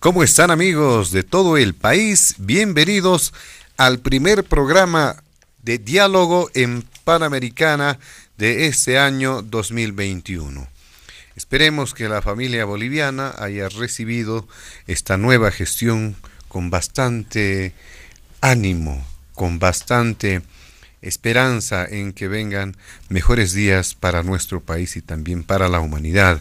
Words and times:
¿Cómo 0.00 0.22
están 0.22 0.50
amigos 0.50 1.12
de 1.12 1.22
todo 1.22 1.58
el 1.58 1.74
país? 1.74 2.36
Bienvenidos 2.38 3.34
al 3.76 3.98
primer 3.98 4.44
programa 4.44 5.22
de 5.62 5.76
diálogo 5.76 6.50
en 6.54 6.86
Panamericana 7.04 7.98
de 8.38 8.66
este 8.66 8.98
año 8.98 9.42
2021. 9.42 10.66
Esperemos 11.36 11.92
que 11.92 12.08
la 12.08 12.22
familia 12.22 12.64
boliviana 12.64 13.34
haya 13.36 13.68
recibido 13.68 14.48
esta 14.86 15.18
nueva 15.18 15.50
gestión 15.50 16.16
con 16.48 16.70
bastante 16.70 17.74
ánimo, 18.40 19.06
con 19.34 19.58
bastante 19.58 20.40
esperanza 21.02 21.84
en 21.84 22.14
que 22.14 22.26
vengan 22.26 22.74
mejores 23.10 23.52
días 23.52 23.94
para 23.94 24.22
nuestro 24.22 24.60
país 24.60 24.96
y 24.96 25.02
también 25.02 25.44
para 25.44 25.68
la 25.68 25.80
humanidad. 25.80 26.40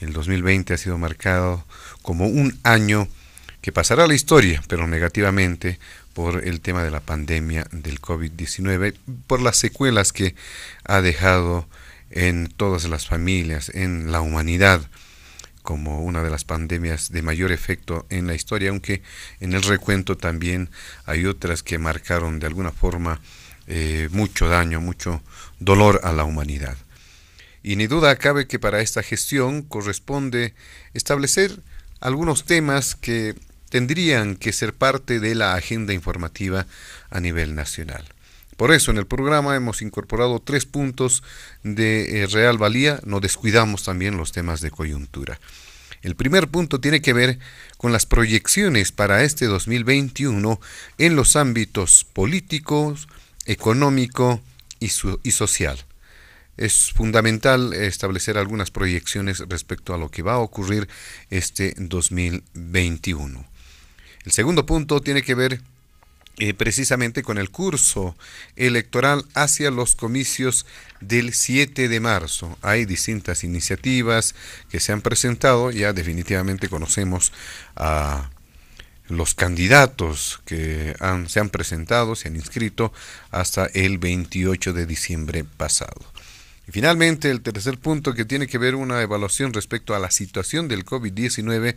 El 0.00 0.12
2020 0.12 0.74
ha 0.74 0.78
sido 0.78 0.98
marcado 0.98 1.64
como 2.08 2.26
un 2.26 2.58
año 2.62 3.06
que 3.60 3.70
pasará 3.70 4.04
a 4.04 4.06
la 4.06 4.14
historia, 4.14 4.62
pero 4.66 4.86
negativamente 4.86 5.78
por 6.14 6.42
el 6.42 6.62
tema 6.62 6.82
de 6.82 6.90
la 6.90 7.00
pandemia 7.00 7.66
del 7.70 8.00
COVID-19, 8.00 8.94
por 9.26 9.42
las 9.42 9.58
secuelas 9.58 10.14
que 10.14 10.34
ha 10.86 11.02
dejado 11.02 11.68
en 12.08 12.48
todas 12.48 12.84
las 12.84 13.06
familias, 13.06 13.70
en 13.74 14.10
la 14.10 14.22
humanidad, 14.22 14.80
como 15.60 16.00
una 16.02 16.22
de 16.22 16.30
las 16.30 16.44
pandemias 16.44 17.12
de 17.12 17.20
mayor 17.20 17.52
efecto 17.52 18.06
en 18.08 18.26
la 18.26 18.34
historia, 18.34 18.70
aunque 18.70 19.02
en 19.40 19.52
el 19.52 19.62
recuento 19.62 20.16
también 20.16 20.70
hay 21.04 21.26
otras 21.26 21.62
que 21.62 21.76
marcaron 21.76 22.38
de 22.38 22.46
alguna 22.46 22.72
forma 22.72 23.20
eh, 23.66 24.08
mucho 24.12 24.48
daño, 24.48 24.80
mucho 24.80 25.20
dolor 25.60 26.00
a 26.04 26.14
la 26.14 26.24
humanidad. 26.24 26.78
Y 27.62 27.76
ni 27.76 27.86
duda 27.86 28.16
cabe 28.16 28.46
que 28.46 28.58
para 28.58 28.80
esta 28.80 29.02
gestión 29.02 29.60
corresponde 29.60 30.54
establecer 30.94 31.60
algunos 32.00 32.44
temas 32.44 32.94
que 32.94 33.34
tendrían 33.68 34.36
que 34.36 34.52
ser 34.52 34.74
parte 34.74 35.20
de 35.20 35.34
la 35.34 35.54
agenda 35.54 35.92
informativa 35.92 36.66
a 37.10 37.20
nivel 37.20 37.54
nacional. 37.54 38.04
Por 38.56 38.72
eso 38.72 38.90
en 38.90 38.98
el 38.98 39.06
programa 39.06 39.54
hemos 39.54 39.82
incorporado 39.82 40.40
tres 40.40 40.66
puntos 40.66 41.22
de 41.62 42.22
eh, 42.22 42.26
real 42.26 42.58
valía, 42.58 43.00
no 43.04 43.20
descuidamos 43.20 43.84
también 43.84 44.16
los 44.16 44.32
temas 44.32 44.60
de 44.60 44.70
coyuntura. 44.70 45.38
El 46.02 46.16
primer 46.16 46.48
punto 46.48 46.80
tiene 46.80 47.00
que 47.00 47.12
ver 47.12 47.38
con 47.76 47.92
las 47.92 48.06
proyecciones 48.06 48.92
para 48.92 49.22
este 49.22 49.46
2021 49.46 50.60
en 50.98 51.16
los 51.16 51.36
ámbitos 51.36 52.04
políticos, 52.12 53.08
económico 53.46 54.40
y, 54.80 54.90
y 55.22 55.30
social 55.32 55.84
es 56.58 56.92
fundamental 56.92 57.72
establecer 57.72 58.36
algunas 58.36 58.70
proyecciones 58.70 59.38
respecto 59.48 59.94
a 59.94 59.98
lo 59.98 60.10
que 60.10 60.22
va 60.22 60.34
a 60.34 60.38
ocurrir 60.38 60.88
este 61.30 61.74
2021. 61.78 63.44
El 64.24 64.32
segundo 64.32 64.66
punto 64.66 65.00
tiene 65.00 65.22
que 65.22 65.34
ver 65.34 65.62
eh, 66.40 66.54
precisamente 66.54 67.22
con 67.22 67.38
el 67.38 67.50
curso 67.50 68.16
electoral 68.54 69.24
hacia 69.34 69.72
los 69.72 69.96
comicios 69.96 70.66
del 71.00 71.32
7 71.32 71.88
de 71.88 72.00
marzo. 72.00 72.56
Hay 72.62 72.84
distintas 72.84 73.42
iniciativas 73.42 74.36
que 74.68 74.78
se 74.78 74.92
han 74.92 75.00
presentado, 75.00 75.70
ya 75.70 75.92
definitivamente 75.92 76.68
conocemos 76.68 77.32
a 77.74 78.30
los 79.08 79.34
candidatos 79.34 80.40
que 80.44 80.94
se 81.26 81.40
han 81.40 81.50
presentado, 81.50 82.14
se 82.14 82.28
han 82.28 82.36
inscrito 82.36 82.92
hasta 83.30 83.66
el 83.66 83.98
28 83.98 84.72
de 84.72 84.86
diciembre 84.86 85.44
pasado. 85.44 86.17
Y 86.68 86.72
finalmente, 86.72 87.30
el 87.30 87.40
tercer 87.40 87.78
punto 87.78 88.12
que 88.12 88.26
tiene 88.26 88.46
que 88.46 88.58
ver 88.58 88.74
una 88.74 89.00
evaluación 89.00 89.54
respecto 89.54 89.94
a 89.94 89.98
la 89.98 90.10
situación 90.10 90.68
del 90.68 90.84
COVID-19 90.84 91.76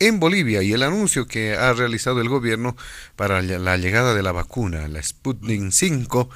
en 0.00 0.18
Bolivia 0.18 0.62
y 0.64 0.72
el 0.72 0.82
anuncio 0.82 1.28
que 1.28 1.54
ha 1.54 1.72
realizado 1.72 2.20
el 2.20 2.28
gobierno 2.28 2.76
para 3.14 3.40
la 3.40 3.76
llegada 3.76 4.14
de 4.14 4.22
la 4.24 4.32
vacuna, 4.32 4.88
la 4.88 5.00
Sputnik 5.00 5.70
5, 5.70 6.28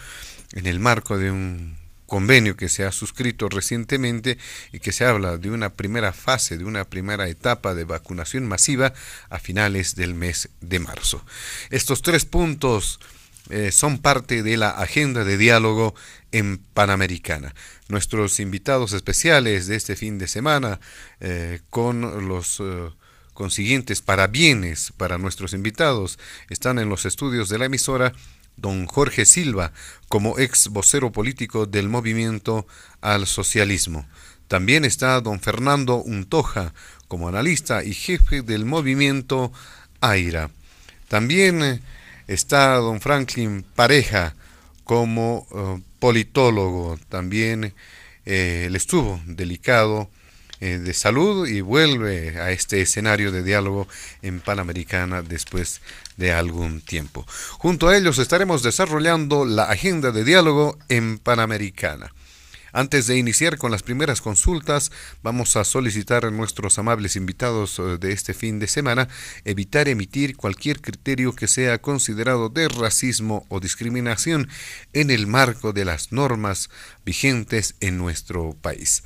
en 0.53 0.66
el 0.66 0.78
marco 0.78 1.19
de 1.19 1.33
un 1.33 1.77
convenio 2.06 2.56
que 2.56 2.69
se 2.69 2.84
ha 2.84 2.93
suscrito 2.93 3.49
recientemente 3.49 4.39
y 4.72 4.78
que 4.78 4.93
se 4.93 5.05
habla 5.05 5.37
de 5.37 5.50
una 5.50 5.71
primera 5.71 6.12
fase, 6.12 6.56
de 6.56 6.65
una 6.65 6.84
primera 6.84 7.28
etapa 7.28 7.75
de 7.75 7.83
vacunación 7.83 8.47
masiva 8.47 8.95
a 9.31 9.41
finales 9.41 9.97
del 9.97 10.15
mes 10.15 10.49
de 10.61 10.78
marzo. 10.78 11.25
Estos 11.71 12.03
tres 12.03 12.25
puntos 12.25 13.00
eh, 13.51 13.71
son 13.73 13.99
parte 13.99 14.43
de 14.43 14.57
la 14.57 14.71
agenda 14.71 15.25
de 15.25 15.39
diálogo 15.39 15.95
en 16.33 16.59
Panamericana. 16.59 17.55
Nuestros 17.89 18.41
invitados 18.41 18.93
especiales 18.93 19.67
de 19.67 19.77
este 19.77 19.95
fin 19.97 20.19
de 20.19 20.27
semana 20.27 20.81
eh, 21.21 21.61
con 21.71 22.29
los 22.29 22.61
eh, 22.61 22.91
consiguientes 23.34 24.03
parabienes 24.03 24.93
para 24.97 25.19
nuestros 25.19 25.53
invitados 25.53 26.19
están 26.51 26.79
en 26.79 26.89
los 26.89 27.07
estudios 27.07 27.49
de 27.49 27.59
la 27.59 27.67
emisora 27.67 28.12
don 28.57 28.87
Jorge 28.87 29.27
Silva 29.27 29.73
como 30.09 30.39
ex 30.39 30.69
vocero 30.69 31.13
político 31.13 31.67
del 31.67 31.89
movimiento 31.89 32.67
al 33.01 33.27
socialismo. 33.27 34.09
También 34.49 34.84
está 34.84 35.21
don 35.21 35.41
Fernando 35.41 35.97
Untoja 35.97 36.73
como 37.09 37.28
analista 37.28 37.84
y 37.84 37.93
jefe 37.95 38.43
del 38.43 38.65
movimiento 38.65 39.53
AIRA. 40.01 40.51
También 41.09 41.83
Está 42.26 42.75
don 42.76 43.00
Franklin 43.00 43.64
Pareja 43.75 44.34
como 44.84 45.47
eh, 45.54 45.82
politólogo, 45.98 46.98
también 47.09 47.75
eh, 48.25 48.64
él 48.66 48.76
estuvo 48.76 49.20
delicado 49.26 50.09
eh, 50.60 50.78
de 50.78 50.94
salud 50.94 51.47
y 51.47 51.60
vuelve 51.60 52.41
a 52.41 52.50
este 52.50 52.81
escenario 52.81 53.31
de 53.31 53.42
diálogo 53.42 53.88
en 54.22 54.41
Panamericana 54.41 55.20
después 55.22 55.82
de 56.16 56.32
algún 56.32 56.81
tiempo. 56.81 57.26
Junto 57.59 57.88
a 57.88 57.97
ellos 57.97 58.19
estaremos 58.19 58.62
desarrollando 58.62 59.44
la 59.44 59.65
agenda 59.65 60.12
de 60.12 60.24
diálogo 60.24 60.78
en 60.89 61.18
Panamericana. 61.18 62.12
Antes 62.77 63.07
de 63.07 63.17
iniciar 63.17 63.57
con 63.57 63.71
las 63.71 63.83
primeras 63.83 64.21
consultas, 64.21 64.93
vamos 65.23 65.57
a 65.57 65.65
solicitar 65.65 66.27
a 66.27 66.31
nuestros 66.31 66.78
amables 66.78 67.17
invitados 67.17 67.78
eh, 67.78 67.97
de 67.99 68.13
este 68.13 68.34
fin 68.34 68.59
de 68.59 68.67
semana 68.67 69.09
evitar 69.47 69.89
emitir 69.89 70.37
cualquier 70.37 70.83
criterio 70.83 71.34
que 71.34 71.49
sea 71.49 71.78
considerado 71.78 72.51
de 72.51 72.69
racismo 72.69 73.47
o 73.49 73.61
discriminación 73.61 74.51
en 74.93 75.11
el 75.11 75.27
marco 75.27 75.73
de 75.73 75.87
las 75.87 76.13
normas 76.13 76.69
vigentes 77.07 77.77
en 77.81 77.97
nuestro 77.97 78.55
país. 78.61 79.05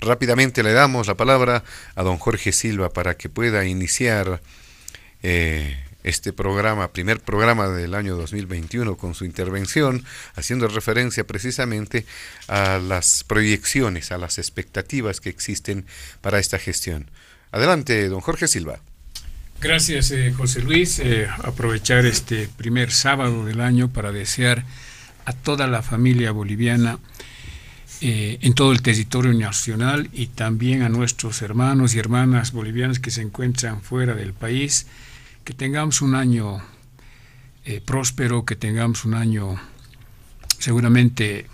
Rápidamente 0.00 0.64
le 0.64 0.72
damos 0.72 1.06
la 1.06 1.14
palabra 1.14 1.62
a 1.94 2.02
don 2.02 2.18
Jorge 2.18 2.50
Silva 2.50 2.92
para 2.92 3.16
que 3.16 3.28
pueda 3.28 3.64
iniciar 3.64 4.42
eh, 5.22 5.81
este 6.04 6.32
programa, 6.32 6.92
primer 6.92 7.20
programa 7.20 7.68
del 7.68 7.94
año 7.94 8.16
2021, 8.16 8.96
con 8.96 9.14
su 9.14 9.24
intervención, 9.24 10.04
haciendo 10.34 10.68
referencia 10.68 11.24
precisamente 11.26 12.06
a 12.48 12.78
las 12.78 13.24
proyecciones, 13.24 14.12
a 14.12 14.18
las 14.18 14.38
expectativas 14.38 15.20
que 15.20 15.28
existen 15.28 15.86
para 16.20 16.38
esta 16.38 16.58
gestión. 16.58 17.10
Adelante, 17.50 18.08
don 18.08 18.20
Jorge 18.20 18.48
Silva. 18.48 18.80
Gracias, 19.60 20.10
eh, 20.10 20.32
José 20.36 20.60
Luis. 20.60 20.98
Eh, 20.98 21.28
aprovechar 21.44 22.04
este 22.04 22.48
primer 22.56 22.90
sábado 22.90 23.44
del 23.44 23.60
año 23.60 23.88
para 23.92 24.10
desear 24.10 24.64
a 25.24 25.32
toda 25.32 25.68
la 25.68 25.82
familia 25.82 26.32
boliviana 26.32 26.98
eh, 28.00 28.38
en 28.40 28.54
todo 28.54 28.72
el 28.72 28.82
territorio 28.82 29.32
nacional 29.32 30.10
y 30.12 30.26
también 30.26 30.82
a 30.82 30.88
nuestros 30.88 31.40
hermanos 31.42 31.94
y 31.94 32.00
hermanas 32.00 32.50
bolivianas 32.50 32.98
que 32.98 33.12
se 33.12 33.22
encuentran 33.22 33.80
fuera 33.80 34.14
del 34.14 34.32
país, 34.32 34.86
que 35.44 35.54
tengamos 35.54 36.02
un 36.02 36.14
año 36.14 36.62
eh, 37.64 37.80
próspero, 37.84 38.44
que 38.44 38.56
tengamos 38.56 39.04
un 39.04 39.14
año 39.14 39.60
seguramente 40.58 41.46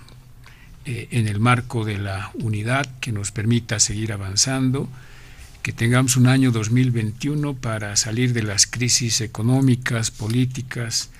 eh, 0.85 1.08
en 1.11 1.29
el 1.29 1.40
marco 1.40 1.85
de 1.85 1.99
la 1.99 2.31
unidad 2.35 2.87
que 3.00 3.12
nos 3.12 3.32
permita 3.32 3.81
seguir 3.81 4.12
avanzando, 4.12 4.88
que 5.62 5.73
tengamos 5.73 6.17
un 6.17 6.26
año 6.26 6.50
2021 6.50 7.55
para 7.55 7.96
salir 7.96 8.32
de 8.32 8.43
las 8.43 8.67
crisis 8.67 9.20
económicas, 9.20 10.11
políticas 10.11 11.11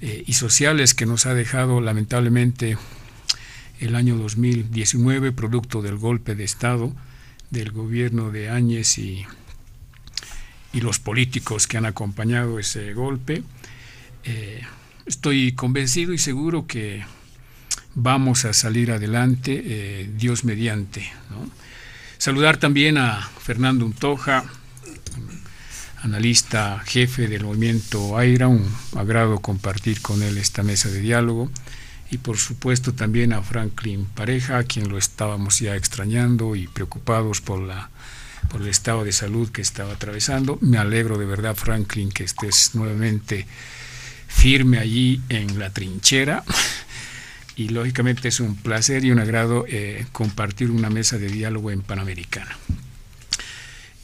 y 0.00 0.34
sociales 0.34 0.92
que 0.92 1.06
nos 1.06 1.24
ha 1.24 1.32
dejado 1.32 1.80
lamentablemente 1.80 2.76
el 3.80 3.94
año 3.94 4.16
2019, 4.16 5.32
producto 5.32 5.80
del 5.80 5.96
golpe 5.96 6.34
de 6.34 6.44
Estado 6.44 6.92
del 7.50 7.70
gobierno 7.70 8.30
de 8.30 8.50
Áñez 8.50 8.98
y, 8.98 9.24
y 10.76 10.82
los 10.82 10.98
políticos 10.98 11.66
que 11.66 11.78
han 11.78 11.86
acompañado 11.86 12.58
ese 12.58 12.92
golpe. 12.92 13.42
Eh, 14.24 14.60
estoy 15.06 15.52
convencido 15.52 16.12
y 16.12 16.18
seguro 16.18 16.66
que 16.66 17.02
vamos 17.94 18.44
a 18.44 18.52
salir 18.52 18.92
adelante, 18.92 19.62
eh, 19.64 20.10
Dios 20.18 20.44
mediante. 20.44 21.10
Saludar 22.18 22.58
también 22.58 22.98
a 22.98 23.22
Fernando 23.22 23.86
Untoja, 23.86 24.44
analista 26.02 26.82
jefe 26.84 27.26
del 27.26 27.44
movimiento 27.44 28.18
AIRA, 28.18 28.48
un 28.48 28.70
agrado 28.98 29.40
compartir 29.40 30.02
con 30.02 30.22
él 30.22 30.36
esta 30.36 30.62
mesa 30.62 30.90
de 30.90 31.00
diálogo 31.00 31.50
y 32.10 32.18
por 32.18 32.36
supuesto 32.36 32.92
también 32.92 33.32
a 33.32 33.40
Franklin 33.40 34.04
Pareja, 34.04 34.58
a 34.58 34.64
quien 34.64 34.90
lo 34.90 34.98
estábamos 34.98 35.58
ya 35.58 35.74
extrañando 35.74 36.54
y 36.54 36.68
preocupados 36.68 37.40
por, 37.40 37.60
la, 37.60 37.88
por 38.50 38.62
el 38.62 38.68
estado 38.68 39.04
de 39.04 39.12
salud 39.12 39.50
que 39.50 39.62
estaba 39.62 39.92
atravesando. 39.92 40.58
Me 40.60 40.78
alegro 40.78 41.18
de 41.18 41.26
verdad, 41.26 41.54
Franklin, 41.54 42.10
que 42.10 42.24
estés 42.24 42.74
nuevamente 42.74 43.46
firme 44.28 44.78
allí 44.78 45.20
en 45.28 45.58
la 45.58 45.70
trinchera. 45.70 46.44
Y 47.56 47.70
lógicamente 47.70 48.28
es 48.28 48.40
un 48.40 48.54
placer 48.54 49.04
y 49.04 49.10
un 49.10 49.18
agrado 49.18 49.64
eh, 49.66 50.04
compartir 50.12 50.70
una 50.70 50.90
mesa 50.90 51.16
de 51.16 51.28
diálogo 51.28 51.70
en 51.70 51.80
Panamericana. 51.80 52.54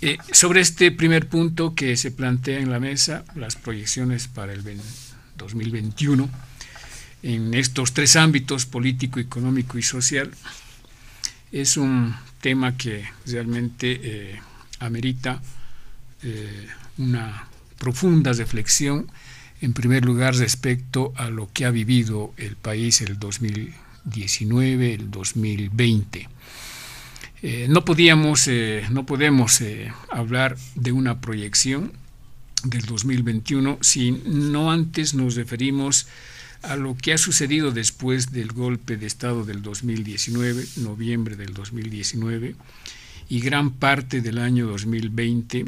Eh, 0.01 0.17
sobre 0.33 0.63
este 0.63 0.91
primer 0.91 1.29
punto 1.29 1.75
que 1.75 1.97
se 1.97 2.11
plantea 2.11 2.59
en 2.59 2.71
la 2.71 2.81
mesa, 2.81 3.25
las 3.37 3.55
proyecciones 3.57 4.27
para 4.27 4.53
el 4.53 4.65
2021, 5.37 6.31
en 7.23 7.55
estos 7.55 7.93
tres 7.93 8.17
ámbitos, 8.17 8.67
político, 8.67 9.21
económico 9.21 9.79
y 9.79 9.83
social, 9.83 10.33
es 11.53 11.77
un 11.77 12.17
tema 12.43 12.77
que 12.77 13.05
realmente 13.25 14.01
eh, 14.03 14.41
amerita 14.81 15.41
eh, 16.23 16.67
una 16.99 17.49
profunda 17.79 18.33
reflexión, 18.33 19.11
en 19.63 19.73
primer 19.73 20.05
lugar 20.05 20.35
respecto 20.35 21.13
a 21.17 21.31
lo 21.31 21.49
que 21.53 21.65
ha 21.65 21.71
vivido 21.71 22.35
el 22.37 22.57
país 22.57 23.01
el 23.01 23.19
2019, 23.19 24.95
el 24.95 25.11
2020. 25.11 26.29
Eh, 27.45 27.67
no 27.71 27.85
podíamos, 27.85 28.51
no 28.91 29.07
podemos 29.07 29.63
hablar 30.11 30.57
de 30.75 30.93
una 30.93 31.21
proyección 31.21 31.93
del 32.65 32.83
2021 32.83 33.79
si 33.81 34.13
no 34.27 34.71
antes 34.71 35.15
nos 35.15 35.37
referimos 35.37 36.07
a 36.07 36.32
lo 36.77 36.97
que 36.97 37.13
ha 37.13 37.19
sucedido 37.19 37.73
después 37.73 38.33
del 38.33 38.53
golpe 38.53 38.97
de 38.97 39.07
Estado 39.07 39.45
del 39.45 39.63
2019, 39.63 40.65
noviembre 40.77 41.37
del 41.37 41.55
2019, 41.55 42.55
y 43.29 43.41
gran 43.41 43.73
parte 43.73 44.21
del 44.21 44.39
año 44.39 44.67
2020, 44.67 45.65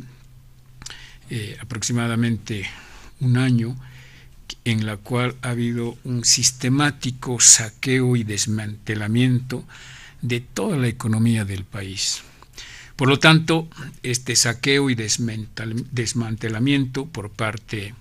eh, 1.31 1.57
aproximadamente 1.61 2.67
un 3.21 3.37
año, 3.37 3.77
en 4.65 4.87
la 4.87 4.97
cual 4.97 5.37
ha 5.43 5.51
habido 5.51 5.97
un 6.05 6.25
sistemático 6.25 7.39
saqueo 7.41 8.17
y 8.17 8.25
desmantelamiento 8.25 9.65
de 10.23 10.41
toda 10.41 10.77
la 10.77 10.89
economía 10.89 11.45
del 11.45 11.65
país. 11.65 12.23
Por 12.97 13.09
lo 13.09 13.19
tanto, 13.19 13.69
este 14.03 14.37
saqueo 14.37 14.89
y 14.89 14.95
desmantelamiento 14.95 17.07
por 17.07 17.31
parte 17.31 17.95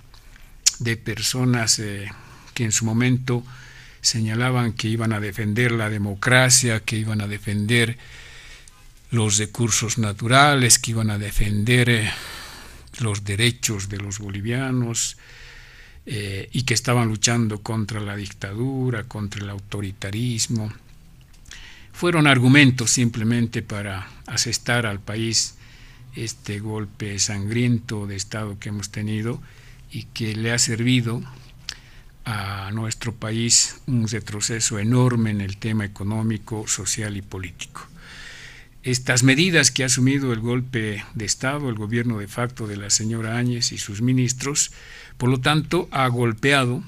de 0.79 0.97
personas 0.97 1.79
eh, 1.79 2.11
que 2.53 2.63
en 2.63 2.71
su 2.71 2.85
momento 2.85 3.44
señalaban 4.01 4.73
que 4.73 4.89
iban 4.89 5.13
a 5.13 5.19
defender 5.19 5.71
la 5.71 5.89
democracia, 5.89 6.81
que 6.81 6.97
iban 6.97 7.21
a 7.21 7.27
defender 7.27 7.97
los 9.11 9.38
recursos 9.38 9.97
naturales, 9.97 10.79
que 10.79 10.91
iban 10.91 11.09
a 11.09 11.17
defender 11.17 11.89
eh, 11.89 12.11
los 13.00 13.23
derechos 13.23 13.88
de 13.89 13.97
los 13.97 14.19
bolivianos 14.19 15.17
eh, 16.05 16.50
y 16.51 16.63
que 16.63 16.73
estaban 16.73 17.07
luchando 17.07 17.61
contra 17.61 18.01
la 18.01 18.15
dictadura, 18.15 19.03
contra 19.03 19.41
el 19.41 19.50
autoritarismo. 19.50 20.73
Fueron 21.94 22.27
argumentos 22.27 22.91
simplemente 22.91 23.61
para 23.61 24.09
asestar 24.25 24.85
al 24.85 25.00
país 25.00 25.55
este 26.15 26.59
golpe 26.59 27.17
sangriento 27.19 28.05
de 28.05 28.15
Estado 28.15 28.59
que 28.59 28.69
hemos 28.69 28.89
tenido 28.89 29.41
y 29.91 30.03
que 30.05 30.35
le 30.35 30.51
ha 30.51 30.59
servido 30.59 31.23
a 32.25 32.71
nuestro 32.71 33.13
país 33.13 33.77
un 33.87 34.07
retroceso 34.07 34.79
enorme 34.79 35.31
en 35.31 35.41
el 35.41 35.57
tema 35.57 35.85
económico, 35.85 36.67
social 36.67 37.17
y 37.17 37.21
político. 37.21 37.87
Estas 38.83 39.23
medidas 39.23 39.71
que 39.71 39.83
ha 39.83 39.85
asumido 39.85 40.33
el 40.33 40.39
golpe 40.39 41.05
de 41.15 41.25
Estado, 41.25 41.69
el 41.69 41.75
gobierno 41.75 42.17
de 42.17 42.27
facto 42.27 42.67
de 42.67 42.75
la 42.75 42.89
señora 42.89 43.37
Áñez 43.37 43.71
y 43.71 43.77
sus 43.77 44.01
ministros, 44.01 44.71
por 45.17 45.29
lo 45.29 45.39
tanto, 45.39 45.87
ha 45.91 46.07
golpeado 46.07 46.83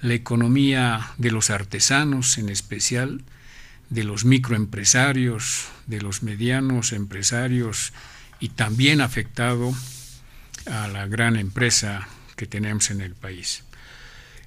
la 0.00 0.14
economía 0.14 1.10
de 1.18 1.30
los 1.30 1.50
artesanos 1.50 2.38
en 2.38 2.48
especial, 2.48 3.24
de 3.90 4.04
los 4.04 4.24
microempresarios, 4.24 5.66
de 5.86 6.00
los 6.00 6.22
medianos 6.22 6.92
empresarios 6.92 7.92
y 8.40 8.50
también 8.50 9.00
afectado 9.00 9.74
a 10.66 10.88
la 10.88 11.06
gran 11.06 11.36
empresa 11.36 12.08
que 12.36 12.46
tenemos 12.46 12.90
en 12.90 13.00
el 13.00 13.14
país. 13.14 13.64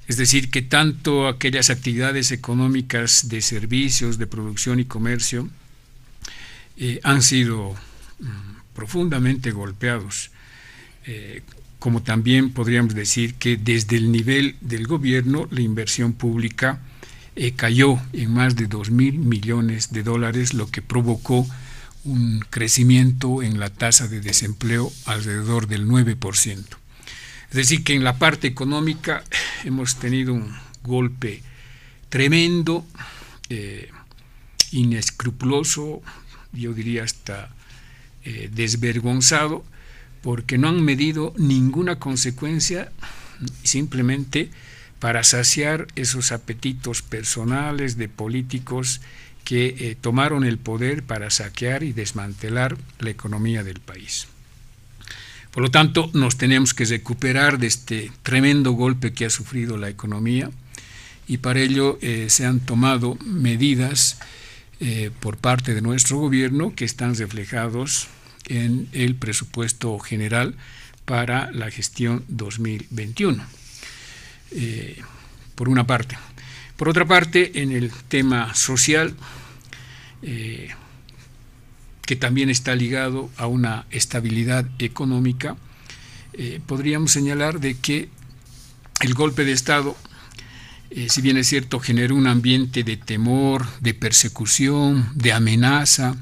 Es 0.07 0.17
decir, 0.17 0.49
que 0.51 0.61
tanto 0.61 1.27
aquellas 1.27 1.69
actividades 1.69 2.31
económicas 2.31 3.29
de 3.29 3.41
servicios, 3.41 4.17
de 4.17 4.27
producción 4.27 4.79
y 4.79 4.85
comercio 4.85 5.49
eh, 6.77 6.99
han 7.03 7.21
sido 7.21 7.75
mm, 8.19 8.73
profundamente 8.73 9.51
golpeados, 9.51 10.31
eh, 11.05 11.43
como 11.79 12.03
también 12.03 12.51
podríamos 12.51 12.93
decir 12.93 13.35
que 13.35 13.57
desde 13.57 13.97
el 13.97 14.11
nivel 14.11 14.55
del 14.61 14.85
gobierno 14.85 15.47
la 15.49 15.61
inversión 15.61 16.13
pública 16.13 16.79
eh, 17.35 17.53
cayó 17.53 17.99
en 18.13 18.33
más 18.33 18.55
de 18.55 18.67
2 18.67 18.91
mil 18.91 19.17
millones 19.17 19.91
de 19.91 20.03
dólares, 20.03 20.53
lo 20.53 20.69
que 20.69 20.81
provocó 20.81 21.47
un 22.03 22.43
crecimiento 22.49 23.41
en 23.41 23.59
la 23.59 23.69
tasa 23.69 24.07
de 24.07 24.19
desempleo 24.19 24.91
alrededor 25.05 25.67
del 25.67 25.87
9%. 25.87 26.80
Es 27.51 27.57
decir, 27.57 27.83
que 27.83 27.93
en 27.93 28.05
la 28.05 28.17
parte 28.17 28.47
económica 28.47 29.23
hemos 29.65 29.97
tenido 29.97 30.33
un 30.33 30.55
golpe 30.83 31.41
tremendo, 32.09 32.85
eh, 33.49 33.89
inescrupuloso, 34.71 36.01
yo 36.53 36.73
diría 36.73 37.03
hasta 37.03 37.49
eh, 38.23 38.49
desvergonzado, 38.53 39.65
porque 40.21 40.57
no 40.57 40.69
han 40.69 40.81
medido 40.81 41.33
ninguna 41.37 41.99
consecuencia 41.99 42.91
simplemente 43.63 44.49
para 44.99 45.23
saciar 45.23 45.87
esos 45.95 46.31
apetitos 46.31 47.01
personales 47.01 47.97
de 47.97 48.07
políticos 48.07 49.01
que 49.43 49.75
eh, 49.77 49.97
tomaron 49.99 50.45
el 50.45 50.57
poder 50.57 51.03
para 51.03 51.29
saquear 51.31 51.83
y 51.83 51.91
desmantelar 51.91 52.77
la 52.99 53.09
economía 53.09 53.63
del 53.63 53.79
país. 53.79 54.27
Por 55.51 55.63
lo 55.63 55.71
tanto, 55.71 56.09
nos 56.13 56.37
tenemos 56.37 56.73
que 56.73 56.85
recuperar 56.85 57.59
de 57.59 57.67
este 57.67 58.11
tremendo 58.23 58.71
golpe 58.71 59.13
que 59.13 59.25
ha 59.25 59.29
sufrido 59.29 59.77
la 59.77 59.89
economía 59.89 60.49
y 61.27 61.37
para 61.37 61.59
ello 61.59 61.99
eh, 62.01 62.27
se 62.29 62.45
han 62.45 62.61
tomado 62.61 63.17
medidas 63.25 64.17
eh, 64.79 65.11
por 65.19 65.37
parte 65.37 65.73
de 65.73 65.81
nuestro 65.81 66.17
gobierno 66.17 66.73
que 66.73 66.85
están 66.85 67.15
reflejados 67.15 68.07
en 68.47 68.87
el 68.93 69.15
presupuesto 69.15 69.99
general 69.99 70.55
para 71.03 71.51
la 71.51 71.69
gestión 71.69 72.23
2021. 72.29 73.43
Eh, 74.51 75.01
por 75.55 75.67
una 75.67 75.85
parte. 75.85 76.17
Por 76.77 76.87
otra 76.87 77.05
parte, 77.05 77.61
en 77.61 77.71
el 77.73 77.91
tema 78.07 78.55
social, 78.55 79.15
que 82.11 82.17
también 82.17 82.49
está 82.49 82.75
ligado 82.75 83.29
a 83.37 83.47
una 83.47 83.85
estabilidad 83.89 84.65
económica, 84.79 85.55
eh, 86.33 86.59
podríamos 86.65 87.13
señalar 87.13 87.61
de 87.61 87.77
que 87.77 88.09
el 88.99 89.13
golpe 89.13 89.45
de 89.45 89.53
Estado 89.53 89.95
eh, 90.89 91.07
si 91.09 91.21
bien 91.21 91.37
es 91.37 91.47
cierto, 91.47 91.79
generó 91.79 92.17
un 92.17 92.27
ambiente 92.27 92.83
de 92.83 92.97
temor, 92.97 93.65
de 93.79 93.93
persecución, 93.93 95.09
de 95.15 95.31
amenaza, 95.31 96.17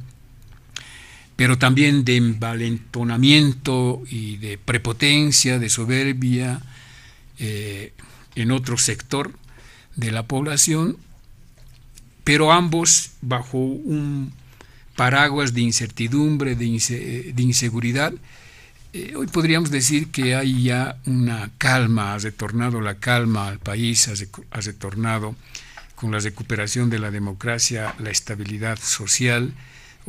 pero 1.36 1.58
también 1.58 2.06
de 2.06 2.18
envalentonamiento 2.18 4.04
y 4.12 4.38
de 4.38 4.60
prepotencia, 4.60 5.58
de 5.58 5.70
soberbia 5.70 6.62
eh, 7.40 7.94
en 8.36 8.52
otro 8.52 8.78
sector 8.78 9.34
de 9.96 10.12
la 10.12 10.28
población, 10.28 10.98
pero 12.24 12.52
ambos 12.52 13.14
bajo 13.22 13.58
un 13.58 14.38
paraguas 15.00 15.54
de 15.54 15.62
incertidumbre, 15.62 16.56
de, 16.56 16.66
inseguridad. 17.42 18.12
Eh, 18.92 19.14
hoy 19.16 19.28
podríamos 19.28 19.72
decir 19.72 20.12
que 20.12 20.36
hay 20.36 20.64
ya 20.64 20.98
una 21.06 21.52
calma, 21.58 22.14
ha 22.14 22.18
retornado 22.18 22.82
la 22.82 22.96
calma 22.96 23.48
al 23.48 23.60
país, 23.60 24.10
ha 24.10 24.60
retornado 24.60 25.38
con 25.96 26.12
la 26.12 26.20
recuperación 26.20 26.90
de 26.90 27.00
la 27.00 27.12
democracia, 27.12 27.96
la 28.00 28.10
estabilidad 28.10 28.78
social, 28.78 29.54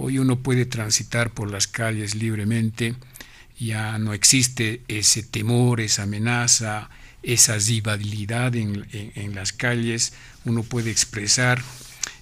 Hoy 0.02 0.18
uno 0.18 0.38
puede 0.38 0.64
transitar 0.64 1.30
por 1.30 1.50
las 1.50 1.66
calles 1.66 2.14
libremente, 2.14 2.94
ya 3.58 3.98
no 3.98 4.14
existe 4.14 4.80
ese 4.88 5.22
temor, 5.22 5.80
esa 5.80 6.04
amenaza, 6.04 6.88
esa 7.22 7.58
rivalidad 7.58 8.54
en, 8.56 9.34
las 9.34 9.52
calles, 9.52 10.14
uno 10.46 10.62
puede 10.62 10.90
expresar 10.90 11.62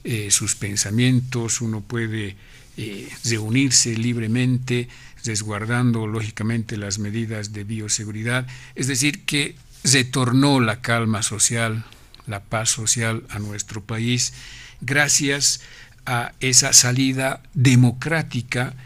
eh, 0.03 0.33
sus 0.33 0.57
pensamientos, 0.57 1.61
uno 1.61 1.83
puede 1.83 2.35
eh, 2.80 3.08
reunirse 3.25 3.97
libremente, 3.97 4.88
resguardando 5.25 6.06
lógicamente 6.06 6.76
las 6.76 7.00
medidas 7.00 7.52
de 7.52 7.64
bioseguridad, 7.64 8.47
es 8.76 8.87
decir, 8.87 9.25
que 9.25 9.56
retornó 9.82 10.61
la 10.61 10.80
calma 10.80 11.25
social, 11.25 11.85
la 12.28 12.40
paz 12.40 12.70
social 12.70 13.25
a 13.30 13.40
nuestro 13.40 13.82
país, 13.82 14.32
gracias 14.80 15.61
a 16.06 16.35
esa 16.38 16.73
salida 16.73 17.42
democrática 17.52 18.76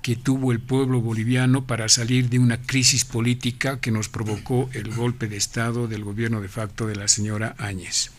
que 0.00 0.16
tuvo 0.16 0.52
el 0.52 0.60
pueblo 0.60 1.02
boliviano 1.02 1.66
para 1.66 1.90
salir 1.90 2.30
de 2.30 2.38
una 2.38 2.56
crisis 2.56 3.04
política 3.04 3.80
que 3.80 3.90
nos 3.90 4.08
provocó 4.08 4.70
el 4.72 4.94
golpe 4.94 5.28
de 5.28 5.36
Estado 5.36 5.88
del 5.88 6.04
gobierno 6.04 6.40
de 6.40 6.48
facto 6.48 6.86
de 6.86 6.96
la 6.96 7.06
señora 7.06 7.54
Áñez. 7.58 8.12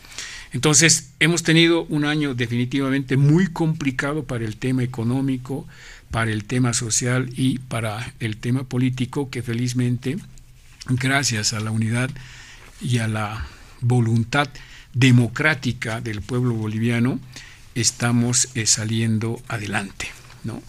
Entonces, 0.54 1.10
hemos 1.18 1.42
tenido 1.42 1.84
un 1.86 2.04
año 2.04 2.36
definitivamente 2.36 3.16
muy 3.16 3.48
complicado 3.48 4.22
para 4.22 4.44
el 4.44 4.56
tema 4.56 4.84
económico, 4.84 5.66
para 6.12 6.30
el 6.30 6.44
tema 6.44 6.74
social 6.74 7.28
y 7.36 7.58
para 7.58 8.14
el 8.20 8.36
tema 8.36 8.62
político 8.62 9.30
que 9.30 9.42
felizmente, 9.42 10.16
gracias 10.86 11.54
a 11.54 11.60
la 11.60 11.72
unidad 11.72 12.08
y 12.80 12.98
a 12.98 13.08
la 13.08 13.48
voluntad 13.80 14.48
democrática 14.92 16.00
del 16.00 16.22
pueblo 16.22 16.54
boliviano, 16.54 17.18
estamos 17.74 18.48
eh, 18.54 18.66
saliendo 18.66 19.42
adelante. 19.48 20.06
¿no? 20.44 20.62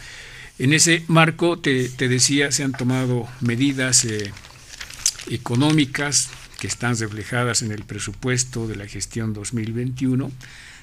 En 0.57 0.73
ese 0.73 1.03
marco, 1.07 1.59
te, 1.59 1.89
decía, 1.89 2.51
se 2.51 2.63
han 2.63 2.71
tomado 2.71 3.27
medidas 3.39 4.03
eh, 4.05 4.31
económicas 5.29 6.31
están 6.65 6.97
reflejadas 6.97 7.61
en 7.61 7.71
el 7.71 7.83
presupuesto 7.83 8.67
de 8.67 8.75
la 8.75 8.87
gestión 8.87 9.33
2021, 9.33 10.31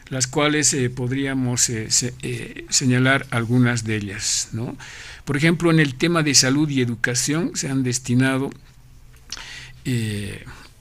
las 0.09 0.27
cuales 0.27 0.75
eh, 0.75 0.91
podríamos 0.91 1.71
señalar 2.69 3.27
algunas 3.31 3.85
de 3.85 3.97
ellas. 3.97 4.49
¿no? 4.53 4.77
Por 5.25 5.37
ejemplo, 5.37 5.71
en 5.71 5.81
el 5.81 5.95
tema 5.95 6.23
de 6.23 6.35
salud 6.35 6.69
y 6.69 6.81
educación 6.81 7.53
se 7.55 7.69
han 7.69 7.83
destinado 7.83 8.51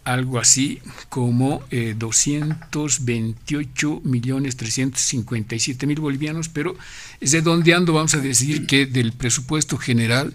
algo 0.03 0.39
así 0.39 0.79
como 1.09 1.61
eh, 1.69 1.93
228 1.97 4.01
millones 4.03 4.57
357 4.57 5.85
mil 5.85 5.99
bolivianos, 5.99 6.49
pero 6.49 6.75
redondeando 7.21 7.93
vamos 7.93 8.15
a 8.15 8.19
decir 8.19 8.65
que 8.65 8.87
del 8.87 9.13
presupuesto 9.13 9.77
general 9.77 10.33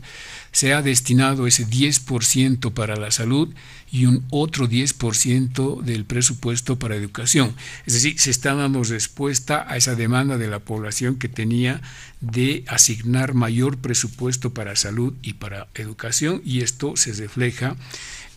se 0.53 0.73
ha 0.73 0.83
destinado 0.83 1.47
ese 1.47 1.67
10% 1.67 2.73
para 2.73 2.97
la 2.97 3.11
salud 3.11 3.55
y 3.91 4.07
un 4.07 4.25
otro 4.31 4.69
10% 4.69 5.81
del 5.83 6.05
presupuesto 6.05 6.79
para 6.79 6.97
educación. 6.97 7.55
Es 7.87 7.95
decir, 7.95 8.19
se 8.19 8.31
está 8.31 8.55
dando 8.55 8.83
respuesta 8.83 9.65
a 9.69 9.77
esa 9.77 9.95
demanda 9.95 10.39
de 10.39 10.49
la 10.49 10.59
población 10.59 11.17
que 11.17 11.29
tenía 11.29 11.81
de 12.21 12.65
asignar 12.67 13.35
mayor 13.35 13.79
presupuesto 13.79 14.53
para 14.53 14.77
salud 14.77 15.15
y 15.23 15.35
para 15.35 15.69
educación 15.75 16.43
y 16.45 16.61
esto 16.61 16.97
se 16.97 17.13
refleja 17.13 17.77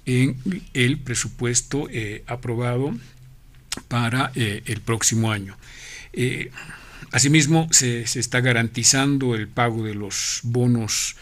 en 0.05 0.37
el 0.73 0.97
presupuesto 0.99 1.87
eh, 1.91 2.23
aprobado 2.27 2.93
para 3.87 4.31
eh, 4.35 4.63
el 4.65 4.81
próximo 4.81 5.31
año. 5.31 5.57
Eh, 6.13 6.51
asimismo, 7.11 7.67
se, 7.71 8.01
está 8.01 8.41
garantizando 8.41 9.35
el 9.35 9.47
pago 9.47 9.83
de 9.83 9.95
los 9.95 10.41
bonos 10.43 11.15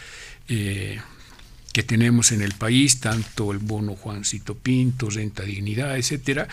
que 0.47 1.83
tenemos 1.83 2.31
en 2.31 2.41
el 2.41 2.53
país, 2.53 2.99
tanto 2.99 3.51
el 3.51 3.59
bono 3.59 3.95
Juancito 3.95 4.55
Pinto, 4.55 5.09
renta 5.09 5.43
dignidad, 5.43 5.97
etcétera, 5.97 6.47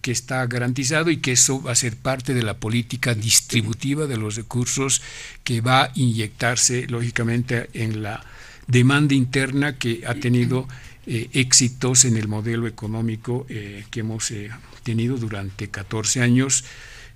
que 0.00 0.12
está 0.12 0.46
garantizado 0.46 1.10
y 1.10 1.18
que 1.18 1.32
eso 1.32 1.60
va 1.62 1.72
a 1.72 1.74
ser 1.74 1.96
parte 1.96 2.34
de 2.34 2.42
la 2.42 2.58
política 2.58 3.14
distributiva 3.14 4.06
de 4.06 4.16
los 4.16 4.36
recursos 4.36 5.02
que 5.44 5.60
va 5.60 5.84
a 5.84 5.92
inyectarse, 5.94 6.86
lógicamente, 6.86 7.68
en 7.74 8.02
la 8.02 8.24
demanda 8.66 9.14
interna 9.14 9.76
que 9.76 10.02
ha 10.06 10.14
tenido 10.14 10.68
eh, 11.06 11.28
éxitos 11.32 12.04
en 12.04 12.16
el 12.16 12.28
modelo 12.28 12.66
económico 12.66 13.46
eh, 13.48 13.84
que 13.90 14.00
hemos 14.00 14.30
eh, 14.30 14.50
tenido 14.82 15.16
durante 15.16 15.68
14 15.68 16.20
años 16.20 16.64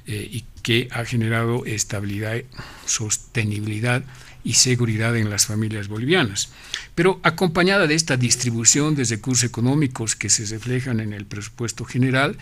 y 0.05 0.45
que 0.65 0.89
ha 0.91 1.05
generado 1.05 1.65
estabilidad, 1.65 2.43
sostenibilidad 2.87 4.03
y 4.45 4.55
seguridad 4.55 5.17
en 5.17 5.31
las 5.31 5.47
familias 5.47 5.89
bolivianas. 5.89 6.51
Pero 6.95 7.21
acompañada 7.23 7.87
de 7.87 7.95
esta 7.95 8.17
distribución 8.17 8.95
de 8.95 9.05
recursos 9.05 9.45
económicos 9.45 10.17
que 10.17 10.29
se 10.29 10.47
reflejan 10.47 11.01
en 11.01 11.13
el 11.13 11.27
presupuesto 11.27 11.85
general, 11.85 12.37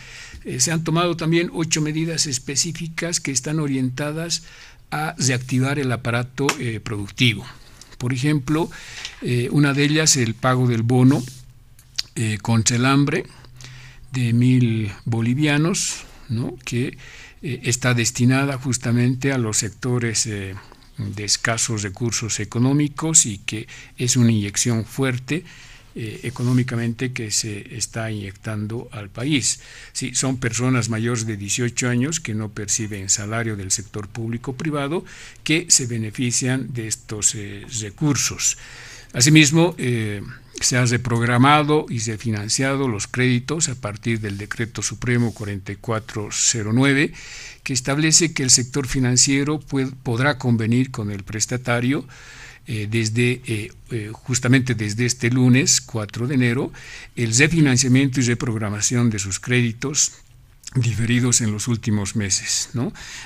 se 0.59 0.73
han 0.73 0.85
tomado 0.85 1.16
también 1.16 1.50
ocho 1.52 1.83
medidas 1.83 2.26
específicas 2.26 3.21
que 3.21 3.33
están 3.33 3.61
orientadas 3.61 4.45
a 4.90 5.14
reactivar 5.19 5.78
el 5.78 5.92
aparato 5.92 6.47
productivo. 6.83 7.45
Por 7.99 8.12
ejemplo, 8.12 8.71
una 9.50 9.75
de 9.75 9.85
ellas 9.85 10.16
el 10.16 10.35
pago 10.35 10.66
del 10.66 10.83
bono 10.83 11.23
eh, 12.16 12.38
contra 12.42 12.76
el 12.76 12.87
hambre 12.87 13.25
de 14.12 14.33
mil 14.33 14.92
bolivianos, 15.04 16.04
¿no? 16.28 16.57
que 16.64 16.99
eh, 17.40 17.61
está 17.62 17.95
destinada 17.95 18.59
justamente 18.59 19.33
a 19.33 19.38
los 19.38 19.59
sectores 19.59 20.26
eh, 20.26 20.57
de 21.14 21.25
escasos 21.25 21.83
recursos 21.83 22.40
económicos 22.40 23.26
y 23.26 23.38
que 23.38 23.66
es 23.97 24.16
una 24.16 24.30
inyección 24.30 24.85
fuerte 24.85 25.45
económicamente 25.95 27.12
que 27.12 27.30
se 27.33 27.76
está 27.76 28.11
inyectando 28.11 28.88
al 28.92 29.11
país. 29.11 29.61
Sí, 29.92 30.14
son 30.14 30.38
personas 30.38 30.88
mayores 30.88 31.26
de 31.26 31.37
18 31.37 31.88
años 31.88 32.21
que 32.21 32.35
no 32.35 32.50
perciben 32.50 33.09
salario 33.09 33.57
del 33.57 33.73
sector 33.73 34.09
público 34.09 34.54
privado 34.54 35.04
que 35.42 35.66
se 35.69 35.87
benefician 35.87 36.73
de 36.73 36.87
estos 36.87 37.37
recursos. 37.80 38.57
Asimismo, 39.12 39.75
se 40.61 40.76
ha 40.76 40.85
reprogramado 40.85 41.87
y 41.88 42.00
se 42.00 42.12
ha 42.12 42.19
financiado 42.19 42.87
los 42.87 43.07
créditos 43.07 43.69
a 43.69 43.75
partir 43.75 44.21
del 44.21 44.37
decreto 44.38 44.83
supremo 44.83 45.33
4409 45.33 47.12
que 47.62 47.73
establece 47.73 48.33
que 48.35 48.43
el 48.43 48.50
sector 48.50 48.87
financiero 48.87 49.59
podrá 50.02 50.38
convenir 50.38 50.90
con 50.90 51.11
el 51.11 51.25
prestatario 51.25 52.05
eh, 52.67 52.87
desde 52.90 53.40
eh, 53.47 53.73
eh, 53.90 54.11
justamente 54.12 54.75
desde 54.75 55.07
este 55.07 55.31
lunes 55.31 55.81
4 55.81 56.29
de 56.29 56.35
enero 56.35 56.73
el 57.17 57.35
refinanciamiento 57.37 58.21
y 58.21 58.25
reprogramación 58.25 59.09
de 59.09 59.19
sus 59.19 59.40
créditos 59.40 60.12
diferidos 60.75 61.40
en 61.40 61.50
los 61.50 61.67
últimos 61.67 62.14
meses. 62.14 62.71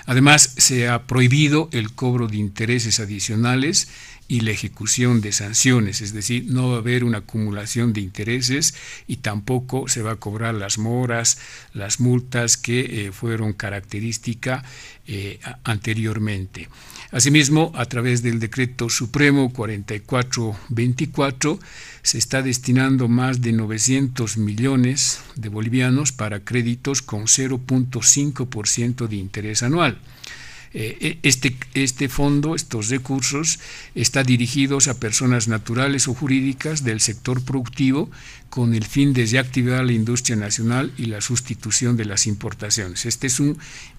Además, 0.07 0.55
se 0.57 0.89
ha 0.89 1.07
prohibido 1.07 1.69
el 1.73 1.93
cobro 1.93 2.27
de 2.27 2.39
intereses 2.39 3.01
adicionales 3.01 3.89
y 4.27 4.41
la 4.41 4.53
ejecución 4.53 5.21
de 5.21 5.33
sanciones, 5.33 6.01
es 6.01 6.15
decir, 6.15 6.47
no 6.49 6.71
va 6.71 6.77
a 6.77 6.79
haber 6.79 7.05
una 7.05 7.19
acumulación 7.19 7.93
de 7.93 8.01
intereses 8.01 8.75
y 9.07 9.17
tampoco 9.17 9.87
se 9.89 10.01
va 10.03 10.13
a 10.13 10.17
cobrar 10.17 10.55
las 10.55 10.79
moras, 10.79 11.39
las 11.75 12.01
multas 12.01 12.57
que 12.57 13.07
eh, 13.07 13.13
fueron 13.13 13.53
característica 13.53 14.65
eh, 15.07 15.41
anteriormente. 15.65 16.71
Asimismo, 17.11 17.73
a 17.75 17.85
través 17.85 18.23
del 18.23 18.41
decreto 18.41 18.89
supremo 18.89 19.53
4424, 19.53 21.61
se 22.03 22.19
está 22.19 22.43
destinando 22.43 23.09
más 23.09 23.41
de 23.41 23.53
900 23.53 24.39
millones 24.39 25.21
de 25.37 25.49
bolivianos 25.49 26.13
para 26.13 26.41
créditos 26.41 27.03
con 27.03 27.27
0.5% 27.27 29.07
de 29.07 29.17
interés 29.17 29.63
anual. 29.63 29.99
Eh, 30.77 31.19
este, 31.23 31.57
este 31.75 32.09
fondo, 32.09 32.57
estos 32.57 32.89
recursos, 32.89 33.61
está 33.95 34.25
dirigidos 34.25 34.89
a 34.89 34.99
personas 34.99 35.47
naturales 35.47 36.09
o 36.09 36.15
jurídicas 36.15 36.83
del 36.83 37.01
sector 37.01 37.45
productivo 37.45 38.11
con 38.51 38.75
el 38.75 38.85
fin 38.85 39.13
de 39.13 39.25
reactivar 39.27 39.85
la 39.85 39.93
industria 39.93 40.35
nacional 40.35 40.93
y 40.99 41.07
la 41.07 41.21
sustitución 41.21 41.97
de 41.97 42.07
las 42.07 42.27
importaciones. 42.27 43.07
Esta 43.07 43.29
es 43.29 43.41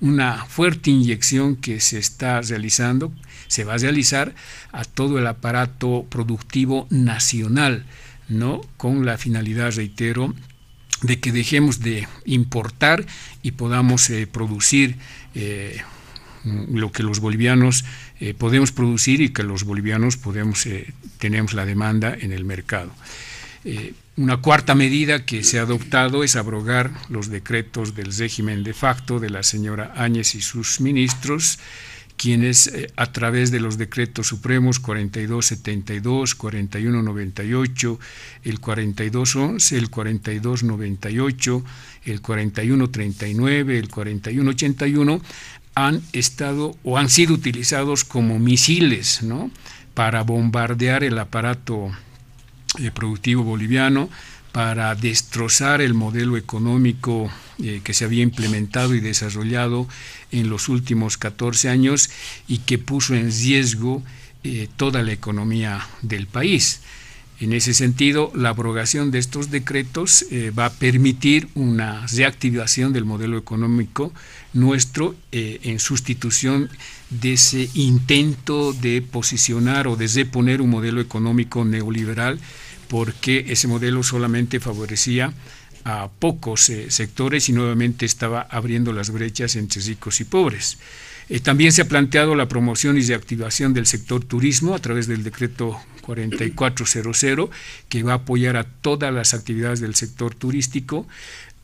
una 0.02 0.46
fuerte 0.46 0.92
inyección 0.92 1.56
que 1.56 1.80
se 1.80 1.98
está 1.98 2.42
realizando, 2.42 3.14
se 3.48 3.64
va 3.64 3.76
a 3.76 3.78
realizar 3.78 4.36
a 4.74 4.84
todo 4.84 5.18
el 5.18 5.28
aparato 5.28 6.06
productivo 6.10 6.88
nacional, 6.90 7.86
¿no? 8.28 8.62
con 8.76 9.06
la 9.06 9.18
finalidad, 9.18 9.74
reitero, 9.74 10.34
de 11.02 11.20
que 11.20 11.32
dejemos 11.32 11.80
de 11.80 12.08
importar 12.26 13.06
y 13.44 13.52
podamos 13.52 14.10
eh, 14.10 14.28
producir 14.28 14.98
eh, 15.36 15.82
lo 16.46 16.92
que 16.92 17.04
los 17.04 17.20
bolivianos 17.20 17.86
eh, 18.20 18.34
podemos 18.34 18.72
producir 18.72 19.22
y 19.22 19.30
que 19.30 19.44
los 19.44 19.64
bolivianos 19.64 20.18
podemos, 20.18 20.68
tenemos 21.18 21.54
la 21.54 21.66
demanda 21.66 22.16
en 22.20 22.32
el 22.32 22.46
mercado. 22.46 22.92
una 24.16 24.38
cuarta 24.38 24.76
medida 24.76 25.26
que 25.26 25.44
se 25.44 25.60
ha 25.60 25.64
adoptado 25.64 26.24
es 26.24 26.36
abrogar 26.36 26.92
los 27.10 27.30
decretos 27.30 27.96
del 27.96 28.16
régimen 28.16 28.64
de 28.64 28.74
facto 28.74 29.20
de 29.20 29.30
la 29.30 29.44
señora 29.44 29.94
Áñez 29.96 30.36
y 30.36 30.42
sus 30.42 30.80
ministros 30.80 31.60
quienes 32.18 32.68
eh, 32.68 32.92
a 32.96 33.12
través 33.12 33.52
de 33.52 33.60
los 33.60 33.78
decretos 33.78 34.28
supremos 34.28 34.80
4272, 34.80 36.36
4198, 36.36 38.00
el 38.44 38.60
4211, 38.60 39.78
el 39.78 39.90
4298, 39.90 41.64
el 42.06 42.22
4139, 42.22 43.80
el 43.80 43.90
4181, 43.90 45.22
han 45.76 46.02
estado 46.14 46.78
o 46.84 46.98
han 46.98 47.10
sido 47.10 47.34
utilizados 47.34 48.06
como 48.06 48.40
misiles 48.40 49.22
¿no? 49.22 49.52
para 49.94 50.24
bombardear 50.24 51.04
el 51.04 51.20
aparato 51.20 51.92
eh, 52.80 52.92
productivo 52.92 53.44
boliviano, 53.44 54.10
para 54.54 54.96
destrozar 54.96 55.82
el 55.82 55.94
modelo 55.94 56.38
económico 56.38 57.30
eh, 57.62 57.82
que 57.84 57.94
se 57.94 58.06
había 58.06 58.24
implementado 58.24 58.96
y 58.96 59.02
desarrollado 59.02 59.88
en 60.32 60.50
los 60.50 60.70
últimos 60.70 61.18
14 61.18 61.70
años 61.70 62.10
y 62.48 62.60
que 62.60 62.78
puso 62.78 63.16
en 63.16 63.32
riesgo 63.32 64.02
eh, 64.46 64.70
toda 64.78 65.04
la 65.04 65.12
economía 65.12 65.86
del 66.02 66.28
país. 66.28 66.82
En 67.42 67.52
ese 67.52 67.74
sentido, 67.74 68.32
la 68.34 68.50
abrogación 68.50 69.12
de 69.12 69.20
estos 69.20 69.52
decretos 69.52 70.26
va 70.58 70.68
a 70.68 70.74
permitir 70.74 71.50
una 71.54 72.08
reactivación 72.08 72.94
del 72.94 73.04
modelo 73.04 73.38
económico 73.38 74.14
nuestro 74.56 75.16
en 75.32 75.80
sustitución 75.80 76.70
de 77.10 77.34
ese 77.34 77.70
intento 77.76 78.74
de 78.74 79.02
posicionar 79.02 79.88
o 79.88 79.96
de 79.96 80.08
reponer 80.08 80.62
un 80.62 80.70
modelo 80.70 81.02
económico 81.02 81.64
neoliberal 81.64 82.40
porque 82.88 83.46
ese 83.50 83.68
modelo 83.68 84.04
solamente 84.04 84.60
favorecía 84.60 85.34
a 85.84 86.10
pocos 86.20 86.70
eh, 86.70 86.90
sectores 86.90 87.48
y 87.48 87.54
nuevamente 87.54 88.06
estaba 88.06 88.42
abriendo 88.42 88.92
las 88.92 89.12
brechas 89.12 89.56
entre 89.56 89.82
ricos 89.82 90.20
y 90.20 90.24
pobres. 90.24 90.78
Eh, 91.30 91.40
también 91.40 91.72
se 91.72 91.84
ha 91.84 91.88
planteado 91.88 92.36
la 92.36 92.48
promoción 92.48 92.98
y 92.98 93.02
reactivación 93.02 93.74
del 93.74 93.86
sector 93.86 94.24
turismo 94.24 94.74
a 94.74 94.80
través 94.80 95.08
del 95.08 95.24
decreto 95.24 95.80
4400, 96.02 97.50
que 97.90 98.04
va 98.04 98.14
a 98.14 98.16
apoyar 98.16 98.58
a 98.58 98.64
todas 98.64 99.14
las 99.14 99.34
actividades 99.34 99.80
del 99.80 99.96
sector 99.96 100.36
turístico, 100.36 101.08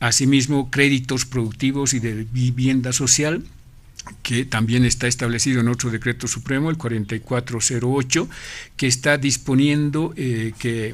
asimismo 0.02 0.68
créditos 0.68 1.24
productivos 1.24 1.94
y 1.94 2.00
de 2.00 2.24
vivienda 2.24 2.92
social, 2.92 3.44
que 4.24 4.44
también 4.44 4.84
está 4.84 5.06
establecido 5.06 5.60
en 5.60 5.68
otro 5.68 5.90
decreto 5.90 6.26
supremo, 6.26 6.70
el 6.70 6.76
4408, 6.76 8.28
que 8.76 8.88
está 8.88 9.16
disponiendo 9.16 10.12
eh, 10.16 10.54
que 10.58 10.92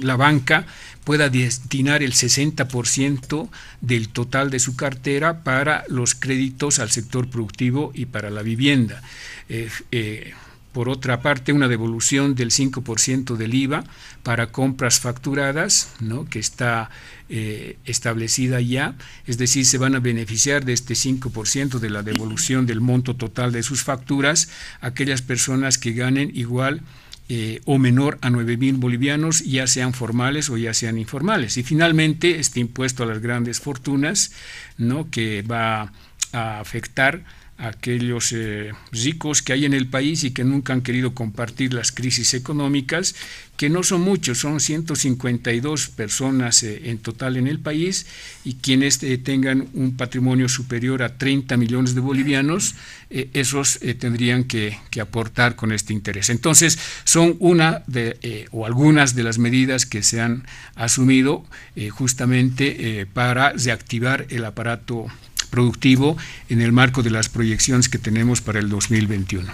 la 0.00 0.16
banca 0.16 0.66
pueda 1.04 1.28
destinar 1.28 2.02
el 2.02 2.14
60% 2.14 3.50
del 3.82 4.08
total 4.08 4.48
de 4.48 4.58
su 4.58 4.74
cartera 4.74 5.44
para 5.44 5.84
los 5.88 6.14
créditos 6.14 6.78
al 6.78 6.90
sector 6.90 7.28
productivo 7.28 7.92
y 7.92 8.06
para 8.06 8.30
la 8.30 8.40
vivienda. 8.40 9.02
Eh, 9.50 9.68
eh, 9.92 10.32
por 10.76 10.90
otra 10.90 11.22
parte, 11.22 11.54
una 11.54 11.68
devolución 11.68 12.34
del 12.34 12.50
5% 12.50 13.36
del 13.36 13.54
IVA 13.54 13.84
para 14.22 14.48
compras 14.48 15.00
facturadas, 15.00 15.88
¿no? 16.00 16.26
que 16.26 16.38
está 16.38 16.90
eh, 17.30 17.78
establecida 17.86 18.60
ya, 18.60 18.94
es 19.26 19.38
decir, 19.38 19.64
se 19.64 19.78
van 19.78 19.94
a 19.94 20.00
beneficiar 20.00 20.66
de 20.66 20.74
este 20.74 20.92
5% 20.92 21.78
de 21.78 21.88
la 21.88 22.02
devolución 22.02 22.66
del 22.66 22.82
monto 22.82 23.16
total 23.16 23.52
de 23.52 23.62
sus 23.62 23.84
facturas 23.84 24.50
aquellas 24.82 25.22
personas 25.22 25.78
que 25.78 25.92
ganen 25.92 26.30
igual 26.34 26.82
eh, 27.30 27.62
o 27.64 27.78
menor 27.78 28.18
a 28.20 28.28
9 28.28 28.58
mil 28.58 28.74
bolivianos, 28.74 29.46
ya 29.46 29.66
sean 29.66 29.94
formales 29.94 30.50
o 30.50 30.58
ya 30.58 30.74
sean 30.74 30.98
informales. 30.98 31.56
Y 31.56 31.62
finalmente, 31.62 32.38
este 32.38 32.60
impuesto 32.60 33.02
a 33.02 33.06
las 33.06 33.22
grandes 33.22 33.60
fortunas, 33.60 34.32
¿no? 34.76 35.08
que 35.10 35.40
va 35.40 35.90
a 36.32 36.60
afectar 36.60 37.24
aquellos 37.58 38.32
eh, 38.32 38.72
ricos 38.92 39.40
que 39.40 39.54
hay 39.54 39.64
en 39.64 39.72
el 39.72 39.88
país 39.88 40.24
y 40.24 40.32
que 40.32 40.44
nunca 40.44 40.72
han 40.72 40.82
querido 40.82 41.14
compartir 41.14 41.72
las 41.72 41.90
crisis 41.90 42.34
económicas, 42.34 43.14
que 43.56 43.70
no 43.70 43.82
son 43.82 44.02
muchos, 44.02 44.38
son 44.38 44.60
152 44.60 45.88
personas 45.88 46.62
eh, 46.62 46.90
en 46.90 46.98
total 46.98 47.38
en 47.38 47.46
el 47.46 47.58
país 47.58 48.06
y 48.44 48.54
quienes 48.54 49.02
eh, 49.02 49.16
tengan 49.16 49.68
un 49.72 49.96
patrimonio 49.96 50.50
superior 50.50 51.02
a 51.02 51.16
30 51.16 51.56
millones 51.56 51.94
de 51.94 52.00
bolivianos, 52.00 52.74
esos 53.08 53.78
tendrían 54.00 54.42
que, 54.44 54.78
que, 54.90 55.00
aportar 55.00 55.54
con 55.54 55.70
este 55.70 55.92
interés. 55.92 56.28
Entonces, 56.28 56.76
son 57.04 57.36
una 57.38 57.84
de, 57.86 58.48
o 58.50 58.66
algunas 58.66 59.14
de 59.14 59.22
las 59.22 59.38
medidas 59.38 59.86
que 59.86 60.02
se 60.02 60.20
han 60.20 60.44
asumido 60.74 61.46
justamente 61.92 63.06
para 63.14 63.52
reactivar 63.52 64.26
el 64.30 64.44
aparato 64.44 65.06
productivo 65.46 66.16
en 66.48 66.60
el 66.60 66.72
marco 66.72 67.02
de 67.02 67.10
las 67.10 67.28
proyecciones 67.28 67.88
que 67.88 67.98
tenemos 67.98 68.40
para 68.40 68.58
el 68.58 68.68
2021. 68.68 69.52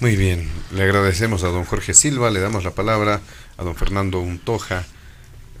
Muy 0.00 0.16
bien, 0.16 0.48
le 0.74 0.82
agradecemos 0.82 1.44
a 1.44 1.48
don 1.48 1.64
Jorge 1.64 1.94
Silva, 1.94 2.30
le 2.30 2.40
damos 2.40 2.64
la 2.64 2.74
palabra 2.74 3.20
a 3.56 3.62
don 3.62 3.76
Fernando 3.76 4.20
Untoja 4.20 4.84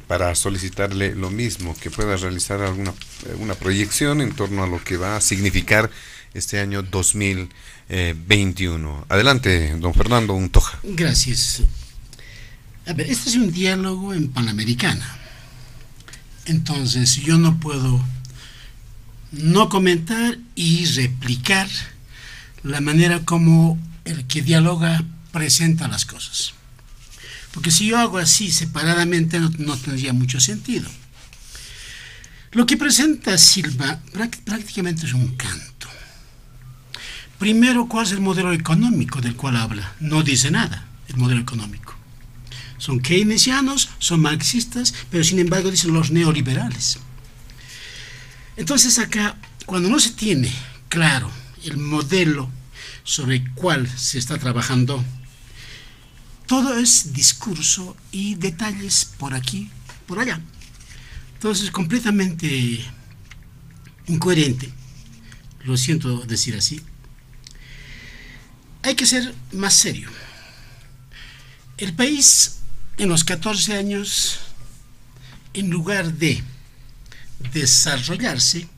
para 0.06 0.34
solicitarle 0.34 1.14
lo 1.14 1.30
mismo, 1.30 1.74
que 1.80 1.90
pueda 1.90 2.16
realizar 2.16 2.60
alguna 2.60 2.92
una 3.38 3.54
proyección 3.54 4.20
en 4.20 4.32
torno 4.32 4.64
a 4.64 4.66
lo 4.66 4.82
que 4.82 4.96
va 4.96 5.16
a 5.16 5.20
significar 5.20 5.90
este 6.34 6.60
año 6.60 6.82
2021. 6.82 9.06
Adelante, 9.08 9.74
don 9.78 9.94
Fernando 9.94 10.34
Untoja. 10.34 10.78
Gracias. 10.82 11.62
A 12.86 12.92
ver, 12.92 13.10
este 13.10 13.30
es 13.30 13.36
un 13.36 13.50
diálogo 13.50 14.12
en 14.12 14.28
Panamericana. 14.28 15.16
Entonces, 16.44 17.16
yo 17.16 17.38
no 17.38 17.58
puedo 17.58 18.04
no 19.36 19.68
comentar 19.68 20.38
y 20.54 20.86
replicar 20.86 21.68
la 22.62 22.80
manera 22.80 23.24
como 23.24 23.78
el 24.04 24.26
que 24.26 24.42
dialoga 24.42 25.04
presenta 25.32 25.88
las 25.88 26.04
cosas. 26.06 26.54
Porque 27.52 27.70
si 27.70 27.86
yo 27.86 27.98
hago 27.98 28.18
así 28.18 28.50
separadamente 28.50 29.38
no, 29.38 29.76
tendría 29.76 30.12
mucho 30.12 30.40
sentido. 30.40 30.88
Lo 32.52 32.66
que 32.66 32.76
presenta 32.76 33.36
Silva 33.38 34.00
prácticamente 34.44 35.06
es 35.06 35.12
un 35.12 35.36
canto. 35.36 35.88
Primero, 37.38 37.88
¿cuál 37.88 38.06
es 38.06 38.12
el 38.12 38.20
modelo 38.20 38.52
económico 38.52 39.20
del 39.20 39.36
cual 39.36 39.56
habla? 39.56 39.92
No 40.00 40.22
dice 40.22 40.50
nada, 40.50 40.86
el 41.08 41.16
modelo 41.16 41.40
económico. 41.40 41.94
Son 42.78 43.00
keynesianos, 43.00 43.90
son 43.98 44.20
marxistas, 44.20 44.94
pero 45.10 45.24
sin 45.24 45.38
embargo 45.38 45.70
dicen 45.70 45.92
los 45.92 46.10
neoliberales. 46.10 46.98
Entonces 48.56 48.98
acá, 48.98 49.36
cuando 49.66 49.88
no 49.88 49.98
se 49.98 50.10
tiene 50.10 50.52
claro 50.88 51.30
el 51.64 51.76
modelo 51.76 52.48
sobre 53.02 53.36
el 53.36 53.50
cual 53.52 53.88
se 53.88 54.18
está 54.18 54.38
trabajando, 54.38 55.04
todo 56.46 56.78
es 56.78 57.12
discurso 57.12 57.96
y 58.12 58.34
detalles 58.36 59.06
por 59.18 59.34
aquí, 59.34 59.70
por 60.06 60.18
allá. 60.20 60.40
Entonces, 61.34 61.70
completamente 61.70 62.84
incoherente, 64.06 64.72
lo 65.64 65.76
siento 65.76 66.20
decir 66.20 66.56
así. 66.56 66.80
Hay 68.82 68.94
que 68.94 69.06
ser 69.06 69.34
más 69.52 69.74
serio. 69.74 70.10
El 71.76 71.94
país 71.94 72.60
en 72.98 73.08
los 73.08 73.24
14 73.24 73.76
años, 73.76 74.38
en 75.54 75.70
lugar 75.70 76.12
de 76.14 76.42
desarrollarse, 77.38 78.68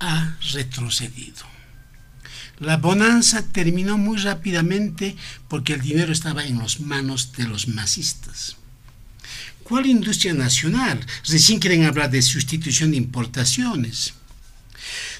ha 0.00 0.36
retrocedido. 0.52 1.54
La 2.60 2.76
bonanza 2.76 3.42
terminó 3.42 3.98
muy 3.98 4.18
rápidamente 4.18 5.16
porque 5.48 5.72
el 5.72 5.80
dinero 5.80 6.12
estaba 6.12 6.44
en 6.44 6.58
las 6.58 6.80
manos 6.80 7.32
de 7.32 7.44
los 7.44 7.68
masistas. 7.68 8.56
¿Cuál 9.64 9.86
industria 9.86 10.34
nacional? 10.34 11.04
Recién 11.26 11.58
quieren 11.58 11.84
hablar 11.84 12.10
de 12.10 12.22
sustitución 12.22 12.90
de 12.90 12.98
importaciones. 12.98 14.14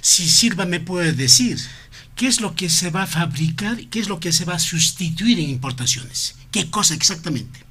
Si 0.00 0.28
Silva 0.28 0.66
me 0.66 0.80
puede 0.80 1.12
decir 1.12 1.58
qué 2.14 2.26
es 2.26 2.40
lo 2.40 2.54
que 2.54 2.68
se 2.68 2.90
va 2.90 3.04
a 3.04 3.08
fabricar, 3.08 3.88
qué 3.88 4.00
es 4.00 4.08
lo 4.08 4.20
que 4.20 4.32
se 4.32 4.44
va 4.44 4.54
a 4.54 4.58
sustituir 4.58 5.40
en 5.40 5.48
importaciones, 5.48 6.36
qué 6.52 6.70
cosa 6.70 6.94
exactamente. 6.94 7.64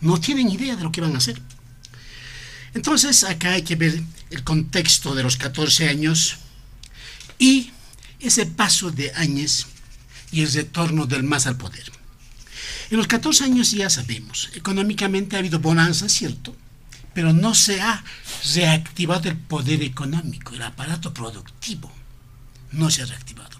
No 0.00 0.20
tienen 0.20 0.50
idea 0.50 0.76
de 0.76 0.84
lo 0.84 0.92
que 0.92 1.00
van 1.00 1.14
a 1.14 1.18
hacer. 1.18 1.40
Entonces 2.76 3.24
acá 3.24 3.52
hay 3.52 3.62
que 3.62 3.74
ver 3.74 4.02
el 4.28 4.44
contexto 4.44 5.14
de 5.14 5.22
los 5.22 5.38
14 5.38 5.88
años 5.88 6.36
y 7.38 7.70
ese 8.20 8.44
paso 8.44 8.90
de 8.90 9.14
años 9.14 9.68
y 10.30 10.42
el 10.42 10.52
retorno 10.52 11.06
del 11.06 11.22
MAS 11.22 11.46
al 11.46 11.56
poder. 11.56 11.90
En 12.90 12.98
los 12.98 13.06
14 13.06 13.44
años 13.44 13.70
ya 13.70 13.88
sabemos, 13.88 14.50
económicamente 14.54 15.36
ha 15.36 15.38
habido 15.38 15.58
bonanza, 15.58 16.10
cierto, 16.10 16.54
pero 17.14 17.32
no 17.32 17.54
se 17.54 17.80
ha 17.80 18.04
reactivado 18.54 19.30
el 19.30 19.38
poder 19.38 19.82
económico, 19.82 20.54
el 20.54 20.60
aparato 20.60 21.14
productivo. 21.14 21.90
No 22.72 22.90
se 22.90 23.00
ha 23.00 23.06
reactivado. 23.06 23.58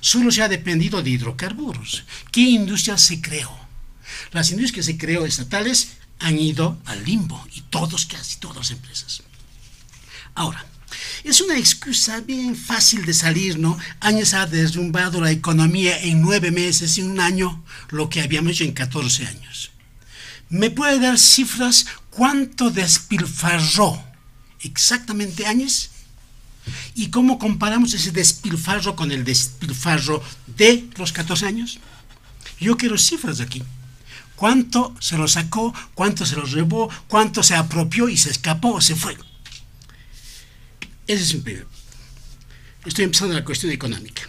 Solo 0.00 0.30
se 0.30 0.42
ha 0.42 0.48
dependido 0.48 1.02
de 1.02 1.08
hidrocarburos. 1.08 2.04
¿Qué 2.30 2.42
industria 2.42 2.98
se 2.98 3.22
creó? 3.22 3.58
Las 4.32 4.50
industrias 4.50 4.72
que 4.72 4.82
se 4.82 4.98
creó 4.98 5.24
estatales 5.24 5.96
han 6.20 6.38
ido 6.38 6.78
al 6.84 7.04
limbo 7.04 7.44
y 7.52 7.62
todos, 7.62 8.06
casi 8.06 8.36
todas 8.36 8.56
las 8.56 8.70
empresas. 8.70 9.22
Ahora, 10.34 10.64
es 11.24 11.40
una 11.40 11.58
excusa 11.58 12.20
bien 12.20 12.56
fácil 12.56 13.04
de 13.04 13.14
salir, 13.14 13.58
¿no? 13.58 13.78
Años 14.00 14.34
ha 14.34 14.46
derrumbado 14.46 15.20
la 15.20 15.30
economía 15.30 16.00
en 16.00 16.20
nueve 16.20 16.50
meses 16.50 16.98
y 16.98 17.02
un 17.02 17.20
año, 17.20 17.64
lo 17.90 18.08
que 18.08 18.20
habíamos 18.20 18.52
hecho 18.52 18.64
en 18.64 18.72
14 18.72 19.26
años. 19.26 19.70
¿Me 20.48 20.70
puede 20.70 20.98
dar 20.98 21.18
cifras 21.18 21.86
cuánto 22.10 22.70
despilfarró 22.70 24.02
exactamente 24.60 25.46
años? 25.46 25.90
¿Y 26.94 27.08
cómo 27.10 27.38
comparamos 27.38 27.94
ese 27.94 28.10
despilfarro 28.10 28.96
con 28.96 29.12
el 29.12 29.24
despilfarro 29.24 30.22
de 30.46 30.88
los 30.96 31.12
14 31.12 31.46
años? 31.46 31.78
Yo 32.58 32.76
quiero 32.76 32.98
cifras 32.98 33.40
aquí. 33.40 33.62
¿Cuánto 34.40 34.94
se 35.00 35.18
lo 35.18 35.28
sacó? 35.28 35.74
¿Cuánto 35.92 36.24
se 36.24 36.34
lo 36.34 36.46
robó? 36.46 36.88
¿Cuánto 37.08 37.42
se 37.42 37.54
apropió 37.54 38.08
y 38.08 38.16
se 38.16 38.30
escapó 38.30 38.76
o 38.76 38.80
se 38.80 38.96
fue? 38.96 39.14
Ese 41.06 41.22
es 41.24 41.34
un 41.34 41.42
primero. 41.42 41.68
Estoy 42.86 43.04
empezando 43.04 43.34
la 43.34 43.44
cuestión 43.44 43.70
económica. 43.70 44.22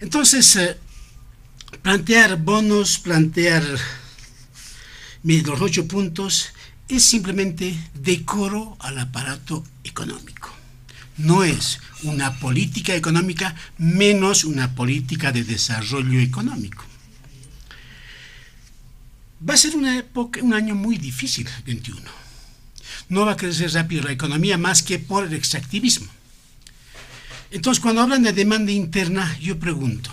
Entonces, 0.00 0.56
eh, 0.56 0.78
plantear 1.82 2.38
bonos, 2.38 2.96
plantear 3.00 3.62
los 5.22 5.60
ocho 5.60 5.86
puntos, 5.86 6.54
es 6.88 7.04
simplemente 7.04 7.78
decoro 7.92 8.78
al 8.80 8.98
aparato 8.98 9.62
económico. 9.84 10.48
No 11.18 11.44
es 11.44 11.80
una 12.02 12.38
política 12.38 12.94
económica 12.94 13.54
menos 13.76 14.44
una 14.44 14.74
política 14.74 15.32
de 15.32 15.44
desarrollo 15.44 16.18
económico. 16.18 16.86
Va 19.48 19.54
a 19.54 19.56
ser 19.56 19.76
una 19.76 19.98
época, 19.98 20.40
un 20.42 20.54
año 20.54 20.74
muy 20.74 20.98
difícil, 20.98 21.48
21 21.66 22.22
no 23.12 23.26
va 23.26 23.32
a 23.32 23.36
crecer 23.36 23.70
rápido 23.72 24.04
la 24.04 24.12
economía 24.12 24.56
más 24.56 24.82
que 24.82 24.98
por 24.98 25.26
el 25.26 25.34
extractivismo. 25.34 26.08
Entonces, 27.50 27.80
cuando 27.80 28.00
hablan 28.00 28.22
de 28.22 28.32
demanda 28.32 28.72
interna, 28.72 29.36
yo 29.38 29.58
pregunto, 29.58 30.10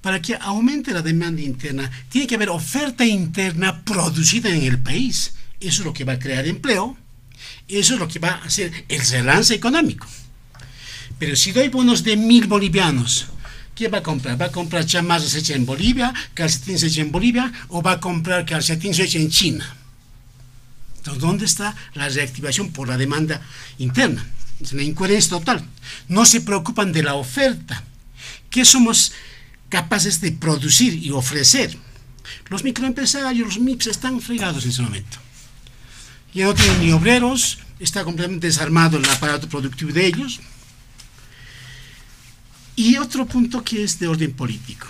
para 0.00 0.22
que 0.22 0.36
aumente 0.40 0.92
la 0.92 1.02
demanda 1.02 1.42
interna, 1.42 1.90
tiene 2.08 2.28
que 2.28 2.36
haber 2.36 2.50
oferta 2.50 3.04
interna 3.04 3.82
producida 3.84 4.48
en 4.48 4.62
el 4.62 4.78
país. 4.78 5.34
Eso 5.58 5.82
es 5.82 5.86
lo 5.86 5.92
que 5.92 6.04
va 6.04 6.14
a 6.14 6.18
crear 6.18 6.46
empleo, 6.46 6.96
eso 7.66 7.94
es 7.94 8.00
lo 8.00 8.06
que 8.06 8.20
va 8.20 8.30
a 8.30 8.44
hacer 8.44 8.84
el 8.88 9.06
relance 9.08 9.52
económico. 9.52 10.06
Pero 11.18 11.34
si 11.34 11.50
doy 11.50 11.68
bonos 11.68 12.04
de 12.04 12.16
mil 12.16 12.46
bolivianos, 12.46 13.26
¿qué 13.80 13.88
va 13.88 13.98
a 13.98 14.02
comprar? 14.02 14.38
¿Va 14.38 14.46
a 14.46 14.52
comprar 14.52 14.84
chamarras 14.84 15.34
hechas 15.34 15.56
en 15.56 15.64
Bolivia, 15.64 16.12
calcetines 16.34 16.82
hechos 16.82 16.98
en 16.98 17.10
Bolivia 17.10 17.50
o 17.68 17.80
va 17.80 17.92
a 17.92 18.00
comprar 18.00 18.44
calcetines 18.44 18.98
hechos 18.98 19.14
en 19.14 19.30
China? 19.30 19.74
Entonces, 20.98 21.22
¿dónde 21.22 21.46
está 21.46 21.74
la 21.94 22.10
reactivación 22.10 22.72
por 22.72 22.88
la 22.88 22.98
demanda 22.98 23.40
interna? 23.78 24.22
Es 24.60 24.74
una 24.74 24.82
incoherencia 24.82 25.30
total. 25.30 25.64
No 26.08 26.26
se 26.26 26.42
preocupan 26.42 26.92
de 26.92 27.02
la 27.02 27.14
oferta. 27.14 27.82
¿Qué 28.50 28.66
somos 28.66 29.12
capaces 29.70 30.20
de 30.20 30.32
producir 30.32 30.92
y 31.02 31.10
ofrecer? 31.10 31.74
Los 32.50 32.64
microempresarios, 32.64 33.46
los 33.48 33.58
MIPS 33.60 33.86
están 33.86 34.20
fregados 34.20 34.64
en 34.64 34.72
ese 34.72 34.82
momento. 34.82 35.16
Ya 36.34 36.44
no 36.44 36.54
tienen 36.54 36.80
ni 36.80 36.92
obreros, 36.92 37.60
está 37.78 38.04
completamente 38.04 38.46
desarmado 38.46 38.98
el 38.98 39.08
aparato 39.08 39.48
productivo 39.48 39.90
de 39.90 40.04
ellos. 40.04 40.38
Y 42.76 42.96
otro 42.96 43.26
punto 43.26 43.62
que 43.62 43.84
es 43.84 43.98
de 43.98 44.08
orden 44.08 44.32
político. 44.32 44.86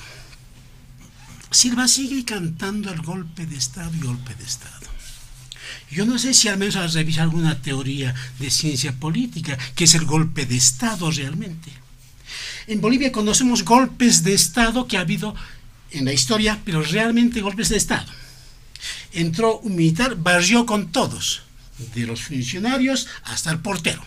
Silva 1.50 1.88
sigue 1.88 2.24
cantando 2.24 2.92
el 2.92 3.02
golpe 3.02 3.46
de 3.46 3.56
Estado 3.56 3.90
y 3.94 4.00
golpe 4.00 4.34
de 4.36 4.44
Estado. 4.44 4.86
Yo 5.90 6.06
no 6.06 6.18
sé 6.18 6.34
si 6.34 6.48
al 6.48 6.58
menos 6.58 6.76
has 6.76 6.94
revisado 6.94 7.30
alguna 7.30 7.60
teoría 7.60 8.14
de 8.38 8.50
ciencia 8.50 8.92
política, 8.92 9.58
que 9.74 9.84
es 9.84 9.94
el 9.94 10.04
golpe 10.04 10.46
de 10.46 10.56
Estado 10.56 11.10
realmente. 11.10 11.72
En 12.68 12.80
Bolivia 12.80 13.10
conocemos 13.10 13.64
golpes 13.64 14.22
de 14.22 14.34
Estado 14.34 14.86
que 14.86 14.96
ha 14.96 15.00
habido 15.00 15.34
en 15.90 16.04
la 16.04 16.12
historia, 16.12 16.60
pero 16.64 16.82
realmente 16.82 17.40
golpes 17.40 17.70
de 17.70 17.76
Estado. 17.76 18.06
Entró 19.12 19.58
un 19.58 19.74
militar, 19.74 20.14
barrió 20.14 20.64
con 20.64 20.92
todos, 20.92 21.42
de 21.94 22.06
los 22.06 22.22
funcionarios 22.22 23.08
hasta 23.24 23.50
el 23.50 23.58
portero. 23.58 24.04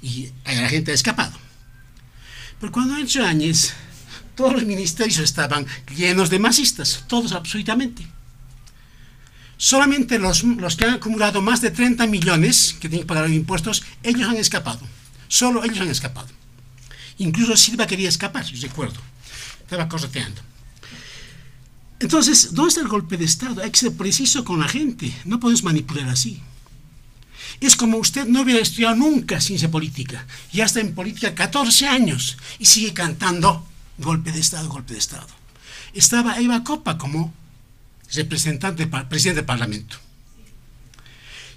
Y 0.00 0.30
la 0.46 0.68
gente 0.70 0.92
ha 0.92 0.94
escapado. 0.94 1.36
Pero 2.60 2.72
cuando 2.72 2.96
entró 2.96 3.24
Áñez, 3.24 3.72
todos 4.36 4.52
los 4.52 4.64
ministerios 4.64 5.18
estaban 5.18 5.66
llenos 5.96 6.28
de 6.28 6.38
masistas, 6.38 7.04
todos 7.08 7.32
absolutamente. 7.32 8.06
Solamente 9.56 10.18
los, 10.18 10.42
que 10.76 10.84
han 10.84 10.94
acumulado 10.94 11.42
más 11.42 11.60
de 11.60 11.70
30 11.70 12.06
millones 12.06 12.76
que 12.80 12.88
tienen 12.88 13.00
que 13.00 13.06
pagar 13.06 13.30
impuestos, 13.30 13.82
ellos 14.02 14.28
han 14.28 14.36
escapado. 14.36 14.80
Solo 15.28 15.64
ellos 15.64 15.80
han 15.80 15.90
escapado. 15.90 16.28
Incluso 17.18 17.56
Silva 17.56 17.86
quería 17.86 18.08
escapar, 18.08 18.46
recuerdo. 18.60 19.00
Estaba 19.60 19.88
correteando. 19.88 20.40
Entonces, 21.98 22.54
¿dónde 22.54 22.70
está 22.70 22.80
el 22.80 22.88
golpe 22.88 23.18
de 23.18 23.26
Estado? 23.26 23.62
Hay 23.62 23.70
que 23.70 23.78
ser 23.78 23.92
preciso 23.92 24.42
con 24.44 24.58
la 24.58 24.68
gente. 24.68 25.14
No 25.26 25.38
podemos 25.38 25.62
manipular 25.62 26.08
así. 26.08 26.42
Es 27.60 27.76
como 27.76 27.98
usted 27.98 28.26
no 28.26 28.42
hubiera 28.42 28.60
estudiado 28.60 28.96
nunca 28.96 29.40
ciencia 29.40 29.70
política. 29.70 30.26
Ya 30.52 30.64
está 30.64 30.80
en 30.80 30.94
política 30.94 31.34
14 31.34 31.88
años 31.88 32.36
y 32.58 32.66
sigue 32.66 32.92
cantando 32.92 33.66
golpe 33.98 34.32
de 34.32 34.40
Estado, 34.40 34.68
golpe 34.68 34.94
de 34.94 34.98
Estado. 34.98 35.28
Estaba 35.92 36.38
Eva 36.38 36.62
Copa 36.64 36.98
como 36.98 37.34
representante, 38.12 38.86
presidente 38.86 39.40
del 39.40 39.46
Parlamento. 39.46 39.96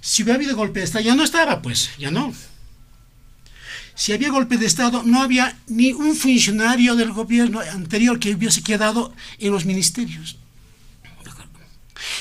Si 0.00 0.22
hubiera 0.22 0.36
habido 0.36 0.56
golpe 0.56 0.80
de 0.80 0.86
Estado, 0.86 1.04
ya 1.04 1.14
no 1.14 1.24
estaba, 1.24 1.62
pues, 1.62 1.90
ya 1.98 2.10
no. 2.10 2.34
Si 3.94 4.12
había 4.12 4.30
golpe 4.30 4.58
de 4.58 4.66
Estado, 4.66 5.02
no 5.04 5.22
había 5.22 5.56
ni 5.66 5.92
un 5.92 6.16
funcionario 6.16 6.96
del 6.96 7.12
gobierno 7.12 7.60
anterior 7.60 8.18
que 8.18 8.34
hubiese 8.34 8.62
quedado 8.62 9.14
en 9.38 9.52
los 9.52 9.64
ministerios. 9.64 10.36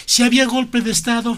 Si 0.05 0.23
había 0.23 0.45
golpe 0.45 0.81
de 0.81 0.91
Estado, 0.91 1.37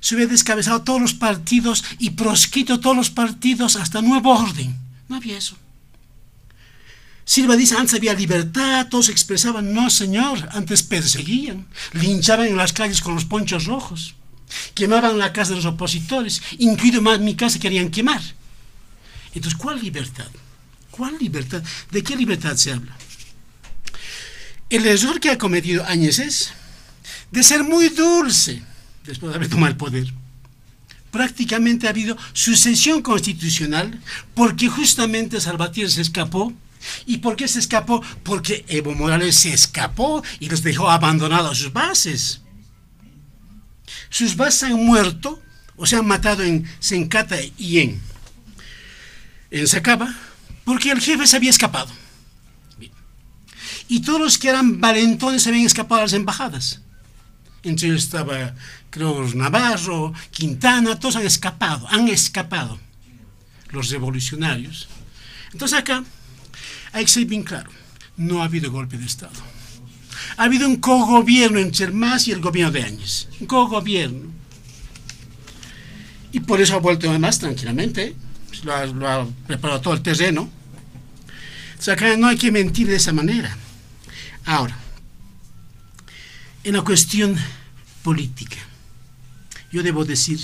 se 0.00 0.14
hubiera 0.14 0.32
descabezado 0.32 0.82
todos 0.82 1.00
los 1.00 1.14
partidos 1.14 1.84
y 1.98 2.10
proscrito 2.10 2.80
todos 2.80 2.96
los 2.96 3.10
partidos 3.10 3.76
hasta 3.76 4.02
nuevo 4.02 4.30
orden. 4.30 4.76
No 5.08 5.16
había 5.16 5.38
eso. 5.38 5.56
Silva 7.24 7.56
dice, 7.56 7.76
antes 7.76 7.94
había 7.94 8.14
libertad, 8.14 8.88
todos 8.88 9.08
expresaban, 9.08 9.72
no 9.72 9.88
señor, 9.88 10.48
antes 10.52 10.82
perseguían, 10.82 11.66
linchaban 11.92 12.48
en 12.48 12.56
las 12.56 12.72
calles 12.72 13.00
con 13.00 13.14
los 13.14 13.24
ponchos 13.24 13.66
rojos, 13.66 14.16
quemaban 14.74 15.16
la 15.16 15.32
casa 15.32 15.50
de 15.50 15.56
los 15.56 15.66
opositores, 15.66 16.42
incluido 16.58 17.00
más 17.02 17.20
mi 17.20 17.36
casa 17.36 17.60
querían 17.60 17.90
quemar. 17.90 18.20
Entonces, 19.32 19.56
¿cuál 19.56 19.80
libertad? 19.80 20.26
¿Cuál 20.90 21.18
libertad? 21.20 21.62
¿De 21.92 22.02
qué 22.02 22.16
libertad 22.16 22.56
se 22.56 22.72
habla? 22.72 22.96
El 24.68 24.86
error 24.86 25.20
que 25.20 25.30
ha 25.30 25.38
cometido 25.38 25.84
Áñez 25.86 26.18
es 26.18 26.52
de 27.30 27.42
ser 27.44 27.62
muy 27.62 27.90
dulce 27.90 28.62
después 29.04 29.30
de 29.30 29.36
haber 29.36 29.48
tomado 29.48 29.70
el 29.70 29.76
poder. 29.76 30.12
Prácticamente 31.10 31.86
ha 31.86 31.90
habido 31.90 32.16
sucesión 32.32 33.02
constitucional 33.02 34.00
porque 34.34 34.68
justamente 34.68 35.40
Salvatierra 35.40 35.90
se 35.90 36.02
escapó 36.02 36.54
¿Y 37.06 37.18
por 37.18 37.36
qué 37.36 37.48
se 37.48 37.58
escapó? 37.58 38.02
Porque 38.22 38.64
Evo 38.68 38.94
Morales 38.94 39.36
se 39.36 39.52
escapó 39.52 40.22
y 40.38 40.48
los 40.48 40.62
dejó 40.62 40.90
abandonados 40.90 41.52
a 41.52 41.54
sus 41.54 41.72
bases. 41.72 42.40
Sus 44.08 44.36
bases 44.36 44.64
han 44.64 44.84
muerto 44.84 45.42
o 45.76 45.86
se 45.86 45.96
han 45.96 46.06
matado 46.06 46.42
en 46.42 46.68
Sencata 46.78 47.36
y 47.58 47.80
en, 47.80 48.00
en 49.50 49.68
Sacaba 49.68 50.14
porque 50.64 50.90
el 50.90 51.00
jefe 51.00 51.26
se 51.26 51.36
había 51.36 51.50
escapado. 51.50 51.90
Y 53.88 54.00
todos 54.00 54.20
los 54.20 54.38
que 54.38 54.48
eran 54.48 54.80
valentones 54.80 55.42
se 55.42 55.48
habían 55.48 55.66
escapado 55.66 56.00
a 56.00 56.04
las 56.04 56.12
embajadas. 56.12 56.80
Entre 57.62 57.88
ellos 57.88 58.04
estaba, 58.04 58.54
creo, 58.88 59.22
Navarro, 59.34 60.12
Quintana, 60.30 60.98
todos 60.98 61.16
han 61.16 61.26
escapado, 61.26 61.86
han 61.88 62.08
escapado. 62.08 62.78
los 63.70 63.90
revolucionarios. 63.90 64.88
Entonces 65.52 65.78
acá 65.78 66.02
hay 66.92 67.04
que 67.04 67.10
ser 67.10 67.24
bien 67.26 67.44
claro, 67.44 67.70
no 68.16 68.42
ha 68.42 68.46
habido 68.46 68.72
golpe 68.72 68.98
de 68.98 69.06
Estado. 69.06 69.32
Ha 70.36 70.44
habido 70.44 70.66
un 70.66 70.76
cogobierno 70.76 71.58
entre 71.58 71.86
el 71.86 71.92
MAS 71.92 72.28
y 72.28 72.32
el 72.32 72.40
gobierno 72.40 72.72
de 72.72 72.82
Áñez. 72.82 73.28
Un 73.40 73.46
cogobierno. 73.46 74.30
Y 76.32 76.40
por 76.40 76.60
eso 76.60 76.74
ha 76.74 76.78
vuelto 76.78 77.08
además 77.10 77.38
tranquilamente. 77.38 78.14
Lo 78.64 78.74
ha, 78.74 78.86
lo 78.86 79.08
ha 79.08 79.26
preparado 79.46 79.80
todo 79.80 79.94
el 79.94 80.02
terreno. 80.02 80.50
O 81.78 81.82
sea, 81.82 81.94
acá 81.94 82.16
no 82.16 82.26
hay 82.26 82.36
que 82.36 82.52
mentir 82.52 82.86
de 82.86 82.96
esa 82.96 83.12
manera. 83.12 83.56
Ahora, 84.44 84.76
en 86.64 86.76
la 86.76 86.82
cuestión 86.82 87.36
política, 88.02 88.56
yo 89.72 89.82
debo 89.82 90.04
decir 90.04 90.40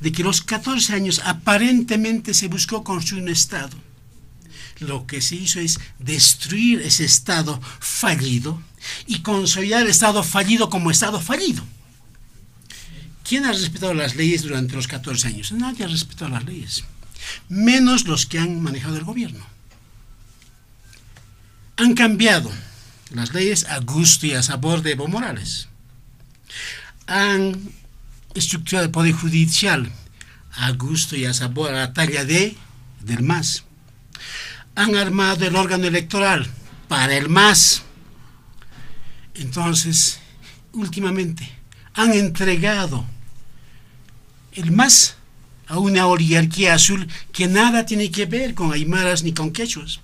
de 0.00 0.12
que 0.12 0.22
los 0.22 0.42
14 0.42 0.94
años 0.94 1.20
aparentemente 1.24 2.34
se 2.34 2.48
buscó 2.48 2.82
construir 2.82 3.22
un 3.22 3.28
Estado. 3.28 3.76
Lo 4.80 5.06
que 5.06 5.20
se 5.20 5.36
hizo 5.36 5.60
es 5.60 5.78
destruir 5.98 6.80
ese 6.80 7.04
Estado 7.04 7.60
fallido 7.80 8.62
y 9.06 9.20
consolidar 9.20 9.82
el 9.82 9.88
Estado 9.88 10.22
fallido 10.22 10.70
como 10.70 10.90
Estado 10.90 11.20
fallido. 11.20 11.62
¿Quién 13.22 13.44
ha 13.44 13.52
respetado 13.52 13.94
las 13.94 14.16
leyes 14.16 14.42
durante 14.42 14.74
los 14.74 14.88
14 14.88 15.28
años? 15.28 15.52
Nadie 15.52 15.84
ha 15.84 15.88
respetado 15.88 16.30
las 16.30 16.44
leyes, 16.44 16.82
menos 17.48 18.06
los 18.06 18.26
que 18.26 18.38
han 18.38 18.60
manejado 18.60 18.96
el 18.96 19.04
gobierno. 19.04 19.46
Han 21.76 21.94
cambiado 21.94 22.50
las 23.10 23.34
leyes 23.34 23.66
a 23.66 23.80
gusto 23.80 24.26
y 24.26 24.32
a 24.32 24.42
sabor 24.42 24.82
de 24.82 24.92
Evo 24.92 25.08
Morales. 25.08 25.68
Han 27.06 27.72
estructurado 28.34 28.86
el 28.86 28.92
Poder 28.92 29.12
Judicial 29.12 29.90
a 30.52 30.70
gusto 30.72 31.16
y 31.16 31.24
a 31.24 31.34
sabor 31.34 31.70
a 31.70 31.78
la 31.78 31.92
talla 31.92 32.24
de 32.24 32.56
del 33.00 33.22
MAS. 33.22 33.64
Han 34.74 34.94
armado 34.94 35.46
el 35.46 35.56
órgano 35.56 35.86
electoral 35.86 36.48
para 36.88 37.16
el 37.16 37.28
MAS. 37.28 37.82
Entonces, 39.34 40.20
últimamente, 40.72 41.50
han 41.94 42.12
entregado 42.12 43.04
el 44.52 44.70
MAS 44.70 45.16
a 45.66 45.78
una 45.78 46.06
oligarquía 46.06 46.74
azul 46.74 47.08
que 47.32 47.46
nada 47.46 47.86
tiene 47.86 48.10
que 48.10 48.26
ver 48.26 48.54
con 48.54 48.72
aymaras 48.72 49.22
ni 49.22 49.32
con 49.32 49.52
quechuas. 49.52 50.00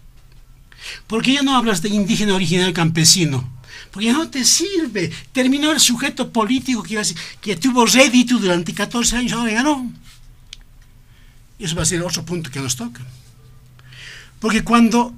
¿Por 1.07 1.23
qué 1.23 1.35
ya 1.35 1.43
no 1.43 1.57
hablas 1.57 1.83
de 1.83 1.89
indígena 1.89 2.35
original 2.35 2.73
campesino? 2.73 3.49
Porque 3.91 4.13
no 4.13 4.29
te 4.29 4.45
sirve. 4.45 5.11
Terminó 5.33 5.73
el 5.73 5.81
sujeto 5.81 6.31
político 6.31 6.83
que, 6.83 7.03
que 7.41 7.57
tuvo 7.57 7.87
rédito 7.87 8.39
durante 8.39 8.75
14 8.75 9.17
años, 9.17 9.33
ahora 9.33 9.53
ganó. 9.53 9.93
Eso 11.59 11.75
va 11.75 11.83
a 11.83 11.87
ser 11.87 12.03
otro 12.03 12.25
punto 12.25 12.51
que 12.51 12.61
nos 12.61 12.77
toca. 12.77 13.03
Porque 14.41 14.63
cuando 14.63 15.15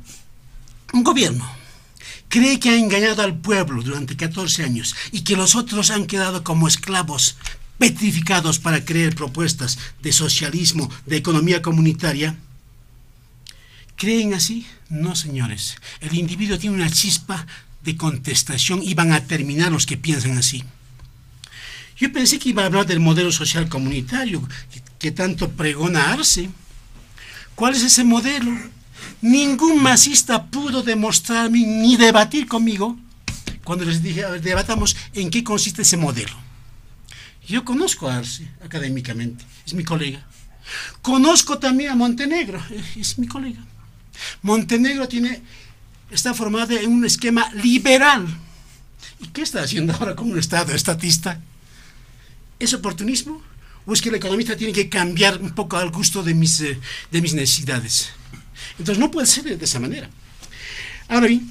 un 0.92 1.02
gobierno 1.02 1.48
cree 2.28 2.60
que 2.60 2.70
ha 2.70 2.76
engañado 2.76 3.22
al 3.22 3.36
pueblo 3.36 3.82
durante 3.82 4.16
14 4.16 4.64
años 4.64 4.94
y 5.10 5.22
que 5.22 5.36
los 5.36 5.56
otros 5.56 5.90
han 5.90 6.06
quedado 6.06 6.44
como 6.44 6.68
esclavos 6.68 7.36
petrificados 7.78 8.58
para 8.58 8.84
creer 8.84 9.14
propuestas 9.14 9.78
de 10.02 10.12
socialismo, 10.12 10.90
de 11.06 11.16
economía 11.16 11.62
comunitaria, 11.62 12.36
¿creen 13.98 14.32
así? 14.32 14.66
No, 14.88 15.14
señores. 15.14 15.76
El 16.00 16.14
individuo 16.14 16.58
tiene 16.58 16.76
una 16.76 16.90
chispa 16.90 17.46
de 17.82 17.96
contestación 17.96 18.80
y 18.82 18.94
van 18.94 19.12
a 19.12 19.24
terminar 19.24 19.70
los 19.70 19.84
que 19.84 19.98
piensan 19.98 20.38
así. 20.38 20.64
Yo 21.98 22.12
pensé 22.12 22.38
que 22.38 22.50
iba 22.50 22.62
a 22.62 22.66
hablar 22.66 22.86
del 22.86 23.00
modelo 23.00 23.32
social 23.32 23.68
comunitario 23.68 24.48
que, 24.98 25.10
tanto 25.10 25.50
pregona 25.50 26.12
Arce. 26.12 26.48
¿Cuál 27.54 27.74
es 27.74 27.82
ese 27.82 28.04
modelo? 28.04 28.56
Ningún 29.20 29.82
masista 29.82 30.46
pudo 30.46 30.82
demostrarme 30.82 31.66
ni 31.66 31.96
debatir 31.96 32.46
conmigo 32.46 32.96
cuando 33.64 33.84
les 33.84 34.02
dije, 34.02 34.22
debatamos 34.40 34.96
en 35.12 35.28
qué 35.28 35.42
consiste 35.42 35.82
ese 35.82 35.96
modelo. 35.96 36.32
Yo 37.46 37.64
conozco 37.64 38.08
a 38.08 38.18
Arce 38.18 38.48
académicamente, 38.64 39.44
es 39.66 39.74
mi 39.74 39.82
colega. 39.82 40.24
Conozco 41.02 41.58
también 41.58 41.90
a 41.90 41.96
Montenegro, 41.96 42.62
es 42.96 43.18
mi 43.18 43.26
colega. 43.26 43.60
Montenegro 44.42 45.08
tiene, 45.08 45.42
está 46.10 46.34
formado 46.34 46.76
en 46.76 46.90
un 46.90 47.04
esquema 47.04 47.50
liberal. 47.54 48.26
¿Y 49.20 49.28
qué 49.28 49.42
está 49.42 49.62
haciendo 49.62 49.92
ahora 49.94 50.14
con 50.14 50.30
un 50.30 50.38
Estado 50.38 50.72
estatista? 50.74 51.40
¿Es 52.58 52.72
oportunismo? 52.74 53.42
¿O 53.86 53.92
es 53.92 54.02
que 54.02 54.10
el 54.10 54.16
economista 54.16 54.56
tiene 54.56 54.72
que 54.72 54.88
cambiar 54.88 55.40
un 55.40 55.50
poco 55.50 55.76
al 55.76 55.90
gusto 55.90 56.22
de 56.22 56.34
mis, 56.34 56.60
eh, 56.60 56.78
de 57.10 57.22
mis 57.22 57.34
necesidades? 57.34 58.10
Entonces 58.78 58.98
no 58.98 59.10
puede 59.10 59.26
ser 59.26 59.44
de 59.56 59.64
esa 59.64 59.80
manera. 59.80 60.10
Ahora 61.08 61.26
bien, 61.26 61.50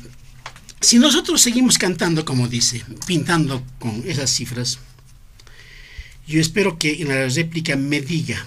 si 0.81 0.99
nosotros 0.99 1.41
seguimos 1.41 1.77
cantando, 1.77 2.23
como 2.23 2.47
dice, 2.47 2.83
pintando 3.07 3.63
con 3.79 4.03
esas 4.05 4.29
cifras, 4.29 4.79
yo 6.27 6.39
espero 6.39 6.77
que 6.77 7.01
en 7.01 7.07
la 7.07 7.27
réplica 7.27 7.75
me 7.75 8.01
diga 8.01 8.45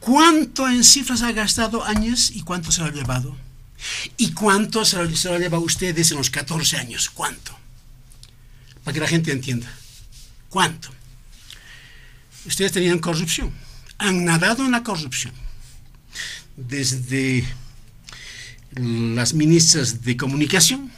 cuánto 0.00 0.68
en 0.68 0.84
cifras 0.84 1.22
ha 1.22 1.32
gastado 1.32 1.84
años 1.84 2.30
y 2.34 2.42
cuánto 2.42 2.70
se 2.72 2.82
lo 2.82 2.88
ha 2.88 2.92
llevado. 2.92 3.36
¿Y 4.16 4.32
cuánto 4.32 4.84
se 4.84 4.96
lo, 4.96 5.02
ha 5.04 5.38
llevado 5.38 5.62
ustedes 5.62 6.10
en 6.10 6.18
los 6.18 6.30
14 6.30 6.76
años? 6.76 7.10
¿Cuánto? 7.10 7.56
Para 8.84 8.94
que 8.94 9.00
la 9.00 9.08
gente 9.08 9.32
entienda. 9.32 9.72
¿Cuánto? 10.48 10.90
Ustedes 12.46 12.72
tenían 12.72 12.98
corrupción. 12.98 13.52
Han 13.98 14.24
nadado 14.24 14.64
en 14.64 14.72
la 14.72 14.82
corrupción. 14.82 15.32
Desde 16.56 17.46
las 18.72 19.34
ministras 19.34 20.02
de 20.02 20.16
comunicación, 20.16 20.90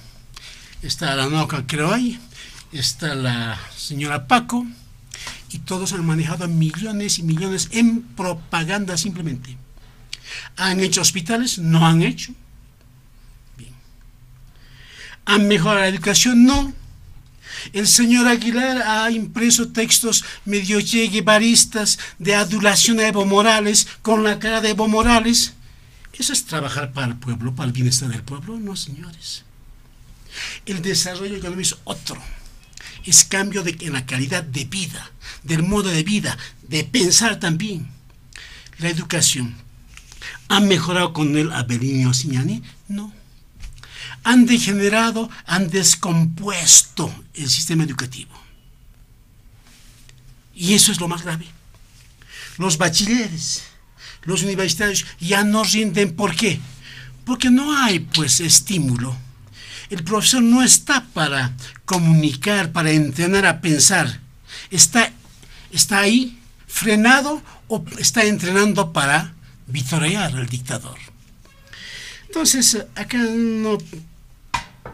está 0.82 1.14
la 1.14 1.28
Noca 1.28 1.66
Creoy, 1.66 2.18
está 2.72 3.14
la 3.14 3.58
señora 3.76 4.26
Paco, 4.26 4.66
y 5.50 5.58
todos 5.60 5.92
han 5.92 6.04
manejado 6.04 6.48
millones 6.48 7.18
y 7.18 7.22
millones 7.22 7.68
en 7.72 8.02
propaganda 8.02 8.96
simplemente. 8.96 9.56
¿Han 10.56 10.80
hecho 10.80 11.00
hospitales? 11.00 11.58
No 11.58 11.86
han 11.86 12.02
hecho. 12.02 12.34
¿Han 15.24 15.48
mejorado 15.48 15.80
la 15.80 15.88
educación? 15.88 16.44
No. 16.44 16.72
El 17.72 17.86
señor 17.86 18.26
Aguilar 18.26 18.82
ha 18.82 19.10
impreso 19.10 19.68
textos 19.68 20.24
medio 20.44 20.78
guevaristas 20.80 21.98
de 22.18 22.34
adulación 22.34 22.98
a 22.98 23.06
Evo 23.06 23.24
Morales 23.24 23.86
con 24.02 24.24
la 24.24 24.38
cara 24.38 24.60
de 24.60 24.70
Evo 24.70 24.88
Morales. 24.88 25.54
¿Eso 26.12 26.32
es 26.32 26.44
trabajar 26.44 26.92
para 26.92 27.08
el 27.08 27.16
pueblo, 27.16 27.54
para 27.54 27.68
el 27.68 27.72
bienestar 27.72 28.08
del 28.08 28.22
pueblo? 28.22 28.58
No, 28.58 28.76
señores. 28.76 29.44
El 30.66 30.82
desarrollo 30.82 31.36
económico 31.36 31.62
es 31.62 31.76
otro. 31.84 32.20
Es 33.04 33.24
cambio 33.24 33.62
de, 33.62 33.76
en 33.80 33.92
la 33.92 34.06
calidad 34.06 34.42
de 34.42 34.64
vida, 34.64 35.10
del 35.42 35.62
modo 35.62 35.88
de 35.88 36.02
vida, 36.02 36.36
de 36.62 36.84
pensar 36.84 37.38
también. 37.38 37.88
La 38.78 38.88
educación. 38.88 39.54
¿Han 40.48 40.68
mejorado 40.68 41.12
con 41.12 41.36
el 41.36 41.52
Abelino 41.52 42.12
Signani? 42.12 42.62
No. 42.88 43.12
Han 44.24 44.46
degenerado, 44.46 45.28
han 45.46 45.68
descompuesto 45.68 47.12
el 47.34 47.48
sistema 47.48 47.84
educativo. 47.84 48.30
Y 50.54 50.74
eso 50.74 50.92
es 50.92 51.00
lo 51.00 51.08
más 51.08 51.22
grave. 51.22 51.46
Los 52.58 52.78
bachilleres, 52.78 53.64
los 54.22 54.42
universitarios 54.42 55.06
ya 55.18 55.44
no 55.44 55.64
rinden. 55.64 56.14
¿Por 56.14 56.36
qué? 56.36 56.60
Porque 57.24 57.50
no 57.50 57.76
hay 57.76 58.00
pues 58.00 58.40
estímulo. 58.40 59.16
El 59.90 60.04
profesor 60.04 60.42
no 60.42 60.62
está 60.62 61.04
para 61.12 61.54
comunicar, 61.84 62.72
para 62.72 62.92
entrenar 62.92 63.46
a 63.46 63.60
pensar. 63.60 64.20
Está, 64.70 65.12
está 65.70 65.98
ahí 65.98 66.38
frenado 66.66 67.42
o 67.68 67.84
está 67.98 68.24
entrenando 68.24 68.92
para 68.92 69.34
vitorear 69.66 70.34
al 70.34 70.46
dictador. 70.48 70.98
Entonces, 72.26 72.86
acá 72.94 73.18
no 73.18 73.76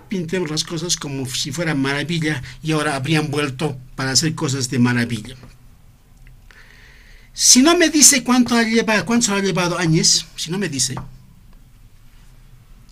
pintemos 0.09 0.51
las 0.51 0.65
cosas 0.65 0.97
como 0.97 1.27
si 1.27 1.53
fuera 1.53 1.75
maravilla 1.75 2.43
y 2.63 2.73
ahora 2.73 2.97
habrían 2.97 3.31
vuelto 3.31 3.79
para 3.95 4.13
hacer 4.13 4.35
cosas 4.35 4.71
de 4.71 4.79
maravilla. 4.79 5.37
Si 7.33 7.63
no 7.63 7.77
me 7.77 7.89
dice 7.89 8.25
cuánto 8.25 8.57
ha 8.57 8.63
llevado, 8.65 9.05
cuánto 9.05 9.35
ha 9.35 9.41
llevado 9.41 9.79
años, 9.79 10.27
si 10.37 10.51
no 10.51 10.59
me 10.59 10.69
dice, 10.69 10.97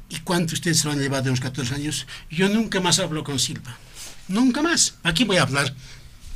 y 0.09 0.21
cuánto 0.21 0.55
ustedes 0.55 0.79
se 0.79 0.85
lo 0.87 0.93
han 0.93 1.01
llevado 1.01 1.25
en 1.25 1.31
los 1.31 1.41
14 1.41 1.75
años, 1.75 2.07
yo 2.31 2.49
nunca 2.49 2.81
más 2.81 2.99
hablo 3.01 3.25
con 3.25 3.39
Silva. 3.39 3.77
Nunca 4.29 4.63
más. 4.63 4.95
Aquí 5.03 5.25
voy 5.25 5.39
a 5.39 5.43
hablar 5.43 5.75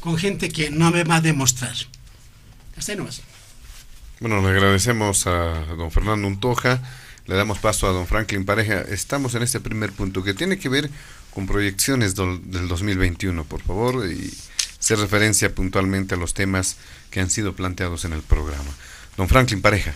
con 0.00 0.16
gente 0.16 0.48
que 0.48 0.70
no 0.70 0.90
me 0.90 1.04
va 1.04 1.16
a 1.16 1.20
demostrar. 1.20 1.74
Hasta 2.76 2.92
ahí 2.92 2.98
nomás. 2.98 3.22
Bueno, 4.20 4.42
le 4.42 4.48
agradecemos 4.48 5.26
a 5.26 5.64
don 5.76 5.90
Fernando 5.90 6.26
Untoja, 6.26 6.82
le 7.26 7.36
damos 7.36 7.58
paso 7.58 7.86
a 7.86 7.92
don 7.92 8.06
Franklin 8.06 8.44
Pareja. 8.44 8.80
Estamos 8.82 9.34
en 9.34 9.42
este 9.42 9.60
primer 9.60 9.92
punto 9.92 10.22
que 10.22 10.34
tiene 10.34 10.58
que 10.58 10.68
ver 10.68 10.90
con 11.32 11.46
proyecciones 11.46 12.14
del, 12.14 12.50
del 12.50 12.68
2021, 12.68 13.44
por 13.44 13.62
favor, 13.62 14.06
y 14.10 14.32
hacer 14.78 14.98
referencia 14.98 15.54
puntualmente 15.54 16.14
a 16.14 16.18
los 16.18 16.34
temas 16.34 16.76
que 17.10 17.20
han 17.20 17.30
sido 17.30 17.54
planteados 17.54 18.04
en 18.04 18.12
el 18.12 18.22
programa. 18.22 18.70
Don 19.16 19.28
Franklin 19.28 19.62
Pareja. 19.62 19.94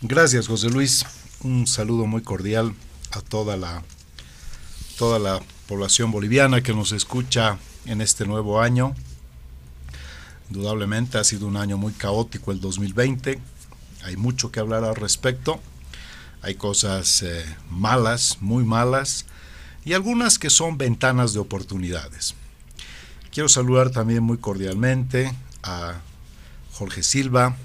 Gracias, 0.00 0.48
José 0.48 0.68
Luis. 0.68 1.04
Un 1.42 1.66
saludo 1.66 2.06
muy 2.06 2.22
cordial 2.22 2.74
a 3.12 3.20
toda 3.20 3.56
la, 3.56 3.82
toda 4.98 5.18
la 5.18 5.40
población 5.68 6.10
boliviana 6.10 6.62
que 6.62 6.74
nos 6.74 6.92
escucha 6.92 7.58
en 7.84 8.00
este 8.00 8.26
nuevo 8.26 8.60
año. 8.60 8.94
Indudablemente 10.50 11.18
ha 11.18 11.24
sido 11.24 11.46
un 11.46 11.56
año 11.56 11.78
muy 11.78 11.92
caótico 11.92 12.52
el 12.52 12.60
2020. 12.60 13.38
Hay 14.04 14.16
mucho 14.16 14.50
que 14.50 14.60
hablar 14.60 14.84
al 14.84 14.96
respecto. 14.96 15.60
Hay 16.42 16.56
cosas 16.56 17.22
eh, 17.22 17.44
malas, 17.70 18.38
muy 18.40 18.64
malas, 18.64 19.26
y 19.84 19.92
algunas 19.92 20.38
que 20.38 20.50
son 20.50 20.76
ventanas 20.76 21.32
de 21.32 21.38
oportunidades. 21.38 22.34
Quiero 23.30 23.48
saludar 23.48 23.90
también 23.90 24.22
muy 24.22 24.38
cordialmente 24.38 25.32
a 25.62 26.00
Jorge 26.72 27.02
Silva 27.02 27.56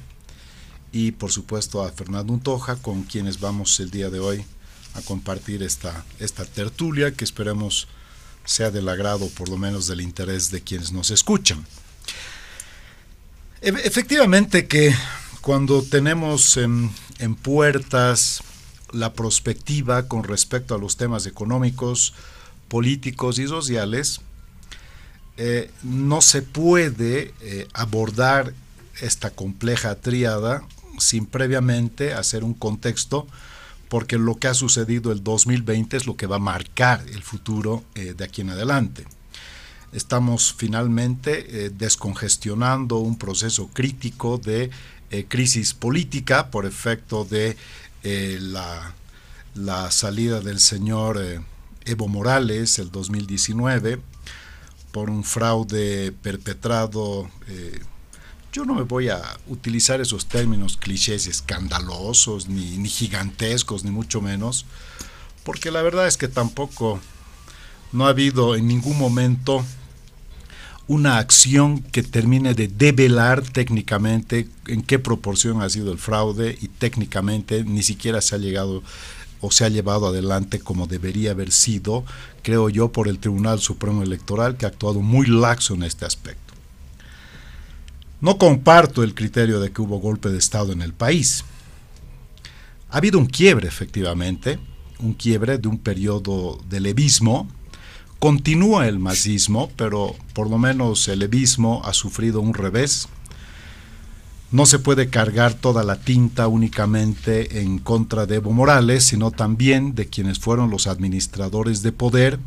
y 0.92 1.12
por 1.12 1.32
supuesto 1.32 1.84
a 1.84 1.92
Fernando 1.92 2.34
Untoja, 2.34 2.76
con 2.78 3.04
quienes 3.04 3.40
vamos 3.40 3.80
el 3.80 3.92
día 3.92 4.10
de 4.10 4.20
hoy 4.20 4.46
a 4.94 5.02
compartir 5.02 5.64
esta, 5.64 6.06
esta 6.20 6.46
tertulia 6.46 7.12
que 7.12 7.24
esperemos 7.24 7.88
sea 8.46 8.72
del 8.72 8.88
agrado, 8.88 9.28
por 9.30 9.50
lo 9.50 9.58
menos 9.58 9.88
del 9.88 10.02
interés 10.02 10.50
de 10.52 10.62
quienes 10.62 10.92
nos 10.92 11.12
escuchan. 11.12 11.66
Efectivamente 13.62 14.68
que 14.68 14.96
cuando 15.48 15.82
tenemos 15.82 16.58
en, 16.58 16.92
puertas 17.42 18.44
la 18.92 19.14
perspectiva 19.14 20.10
con 20.10 20.26
respecto 20.26 20.76
a 20.76 20.78
los 20.78 20.98
temas 20.98 21.26
económicos, 21.26 22.14
políticos 22.68 23.40
y 23.40 23.48
sociales, 23.48 24.20
eh, 25.38 25.72
no 25.84 26.20
se 26.20 26.42
puede 26.42 27.34
eh, 27.40 27.66
abordar 27.72 28.52
esta 29.00 29.30
compleja 29.30 29.96
tríada 29.96 30.64
sin 31.00 31.26
previamente 31.26 32.14
hacer 32.14 32.44
un 32.44 32.54
contexto, 32.54 33.26
porque 33.88 34.18
lo 34.18 34.36
que 34.36 34.50
ha 34.50 34.54
sucedido 34.54 35.14
el 35.14 35.24
2020 35.24 35.96
es 35.96 36.08
lo 36.08 36.18
que 36.18 36.28
va 36.28 36.36
a 36.36 36.40
marcar 36.40 37.06
el 37.08 37.24
futuro 37.24 37.86
eh, 37.96 38.14
de 38.18 38.26
aquí 38.26 38.42
en 38.42 38.50
adelante. 38.50 39.06
Estamos 39.94 40.54
finalmente 40.58 41.70
descongestionando 41.70 42.98
un 42.98 43.18
proceso 43.18 43.70
crítico 43.70 44.38
de 44.38 44.70
crisis 45.28 45.74
política 45.74 46.52
por 46.52 46.66
efecto 46.66 47.26
de 47.26 47.56
la, 48.04 48.94
la, 49.56 49.92
salida 49.92 50.42
del 50.42 50.60
señor 50.60 51.44
Evo 51.86 52.08
Morales 52.08 52.80
el 52.80 52.92
2019 52.92 54.00
por 54.92 55.10
un 55.10 55.24
fraude 55.24 56.12
perpetrado. 56.12 57.30
Eh, 57.48 57.80
yo 58.52 58.66
no 58.66 58.74
me 58.74 58.84
voy 58.84 59.10
a 59.10 59.22
utilizar 59.48 60.02
esos 60.02 60.26
términos 60.26 60.78
clichés 60.78 61.28
escandalosos, 61.28 62.48
ni, 62.48 62.78
ni 62.78 62.90
gigantescos, 62.90 63.84
ni 63.84 63.92
mucho 63.92 64.22
menos, 64.22 64.66
porque 65.44 65.72
la 65.72 65.82
verdad 65.82 66.08
es 66.08 66.18
que 66.18 66.28
tampoco 66.28 67.00
no 67.92 68.08
ha 68.08 68.10
habido 68.10 68.56
en 68.56 68.68
ningún 68.68 68.98
momento 68.98 69.64
una 70.88 71.18
acción 71.18 71.82
que 71.82 72.02
termine 72.04 72.54
de 72.54 72.68
develar 72.68 73.42
técnicamente 73.42 74.48
en 74.68 74.82
qué 74.82 75.00
proporción 75.00 75.62
ha 75.62 75.70
sido 75.70 75.92
el 75.92 75.98
fraude 75.98 76.58
y 76.62 76.70
técnicamente 76.70 77.64
ni 77.64 77.84
siquiera 77.84 78.22
se 78.22 78.36
ha 78.36 78.38
llegado 78.38 78.84
o 79.42 79.52
se 79.52 79.66
ha 79.66 79.70
llevado 79.70 80.08
adelante 80.08 80.60
como 80.60 80.88
debería 80.88 81.32
haber 81.32 81.52
sido, 81.52 82.06
creo 82.42 82.70
yo, 82.70 82.92
por 82.92 83.08
el 83.08 83.20
Tribunal 83.20 83.60
Supremo 83.60 84.02
Electoral, 84.02 84.58
que 84.58 84.66
ha 84.66 84.70
actuado 84.70 85.02
muy 85.02 85.28
laxo 85.28 85.76
en 85.76 85.84
este 85.84 86.06
aspecto. 86.06 86.54
No 88.20 88.38
comparto 88.38 89.04
el 89.04 89.14
criterio 89.14 89.60
de 89.60 89.72
que 89.72 89.82
hubo 89.82 90.00
golpe 90.00 90.30
de 90.30 90.40
Estado 90.40 90.72
en 90.72 90.82
el 90.82 90.94
país. 90.94 91.44
Ha 92.90 92.98
habido 92.98 93.20
un 93.20 93.28
quiebre, 93.28 93.68
efectivamente, 93.68 94.58
un 95.00 95.14
quiebre 95.14 95.58
de 95.60 95.68
un 95.68 95.78
periodo 95.78 96.60
de 96.68 96.80
levismo. 96.80 97.48
Continúa 98.20 98.88
el 98.88 98.98
masismo, 98.98 99.70
pero 99.76 100.16
por 100.34 100.50
lo 100.50 100.58
menos 100.58 101.08
el 101.08 101.20
levismo 101.20 101.84
ha 101.86 101.94
sufrido 101.94 102.42
un 102.42 102.56
revés. 102.56 103.08
No 104.50 104.66
se 104.66 104.80
puede 104.80 105.10
cargar 105.10 105.54
toda 105.54 105.84
la 105.84 105.98
tinta 105.98 106.48
únicamente 106.48 107.62
en 107.62 107.78
contra 107.78 108.26
de 108.26 108.36
Evo 108.36 108.54
Morales, 108.54 109.04
sino 109.04 109.30
también 109.30 109.94
de 109.94 110.08
quienes 110.08 110.40
fueron 110.40 110.72
los 110.72 110.88
administradores 110.88 111.84
de 111.84 111.92
poder 111.92 112.40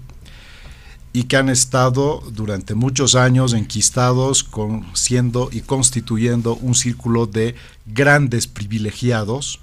y 1.12 1.24
que 1.24 1.36
han 1.36 1.48
estado 1.48 2.22
durante 2.32 2.74
muchos 2.74 3.14
años 3.14 3.52
enquistados 3.52 4.42
con, 4.42 4.86
siendo 4.94 5.50
y 5.52 5.60
constituyendo 5.60 6.56
un 6.56 6.74
círculo 6.74 7.26
de 7.26 7.54
grandes 7.86 8.48
privilegiados 8.48 9.60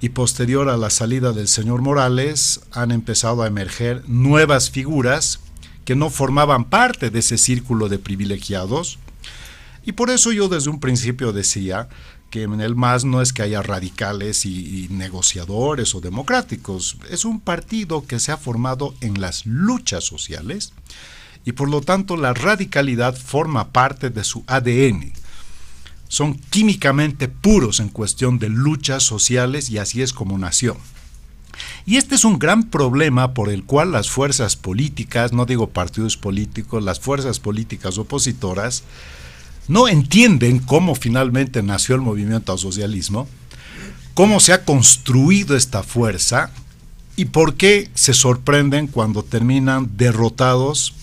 y 0.00 0.10
posterior 0.10 0.68
a 0.68 0.76
la 0.76 0.90
salida 0.90 1.32
del 1.32 1.48
señor 1.48 1.82
Morales 1.82 2.60
han 2.72 2.90
empezado 2.90 3.42
a 3.42 3.46
emerger 3.46 4.02
nuevas 4.08 4.70
figuras 4.70 5.40
que 5.84 5.96
no 5.96 6.10
formaban 6.10 6.64
parte 6.64 7.10
de 7.10 7.18
ese 7.20 7.38
círculo 7.38 7.88
de 7.88 7.98
privilegiados, 7.98 8.98
y 9.84 9.92
por 9.92 10.10
eso 10.10 10.32
yo 10.32 10.48
desde 10.48 10.68
un 10.68 10.80
principio 10.80 11.32
decía 11.32 11.88
que 12.30 12.42
en 12.42 12.60
el 12.60 12.76
MAS 12.76 13.04
no 13.04 13.22
es 13.22 13.32
que 13.32 13.42
haya 13.42 13.62
radicales 13.62 14.44
y, 14.44 14.86
negociadores 14.90 15.94
o 15.94 16.00
democráticos, 16.00 16.98
es 17.10 17.24
un 17.24 17.40
partido 17.40 18.06
que 18.06 18.18
se 18.18 18.32
ha 18.32 18.36
formado 18.36 18.94
en 19.00 19.20
las 19.20 19.46
luchas 19.46 20.04
sociales 20.04 20.74
y 21.44 21.52
por 21.52 21.70
lo 21.70 21.80
tanto 21.80 22.16
la 22.16 22.34
radicalidad 22.34 23.16
forma 23.16 23.72
parte 23.72 24.10
de 24.10 24.24
su 24.24 24.44
ADN. 24.46 25.14
Son 26.08 26.34
químicamente 26.34 27.28
puros 27.28 27.80
en 27.80 27.88
cuestión 27.88 28.38
de 28.38 28.48
luchas 28.48 29.02
sociales 29.02 29.70
y 29.70 29.78
así 29.78 30.02
es 30.02 30.12
como 30.12 30.38
nació. 30.38 30.76
Y 31.86 31.96
este 31.96 32.14
es 32.14 32.24
un 32.24 32.38
gran 32.38 32.64
problema 32.64 33.34
por 33.34 33.50
el 33.50 33.64
cual 33.64 33.92
las 33.92 34.10
fuerzas 34.10 34.56
políticas, 34.56 35.32
no 35.32 35.46
digo 35.46 35.68
partidos 35.68 36.16
políticos, 36.16 36.82
las 36.82 37.00
fuerzas 37.00 37.40
políticas 37.40 37.98
opositoras, 37.98 38.84
no 39.68 39.88
entienden 39.88 40.60
cómo 40.60 40.94
finalmente 40.94 41.62
nació 41.62 41.94
el 41.94 42.00
movimiento 42.00 42.52
al 42.52 42.58
socialismo, 42.58 43.28
cómo 44.14 44.40
se 44.40 44.52
ha 44.52 44.64
construido 44.64 45.56
esta 45.56 45.82
fuerza 45.82 46.50
y 47.16 47.26
por 47.26 47.54
qué 47.54 47.90
se 47.94 48.14
sorprenden 48.14 48.86
cuando 48.86 49.22
terminan 49.22 49.90
derrotados 49.96 50.94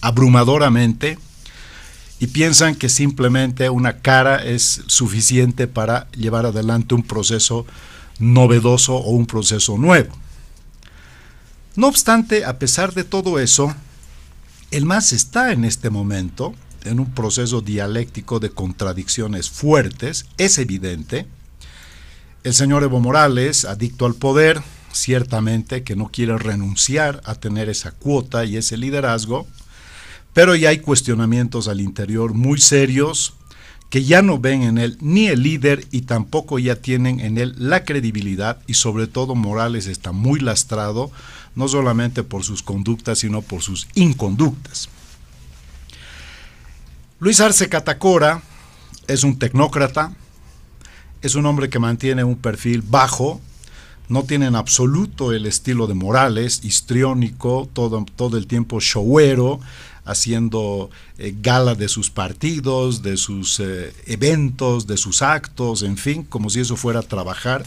abrumadoramente 0.00 1.18
y 2.20 2.26
piensan 2.26 2.74
que 2.76 2.90
simplemente 2.90 3.70
una 3.70 3.98
cara 4.00 4.44
es 4.44 4.82
suficiente 4.86 5.66
para 5.66 6.08
llevar 6.12 6.44
adelante 6.44 6.94
un 6.94 7.02
proceso 7.02 7.66
novedoso 8.18 8.94
o 8.96 9.10
un 9.12 9.26
proceso 9.26 9.78
nuevo. 9.78 10.14
No 11.76 11.88
obstante, 11.88 12.44
a 12.44 12.58
pesar 12.58 12.92
de 12.92 13.04
todo 13.04 13.38
eso, 13.38 13.74
el 14.70 14.84
MAS 14.84 15.14
está 15.14 15.52
en 15.52 15.64
este 15.64 15.88
momento 15.88 16.54
en 16.84 17.00
un 17.00 17.10
proceso 17.12 17.62
dialéctico 17.62 18.38
de 18.38 18.50
contradicciones 18.50 19.48
fuertes, 19.48 20.26
es 20.36 20.58
evidente. 20.58 21.26
El 22.44 22.52
señor 22.52 22.82
Evo 22.82 23.00
Morales, 23.00 23.64
adicto 23.64 24.04
al 24.04 24.14
poder, 24.14 24.62
ciertamente 24.92 25.84
que 25.84 25.96
no 25.96 26.10
quiere 26.10 26.36
renunciar 26.36 27.22
a 27.24 27.34
tener 27.34 27.70
esa 27.70 27.92
cuota 27.92 28.44
y 28.44 28.58
ese 28.58 28.76
liderazgo, 28.76 29.46
pero 30.32 30.54
ya 30.54 30.70
hay 30.70 30.78
cuestionamientos 30.78 31.68
al 31.68 31.80
interior 31.80 32.34
muy 32.34 32.60
serios 32.60 33.34
que 33.90 34.04
ya 34.04 34.22
no 34.22 34.38
ven 34.38 34.62
en 34.62 34.78
él 34.78 34.96
ni 35.00 35.26
el 35.26 35.42
líder 35.42 35.84
y 35.90 36.02
tampoco 36.02 36.60
ya 36.60 36.76
tienen 36.76 37.18
en 37.18 37.38
él 37.38 37.54
la 37.58 37.84
credibilidad 37.84 38.58
y 38.68 38.74
sobre 38.74 39.08
todo 39.08 39.34
Morales 39.34 39.88
está 39.88 40.12
muy 40.12 40.38
lastrado, 40.38 41.10
no 41.56 41.66
solamente 41.66 42.22
por 42.22 42.44
sus 42.44 42.62
conductas, 42.62 43.18
sino 43.18 43.42
por 43.42 43.62
sus 43.62 43.88
inconductas. 43.94 44.88
Luis 47.18 47.40
Arce 47.40 47.68
Catacora 47.68 48.42
es 49.08 49.24
un 49.24 49.38
tecnócrata, 49.38 50.14
es 51.20 51.34
un 51.34 51.44
hombre 51.46 51.68
que 51.68 51.80
mantiene 51.80 52.22
un 52.22 52.36
perfil 52.36 52.82
bajo, 52.82 53.40
no 54.08 54.22
tiene 54.22 54.46
en 54.46 54.54
absoluto 54.54 55.32
el 55.32 55.46
estilo 55.46 55.86
de 55.88 55.94
Morales, 55.94 56.64
histriónico, 56.64 57.68
todo, 57.72 58.06
todo 58.16 58.38
el 58.38 58.46
tiempo 58.46 58.80
showero, 58.80 59.60
haciendo 60.04 60.90
eh, 61.18 61.34
gala 61.40 61.74
de 61.74 61.88
sus 61.88 62.10
partidos, 62.10 63.02
de 63.02 63.16
sus 63.16 63.60
eh, 63.60 63.92
eventos, 64.06 64.86
de 64.86 64.96
sus 64.96 65.22
actos, 65.22 65.82
en 65.82 65.96
fin, 65.96 66.24
como 66.24 66.50
si 66.50 66.60
eso 66.60 66.76
fuera 66.76 67.02
trabajar. 67.02 67.64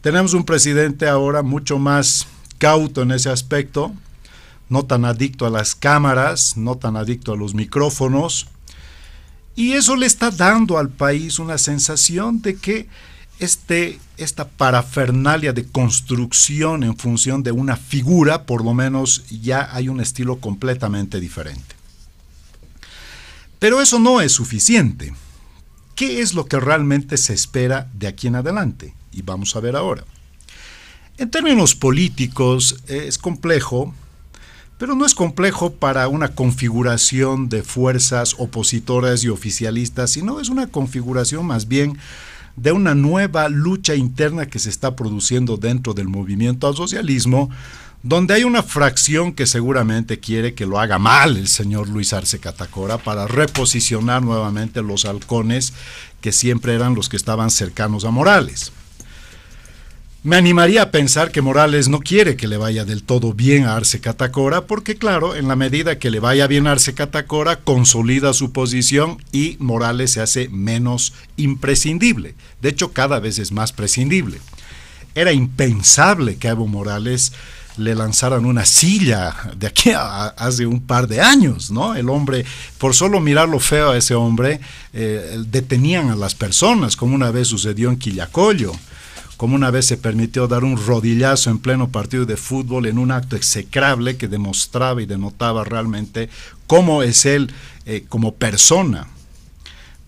Tenemos 0.00 0.34
un 0.34 0.44
presidente 0.44 1.08
ahora 1.08 1.42
mucho 1.42 1.78
más 1.78 2.26
cauto 2.58 3.02
en 3.02 3.12
ese 3.12 3.30
aspecto, 3.30 3.92
no 4.68 4.84
tan 4.84 5.04
adicto 5.04 5.46
a 5.46 5.50
las 5.50 5.74
cámaras, 5.74 6.56
no 6.56 6.76
tan 6.76 6.96
adicto 6.96 7.32
a 7.32 7.36
los 7.36 7.54
micrófonos. 7.54 8.46
Y 9.56 9.72
eso 9.72 9.96
le 9.96 10.06
está 10.06 10.30
dando 10.30 10.78
al 10.78 10.88
país 10.88 11.38
una 11.38 11.58
sensación 11.58 12.42
de 12.42 12.56
que 12.56 12.88
este, 13.38 13.98
esta 14.16 14.48
parafernalia 14.48 15.52
de 15.52 15.66
construcción 15.66 16.82
en 16.82 16.96
función 16.96 17.42
de 17.42 17.52
una 17.52 17.76
figura, 17.76 18.44
por 18.44 18.64
lo 18.64 18.74
menos 18.74 19.24
ya 19.28 19.68
hay 19.72 19.88
un 19.88 20.00
estilo 20.00 20.36
completamente 20.36 21.20
diferente. 21.20 21.76
Pero 23.58 23.80
eso 23.80 23.98
no 23.98 24.20
es 24.20 24.32
suficiente. 24.32 25.12
¿qué 25.98 26.20
es 26.20 26.32
lo 26.32 26.46
que 26.46 26.60
realmente 26.60 27.16
se 27.16 27.34
espera 27.34 27.90
de 27.92 28.06
aquí 28.06 28.28
en 28.28 28.36
adelante? 28.36 28.94
Y 29.10 29.22
vamos 29.22 29.56
a 29.56 29.60
ver 29.60 29.74
ahora. 29.74 30.04
En 31.16 31.28
términos 31.28 31.74
políticos 31.74 32.76
es 32.86 33.18
complejo, 33.18 33.92
pero 34.78 34.94
no 34.94 35.04
es 35.04 35.16
complejo 35.16 35.72
para 35.72 36.06
una 36.06 36.36
configuración 36.36 37.48
de 37.48 37.64
fuerzas 37.64 38.36
opositoras 38.38 39.24
y 39.24 39.28
oficialistas, 39.28 40.12
sino 40.12 40.38
es 40.38 40.50
una 40.50 40.68
configuración 40.68 41.44
más 41.44 41.66
bien 41.66 41.98
de 42.60 42.72
una 42.72 42.94
nueva 42.94 43.48
lucha 43.48 43.94
interna 43.94 44.46
que 44.46 44.58
se 44.58 44.70
está 44.70 44.96
produciendo 44.96 45.56
dentro 45.56 45.94
del 45.94 46.08
movimiento 46.08 46.66
al 46.66 46.74
socialismo, 46.76 47.50
donde 48.02 48.34
hay 48.34 48.44
una 48.44 48.62
fracción 48.62 49.32
que 49.32 49.46
seguramente 49.46 50.20
quiere 50.20 50.54
que 50.54 50.66
lo 50.66 50.78
haga 50.78 50.98
mal 50.98 51.36
el 51.36 51.48
señor 51.48 51.88
Luis 51.88 52.12
Arce 52.12 52.38
Catacora 52.38 52.98
para 52.98 53.26
reposicionar 53.26 54.22
nuevamente 54.22 54.82
los 54.82 55.04
halcones 55.04 55.72
que 56.20 56.32
siempre 56.32 56.74
eran 56.74 56.94
los 56.94 57.08
que 57.08 57.16
estaban 57.16 57.50
cercanos 57.50 58.04
a 58.04 58.10
Morales. 58.10 58.72
Me 60.24 60.34
animaría 60.34 60.82
a 60.82 60.90
pensar 60.90 61.30
que 61.30 61.42
Morales 61.42 61.88
no 61.88 62.00
quiere 62.00 62.34
que 62.34 62.48
le 62.48 62.56
vaya 62.56 62.84
del 62.84 63.04
todo 63.04 63.34
bien 63.34 63.66
a 63.66 63.76
Arce 63.76 64.00
Catacora, 64.00 64.66
porque 64.66 64.96
claro, 64.96 65.36
en 65.36 65.46
la 65.46 65.54
medida 65.54 66.00
que 66.00 66.10
le 66.10 66.18
vaya 66.18 66.48
bien 66.48 66.66
a 66.66 66.72
Arce 66.72 66.92
Catacora, 66.92 67.60
consolida 67.60 68.32
su 68.32 68.50
posición 68.50 69.22
y 69.30 69.56
Morales 69.60 70.10
se 70.10 70.20
hace 70.20 70.48
menos 70.48 71.14
imprescindible. 71.36 72.34
De 72.60 72.68
hecho, 72.68 72.92
cada 72.92 73.20
vez 73.20 73.38
es 73.38 73.52
más 73.52 73.72
prescindible. 73.72 74.40
Era 75.14 75.32
impensable 75.32 76.36
que 76.36 76.48
a 76.48 76.52
Evo 76.52 76.66
Morales 76.66 77.32
le 77.76 77.94
lanzaran 77.94 78.44
una 78.44 78.64
silla 78.64 79.36
de 79.56 79.68
aquí 79.68 79.92
a, 79.92 80.26
hace 80.26 80.66
un 80.66 80.80
par 80.80 81.06
de 81.06 81.20
años, 81.20 81.70
¿no? 81.70 81.94
El 81.94 82.10
hombre, 82.10 82.44
por 82.78 82.92
solo 82.92 83.20
mirarlo 83.20 83.60
feo 83.60 83.92
a 83.92 83.96
ese 83.96 84.16
hombre, 84.16 84.58
eh, 84.92 85.38
detenían 85.46 86.10
a 86.10 86.16
las 86.16 86.34
personas, 86.34 86.96
como 86.96 87.14
una 87.14 87.30
vez 87.30 87.46
sucedió 87.46 87.88
en 87.88 87.98
Quillacollo 87.98 88.72
como 89.38 89.54
una 89.54 89.70
vez 89.70 89.86
se 89.86 89.96
permitió 89.96 90.48
dar 90.48 90.64
un 90.64 90.76
rodillazo 90.76 91.48
en 91.48 91.60
pleno 91.60 91.90
partido 91.90 92.26
de 92.26 92.36
fútbol 92.36 92.86
en 92.86 92.98
un 92.98 93.12
acto 93.12 93.36
execrable 93.36 94.16
que 94.16 94.26
demostraba 94.26 95.00
y 95.00 95.06
denotaba 95.06 95.62
realmente 95.62 96.28
cómo 96.66 97.04
es 97.04 97.24
él 97.24 97.48
eh, 97.86 98.04
como 98.08 98.34
persona. 98.34 99.06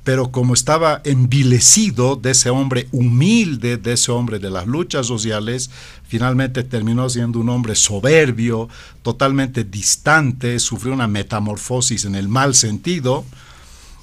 Pero 0.03 0.33
como 0.33 0.53
estaba 0.53 1.01
envilecido 1.05 2.17
de 2.17 2.33
ese 2.33 2.51
hombre 2.51 2.89
humilde, 2.91 3.77
de 3.77 3.93
ese 3.93 4.11
hombre 4.11 4.41
de 4.41 4.51
las 4.51 4.67
luchas 4.67 5.07
sociales, 5.07 5.71
finalmente 6.09 6.65
terminó 6.65 7.09
siendo 7.09 7.39
un 7.39 7.51
hombre 7.51 7.77
soberbio, 7.77 8.69
totalmente 9.03 9.63
distante, 9.63 10.59
sufrió 10.59 10.93
una 10.93 11.07
metamorfosis 11.07 12.05
en 12.05 12.17
el 12.17 12.29
mal 12.29 12.57
sentido, 12.57 13.25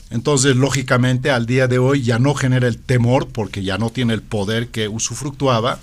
entonces, 0.10 0.56
lógicamente, 0.56 1.32
al 1.32 1.46
día 1.46 1.68
de 1.68 1.80
hoy 1.80 2.02
ya 2.02 2.18
no 2.18 2.34
genera 2.34 2.68
el 2.68 2.78
temor 2.78 3.28
porque 3.28 3.64
ya 3.64 3.78
no 3.78 3.90
tiene 3.90 4.14
el 4.14 4.22
poder 4.22 4.70
que 4.70 4.88
usufructuaba 4.88 5.80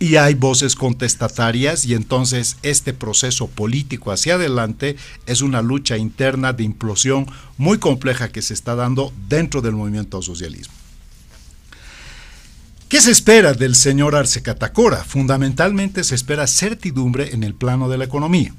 y 0.00 0.16
hay 0.16 0.34
voces 0.34 0.76
contestatarias 0.76 1.84
y 1.84 1.94
entonces 1.94 2.56
este 2.62 2.92
proceso 2.92 3.48
político 3.48 4.12
hacia 4.12 4.34
adelante 4.34 4.96
es 5.26 5.42
una 5.42 5.62
lucha 5.62 5.96
interna 5.96 6.52
de 6.52 6.64
implosión 6.64 7.26
muy 7.56 7.78
compleja 7.78 8.30
que 8.30 8.42
se 8.42 8.54
está 8.54 8.74
dando 8.74 9.12
dentro 9.28 9.60
del 9.60 9.72
movimiento 9.72 10.22
socialismo. 10.22 10.74
¿Qué 12.88 13.00
se 13.00 13.10
espera 13.10 13.52
del 13.52 13.74
señor 13.74 14.16
Arce 14.16 14.40
Catacora? 14.40 15.04
Fundamentalmente 15.04 16.04
se 16.04 16.14
espera 16.14 16.46
certidumbre 16.46 17.34
en 17.34 17.44
el 17.44 17.54
plano 17.54 17.88
de 17.88 17.98
la 17.98 18.04
economía. 18.04 18.54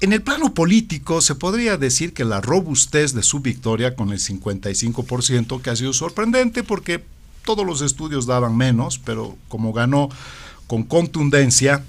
En 0.00 0.12
el 0.12 0.22
plano 0.22 0.52
político 0.52 1.22
se 1.22 1.34
podría 1.34 1.78
decir 1.78 2.12
que 2.12 2.26
la 2.26 2.42
robustez 2.42 3.14
de 3.14 3.22
su 3.22 3.40
victoria 3.40 3.96
con 3.96 4.12
el 4.12 4.18
55%, 4.18 5.62
que 5.62 5.70
ha 5.70 5.76
sido 5.76 5.94
sorprendente 5.94 6.62
porque 6.62 7.02
todos 7.46 7.64
los 7.64 7.80
estudios 7.80 8.26
daban 8.26 8.58
menos, 8.58 8.98
pero 8.98 9.38
como 9.48 9.72
ganó 9.72 10.10
con 10.66 10.82
contundencia, 10.82 11.82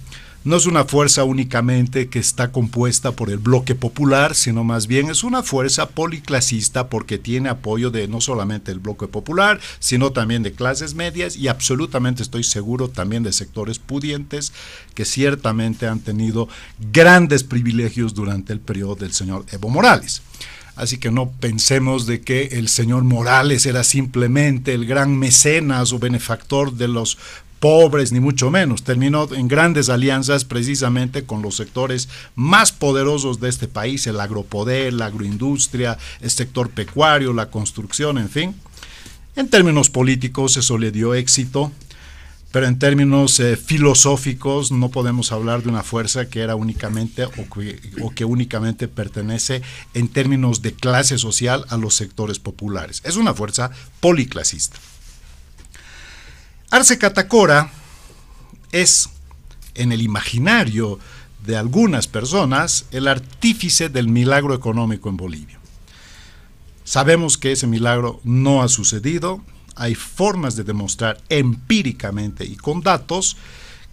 no 0.48 0.56
es 0.56 0.66
una 0.66 0.86
fuerza 0.86 1.26
únicamente 1.26 2.08
que 2.08 2.20
está 2.20 2.54
compuesta 2.54 3.12
por 3.12 3.30
el 3.30 3.38
bloque 3.38 3.76
popular, 3.76 4.34
sino 4.34 4.64
más 4.64 4.88
bien 4.88 5.10
es 5.10 5.26
una 5.26 5.44
fuerza 5.44 5.90
policlasista 5.90 6.88
porque 6.88 7.18
tiene 7.18 7.50
apoyo 7.50 7.92
de 7.92 8.08
no 8.08 8.22
solamente 8.22 8.72
el 8.72 8.80
bloque 8.80 9.10
popular, 9.10 9.60
sino 9.80 10.14
también 10.14 10.44
de 10.44 10.54
clases 10.54 10.94
medias 10.94 11.36
y 11.36 11.50
absolutamente 11.50 12.24
estoy 12.24 12.46
seguro 12.46 12.88
también 12.88 13.24
de 13.24 13.34
sectores 13.34 13.78
pudientes 13.78 14.54
que 14.96 15.04
ciertamente 15.04 15.86
han 15.86 16.00
tenido 16.00 16.48
grandes 16.94 17.44
privilegios 17.44 18.14
durante 18.14 18.54
el 18.54 18.62
periodo 18.62 18.96
del 18.96 19.12
señor 19.12 19.46
Evo 19.52 19.68
Morales. 19.68 20.22
Así 20.78 21.00
que 21.00 21.10
no 21.10 21.32
pensemos 21.32 22.06
de 22.06 22.22
que 22.22 22.44
el 22.54 22.70
señor 22.70 23.04
Morales 23.04 23.66
era 23.66 23.84
simplemente 23.84 24.76
el 24.76 24.86
gran 24.86 25.18
mecenas 25.18 25.92
o 25.92 25.98
benefactor 25.98 26.72
de 26.74 26.88
los 26.88 27.18
pobres, 27.60 28.12
ni 28.12 28.20
mucho 28.20 28.52
menos. 28.52 28.84
Terminó 28.84 29.32
en 29.34 29.48
grandes 29.48 29.90
alianzas 29.90 30.46
precisamente 30.46 31.24
con 31.24 31.42
los 31.42 31.56
sectores 31.56 32.10
más 32.36 32.72
poderosos 32.72 33.40
de 33.40 33.50
este 33.50 33.68
país, 33.68 34.08
el 34.08 34.20
agropoder, 34.20 34.94
la 34.94 35.08
agroindustria, 35.08 35.98
el 36.22 36.30
sector 36.30 36.70
pecuario, 36.70 37.34
la 37.34 37.50
construcción, 37.50 38.18
en 38.18 38.30
fin. 38.30 38.56
En 39.36 39.50
términos 39.50 39.90
políticos 39.90 40.58
eso 40.58 40.78
le 40.78 40.92
dio 40.92 41.14
éxito, 41.14 41.72
pero 42.52 42.66
en 42.66 42.80
términos 42.80 43.40
eh, 43.40 43.56
filosóficos 43.56 44.72
no 44.72 44.90
podemos 44.90 45.32
hablar 45.32 45.62
de 45.62 45.70
una 45.70 45.84
fuerza 45.84 46.30
que 46.30 46.40
era 46.40 46.56
únicamente 46.56 47.26
o 47.26 47.54
que, 47.54 47.80
o 48.02 48.10
que 48.12 48.26
únicamente 48.26 48.88
pertenece 48.88 49.62
en 49.94 50.08
términos 50.08 50.62
de 50.62 50.74
clase 50.74 51.18
social 51.18 51.66
a 51.70 51.78
los 51.78 51.94
sectores 51.94 52.40
populares. 52.40 53.02
Es 53.06 53.16
una 53.16 53.34
fuerza 53.34 53.70
policlasista. 54.00 54.80
Arce 56.70 56.98
Catacora 56.98 57.72
es, 58.74 59.10
en 59.74 59.94
el 59.94 60.02
imaginario 60.02 61.00
de 61.46 61.56
algunas 61.56 62.08
personas, 62.08 62.86
el 62.92 63.08
artífice 63.08 63.88
del 63.88 64.10
milagro 64.10 64.54
económico 64.54 65.08
en 65.08 65.16
Bolivia. 65.16 65.60
Sabemos 66.84 67.38
que 67.38 67.54
ese 67.54 67.68
milagro 67.68 68.20
no 68.26 68.64
ha 68.64 68.68
sucedido, 68.68 69.42
hay 69.76 69.96
formas 69.96 70.58
de 70.58 70.66
demostrar 70.66 71.22
empíricamente 71.30 72.44
y 72.44 72.58
con 72.58 72.82
datos 72.82 73.38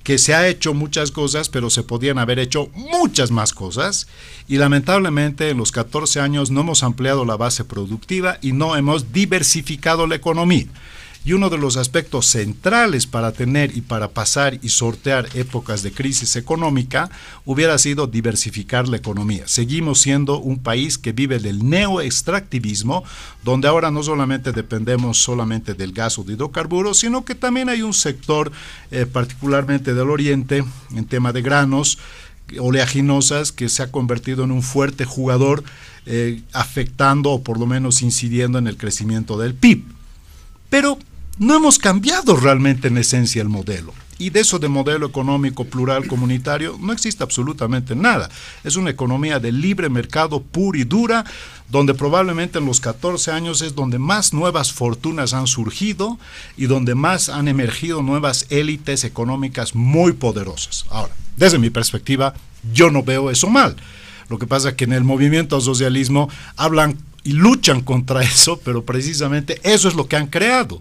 que 0.02 0.18
se 0.18 0.34
ha 0.34 0.48
hecho 0.48 0.74
muchas 0.74 1.12
cosas, 1.12 1.48
pero 1.48 1.70
se 1.70 1.84
podían 1.84 2.18
haber 2.18 2.38
hecho 2.38 2.70
muchas 2.74 3.30
más 3.30 3.52
cosas. 3.52 4.06
Y 4.48 4.56
lamentablemente 4.56 5.48
en 5.48 5.56
los 5.56 5.72
14 5.72 6.20
años 6.20 6.50
no 6.50 6.60
hemos 6.60 6.82
ampliado 6.82 7.24
la 7.24 7.36
base 7.36 7.64
productiva 7.64 8.38
y 8.42 8.52
no 8.52 8.76
hemos 8.76 9.12
diversificado 9.12 10.06
la 10.06 10.16
economía. 10.16 10.66
Y 11.26 11.32
uno 11.32 11.48
de 11.48 11.56
los 11.56 11.78
aspectos 11.78 12.26
centrales 12.26 13.06
para 13.06 13.32
tener 13.32 13.74
y 13.74 13.80
para 13.80 14.08
pasar 14.08 14.58
y 14.60 14.68
sortear 14.68 15.26
épocas 15.32 15.82
de 15.82 15.90
crisis 15.90 16.36
económica 16.36 17.10
hubiera 17.46 17.78
sido 17.78 18.06
diversificar 18.06 18.88
la 18.88 18.98
economía. 18.98 19.48
Seguimos 19.48 20.02
siendo 20.02 20.38
un 20.38 20.58
país 20.58 20.98
que 20.98 21.12
vive 21.12 21.38
del 21.38 21.66
neoextractivismo, 21.66 23.04
donde 23.42 23.68
ahora 23.68 23.90
no 23.90 24.02
solamente 24.02 24.52
dependemos 24.52 25.16
solamente 25.16 25.72
del 25.72 25.94
gas 25.94 26.18
o 26.18 26.24
de 26.24 26.34
hidrocarburos, 26.34 26.98
sino 26.98 27.24
que 27.24 27.34
también 27.34 27.70
hay 27.70 27.80
un 27.80 27.94
sector, 27.94 28.52
eh, 28.90 29.06
particularmente 29.06 29.94
del 29.94 30.10
oriente, 30.10 30.62
en 30.94 31.06
tema 31.06 31.32
de 31.32 31.40
granos, 31.40 31.98
oleaginosas, 32.58 33.50
que 33.50 33.70
se 33.70 33.82
ha 33.82 33.90
convertido 33.90 34.44
en 34.44 34.50
un 34.50 34.62
fuerte 34.62 35.06
jugador, 35.06 35.64
eh, 36.04 36.42
afectando 36.52 37.30
o 37.30 37.42
por 37.42 37.58
lo 37.58 37.64
menos 37.64 38.02
incidiendo 38.02 38.58
en 38.58 38.66
el 38.66 38.76
crecimiento 38.76 39.38
del 39.38 39.54
PIB. 39.54 39.84
Pero 40.68 40.98
no 41.38 41.56
hemos 41.56 41.78
cambiado 41.78 42.36
realmente 42.36 42.88
en 42.88 42.98
esencia 42.98 43.42
el 43.42 43.48
modelo. 43.48 43.92
Y 44.16 44.30
de 44.30 44.40
eso 44.40 44.60
de 44.60 44.68
modelo 44.68 45.06
económico 45.06 45.64
plural 45.64 46.06
comunitario 46.06 46.78
no 46.80 46.92
existe 46.92 47.24
absolutamente 47.24 47.96
nada. 47.96 48.30
Es 48.62 48.76
una 48.76 48.90
economía 48.90 49.40
de 49.40 49.50
libre 49.50 49.88
mercado 49.88 50.40
pura 50.40 50.78
y 50.78 50.84
dura, 50.84 51.24
donde 51.68 51.94
probablemente 51.94 52.58
en 52.58 52.66
los 52.66 52.78
14 52.80 53.32
años 53.32 53.60
es 53.60 53.74
donde 53.74 53.98
más 53.98 54.32
nuevas 54.32 54.72
fortunas 54.72 55.32
han 55.32 55.48
surgido 55.48 56.18
y 56.56 56.66
donde 56.66 56.94
más 56.94 57.28
han 57.28 57.48
emergido 57.48 58.02
nuevas 58.02 58.46
élites 58.50 59.02
económicas 59.02 59.74
muy 59.74 60.12
poderosas. 60.12 60.84
Ahora, 60.90 61.14
desde 61.36 61.58
mi 61.58 61.70
perspectiva, 61.70 62.34
yo 62.72 62.90
no 62.90 63.02
veo 63.02 63.30
eso 63.30 63.48
mal. 63.48 63.74
Lo 64.28 64.38
que 64.38 64.46
pasa 64.46 64.70
es 64.70 64.74
que 64.76 64.84
en 64.84 64.92
el 64.92 65.04
movimiento 65.04 65.60
socialismo 65.60 66.28
hablan 66.56 66.96
y 67.24 67.32
luchan 67.32 67.80
contra 67.80 68.22
eso, 68.22 68.60
pero 68.64 68.84
precisamente 68.84 69.60
eso 69.64 69.88
es 69.88 69.94
lo 69.94 70.06
que 70.06 70.16
han 70.16 70.28
creado. 70.28 70.80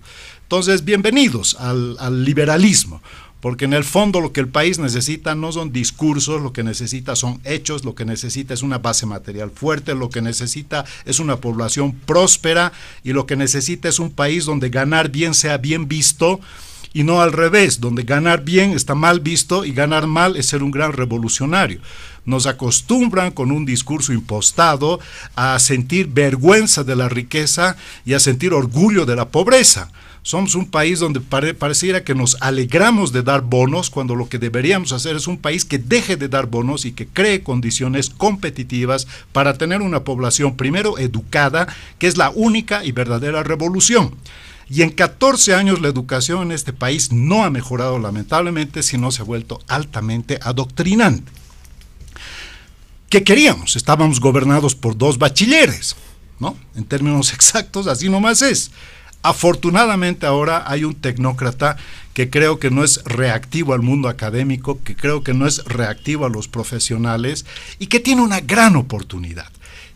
Entonces, 0.53 0.85
bienvenidos 0.85 1.57
al, 1.59 2.23
liberalismo, 2.23 3.01
porque 3.39 3.65
en 3.65 3.73
el 3.73 3.83
fondo 3.83 4.21
lo 4.21 4.33
que 4.33 4.39
el 4.39 4.49
país 4.49 4.77
necesita 4.77 5.33
no 5.33 5.51
son 5.51 5.73
discursos, 5.73 6.43
lo 6.43 6.53
que 6.53 6.61
necesita 6.61 7.15
son 7.15 7.41
hechos, 7.43 7.83
lo 7.83 7.95
que 7.95 8.05
necesita 8.05 8.53
es 8.53 8.61
una 8.61 8.77
base 8.77 9.07
material 9.07 9.49
fuerte, 9.49 9.95
lo 9.95 10.11
que 10.11 10.21
necesita 10.21 10.85
es 11.05 11.19
una 11.19 11.37
población 11.37 11.93
próspera 11.93 12.71
y 13.03 13.13
lo 13.13 13.25
que 13.25 13.35
necesita 13.35 13.89
es 13.89 13.97
un 13.97 14.11
país 14.11 14.45
donde 14.45 14.69
ganar 14.69 15.09
bien 15.09 15.33
sea 15.33 15.57
bien 15.57 15.87
visto 15.87 16.39
y 16.93 17.01
no 17.01 17.19
al 17.19 17.31
revés, 17.31 17.79
donde 17.79 18.03
ganar 18.03 18.43
bien 18.43 18.73
está 18.73 18.93
mal 18.93 19.21
visto 19.21 19.65
y 19.65 19.71
ganar 19.71 20.05
mal 20.05 20.37
es 20.37 20.45
ser 20.45 20.61
un 20.61 20.69
gran 20.69 20.93
revolucionario. 20.93 21.81
Nos 22.25 22.45
acostumbran 22.45 23.31
con 23.31 23.51
un 23.51 23.65
discurso 23.65 24.13
impostado 24.13 24.99
a 25.35 25.57
sentir 25.57 26.09
vergüenza 26.09 26.83
de 26.83 26.95
la 26.95 27.09
riqueza 27.09 27.75
y 28.05 28.13
a 28.13 28.19
sentir 28.19 28.53
orgullo 28.53 29.07
de 29.07 29.15
la 29.15 29.29
pobreza. 29.29 29.89
Somos 30.23 30.55
un 30.55 30.65
país 30.65 30.99
donde 30.99 31.19
pareciera 31.19 32.05
que 32.05 32.15
nos 32.15 32.37
alegramos 32.39 33.11
de 33.11 33.23
dar 33.23 33.41
bonos 33.41 33.89
cuando 33.89 34.15
lo 34.15 34.29
que 34.29 34.39
deberíamos 34.39 34.93
hacer 34.93 35.17
es 35.17 35.27
un 35.27 35.37
país 35.37 35.65
que 35.65 35.79
deje 35.79 36.15
de 36.15 36.29
dar 36.29 36.45
bonos 36.47 36.85
y 36.85 36.93
que 36.93 37.05
cree 37.07 37.43
condiciones 37.43 38.09
competitivas 38.09 39.05
para 39.33 39.57
tener 39.57 39.81
una 39.81 40.05
población 40.05 40.55
primero 40.55 40.97
educada, 40.97 41.67
que 41.99 42.07
es 42.07 42.15
la 42.15 42.29
única 42.29 42.85
y 42.85 42.93
verdadera 42.93 43.43
revolución. 43.43 44.15
Y 44.69 44.81
en 44.83 44.91
14 44.91 45.55
años 45.55 45.81
la 45.81 45.89
educación 45.89 46.43
en 46.43 46.51
este 46.53 46.71
país 46.71 47.11
no 47.11 47.43
ha 47.43 47.49
mejorado 47.49 47.99
lamentablemente, 47.99 48.81
sino 48.81 49.11
se 49.11 49.23
ha 49.23 49.25
vuelto 49.25 49.59
altamente 49.67 50.39
adoctrinante. 50.41 51.29
¿Qué 53.09 53.25
queríamos? 53.25 53.75
Estábamos 53.75 54.21
gobernados 54.21 54.73
por 54.73 54.97
dos 54.97 55.17
bachilleres, 55.17 55.97
¿no? 56.39 56.55
En 56.75 56.85
términos 56.85 57.33
exactos, 57.35 57.87
así 57.87 58.07
nomás 58.07 58.41
es. 58.41 58.71
Afortunadamente 59.23 60.25
ahora 60.25 60.65
hay 60.67 60.83
un 60.83 60.95
tecnócrata 60.95 61.77
que 62.13 62.29
creo 62.29 62.59
que 62.59 62.69
no 62.69 62.83
es 62.83 63.01
reactivo 63.05 63.73
al 63.73 63.81
mundo 63.81 64.09
académico, 64.09 64.83
que 64.83 64.95
creo 64.95 65.23
que 65.23 65.33
no 65.33 65.47
es 65.47 65.63
reactivo 65.63 66.25
a 66.25 66.29
los 66.29 66.49
profesionales 66.49 67.45
y 67.79 67.87
que 67.87 68.01
tiene 68.01 68.21
una 68.21 68.41
gran 68.41 68.75
oportunidad. 68.75 69.49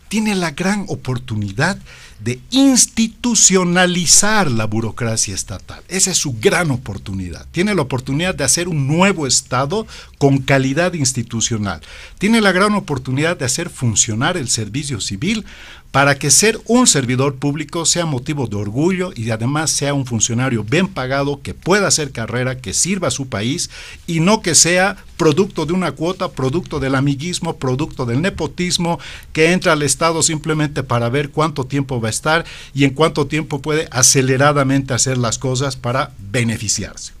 Tiene 0.08 0.34
la 0.34 0.52
gran 0.52 0.86
oportunidad 0.88 1.78
de 2.20 2.40
institucionalizar 2.50 4.50
la 4.50 4.64
burocracia 4.64 5.34
estatal. 5.34 5.82
Esa 5.88 6.10
es 6.10 6.18
su 6.18 6.36
gran 6.40 6.70
oportunidad. 6.70 7.46
Tiene 7.52 7.74
la 7.74 7.82
oportunidad 7.82 8.34
de 8.34 8.44
hacer 8.44 8.68
un 8.68 8.88
nuevo 8.88 9.26
Estado 9.26 9.86
con 10.18 10.38
calidad 10.38 10.94
institucional. 10.94 11.80
Tiene 12.18 12.40
la 12.40 12.52
gran 12.52 12.74
oportunidad 12.74 13.36
de 13.36 13.44
hacer 13.44 13.70
funcionar 13.70 14.36
el 14.36 14.48
servicio 14.48 15.00
civil 15.00 15.44
para 15.90 16.18
que 16.18 16.30
ser 16.30 16.60
un 16.66 16.86
servidor 16.86 17.36
público 17.36 17.86
sea 17.86 18.04
motivo 18.04 18.46
de 18.46 18.56
orgullo 18.56 19.10
y 19.16 19.30
además 19.30 19.70
sea 19.70 19.94
un 19.94 20.04
funcionario 20.04 20.62
bien 20.62 20.86
pagado 20.86 21.40
que 21.42 21.54
pueda 21.54 21.88
hacer 21.88 22.12
carrera, 22.12 22.58
que 22.58 22.74
sirva 22.74 23.08
a 23.08 23.12
su 23.12 23.28
país 23.28 23.70
y 24.06 24.20
no 24.20 24.42
que 24.42 24.54
sea 24.54 24.96
producto 25.16 25.64
de 25.64 25.72
una 25.72 25.92
cuota, 25.92 26.28
producto 26.30 26.78
del 26.78 26.94
amiguismo, 26.94 27.56
producto 27.56 28.04
del 28.04 28.20
nepotismo, 28.20 28.98
que 29.32 29.52
entra 29.52 29.72
al 29.72 29.82
Estado 29.82 30.22
simplemente 30.22 30.82
para 30.82 31.08
ver 31.08 31.30
cuánto 31.30 31.64
tiempo 31.64 32.00
va 32.00 32.08
a 32.08 32.10
estar 32.10 32.44
y 32.74 32.84
en 32.84 32.90
cuánto 32.90 33.26
tiempo 33.26 33.60
puede 33.60 33.88
aceleradamente 33.90 34.92
hacer 34.92 35.16
las 35.16 35.38
cosas 35.38 35.76
para 35.76 36.12
beneficiarse. 36.18 37.12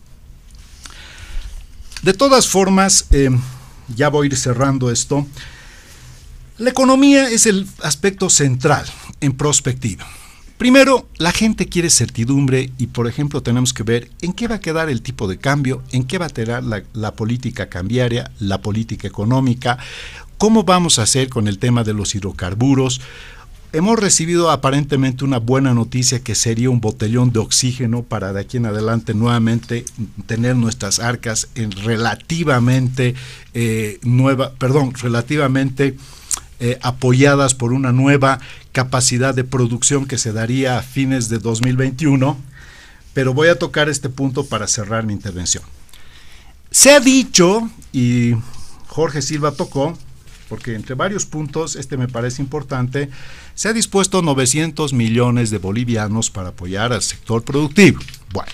De 2.02 2.12
todas 2.12 2.46
formas, 2.46 3.06
eh, 3.10 3.30
ya 3.96 4.10
voy 4.10 4.26
a 4.26 4.30
ir 4.30 4.36
cerrando 4.36 4.90
esto. 4.90 5.26
La 6.58 6.70
economía 6.70 7.30
es 7.30 7.46
el 7.46 7.68
aspecto 7.84 8.28
central 8.28 8.84
en 9.20 9.32
prospectiva. 9.32 10.04
Primero, 10.56 11.06
la 11.16 11.30
gente 11.30 11.66
quiere 11.66 11.88
certidumbre 11.88 12.72
y, 12.78 12.88
por 12.88 13.06
ejemplo, 13.06 13.44
tenemos 13.44 13.72
que 13.72 13.84
ver 13.84 14.10
en 14.22 14.32
qué 14.32 14.48
va 14.48 14.56
a 14.56 14.60
quedar 14.60 14.88
el 14.88 15.00
tipo 15.00 15.28
de 15.28 15.38
cambio, 15.38 15.84
en 15.92 16.02
qué 16.02 16.18
va 16.18 16.26
a 16.26 16.30
quedar 16.30 16.64
la, 16.64 17.14
política 17.14 17.68
cambiaria, 17.68 18.32
la 18.40 18.60
política 18.60 19.06
económica, 19.06 19.78
cómo 20.36 20.64
vamos 20.64 20.98
a 20.98 21.02
hacer 21.02 21.28
con 21.28 21.46
el 21.46 21.60
tema 21.60 21.84
de 21.84 21.94
los 21.94 22.16
hidrocarburos. 22.16 23.00
Hemos 23.72 23.96
recibido 23.96 24.50
aparentemente 24.50 25.24
una 25.24 25.38
buena 25.38 25.74
noticia 25.74 26.24
que 26.24 26.34
sería 26.34 26.70
un 26.70 26.80
botellón 26.80 27.30
de 27.30 27.38
oxígeno 27.38 28.02
para 28.02 28.32
de 28.32 28.40
aquí 28.40 28.56
en 28.56 28.66
adelante 28.66 29.14
nuevamente 29.14 29.84
tener 30.26 30.56
nuestras 30.56 30.98
arcas 30.98 31.46
en 31.54 31.70
relativamente 31.70 33.14
eh, 33.54 34.00
nueva, 34.02 34.54
perdón, 34.54 34.92
relativamente 34.94 35.96
eh, 36.60 36.78
apoyadas 36.82 37.54
por 37.54 37.72
una 37.72 37.92
nueva 37.92 38.40
capacidad 38.72 39.34
de 39.34 39.44
producción 39.44 40.06
que 40.06 40.18
se 40.18 40.32
daría 40.32 40.78
a 40.78 40.82
fines 40.82 41.28
de 41.28 41.38
2021, 41.38 42.36
pero 43.14 43.34
voy 43.34 43.48
a 43.48 43.58
tocar 43.58 43.88
este 43.88 44.08
punto 44.08 44.46
para 44.46 44.66
cerrar 44.66 45.04
mi 45.06 45.12
intervención. 45.12 45.64
Se 46.70 46.90
ha 46.90 47.00
dicho, 47.00 47.70
y 47.92 48.34
Jorge 48.86 49.22
Silva 49.22 49.52
tocó, 49.52 49.96
porque 50.48 50.74
entre 50.74 50.94
varios 50.94 51.26
puntos, 51.26 51.76
este 51.76 51.96
me 51.96 52.08
parece 52.08 52.42
importante, 52.42 53.10
se 53.54 53.68
ha 53.68 53.72
dispuesto 53.72 54.22
900 54.22 54.92
millones 54.92 55.50
de 55.50 55.58
bolivianos 55.58 56.30
para 56.30 56.50
apoyar 56.50 56.92
al 56.92 57.02
sector 57.02 57.42
productivo. 57.44 58.00
Bueno, 58.32 58.52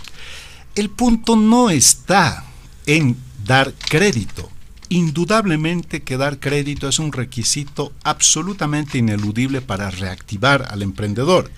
el 0.75 0.91
punto 0.91 1.37
no 1.37 1.71
está 1.71 2.45
en 2.87 3.17
dar 3.45 3.73
crédito, 3.89 4.51
Indudablemente 4.89 6.03
que 6.03 6.17
dar 6.17 6.39
crédito 6.39 6.89
es 6.89 6.99
un 6.99 7.13
requisito 7.13 7.93
absolutamente 8.03 8.99
ineludible 8.99 9.61
para 9.61 9.91
reactivar 9.91 10.67
al 10.71 10.83
emprendedor. 10.83 11.51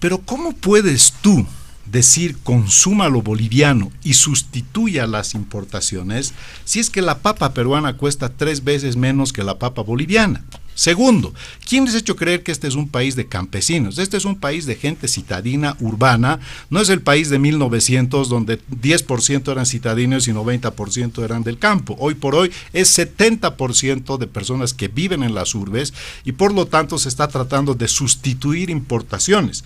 Pero 0.00 0.18
¿cómo 0.18 0.52
puedes 0.52 1.12
tú 1.22 1.46
decir 1.86 2.38
consuma 2.42 3.08
lo 3.08 3.22
boliviano 3.22 3.92
y 4.02 4.14
sustituya 4.14 5.06
las 5.06 5.34
importaciones 5.34 6.34
si 6.64 6.80
es 6.80 6.90
que 6.90 7.00
la 7.00 7.18
papa 7.18 7.54
peruana 7.54 7.96
cuesta 7.96 8.28
tres 8.28 8.64
veces 8.64 8.96
menos 8.96 9.32
que 9.32 9.44
la 9.44 9.58
papa 9.58 9.82
boliviana? 9.82 10.44
Segundo, 10.76 11.32
¿quién 11.66 11.86
les 11.86 11.94
ha 11.94 11.98
hecho 11.98 12.16
creer 12.16 12.42
que 12.42 12.52
este 12.52 12.68
es 12.68 12.74
un 12.74 12.90
país 12.90 13.16
de 13.16 13.26
campesinos? 13.26 13.96
Este 13.96 14.18
es 14.18 14.26
un 14.26 14.38
país 14.38 14.66
de 14.66 14.76
gente 14.76 15.08
citadina 15.08 15.74
urbana, 15.80 16.38
no 16.68 16.82
es 16.82 16.90
el 16.90 17.00
país 17.00 17.30
de 17.30 17.38
1900 17.38 18.28
donde 18.28 18.60
10% 18.60 19.50
eran 19.50 19.64
citadinos 19.64 20.28
y 20.28 20.32
90% 20.32 21.24
eran 21.24 21.42
del 21.42 21.58
campo. 21.58 21.96
Hoy 21.98 22.14
por 22.14 22.34
hoy 22.34 22.52
es 22.74 22.96
70% 22.98 24.18
de 24.18 24.26
personas 24.26 24.74
que 24.74 24.88
viven 24.88 25.22
en 25.22 25.34
las 25.34 25.54
urbes 25.54 25.94
y 26.26 26.32
por 26.32 26.52
lo 26.52 26.66
tanto 26.66 26.98
se 26.98 27.08
está 27.08 27.26
tratando 27.28 27.74
de 27.74 27.88
sustituir 27.88 28.68
importaciones. 28.68 29.64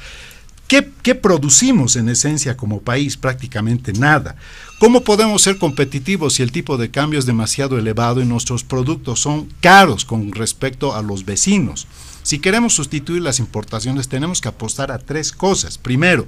¿Qué, 0.70 1.16
producimos 1.16 1.96
en 1.96 2.08
esencia 2.08 2.56
como 2.56 2.82
país? 2.82 3.16
Prácticamente 3.16 3.92
nada. 3.92 4.36
¿Cómo 4.80 5.04
podemos 5.04 5.42
ser 5.42 5.58
competitivos 5.58 6.32
si 6.32 6.42
el 6.42 6.52
tipo 6.52 6.78
de 6.78 6.90
cambio 6.90 7.18
es 7.18 7.26
demasiado 7.26 7.78
elevado 7.78 8.22
y 8.22 8.24
nuestros 8.24 8.64
productos 8.64 9.20
son 9.20 9.46
caros 9.60 10.06
con 10.06 10.32
respecto 10.32 10.94
a 10.94 11.02
los 11.02 11.26
vecinos? 11.26 11.86
Si 12.22 12.38
queremos 12.38 12.72
sustituir 12.72 13.20
las 13.20 13.40
importaciones 13.40 14.08
tenemos 14.08 14.40
que 14.40 14.48
apostar 14.48 14.90
a 14.90 14.96
tres 14.96 15.32
cosas. 15.32 15.76
Primero, 15.76 16.24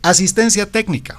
asistencia 0.00 0.70
técnica, 0.70 1.18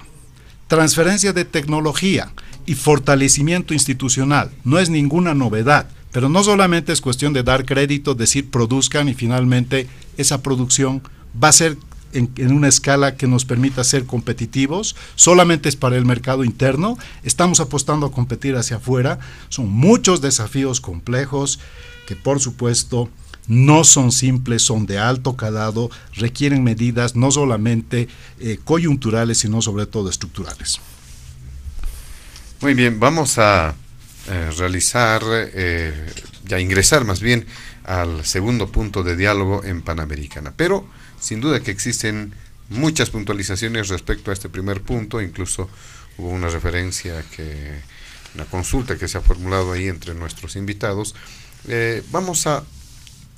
transferencia 0.69 1.33
de 1.33 1.43
tecnología 1.43 2.31
y 2.65 2.75
fortalecimiento 2.75 3.73
institucional. 3.73 4.51
No 4.63 4.79
es 4.79 4.89
ninguna 4.89 5.33
novedad. 5.33 5.89
Pero 6.13 6.29
no 6.29 6.45
solamente 6.45 6.93
es 6.93 7.01
cuestión 7.01 7.33
de 7.33 7.43
dar 7.43 7.65
crédito, 7.65 8.15
decir 8.15 8.49
produzcan 8.49 9.09
y 9.09 9.15
finalmente 9.15 9.89
esa 10.15 10.41
producción 10.41 11.03
va 11.43 11.49
a 11.49 11.51
ser 11.51 11.77
en, 12.13 12.53
una 12.53 12.67
escala 12.67 13.15
que 13.15 13.27
nos 13.27 13.45
permita 13.45 13.83
ser 13.83 14.05
competitivos, 14.05 14.95
solamente 15.15 15.69
es 15.69 15.75
para 15.75 15.97
el 15.97 16.05
mercado 16.05 16.43
interno, 16.43 16.97
estamos 17.23 17.59
apostando 17.59 18.05
a 18.05 18.11
competir 18.11 18.55
hacia 18.55 18.77
afuera, 18.77 19.19
son 19.49 19.69
muchos 19.69 20.21
desafíos 20.21 20.81
complejos 20.81 21.59
que 22.07 22.15
por 22.15 22.39
supuesto 22.39 23.09
no 23.47 23.83
son 23.83 24.11
simples, 24.11 24.61
son 24.61 24.85
de 24.85 24.99
alto 24.99 25.35
calado, 25.35 25.89
requieren 26.13 26.63
medidas 26.63 27.15
no 27.15 27.31
solamente 27.31 28.07
eh, 28.39 28.59
coyunturales, 28.63 29.39
sino 29.39 29.61
sobre 29.61 29.87
todo 29.87 30.09
estructurales. 30.09 30.79
Muy 32.61 32.73
bien, 32.73 32.99
vamos 32.99 33.39
a 33.39 33.73
eh, 34.27 34.51
realizar, 34.57 35.23
eh, 35.25 36.13
ya 36.45 36.59
ingresar 36.59 37.05
más 37.05 37.21
bien 37.21 37.45
al 37.85 38.23
segundo 38.25 38.71
punto 38.71 39.01
de 39.01 39.15
diálogo 39.15 39.63
en 39.63 39.81
Panamericana, 39.81 40.53
pero 40.55 40.85
sin 41.19 41.41
duda 41.41 41.61
que 41.61 41.71
existen 41.71 42.33
muchas 42.69 43.09
puntualizaciones 43.09 43.89
respecto 43.89 44.31
a 44.31 44.33
este 44.33 44.49
primer 44.49 44.81
punto, 44.81 45.21
incluso 45.21 45.69
hubo 46.17 46.29
una 46.29 46.49
referencia 46.49 47.23
que 47.35 47.79
una 48.35 48.45
consulta 48.45 48.97
que 48.97 49.07
se 49.07 49.17
ha 49.17 49.21
formulado 49.21 49.71
ahí 49.71 49.87
entre 49.87 50.13
nuestros 50.13 50.55
invitados. 50.55 51.15
Eh, 51.67 52.03
vamos 52.11 52.45
a 52.47 52.63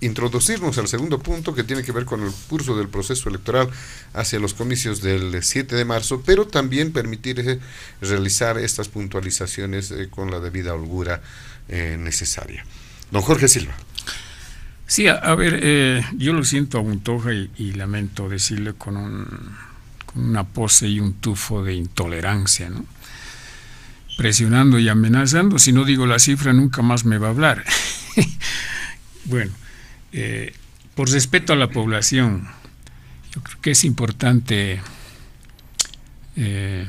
introducirnos 0.01 0.77
al 0.79 0.87
segundo 0.87 1.19
punto 1.19 1.53
que 1.53 1.63
tiene 1.63 1.83
que 1.83 1.91
ver 1.91 2.05
con 2.05 2.23
el 2.23 2.31
curso 2.49 2.75
del 2.75 2.89
proceso 2.89 3.29
electoral 3.29 3.69
hacia 4.13 4.39
los 4.39 4.53
comicios 4.53 5.01
del 5.01 5.43
7 5.43 5.75
de 5.75 5.85
marzo, 5.85 6.23
pero 6.25 6.47
también 6.47 6.91
permitir 6.91 7.39
eh, 7.39 7.59
realizar 8.01 8.57
estas 8.57 8.89
puntualizaciones 8.89 9.91
eh, 9.91 10.09
con 10.09 10.31
la 10.31 10.39
debida 10.39 10.73
holgura 10.73 11.21
necesaria. 11.69 12.65
Don 13.11 13.21
Jorge 13.21 13.47
Silva. 13.47 13.73
Sí, 14.91 15.07
a, 15.07 15.35
ver, 15.35 15.61
eh, 15.63 16.03
yo 16.17 16.33
lo 16.33 16.43
siento 16.43 16.77
a 16.77 16.81
Buntoja 16.81 17.31
y, 17.31 17.71
lamento 17.71 18.27
decirle 18.27 18.73
con, 18.73 18.97
un, 18.97 19.25
con, 20.05 20.25
una 20.25 20.43
pose 20.43 20.89
y 20.89 20.99
un 20.99 21.13
tufo 21.13 21.63
de 21.63 21.75
intolerancia, 21.75 22.69
¿no? 22.69 22.85
Presionando 24.17 24.79
y 24.79 24.89
amenazando, 24.89 25.59
si 25.59 25.71
no 25.71 25.85
digo 25.85 26.05
la 26.07 26.19
cifra 26.19 26.51
nunca 26.51 26.81
más 26.81 27.05
me 27.05 27.17
va 27.17 27.27
a 27.27 27.29
hablar. 27.29 27.63
bueno, 29.23 29.53
eh, 30.11 30.53
por 30.93 31.09
respeto 31.09 31.53
a 31.53 31.55
la 31.55 31.69
población, 31.69 32.49
yo 33.33 33.41
creo 33.43 33.61
que 33.61 33.71
es 33.71 33.85
importante 33.85 34.81
eh, 36.35 36.85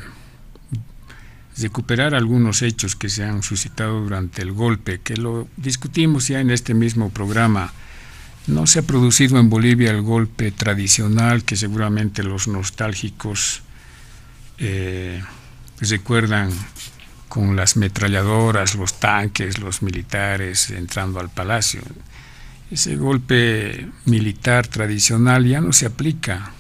recuperar 1.57 2.17
algunos 2.17 2.63
hechos 2.63 2.97
que 2.97 3.09
se 3.09 3.23
han 3.23 3.45
suscitado 3.45 4.01
durante 4.01 4.43
el 4.43 4.51
golpe, 4.51 5.01
que 5.01 5.17
lo 5.17 5.47
discutimos 5.57 6.27
ya 6.27 6.41
en 6.41 6.51
este 6.51 6.75
mismo 6.75 7.11
programa. 7.11 7.73
No 8.47 8.67
se 8.67 8.81
ha 8.81 8.83
producido 8.83 9.39
en 9.39 9.49
Bolivia 9.49 9.91
el 9.91 10.03
golpe 10.03 10.51
tradicional 10.51 11.45
que 11.45 11.57
seguramente 11.57 12.25
los 12.25 12.49
nostálgicos 12.49 13.63
eh, 14.59 15.23
recuerdan 15.81 16.51
con 17.29 17.57
las 17.57 17.77
metralladoras, 17.77 18.75
los 18.75 19.01
tanques, 19.01 19.59
los 19.59 19.83
militares 19.83 20.71
entrando 20.71 21.21
al 21.21 21.31
palacio. 21.31 21.81
Ese 22.71 22.97
golpe 22.97 23.89
militar 24.07 24.67
tradicional 24.67 25.47
ya 25.47 25.61
no 25.61 25.73
se 25.73 25.87
aplica 25.87 26.53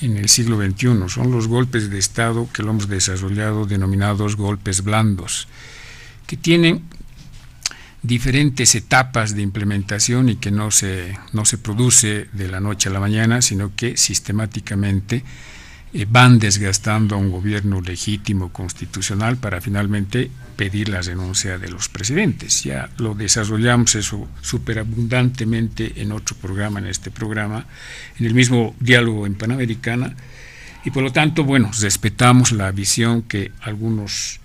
en 0.00 0.16
el 0.16 0.28
siglo 0.28 0.56
XXI. 0.56 1.08
Son 1.08 1.30
los 1.30 1.46
golpes 1.46 1.90
de 1.90 1.98
Estado 1.98 2.48
que 2.52 2.62
lo 2.62 2.70
hemos 2.70 2.88
desarrollado 2.88 3.66
denominados 3.66 4.36
golpes 4.36 4.82
blandos, 4.82 5.46
que 6.26 6.36
tienen 6.36 6.82
diferentes 8.02 8.74
etapas 8.74 9.34
de 9.34 9.42
implementación 9.42 10.28
y 10.28 10.36
que 10.36 10.50
no 10.50 10.70
se, 10.70 11.16
no 11.32 11.44
se 11.44 11.58
produce 11.58 12.28
de 12.32 12.48
la 12.48 12.60
noche 12.60 12.88
a 12.88 12.92
la 12.92 13.00
mañana, 13.00 13.42
sino 13.42 13.74
que 13.76 13.96
sistemáticamente 13.96 15.24
eh, 15.94 16.06
van 16.08 16.38
desgastando 16.38 17.14
a 17.14 17.18
un 17.18 17.30
gobierno 17.30 17.80
legítimo 17.80 18.52
constitucional 18.52 19.36
para 19.36 19.60
finalmente 19.60 20.30
pedir 20.56 20.88
la 20.88 21.00
renuncia 21.00 21.58
de 21.58 21.70
los 21.70 21.88
presidentes. 21.88 22.64
Ya 22.64 22.90
lo 22.98 23.14
desarrollamos 23.14 23.94
eso 23.94 24.28
superabundantemente 24.40 26.00
en 26.02 26.12
otro 26.12 26.34
programa, 26.36 26.80
en 26.80 26.86
este 26.86 27.10
programa, 27.10 27.66
en 28.18 28.26
el 28.26 28.34
mismo 28.34 28.74
diálogo 28.80 29.26
en 29.26 29.34
Panamericana, 29.34 30.16
y 30.84 30.90
por 30.90 31.04
lo 31.04 31.12
tanto, 31.12 31.44
bueno, 31.44 31.70
respetamos 31.80 32.50
la 32.50 32.72
visión 32.72 33.22
que 33.22 33.52
algunos 33.60 34.40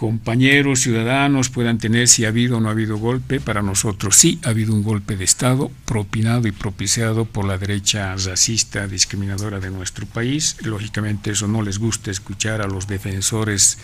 compañeros 0.00 0.80
ciudadanos 0.80 1.50
puedan 1.50 1.76
tener 1.76 2.08
si 2.08 2.24
ha 2.24 2.28
habido 2.28 2.56
o 2.56 2.60
no 2.60 2.68
ha 2.68 2.72
habido 2.72 2.96
golpe. 2.96 3.38
Para 3.38 3.60
nosotros 3.60 4.16
sí 4.16 4.40
ha 4.46 4.48
habido 4.48 4.72
un 4.72 4.82
golpe 4.82 5.14
de 5.14 5.24
Estado 5.24 5.70
propinado 5.84 6.48
y 6.48 6.52
propiciado 6.52 7.26
por 7.26 7.44
la 7.44 7.58
derecha 7.58 8.16
racista, 8.16 8.86
discriminadora 8.86 9.60
de 9.60 9.70
nuestro 9.70 10.06
país. 10.06 10.56
Lógicamente 10.62 11.32
eso 11.32 11.48
no 11.48 11.60
les 11.60 11.78
gusta 11.78 12.10
escuchar 12.10 12.62
a 12.62 12.66
los 12.66 12.86
defensores 12.86 13.76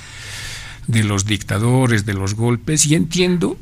de 0.86 1.04
los 1.04 1.26
dictadores, 1.26 2.06
de 2.06 2.14
los 2.14 2.32
golpes, 2.32 2.86
y 2.86 2.94
entiendo 2.94 3.58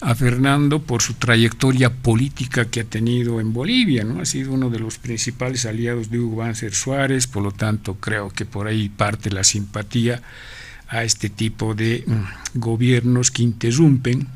a 0.00 0.14
Fernando 0.14 0.82
por 0.82 1.02
su 1.02 1.14
trayectoria 1.14 1.92
política 1.92 2.66
que 2.66 2.82
ha 2.82 2.84
tenido 2.84 3.40
en 3.40 3.52
Bolivia, 3.52 4.04
¿no? 4.04 4.20
Ha 4.20 4.26
sido 4.26 4.52
uno 4.52 4.70
de 4.70 4.78
los 4.78 4.98
principales 4.98 5.66
aliados 5.66 6.08
de 6.08 6.20
Hugo 6.20 6.36
Banzer 6.36 6.72
Suárez, 6.72 7.26
por 7.26 7.42
lo 7.42 7.50
tanto 7.50 7.96
creo 7.96 8.30
que 8.30 8.44
por 8.44 8.68
ahí 8.68 8.90
parte 8.90 9.28
la 9.32 9.42
simpatía 9.42 10.22
a 10.88 11.04
este 11.04 11.28
tipo 11.28 11.74
de 11.74 12.04
mm, 12.06 12.58
gobiernos 12.58 13.30
que 13.30 13.42
interrumpen 13.42 14.28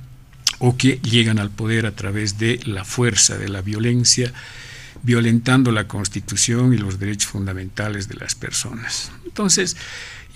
o 0.58 0.76
que 0.76 0.98
llegan 0.98 1.38
al 1.38 1.50
poder 1.50 1.86
a 1.86 1.92
través 1.92 2.38
de 2.38 2.60
la 2.64 2.84
fuerza, 2.84 3.38
de 3.38 3.48
la 3.48 3.62
violencia, 3.62 4.32
violentando 5.02 5.72
la 5.72 5.88
constitución 5.88 6.74
y 6.74 6.78
los 6.78 6.98
derechos 6.98 7.30
fundamentales 7.30 8.08
de 8.08 8.16
las 8.16 8.34
personas. 8.34 9.10
Entonces, 9.24 9.76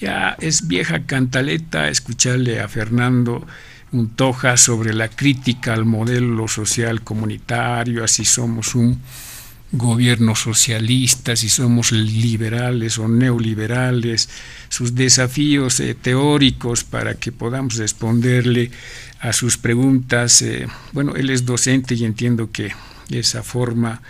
ya 0.01 0.37
es 0.41 0.67
vieja 0.67 1.05
cantaleta 1.05 1.89
escucharle 1.89 2.61
a 2.61 2.69
Fernando 2.69 3.47
Untoja 3.93 4.57
sobre 4.57 4.93
la 4.95 5.09
crítica 5.09 5.75
al 5.75 5.85
modelo 5.85 6.49
social 6.49 7.03
comunitario, 7.03 8.03
así 8.03 8.25
somos 8.25 8.75
un 8.75 9.01
gobierno 9.79 10.35
socialista, 10.35 11.37
si 11.37 11.49
somos 11.49 11.93
liberales 11.93 12.99
o 12.99 13.09
neoliberales, 13.09 14.29
sus 14.69 14.95
desafíos 14.95 15.81
eh, 15.81 15.95
teóricos 15.95 16.85
para 16.85 17.15
que 17.15 17.33
podamos 17.33 17.77
responderle 17.77 18.71
a 19.21 19.33
sus 19.33 19.59
preguntas. 19.59 20.43
Eh, 20.43 20.67
bueno, 20.93 21.15
él 21.17 21.31
es 21.31 21.45
docente 21.45 21.95
y 21.95 22.05
entiendo 22.05 22.51
que 22.51 22.73
esa 23.11 23.43
forma 23.43 24.03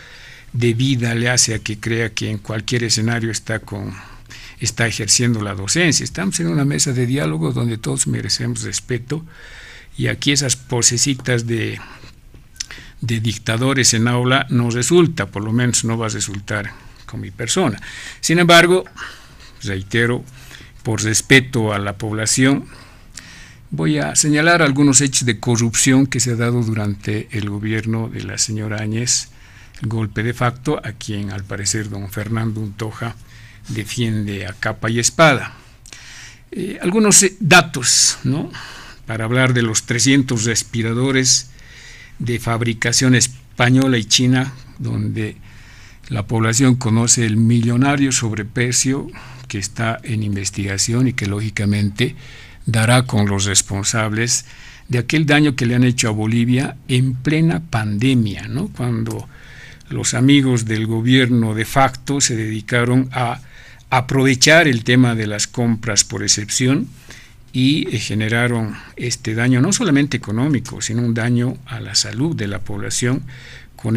de 0.53 0.75
vida 0.75 1.15
le 1.15 1.29
hace 1.29 1.55
a 1.55 1.59
que 1.59 1.79
crea 1.79 2.15
que 2.15 2.31
en 2.31 2.39
cualquier 2.39 2.85
escenario 2.85 3.31
está 3.31 3.59
con 3.59 3.93
está 4.61 4.87
ejerciendo 4.87 5.43
la 5.43 5.55
docencia. 5.55 6.05
Estamos 6.05 6.41
en 6.41 6.47
una 6.47 6.65
mesa 6.65 6.93
de 6.93 7.07
diálogo 7.07 7.53
donde 7.53 7.77
todos 7.77 8.07
merecemos 8.07 8.63
respeto 8.63 9.25
y 9.97 10.07
aquí 10.09 10.33
esas 10.33 10.57
posecitas 10.57 11.47
de 11.47 11.79
de 13.07 13.21
dictadores 13.21 13.95
en 13.95 14.09
aula 14.09 14.47
no 14.51 14.71
resulta, 14.71 15.27
por 15.27 15.45
lo 15.45 15.53
menos 15.53 15.85
no 15.85 15.99
va 15.99 16.07
a 16.07 16.11
resultar 16.11 16.73
con 17.07 17.21
mi 17.21 17.31
persona. 17.31 17.81
Sin 18.21 18.39
embargo, 18.39 18.85
reitero, 19.63 20.25
por 20.83 21.03
respeto 21.03 21.73
a 21.73 21.79
la 21.79 21.97
población, 21.97 22.67
voy 23.71 23.99
a 23.99 24.15
señalar 24.17 24.63
algunos 24.63 25.01
hechos 25.01 25.27
de 25.27 25.39
corrupción 25.39 26.07
que 26.07 26.21
se 26.21 26.33
ha 26.33 26.37
dado 26.37 26.63
durante 26.63 27.29
el 27.33 27.51
gobierno 27.51 28.09
de 28.09 28.23
la 28.23 28.39
señora 28.39 28.81
Áñez, 28.81 29.29
el 29.83 29.89
golpe 29.89 30.23
de 30.23 30.35
facto, 30.35 30.81
a 30.83 30.93
quien 30.93 31.31
al 31.31 31.45
parecer 31.45 31.91
don 31.91 32.11
Fernando 32.11 32.61
Untoja 32.61 33.17
defiende 33.69 34.47
a 34.47 34.53
capa 34.53 34.91
y 34.91 34.99
espada. 34.99 35.55
Eh, 36.53 36.79
algunos 36.81 37.25
datos, 37.41 38.19
¿no? 38.25 38.51
Para 39.07 39.25
hablar 39.25 39.53
de 39.53 39.63
los 39.63 39.83
300 39.85 40.45
respiradores 40.45 41.51
de 42.19 42.39
fabricación 42.39 43.15
española 43.15 43.99
y 43.99 44.05
china, 44.05 44.53
donde 44.79 45.37
la 46.09 46.27
población 46.27 46.77
conoce 46.77 47.25
el 47.25 47.37
millonario 47.37 48.13
sobreprecio 48.13 49.09
que 49.49 49.59
está 49.59 49.99
en 50.03 50.23
investigación 50.23 51.09
y 51.09 51.13
que 51.13 51.27
lógicamente 51.27 52.17
dará 52.67 53.05
con 53.05 53.27
los 53.27 53.45
responsables 53.45 54.47
de 54.89 54.99
aquel 54.99 55.27
daño 55.27 55.57
que 55.57 55.67
le 55.67 55.75
han 55.75 55.85
hecho 55.85 56.09
a 56.09 56.13
Bolivia 56.13 56.77
en 56.89 57.15
plena 57.15 57.63
pandemia, 57.71 58.49
¿no? 58.49 58.69
cuando 58.69 59.29
los 59.89 60.15
amigos 60.15 60.65
del 60.65 60.87
gobierno 60.87 61.55
de 61.55 61.65
facto 61.65 62.21
se 62.21 62.37
dedicaron 62.37 63.09
a 63.13 63.41
aprovechar 63.91 64.67
el 64.67 64.85
tema 64.85 65.15
de 65.15 65.27
las 65.27 65.47
compras 65.47 66.05
por 66.05 66.23
excepción 66.23 66.89
y 67.55 67.89
eh, 67.95 68.01
generaron 68.01 68.75
este 68.97 69.35
daño 69.35 69.63
no 69.63 69.73
solamente 69.73 70.17
económico, 70.17 70.83
sino 70.83 71.03
un 71.03 71.15
daño 71.15 71.57
a 71.67 71.81
la 71.81 71.95
salud 71.95 72.35
de 72.35 72.49
la 72.49 72.59
población 72.59 73.23
con, 73.77 73.97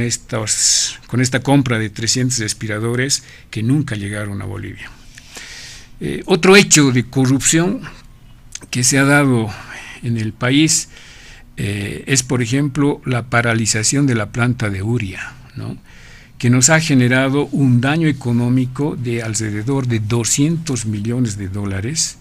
con 1.07 1.21
esta 1.21 1.39
compra 1.41 1.79
de 1.79 1.89
300 1.89 2.37
respiradores 2.37 3.23
que 3.49 3.63
nunca 3.63 3.95
llegaron 3.95 4.43
a 4.43 4.45
Bolivia. 4.45 4.91
Eh, 5.99 6.21
otro 6.27 6.55
hecho 6.55 6.91
de 6.91 7.09
corrupción 7.09 7.81
que 8.69 8.83
se 8.83 8.99
ha 8.99 9.03
dado 9.03 9.49
en 10.03 10.17
el 10.17 10.33
país 10.33 10.89
eh, 11.57 12.03
es, 12.05 12.21
por 12.21 12.43
ejemplo, 12.43 13.01
la 13.05 13.23
paralización 13.31 14.05
de 14.05 14.13
la 14.13 14.31
planta 14.31 14.69
de 14.69 14.83
Uria, 14.83 15.33
que 16.37 16.51
nos 16.51 16.69
ha 16.69 16.79
generado 16.79 17.47
un 17.47 17.81
daño 17.81 18.07
económico 18.07 18.95
de 18.95 19.23
alrededor 19.23 19.87
de 19.87 19.99
200 19.99 20.85
millones 20.85 21.37
de 21.37 21.47
dólares, 21.47 22.16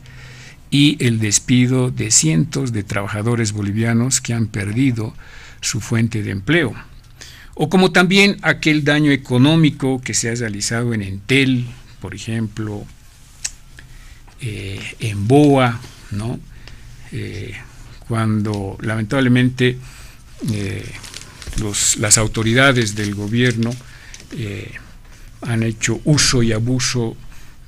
y 0.76 0.98
el 1.00 1.20
despido 1.20 1.90
de 1.90 2.10
cientos 2.10 2.70
de 2.70 2.82
trabajadores 2.82 3.52
bolivianos 3.52 4.20
que 4.20 4.34
han 4.34 4.46
perdido 4.46 5.14
su 5.62 5.80
fuente 5.80 6.22
de 6.22 6.32
empleo. 6.32 6.74
O 7.54 7.70
como 7.70 7.92
también 7.92 8.36
aquel 8.42 8.84
daño 8.84 9.10
económico 9.10 10.02
que 10.02 10.12
se 10.12 10.28
ha 10.28 10.34
realizado 10.34 10.92
en 10.92 11.00
Entel, 11.00 11.64
por 12.02 12.14
ejemplo, 12.14 12.84
eh, 14.42 14.78
en 15.00 15.26
Boa, 15.26 15.80
¿no? 16.10 16.38
Eh, 17.10 17.54
cuando 18.06 18.76
lamentablemente 18.82 19.78
eh, 20.52 20.92
las 21.98 22.18
autoridades 22.18 22.94
del 22.94 23.14
gobierno 23.14 23.74
han 25.40 25.62
hecho 25.62 26.02
uso 26.04 26.42
y 26.42 26.52
abuso 26.52 27.16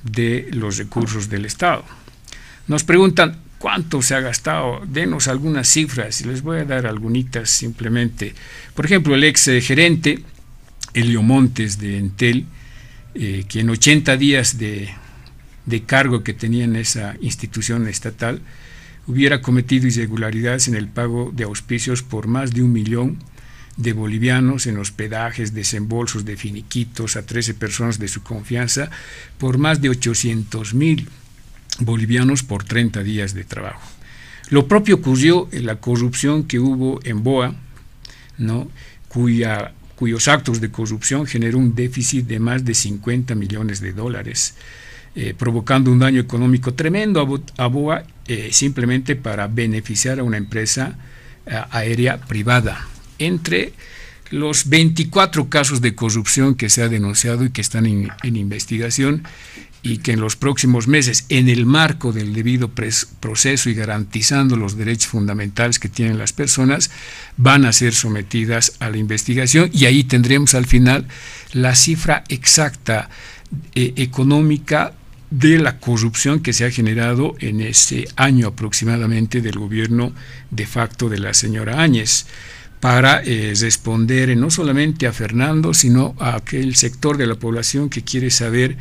de 0.03 0.47
los 0.51 0.77
recursos 0.77 1.27
del 1.27 1.45
Estado. 1.45 1.83
Nos 2.69 2.83
preguntan 2.83 3.35
cuánto 3.57 4.03
se 4.03 4.13
ha 4.13 4.19
gastado, 4.19 4.81
denos 4.85 5.27
algunas 5.27 5.67
cifras 5.67 6.21
y 6.21 6.25
les 6.25 6.43
voy 6.43 6.59
a 6.59 6.65
dar 6.65 6.85
algunas 6.85 7.49
simplemente. 7.49 8.35
Por 8.75 8.85
ejemplo, 8.85 9.15
el 9.15 9.23
ex 9.23 9.45
gerente 9.61 10.19
Elio 10.93 11.23
Montes 11.23 11.79
de 11.79 11.97
Entel, 11.97 12.45
eh, 13.15 13.43
que 13.49 13.61
en 13.61 13.71
80 13.71 14.17
días 14.17 14.59
de, 14.59 14.87
de 15.65 15.83
cargo 15.83 16.23
que 16.23 16.35
tenía 16.35 16.63
en 16.63 16.75
esa 16.75 17.15
institución 17.21 17.87
estatal, 17.87 18.39
hubiera 19.07 19.41
cometido 19.41 19.87
irregularidades 19.87 20.67
en 20.67 20.75
el 20.75 20.87
pago 20.87 21.31
de 21.33 21.45
auspicios 21.45 22.03
por 22.03 22.27
más 22.27 22.53
de 22.53 22.61
un 22.61 22.71
millón 22.71 23.17
de 23.77 23.93
bolivianos 23.93 24.67
en 24.67 24.77
hospedajes, 24.77 25.55
desembolsos 25.55 26.23
de 26.23 26.37
finiquitos 26.37 27.15
a 27.15 27.25
13 27.25 27.55
personas 27.55 27.97
de 27.97 28.09
su 28.09 28.21
confianza 28.21 28.91
por 29.39 29.57
más 29.57 29.81
de 29.81 29.89
800 29.89 30.75
mil 30.75 31.09
bolivianos 31.79 32.43
por 32.43 32.63
30 32.63 33.03
días 33.03 33.33
de 33.33 33.43
trabajo. 33.43 33.81
Lo 34.49 34.67
propio 34.67 34.95
ocurrió 34.95 35.47
en 35.51 35.65
la 35.65 35.75
corrupción 35.75 36.43
que 36.43 36.59
hubo 36.59 36.99
en 37.03 37.23
Boa, 37.23 37.55
¿no? 38.37 38.69
Cuya, 39.07 39.73
cuyos 39.95 40.27
actos 40.27 40.59
de 40.59 40.71
corrupción 40.71 41.27
generó 41.27 41.59
un 41.59 41.75
déficit 41.75 42.25
de 42.25 42.39
más 42.39 42.65
de 42.65 42.73
50 42.73 43.35
millones 43.35 43.79
de 43.79 43.93
dólares. 43.93 44.55
eh, 45.15 45.33
provocando 45.35 45.91
un 45.91 45.97
daño 45.99 46.21
económico 46.21 46.75
tremendo 46.75 47.41
a, 47.57 47.67
Boa 47.67 48.03
eh, 48.27 48.49
simplemente 48.51 49.15
para 49.15 49.47
beneficiar 49.47 50.19
a 50.19 50.23
una 50.23 50.37
empresa 50.37 50.97
aérea 51.71 52.19
privada. 52.21 52.87
Entre 53.17 53.73
los 54.29 54.69
24 54.69 55.49
casos 55.49 55.81
de 55.81 55.95
corrupción 55.95 56.53
que 56.53 56.69
se 56.69 56.83
ha 56.83 56.89
denunciado 56.89 57.43
y 57.43 57.49
que 57.49 57.61
están 57.61 57.87
en 57.87 58.35
investigación, 58.35 59.23
y 59.81 59.99
que 59.99 60.11
en 60.11 60.19
los 60.19 60.35
próximos 60.35 60.87
meses, 60.87 61.25
en 61.29 61.47
el 61.47 61.65
marco 61.65 62.11
del 62.11 62.33
debido 62.33 62.69
proceso 63.19 63.69
y 63.69 63.73
garantizando 63.73 64.57
los 64.57 64.75
derechos 64.75 65.07
fundamentales 65.07 65.79
que 65.79 65.89
tienen 65.89 66.17
las 66.17 66.33
personas, 66.33 66.91
van 67.37 67.65
a 67.65 67.73
ser 67.73 67.93
sometidas 67.93 68.73
a 68.79 68.89
la 68.89 68.97
investigación 68.97 69.69
y 69.73 69.85
ahí 69.85 70.03
tendremos 70.03 70.53
al 70.53 70.65
final 70.65 71.07
la 71.53 71.75
cifra 71.75 72.23
exacta 72.27 73.09
eh, 73.73 73.93
económica 73.95 74.93
de 75.31 75.59
la 75.59 75.79
corrupción 75.79 76.41
que 76.41 76.53
se 76.53 76.65
ha 76.65 76.71
generado 76.71 77.35
en 77.39 77.61
ese 77.61 78.07
año 78.15 78.47
aproximadamente 78.47 79.41
del 79.41 79.59
gobierno 79.59 80.11
de 80.49 80.65
facto 80.65 81.07
de 81.07 81.19
la 81.19 81.33
señora 81.33 81.81
Áñez 81.81 82.25
para 82.79 83.21
eh, 83.23 83.53
responder 83.59 84.35
no 84.37 84.49
solamente 84.49 85.05
a 85.05 85.13
Fernando, 85.13 85.73
sino 85.73 86.15
a 86.19 86.35
aquel 86.35 86.75
sector 86.75 87.17
de 87.17 87.27
la 87.27 87.35
población 87.35 87.89
que 87.89 88.03
quiere 88.03 88.31
saber 88.31 88.77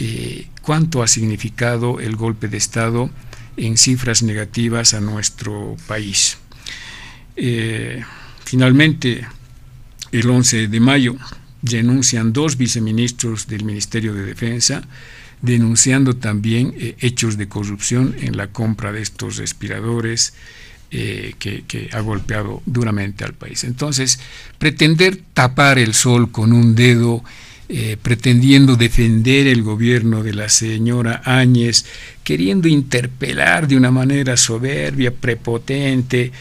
eh, 0.00 0.46
cuánto 0.62 1.02
ha 1.02 1.08
significado 1.08 1.98
el 1.98 2.14
golpe 2.14 2.46
de 2.46 2.56
Estado 2.56 3.10
en 3.56 3.76
cifras 3.76 4.22
negativas 4.22 4.94
a 4.94 5.00
nuestro 5.00 5.76
país. 5.88 6.38
Eh, 7.34 8.04
finalmente, 8.44 9.26
el 10.12 10.30
11 10.30 10.68
de 10.68 10.80
mayo 10.80 11.16
denuncian 11.62 12.32
dos 12.32 12.56
viceministros 12.56 13.48
del 13.48 13.64
Ministerio 13.64 14.14
de 14.14 14.24
Defensa, 14.24 14.82
denunciando 15.42 16.14
también 16.14 16.74
eh, 16.76 16.94
hechos 17.00 17.36
de 17.36 17.48
corrupción 17.48 18.14
en 18.20 18.36
la 18.36 18.48
compra 18.48 18.92
de 18.92 19.02
estos 19.02 19.36
respiradores 19.36 20.34
que, 20.90 21.64
que, 21.68 21.90
ha 21.92 22.00
golpeado 22.00 22.62
duramente 22.64 23.22
al 23.22 23.34
país. 23.34 23.64
Entonces, 23.64 24.20
pretender 24.58 25.20
tapar 25.34 25.78
el 25.78 25.92
sol 25.92 26.30
con 26.32 26.54
un 26.54 26.74
dedo 26.74 27.22
eh, 27.70 27.98
pretendiendo 28.00 28.76
defender 28.76 29.46
el 29.46 29.62
gobierno 29.62 30.22
de 30.22 30.32
la 30.32 30.48
señora 30.48 31.20
Áñez, 31.26 31.84
queriendo 32.24 32.66
interpelar 32.66 33.68
de 33.68 33.76
una 33.76 33.90
manera 33.90 34.38
soberbia, 34.38 35.12
prepotente, 35.12 36.32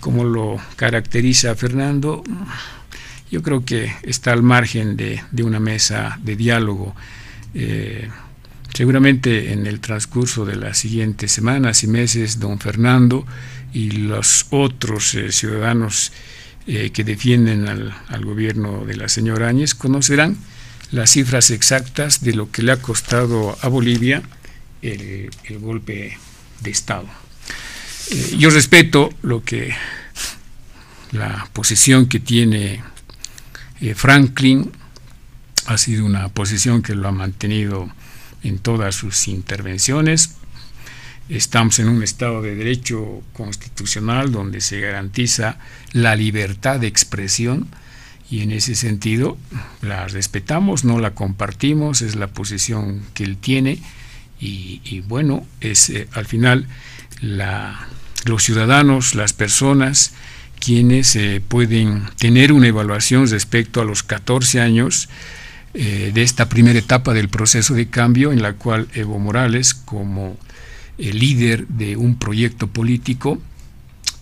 como 0.00 0.24
lo 0.24 0.56
caracteriza 0.74 1.54
Fernando, 1.54 2.24
yo 3.30 3.42
creo 3.42 3.64
que 3.64 3.92
está 4.02 4.32
al 4.32 4.42
margen 4.42 4.96
de, 4.96 5.22
una 5.44 5.60
mesa 5.60 6.18
de 6.20 6.34
diálogo. 6.34 6.96
Eh, 7.54 8.08
seguramente 8.74 9.52
en 9.52 9.68
el 9.68 9.78
transcurso 9.78 10.44
de 10.44 10.56
las 10.56 10.78
siguientes 10.78 11.30
semanas 11.30 11.84
y 11.84 11.86
meses, 11.86 12.40
don 12.40 12.58
Fernando 12.58 13.24
y 13.72 13.92
los 13.92 14.46
otros 14.50 15.14
eh, 15.14 15.30
ciudadanos 15.30 16.10
que 16.64 17.02
defienden 17.02 17.66
al, 17.66 17.92
al, 18.06 18.24
gobierno 18.24 18.84
de 18.84 18.94
la 18.94 19.08
señora 19.08 19.48
Áñez 19.48 19.74
conocerán 19.74 20.36
las 20.92 21.10
cifras 21.10 21.50
exactas 21.50 22.22
de 22.22 22.34
lo 22.34 22.50
que 22.50 22.62
le 22.62 22.72
ha 22.72 22.76
costado 22.76 23.58
a 23.60 23.68
Bolivia 23.68 24.22
el, 24.82 25.30
golpe 25.60 26.18
de 26.60 26.70
Estado. 26.70 27.06
Eh, 28.10 28.36
yo 28.38 28.50
respeto 28.50 29.10
lo 29.22 29.42
que 29.42 29.74
la 31.12 31.48
posición 31.52 32.06
que 32.06 32.20
tiene 32.20 32.82
eh, 33.80 33.94
Franklin 33.94 34.70
ha 35.66 35.78
sido 35.78 36.04
una 36.04 36.28
posición 36.28 36.82
que 36.82 36.94
lo 36.94 37.08
ha 37.08 37.12
mantenido 37.12 37.90
en 38.42 38.58
todas 38.58 38.94
sus 38.94 39.28
intervenciones. 39.28 40.36
Estamos 41.28 41.78
en 41.78 41.88
un 41.88 42.02
Estado 42.02 42.42
de 42.42 42.54
Derecho 42.54 43.22
constitucional 43.32 44.32
donde 44.32 44.60
se 44.60 44.80
garantiza 44.80 45.58
la 45.92 46.16
libertad 46.16 46.80
de 46.80 46.88
expresión 46.88 47.68
y 48.32 48.40
en 48.40 48.50
ese 48.50 48.74
sentido 48.74 49.36
la 49.82 50.08
respetamos, 50.08 50.86
no 50.86 50.98
la 50.98 51.10
compartimos, 51.10 52.00
es 52.00 52.16
la 52.16 52.28
posición 52.28 53.02
que 53.12 53.24
él 53.24 53.36
tiene. 53.36 53.78
Y, 54.40 55.04
bueno, 55.06 55.46
es 55.60 55.90
eh, 55.90 56.08
al 56.14 56.24
final 56.24 56.66
la, 57.20 57.86
los 58.24 58.42
ciudadanos, 58.42 59.14
las 59.14 59.34
personas, 59.34 60.14
quienes 60.58 61.14
eh, 61.14 61.42
pueden 61.46 62.04
tener 62.18 62.52
una 62.52 62.68
evaluación 62.68 63.28
respecto 63.28 63.82
a 63.82 63.84
los 63.84 64.02
14 64.02 64.60
años 64.62 65.10
eh, 65.74 66.10
de 66.12 66.22
esta 66.22 66.48
primera 66.48 66.78
etapa 66.78 67.12
del 67.12 67.28
proceso 67.28 67.74
de 67.74 67.88
cambio 67.88 68.32
en 68.32 68.40
la 68.40 68.54
cual 68.54 68.88
Evo 68.94 69.18
Morales, 69.18 69.74
como 69.74 70.38
el 70.96 71.18
líder 71.18 71.68
de 71.68 71.98
un 71.98 72.16
proyecto 72.16 72.66
político, 72.66 73.40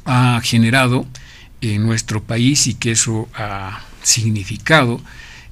ha 0.04 0.40
generado 0.42 1.06
en 1.60 1.86
nuestro 1.86 2.24
país 2.24 2.66
y 2.66 2.74
que 2.74 2.90
eso 2.90 3.28
ha 3.34 3.84
significado 4.02 5.00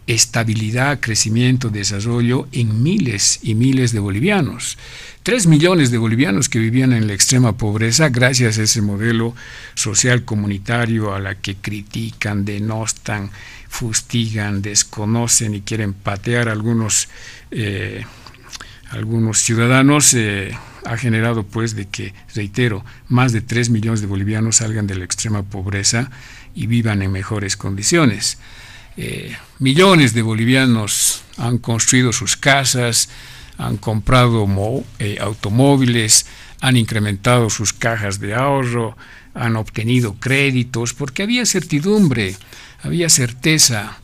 estabilidad, 0.09 1.01
crecimiento, 1.01 1.69
desarrollo 1.69 2.49
en 2.53 2.83
miles 2.83 3.41
y 3.43 3.55
miles 3.55 3.93
de 3.93 4.01
bolivianos. 4.01 4.79
Tres 5.23 5.47
millones 5.47 5.91
de 5.91 5.99
bolivianos 5.99 6.49
que 6.49 6.59
vivían 6.59 6.95
en 6.95 7.07
la 7.07 7.13
extrema 7.13 7.59
pobreza 7.59 8.09
gracias 8.09 8.59
a 8.59 8.63
ese 8.63 8.81
modelo 8.81 9.35
social 9.75 10.25
comunitario 10.25 11.15
a 11.15 11.21
la 11.21 11.35
que 11.35 11.57
critican, 11.57 12.47
denostan, 12.47 13.31
fustigan, 13.69 14.63
desconocen 14.63 15.55
y 15.55 15.61
quieren 15.61 15.93
patear 15.93 16.49
a 16.49 16.53
algunos, 16.53 17.11
eh, 17.51 18.07
algunos 18.91 19.41
ciudadanos. 19.41 20.15
Eh, 20.15 20.57
ha 20.87 20.97
generado 20.97 21.43
pues 21.43 21.77
de 21.77 21.87
que, 21.87 22.15
reitero, 22.35 22.83
más 23.09 23.35
de 23.35 23.43
tres 23.43 23.69
millones 23.69 24.01
de 24.01 24.07
bolivianos 24.07 24.57
salgan 24.57 24.87
de 24.87 24.95
la 24.95 25.05
extrema 25.05 25.43
pobreza 25.43 26.11
y 26.55 26.67
vivan 26.67 27.03
en 27.03 27.13
mejores 27.13 27.57
condiciones. 27.57 28.39
Eh, 28.97 29.37
millones 29.59 30.13
de 30.15 30.23
bolivianos 30.23 31.23
han 31.37 31.59
construido 31.59 32.13
sus 32.13 32.37
casas, 32.37 33.09
han 33.57 33.77
comprado 33.77 34.47
eh, 34.99 35.19
automóviles, 35.21 36.27
han 36.61 36.77
incrementado 36.77 37.51
sus 37.51 37.73
cajas 37.73 38.19
de 38.19 38.35
ahorro, 38.35 38.97
han 39.35 39.57
obtenido 39.57 40.15
créditos, 40.15 40.95
porque 40.95 41.23
había 41.23 41.47
certidumbre, 41.47 42.37
había 42.83 43.09
certeza, 43.09 43.99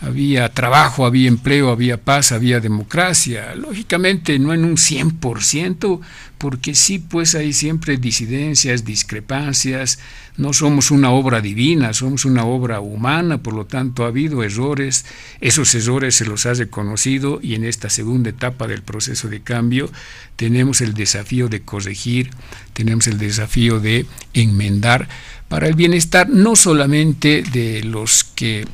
había 0.00 0.48
trabajo, 0.50 1.06
había 1.06 1.28
empleo, 1.28 1.70
había 1.70 1.96
paz, 1.96 2.32
había 2.32 2.60
democracia. 2.60 3.54
Lógicamente 3.56 4.38
no 4.38 4.52
en 4.54 4.64
un 4.64 4.76
100%, 4.76 6.00
porque 6.38 6.74
sí, 6.74 7.00
pues 7.00 7.34
hay 7.34 7.52
siempre 7.52 7.96
disidencias, 7.96 8.84
discrepancias, 8.84 9.98
no 10.36 10.52
somos 10.52 10.92
una 10.92 11.10
obra 11.10 11.40
divina, 11.40 11.92
somos 11.92 12.24
una 12.24 12.44
obra 12.44 12.80
humana, 12.80 13.38
por 13.38 13.54
lo 13.54 13.66
tanto 13.66 14.04
ha 14.04 14.08
habido 14.08 14.44
errores, 14.44 15.04
esos 15.40 15.74
errores 15.74 16.14
se 16.14 16.26
los 16.26 16.46
ha 16.46 16.54
reconocido 16.54 17.40
y 17.42 17.56
en 17.56 17.64
esta 17.64 17.90
segunda 17.90 18.30
etapa 18.30 18.68
del 18.68 18.82
proceso 18.82 19.28
de 19.28 19.40
cambio 19.40 19.90
tenemos 20.36 20.80
el 20.80 20.94
desafío 20.94 21.48
de 21.48 21.62
corregir, 21.62 22.30
tenemos 22.72 23.08
el 23.08 23.18
desafío 23.18 23.80
de 23.80 24.06
enmendar 24.32 25.08
para 25.48 25.66
el 25.66 25.74
bienestar 25.74 26.28
no 26.28 26.54
solamente 26.54 27.42
de 27.42 27.82
los 27.82 28.22
que 28.22 28.64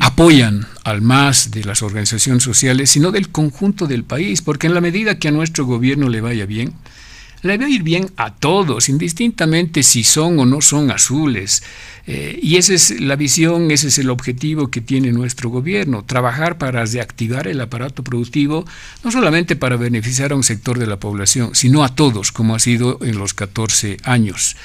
apoyan 0.00 0.66
al 0.84 1.02
más 1.02 1.50
de 1.50 1.64
las 1.64 1.82
organizaciones 1.82 2.42
sociales, 2.42 2.90
sino 2.90 3.10
del 3.10 3.30
conjunto 3.30 3.86
del 3.86 4.04
país, 4.04 4.42
porque 4.42 4.66
en 4.66 4.74
la 4.74 4.80
medida 4.80 5.18
que 5.18 5.28
a 5.28 5.32
nuestro 5.32 5.64
gobierno 5.64 6.08
le 6.08 6.20
vaya 6.20 6.46
bien, 6.46 6.74
le 7.42 7.56
va 7.56 7.66
a 7.66 7.68
ir 7.68 7.82
bien 7.82 8.10
a 8.16 8.34
todos, 8.34 8.88
indistintamente 8.88 9.82
si 9.82 10.02
son 10.02 10.38
o 10.38 10.46
no 10.46 10.60
son 10.60 10.90
azules. 10.90 11.62
Eh, 12.06 12.38
y 12.42 12.56
esa 12.56 12.72
es 12.72 13.00
la 13.00 13.16
visión, 13.16 13.70
ese 13.70 13.88
es 13.88 13.98
el 13.98 14.10
objetivo 14.10 14.70
que 14.70 14.80
tiene 14.80 15.12
nuestro 15.12 15.50
gobierno, 15.50 16.04
trabajar 16.04 16.58
para 16.58 16.84
reactivar 16.84 17.46
el 17.46 17.60
aparato 17.60 18.02
productivo, 18.02 18.64
no 19.04 19.12
solamente 19.12 19.56
para 19.56 19.76
beneficiar 19.76 20.32
a 20.32 20.36
un 20.36 20.42
sector 20.42 20.78
de 20.78 20.86
la 20.86 20.98
población, 20.98 21.50
sino 21.54 21.84
a 21.84 21.94
todos, 21.94 22.32
como 22.32 22.54
ha 22.54 22.58
sido 22.58 22.98
en 23.02 23.18
los 23.18 23.34
14 23.34 23.98
años 24.04 24.56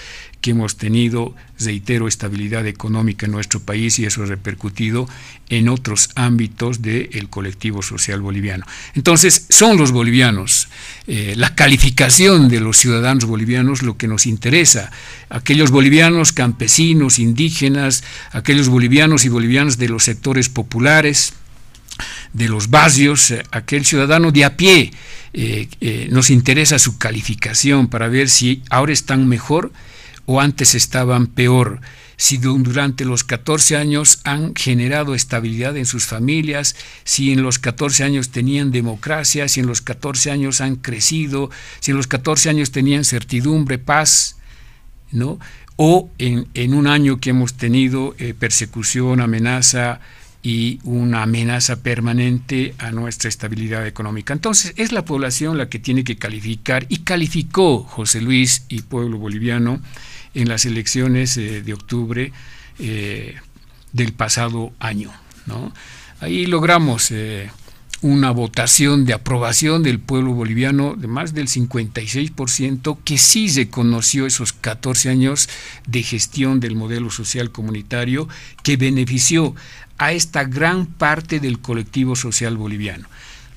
que 0.43 0.51
hemos 0.51 0.75
tenido, 0.75 1.33
reitero, 1.57 2.05
estabilidad 2.05 2.67
económica 2.67 3.25
en 3.25 3.31
nuestro 3.31 3.61
país 3.61 3.97
y 3.97 4.05
eso 4.05 4.23
ha 4.23 4.25
repercutido 4.25 5.07
en 5.47 5.69
otros 5.69 6.09
ámbitos 6.15 6.81
del 6.81 7.29
colectivo 7.29 7.81
social 7.81 8.19
boliviano. 8.19 8.65
Entonces, 8.93 9.45
son 9.49 9.77
los 9.77 9.93
bolivianos, 9.93 10.67
eh, 11.07 11.33
la 11.37 11.55
calificación 11.55 12.49
de 12.49 12.59
los 12.59 12.75
ciudadanos 12.75 13.23
bolivianos 13.23 13.83
lo 13.83 13.95
que 13.95 14.09
nos 14.09 14.25
interesa, 14.25 14.91
aquellos 15.29 15.71
bolivianos 15.71 16.33
campesinos, 16.33 17.19
indígenas, 17.19 18.03
aquellos 18.31 18.67
bolivianos 18.67 19.23
y 19.23 19.29
bolivianas 19.29 19.77
de 19.77 19.87
los 19.87 20.03
sectores 20.03 20.49
populares, 20.49 21.35
de 22.33 22.49
los 22.49 22.69
barrios, 22.69 23.31
eh, 23.31 23.43
aquel 23.51 23.85
ciudadano 23.85 24.33
de 24.33 24.43
a 24.43 24.57
pie, 24.57 24.91
eh, 25.31 26.09
nos 26.11 26.29
interesa 26.29 26.79
su 26.79 26.97
calificación 26.97 27.87
para 27.87 28.09
ver 28.09 28.27
si 28.27 28.61
ahora 28.69 28.91
están 28.91 29.29
mejor 29.29 29.71
o 30.25 30.39
antes 30.39 30.75
estaban 30.75 31.27
peor, 31.27 31.81
si 32.15 32.37
durante 32.37 33.05
los 33.05 33.23
14 33.23 33.75
años 33.75 34.19
han 34.23 34.55
generado 34.55 35.15
estabilidad 35.15 35.75
en 35.75 35.85
sus 35.85 36.05
familias, 36.05 36.75
si 37.03 37.31
en 37.31 37.41
los 37.41 37.59
14 37.59 38.03
años 38.03 38.29
tenían 38.29 38.71
democracia, 38.71 39.47
si 39.47 39.59
en 39.59 39.67
los 39.67 39.81
14 39.81 40.31
años 40.31 40.61
han 40.61 40.75
crecido, 40.75 41.49
si 41.79 41.91
en 41.91 41.97
los 41.97 42.07
14 42.07 42.49
años 42.49 42.71
tenían 42.71 43.03
certidumbre, 43.03 43.79
paz, 43.79 44.37
¿no? 45.11 45.39
O 45.75 46.09
en, 46.19 46.47
en 46.53 46.73
un 46.75 46.87
año 46.87 47.19
que 47.19 47.31
hemos 47.31 47.55
tenido 47.55 48.15
eh, 48.19 48.33
persecución, 48.37 49.19
amenaza, 49.19 49.99
y 50.45 50.81
una 50.83 51.23
amenaza 51.23 51.77
permanente 51.77 52.75
a 52.77 52.91
nuestra 52.91 53.29
estabilidad 53.29 53.87
económica. 53.87 54.33
Entonces, 54.33 54.73
es 54.75 54.91
la 54.91 55.05
población 55.05 55.57
la 55.57 55.69
que 55.69 55.79
tiene 55.79 56.03
que 56.03 56.17
calificar 56.17 56.85
y 56.89 56.97
calificó 56.97 57.83
José 57.83 58.19
Luis 58.19 58.65
y 58.67 58.81
pueblo 58.81 59.17
boliviano 59.17 59.79
en 60.33 60.49
las 60.49 60.65
elecciones 60.65 61.37
eh, 61.37 61.61
de 61.61 61.73
octubre 61.73 62.31
eh, 62.79 63.35
del 63.91 64.13
pasado 64.13 64.73
año. 64.79 65.11
Ahí 66.19 66.45
logramos 66.45 67.11
eh, 67.11 67.49
una 68.01 68.31
votación 68.31 69.05
de 69.05 69.13
aprobación 69.13 69.83
del 69.83 69.99
pueblo 69.99 70.33
boliviano 70.33 70.95
de 70.95 71.07
más 71.07 71.33
del 71.33 71.47
56%, 71.47 72.97
que 73.03 73.17
sí 73.17 73.47
reconoció 73.47 74.25
esos 74.25 74.53
14 74.53 75.09
años 75.09 75.49
de 75.87 76.03
gestión 76.03 76.59
del 76.59 76.75
modelo 76.75 77.11
social 77.11 77.51
comunitario 77.51 78.27
que 78.63 78.77
benefició 78.77 79.55
a 79.97 80.11
esta 80.11 80.43
gran 80.43 80.85
parte 80.85 81.39
del 81.39 81.59
colectivo 81.59 82.15
social 82.15 82.57
boliviano. 82.57 83.07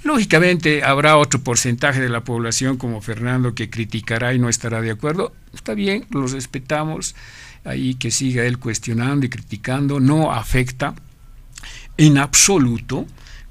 Lógicamente 0.04 0.84
habrá 0.84 1.16
otro 1.16 1.40
porcentaje 1.40 2.00
de 2.00 2.08
la 2.08 2.22
población 2.22 2.76
como 2.76 3.00
Fernando 3.00 3.54
que 3.54 3.70
criticará 3.70 4.34
y 4.34 4.38
no 4.38 4.48
estará 4.48 4.80
de 4.80 4.90
acuerdo. 4.90 5.32
Está 5.54 5.74
bien, 5.74 6.06
los 6.10 6.32
respetamos, 6.32 7.16
ahí 7.64 7.94
que 7.94 8.10
siga 8.10 8.44
él 8.44 8.58
cuestionando 8.58 9.26
y 9.26 9.28
criticando, 9.28 9.98
no 10.00 10.32
afecta 10.32 10.94
en 11.96 12.18
absoluto 12.18 13.06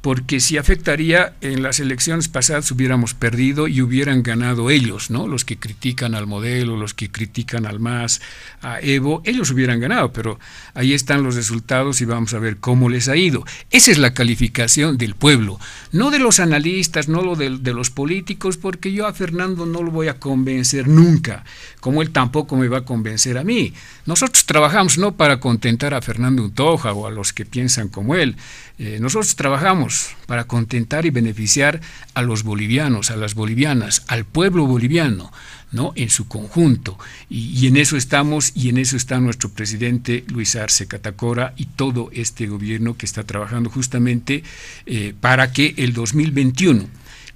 porque 0.06 0.40
si 0.40 0.60
afectaría 0.60 1.34
en 1.42 1.64
las 1.64 1.80
elecciones 1.80 2.28
pasadas 2.28 2.70
hubiéramos 2.70 3.16
perdido 3.16 3.68
y 3.68 3.82
hubieran 3.82 4.22
ganado 4.22 4.70
ellos, 4.70 5.10
¿no? 5.10 5.28
Los 5.28 5.46
que 5.46 5.58
critican 5.58 6.14
al 6.14 6.28
modelo, 6.28 6.78
los 6.78 6.94
que 6.94 7.10
critican 7.10 7.66
al 7.66 7.80
MAS, 7.80 8.22
a 8.62 8.80
Evo, 8.82 9.24
ellos 9.26 9.50
hubieran 9.50 9.80
ganado, 9.80 10.14
pero 10.14 10.40
ahí 10.76 10.94
están 10.94 11.24
los 11.24 11.34
resultados 11.34 12.02
y 12.02 12.06
vamos 12.06 12.36
a 12.36 12.40
ver 12.40 12.58
cómo 12.58 12.88
les 12.88 13.10
ha 13.10 13.16
ido. 13.16 13.46
Esa 13.72 13.90
es 13.90 13.98
la 13.98 14.14
calificación 14.14 15.00
del 15.00 15.16
pueblo, 15.16 15.60
no 15.92 16.12
de 16.12 16.20
los 16.20 16.40
analistas, 16.40 17.08
no 17.08 17.24
lo 17.24 17.36
de, 17.36 17.50
los 17.50 17.90
políticos, 17.90 18.58
porque 18.58 18.92
yo 18.92 19.08
a 19.08 19.14
Fernando 19.14 19.66
no 19.66 19.82
lo 19.82 19.90
voy 19.90 20.08
a 20.08 20.20
convencer 20.20 20.88
nunca, 20.88 21.46
como 21.80 22.04
él 22.04 22.12
tampoco 22.12 22.56
me 22.56 22.68
va 22.68 22.78
a 22.78 22.86
convencer 22.86 23.40
a 23.40 23.44
mí. 23.44 23.74
Nosotros 24.06 24.46
trabajamos 24.46 25.00
no 25.00 25.16
para 25.16 25.40
contentar 25.40 25.96
a 25.96 26.02
Fernando 26.04 26.44
Untoja 26.44 26.94
o 26.94 27.08
a 27.08 27.12
los 27.12 27.34
que 27.34 27.44
piensan 27.44 27.90
como 27.90 28.14
él, 28.14 28.36
eh, 28.78 29.00
nosotros 29.00 29.36
trabajamos 29.36 29.95
para 30.26 30.46
contentar 30.46 31.06
y 31.06 31.10
beneficiar 31.10 31.82
a 32.14 32.22
los 32.22 32.44
bolivianos, 32.44 33.12
a 33.12 33.16
las 33.16 33.36
bolivianas, 33.36 34.04
al 34.08 34.26
pueblo 34.26 34.66
boliviano, 34.66 35.32
¿no? 35.72 35.94
en 35.96 36.10
su 36.10 36.28
conjunto. 36.28 36.98
Y, 37.30 37.68
en 37.68 37.78
eso 37.78 37.98
estamos 37.98 38.52
y 38.56 38.70
en 38.70 38.78
eso 38.78 38.98
está 38.98 39.20
nuestro 39.20 39.50
presidente 39.50 40.24
Luis 40.28 40.56
Arce 40.56 40.88
Catacora 40.88 41.54
y 41.58 41.66
todo 41.66 42.10
este 42.14 42.48
gobierno 42.48 42.98
que 42.98 43.06
está 43.06 43.24
trabajando 43.24 43.70
justamente 43.70 44.44
eh, 44.86 45.14
para 45.20 45.52
que 45.52 45.74
el 45.78 45.94
2021, 45.94 46.88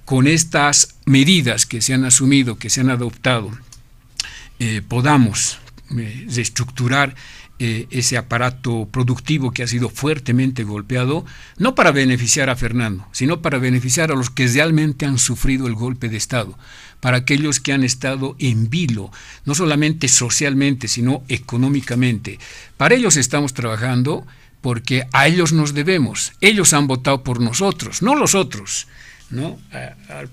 con 0.04 0.26
estas 0.26 0.96
medidas 1.04 1.66
que 1.66 1.82
se 1.82 1.94
han 1.94 2.04
asumido, 2.04 2.58
que 2.58 2.70
se 2.70 2.80
han 2.80 2.90
adoptado, 2.90 3.50
eh, 4.58 4.82
podamos 4.86 5.58
reestructurar 5.90 7.14
eh, 7.62 7.86
ese 7.90 8.16
aparato 8.16 8.88
productivo 8.90 9.50
que 9.50 9.62
ha 9.62 9.66
sido 9.66 9.90
fuertemente 9.90 10.64
golpeado, 10.64 11.26
no 11.58 11.74
para 11.74 11.92
beneficiar 11.92 12.48
a 12.48 12.56
Fernando, 12.56 13.06
sino 13.12 13.42
para 13.42 13.58
beneficiar 13.58 14.10
a 14.10 14.14
los 14.14 14.30
que 14.30 14.48
realmente 14.48 15.04
han 15.04 15.18
sufrido 15.18 15.66
el 15.66 15.74
golpe 15.74 16.08
de 16.08 16.16
Estado, 16.16 16.58
para 17.00 17.18
aquellos 17.18 17.60
que 17.60 17.74
han 17.74 17.84
estado 17.84 18.34
en 18.38 18.70
vilo, 18.70 19.12
no 19.44 19.54
solamente 19.54 20.08
socialmente, 20.08 20.88
sino 20.88 21.22
económicamente. 21.28 22.38
Para 22.78 22.94
ellos 22.94 23.18
estamos 23.18 23.52
trabajando 23.52 24.26
porque 24.62 25.06
a 25.12 25.26
ellos 25.26 25.52
nos 25.52 25.74
debemos. 25.74 26.32
Ellos 26.40 26.72
han 26.72 26.86
votado 26.86 27.22
por 27.22 27.40
nosotros, 27.40 28.00
no 28.00 28.14
los 28.14 28.34
otros. 28.34 28.86
¿no? 29.28 29.58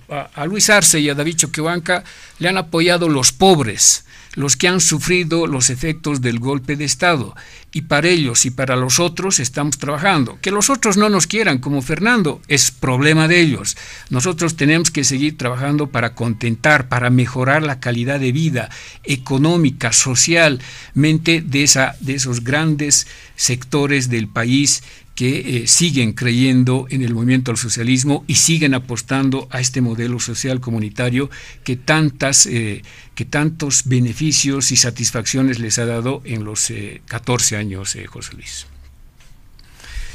A, 0.09 0.29
a 0.33 0.45
Luis 0.45 0.69
Arce 0.69 1.01
y 1.01 1.09
a 1.09 1.13
David 1.13 1.35
Choquehuanca 1.35 2.05
le 2.39 2.47
han 2.47 2.57
apoyado 2.57 3.09
los 3.09 3.33
pobres, 3.33 4.05
los 4.37 4.55
que 4.55 4.67
han 4.67 4.81
sufrido 4.81 5.47
los 5.47 5.71
efectos 5.71 6.21
del 6.21 6.37
golpe 6.37 6.75
de 6.75 6.85
Estado. 6.85 7.35
Y 7.77 7.81
para 7.81 8.07
ellos 8.07 8.47
y 8.47 8.49
para 8.49 8.75
los 8.75 8.99
otros 8.99 9.39
estamos 9.39 9.77
trabajando. 9.77 10.39
Que 10.41 10.49
los 10.49 10.71
otros 10.71 10.97
no 10.97 11.09
nos 11.09 11.27
quieran, 11.27 11.59
como 11.59 11.83
Fernando, 11.83 12.41
es 12.47 12.71
problema 12.71 13.27
de 13.27 13.39
ellos. 13.39 13.77
Nosotros 14.09 14.55
tenemos 14.55 14.89
que 14.89 15.03
seguir 15.03 15.37
trabajando 15.37 15.91
para 15.91 16.15
contentar, 16.15 16.89
para 16.89 17.11
mejorar 17.11 17.61
la 17.61 17.79
calidad 17.79 18.19
de 18.19 18.31
vida 18.31 18.71
económica, 19.03 19.93
socialmente 19.93 21.43
de, 21.45 21.61
esa, 21.61 21.95
de 21.99 22.15
esos 22.15 22.43
grandes 22.43 23.05
sectores 23.35 24.09
del 24.09 24.27
país 24.27 24.81
que 25.17 25.63
eh, 25.63 25.67
siguen 25.67 26.13
creyendo 26.13 26.85
en 26.91 27.01
el 27.01 27.15
movimiento 27.15 27.49
al 27.49 27.57
socialismo 27.57 28.23
y 28.27 28.35
siguen 28.35 28.75
apostando 28.75 29.47
a 29.49 29.59
este 29.59 29.81
modelo 29.81 30.19
social 30.19 30.59
comunitario 30.59 31.31
que, 31.63 31.75
tantas, 31.75 32.45
eh, 32.45 32.83
que 33.15 33.25
tantos 33.25 33.85
beneficios 33.85 34.71
y 34.71 34.75
satisfacciones 34.75 35.57
les 35.57 35.79
ha 35.79 35.87
dado 35.87 36.21
en 36.23 36.43
los 36.43 36.71
14 37.07 37.55
eh, 37.55 37.57
años, 37.67 37.97
José 38.07 38.33
Luis. 38.33 38.65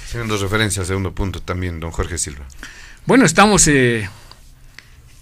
Haciendo 0.07 0.37
referencia 0.37 0.81
al 0.81 0.87
segundo 0.87 1.13
punto 1.13 1.41
también, 1.41 1.81
don 1.81 1.91
Jorge 1.91 2.19
Silva. 2.19 2.47
Bueno, 3.07 3.25
estamos 3.25 3.69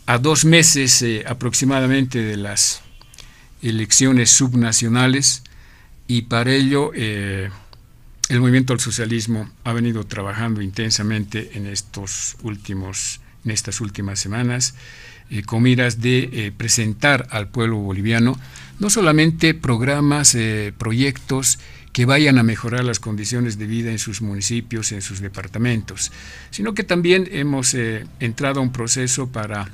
a 0.07 0.18
dos 0.18 0.45
meses 0.45 1.05
aproximadamente 1.26 2.18
de 2.20 2.37
las 2.37 2.83
elecciones 3.62 4.31
subnacionales 4.31 5.43
y 6.07 6.22
para 6.22 6.53
ello 6.53 6.93
el 8.31 8.41
movimiento 8.41 8.72
al 8.72 8.81
socialismo 8.81 9.51
ha 9.64 9.72
venido 9.72 10.05
trabajando 10.05 10.62
intensamente 10.62 11.51
en 11.55 11.66
estos 11.66 12.37
últimos, 12.43 13.20
en 13.45 13.51
estas 13.51 13.81
últimas 13.81 14.20
semanas, 14.20 14.74
eh, 15.31 15.43
con 15.43 15.62
miras 15.62 16.01
de 16.01 16.31
eh, 16.33 16.53
presentar 16.57 17.26
al 17.31 17.49
pueblo 17.49 17.76
boliviano 17.76 18.39
no 18.78 18.89
solamente 18.89 19.53
programas, 19.53 20.35
eh, 20.35 20.72
proyectos 20.76 21.59
que 21.93 22.07
vayan 22.07 22.38
a 22.38 22.43
mejorar 22.43 22.84
las 22.84 23.01
condiciones 23.01 23.59
de 23.59 23.66
vida 23.66 23.91
en 23.91 23.99
sus 23.99 24.22
municipios, 24.22 24.93
en 24.93 25.03
sus 25.03 25.20
departamentos, 25.20 26.12
sino 26.51 26.74
que 26.74 26.84
también 26.84 27.28
hemos 27.32 27.74
entrado 27.74 28.61
a 28.61 28.62
un 28.62 28.72
proceso 28.72 29.28
para 29.28 29.70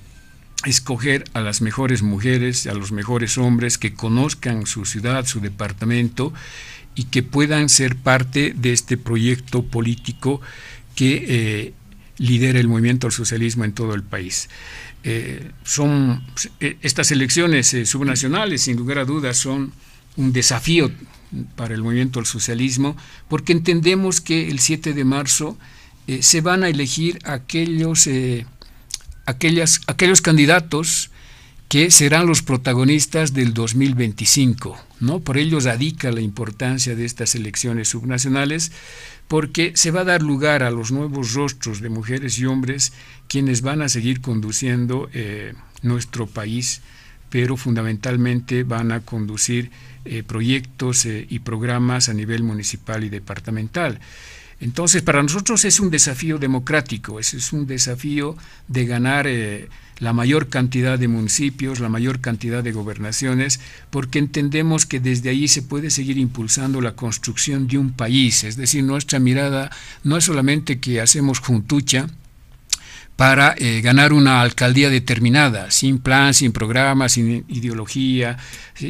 escoger 0.65 1.25
a 1.35 1.41
las 1.41 1.61
mejores 1.61 2.03
mujeres, 2.03 2.67
a 2.67 2.75
los 2.75 2.93
mejores 2.93 3.39
hombres 3.39 3.79
que 3.79 3.95
conozcan 3.95 4.67
su 4.67 4.85
ciudad, 4.85 5.27
su 5.27 5.41
departamento 5.41 6.33
y 6.95 7.05
que 7.05 7.23
puedan 7.23 7.69
ser 7.69 7.97
parte 7.97 8.55
de 8.57 8.73
este 8.73 8.97
proyecto 8.97 9.63
político 9.65 10.41
que 10.95 11.25
eh, 11.29 11.75
lidera 12.19 12.59
el 12.59 12.69
movimiento 12.69 13.07
al 13.07 13.13
socialismo 13.13 13.65
en 13.65 13.73
todo 13.73 13.95
el 13.95 14.03
país. 14.03 14.49
Eh, 15.05 15.51
son 15.63 16.25
eh, 16.59 16.79
estas 16.81 17.13
elecciones 17.13 17.77
subnacionales, 17.85 18.63
sin 18.63 18.77
lugar 18.77 18.99
a 18.99 19.05
dudas, 19.05 19.37
son 19.37 19.73
un 20.17 20.33
desafío 20.33 20.91
para 21.57 21.75
el 21.75 21.83
movimiento 21.83 22.21
al 22.21 22.27
socialismo, 22.27 22.97
porque 23.29 23.53
entendemos 23.53 24.21
que 24.21 24.49
el 24.49 24.61
7 24.61 24.93
de 24.93 25.05
marzo 25.05 25.59
se 26.21 26.41
van 26.41 26.63
a 26.63 26.69
elegir 26.69 27.19
aquellos, 27.25 28.09
aquellas, 29.27 29.81
aquellos 29.89 30.21
candidatos 30.21 31.11
que 31.69 31.91
serán 31.91 32.27
los 32.27 32.43
protagonistas 32.43 33.33
del 33.33 33.53
2025. 33.53 34.79
¿no? 35.01 35.21
Por 35.21 35.37
ello 35.37 35.59
radica 35.61 36.13
la 36.13 36.21
importancia 36.21 36.95
de 36.95 37.05
estas 37.05 37.35
elecciones 37.35 37.89
subnacionales, 37.89 38.73
porque 39.29 39.73
se 39.75 39.91
va 39.91 40.03
a 40.03 40.05
dar 40.05 40.23
lugar 40.23 40.63
a 40.63 40.71
los 40.71 40.93
nuevos 40.93 41.35
rostros 41.35 41.81
de 41.81 41.89
mujeres 41.89 42.39
y 42.39 42.47
hombres 42.47 42.93
quienes 43.29 43.63
van 43.63 43.83
a 43.83 43.89
seguir 43.89 44.21
conduciendo 44.21 45.09
eh, 45.13 45.55
nuestro 45.83 46.27
país, 46.27 46.83
pero 47.37 47.59
fundamentalmente 47.59 48.65
van 48.65 48.93
a 48.93 49.01
conducir 49.01 49.71
eh, 50.07 50.23
proyectos 50.23 51.05
eh, 51.05 51.27
y 51.29 51.41
programas 51.41 52.09
a 52.09 52.15
nivel 52.15 52.43
municipal 52.43 53.05
y 53.05 53.11
departamental. 53.11 54.01
Entonces, 54.59 55.03
para 55.03 55.23
nosotros 55.23 55.67
es 55.67 55.79
un 55.79 55.91
desafío 55.91 56.39
democrático, 56.39 57.21
es, 57.21 57.53
un 57.53 57.67
desafío 57.67 58.39
de 58.69 58.87
ganar 58.87 59.27
eh, 59.27 59.69
la 59.99 60.15
mayor 60.15 60.49
cantidad 60.49 60.99
de 60.99 61.09
municipios, 61.09 61.79
la 61.79 61.91
mayor 61.91 62.21
cantidad 62.21 62.65
de 62.65 62.73
gobernaciones, 62.73 63.61
porque 63.91 64.19
entendemos 64.19 64.87
que 64.87 64.99
desde 64.99 65.29
ahí 65.29 65.47
se 65.47 65.61
puede 65.61 65.91
seguir 65.91 66.17
impulsando 66.17 66.81
la 66.81 66.93
construcción 66.93 67.69
de 67.69 67.77
un 67.77 67.93
país. 67.93 68.45
Es 68.45 68.57
decir, 68.57 68.83
nuestra 68.83 69.19
mirada 69.19 69.71
no 70.05 70.17
es 70.17 70.25
solamente 70.25 70.81
que 70.81 71.03
hacemos 71.03 71.41
juntucha, 71.41 72.07
para 73.17 73.55
eh, 73.57 73.81
ganar 73.81 74.13
una 74.13 74.43
alcaldía 74.43 74.91
determinada, 74.91 75.71
sin 75.71 75.99
plan, 75.99 76.35
sin 76.35 76.53
programa, 76.53 77.09
sin 77.09 77.47
ideología, 77.49 78.37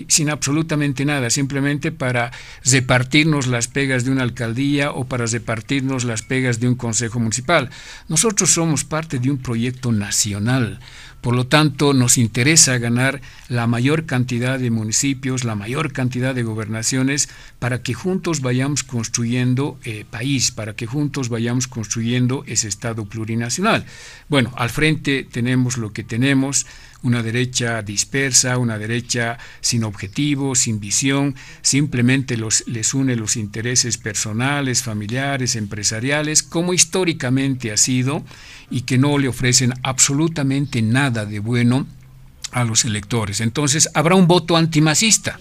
sin 0.08 0.30
absolutamente 0.30 1.04
nada, 1.04 1.30
simplemente 1.30 1.92
para 1.92 2.32
repartirnos 2.64 3.46
las 3.46 3.68
pegas 3.68 4.04
de 4.04 4.10
una 4.10 4.24
alcaldía 4.24 4.90
o 4.90 5.04
para 5.04 5.26
repartirnos 5.26 6.04
las 6.04 6.22
pegas 6.22 6.58
de 6.58 6.68
un 6.68 6.74
consejo 6.74 7.20
municipal. 7.20 7.70
Nosotros 8.08 8.50
somos 8.50 8.84
parte 8.84 9.20
de 9.20 9.30
un 9.30 9.38
proyecto 9.38 9.92
nacional. 9.92 10.80
Por 11.26 11.34
lo 11.34 11.48
tanto, 11.48 11.92
nos 11.92 12.18
interesa 12.18 12.78
ganar 12.78 13.20
la 13.48 13.66
mayor 13.66 14.06
cantidad 14.06 14.60
de 14.60 14.70
municipios, 14.70 15.42
la 15.42 15.56
mayor 15.56 15.92
cantidad 15.92 16.36
de 16.36 16.44
gobernaciones, 16.44 17.28
para 17.58 17.82
que 17.82 17.94
juntos 17.94 18.42
vayamos 18.42 18.84
construyendo 18.84 19.76
eh, 19.82 20.04
país, 20.08 20.52
para 20.52 20.76
que 20.76 20.86
juntos 20.86 21.28
vayamos 21.28 21.66
construyendo 21.66 22.44
ese 22.46 22.68
Estado 22.68 23.06
plurinacional. 23.06 23.86
Bueno, 24.28 24.52
al 24.56 24.70
frente 24.70 25.24
tenemos 25.24 25.78
lo 25.78 25.92
que 25.92 26.04
tenemos, 26.04 26.64
una 27.02 27.22
derecha 27.22 27.82
dispersa, 27.82 28.58
una 28.58 28.78
derecha 28.78 29.38
sin 29.60 29.84
objetivo, 29.84 30.54
sin 30.54 30.80
visión, 30.80 31.34
simplemente 31.62 32.36
los, 32.36 32.64
les 32.66 32.94
une 32.94 33.16
los 33.16 33.36
intereses 33.36 33.98
personales, 33.98 34.82
familiares, 34.82 35.56
empresariales, 35.56 36.42
como 36.42 36.74
históricamente 36.74 37.72
ha 37.72 37.76
sido, 37.76 38.24
y 38.70 38.82
que 38.82 38.98
no 38.98 39.18
le 39.18 39.28
ofrecen 39.28 39.74
absolutamente 39.82 40.82
nada 40.82 41.26
de 41.26 41.38
bueno 41.38 41.86
a 42.52 42.64
los 42.64 42.84
electores. 42.84 43.40
Entonces 43.40 43.88
habrá 43.94 44.14
un 44.14 44.26
voto 44.26 44.56
antimacista, 44.56 45.38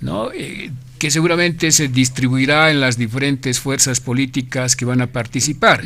¿no? 0.00 0.30
Eh, 0.32 0.70
que 0.98 1.10
seguramente 1.10 1.72
se 1.72 1.88
distribuirá 1.88 2.70
en 2.70 2.80
las 2.80 2.96
diferentes 2.96 3.60
fuerzas 3.60 4.00
políticas 4.00 4.76
que 4.76 4.84
van 4.84 5.00
a 5.00 5.08
participar 5.08 5.82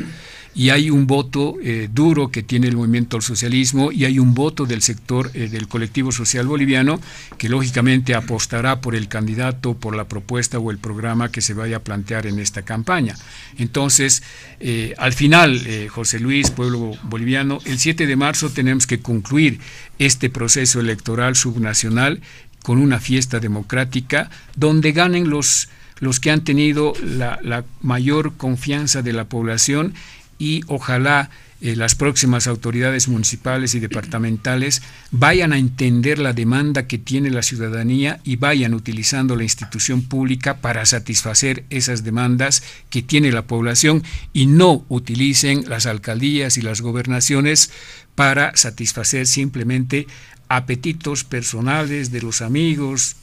y 0.54 0.70
hay 0.70 0.90
un 0.90 1.06
voto 1.06 1.56
eh, 1.62 1.88
duro 1.92 2.30
que 2.30 2.42
tiene 2.42 2.68
el 2.68 2.76
movimiento 2.76 3.16
al 3.16 3.22
socialismo 3.22 3.92
y 3.92 4.04
hay 4.04 4.18
un 4.18 4.34
voto 4.34 4.66
del 4.66 4.82
sector 4.82 5.30
eh, 5.34 5.48
del 5.48 5.68
colectivo 5.68 6.12
social 6.12 6.46
boliviano 6.46 7.00
que 7.36 7.48
lógicamente 7.48 8.14
apostará 8.14 8.80
por 8.80 8.94
el 8.94 9.08
candidato, 9.08 9.74
por 9.74 9.94
la 9.94 10.08
propuesta 10.08 10.58
o 10.58 10.70
el 10.70 10.78
programa 10.78 11.30
que 11.30 11.40
se 11.40 11.54
vaya 11.54 11.76
a 11.76 11.80
plantear 11.80 12.26
en 12.26 12.38
esta 12.38 12.62
campaña. 12.62 13.14
Entonces, 13.58 14.22
eh, 14.60 14.94
al 14.98 15.12
final, 15.12 15.60
José 15.90 16.18
Luis, 16.18 16.50
pueblo 16.50 16.92
boliviano, 17.04 17.60
el 17.64 17.78
7 17.78 18.06
de 18.06 18.16
marzo 18.16 18.50
tenemos 18.50 18.86
que 18.86 19.00
concluir 19.00 19.60
este 19.98 20.30
proceso 20.30 20.80
electoral 20.80 21.36
subnacional 21.36 22.20
con 22.62 22.78
una 22.78 23.00
fiesta 23.00 23.40
democrática 23.40 24.30
donde 24.56 24.92
ganen 24.92 25.30
los 25.30 25.68
los 26.00 26.20
que 26.20 26.30
han 26.30 26.44
tenido 26.44 26.92
la, 27.02 27.38
la, 27.42 27.64
mayor 27.80 28.36
confianza 28.36 29.02
de 29.02 29.12
la 29.12 29.24
población 29.24 29.94
y 30.38 30.62
ojalá 30.66 31.30
eh, 31.60 31.74
las 31.74 31.96
próximas 31.96 32.46
autoridades 32.46 33.08
municipales 33.08 33.74
y 33.74 33.80
departamentales 33.80 34.80
vayan 35.10 35.52
a 35.52 35.58
entender 35.58 36.20
la 36.20 36.32
demanda 36.32 36.86
que 36.86 36.98
tiene 36.98 37.30
la 37.30 37.42
ciudadanía 37.42 38.20
y 38.22 38.36
vayan 38.36 38.74
utilizando 38.74 39.34
la 39.34 39.42
institución 39.42 40.02
pública 40.02 40.58
para 40.58 40.86
satisfacer 40.86 41.64
esas 41.70 42.04
demandas 42.04 42.62
que 42.90 43.02
tiene 43.02 43.32
la 43.32 43.42
población 43.42 44.04
y 44.32 44.46
no 44.46 44.84
utilicen 44.88 45.68
las 45.68 45.86
alcaldías 45.86 46.58
y 46.58 46.62
las 46.62 46.80
gobernaciones 46.80 47.72
para 48.14 48.56
satisfacer 48.56 49.26
simplemente 49.26 50.06
apetitos 50.48 51.24
personales 51.24 52.12
de 52.12 52.22
los 52.22 52.40
amigos, 52.40 53.16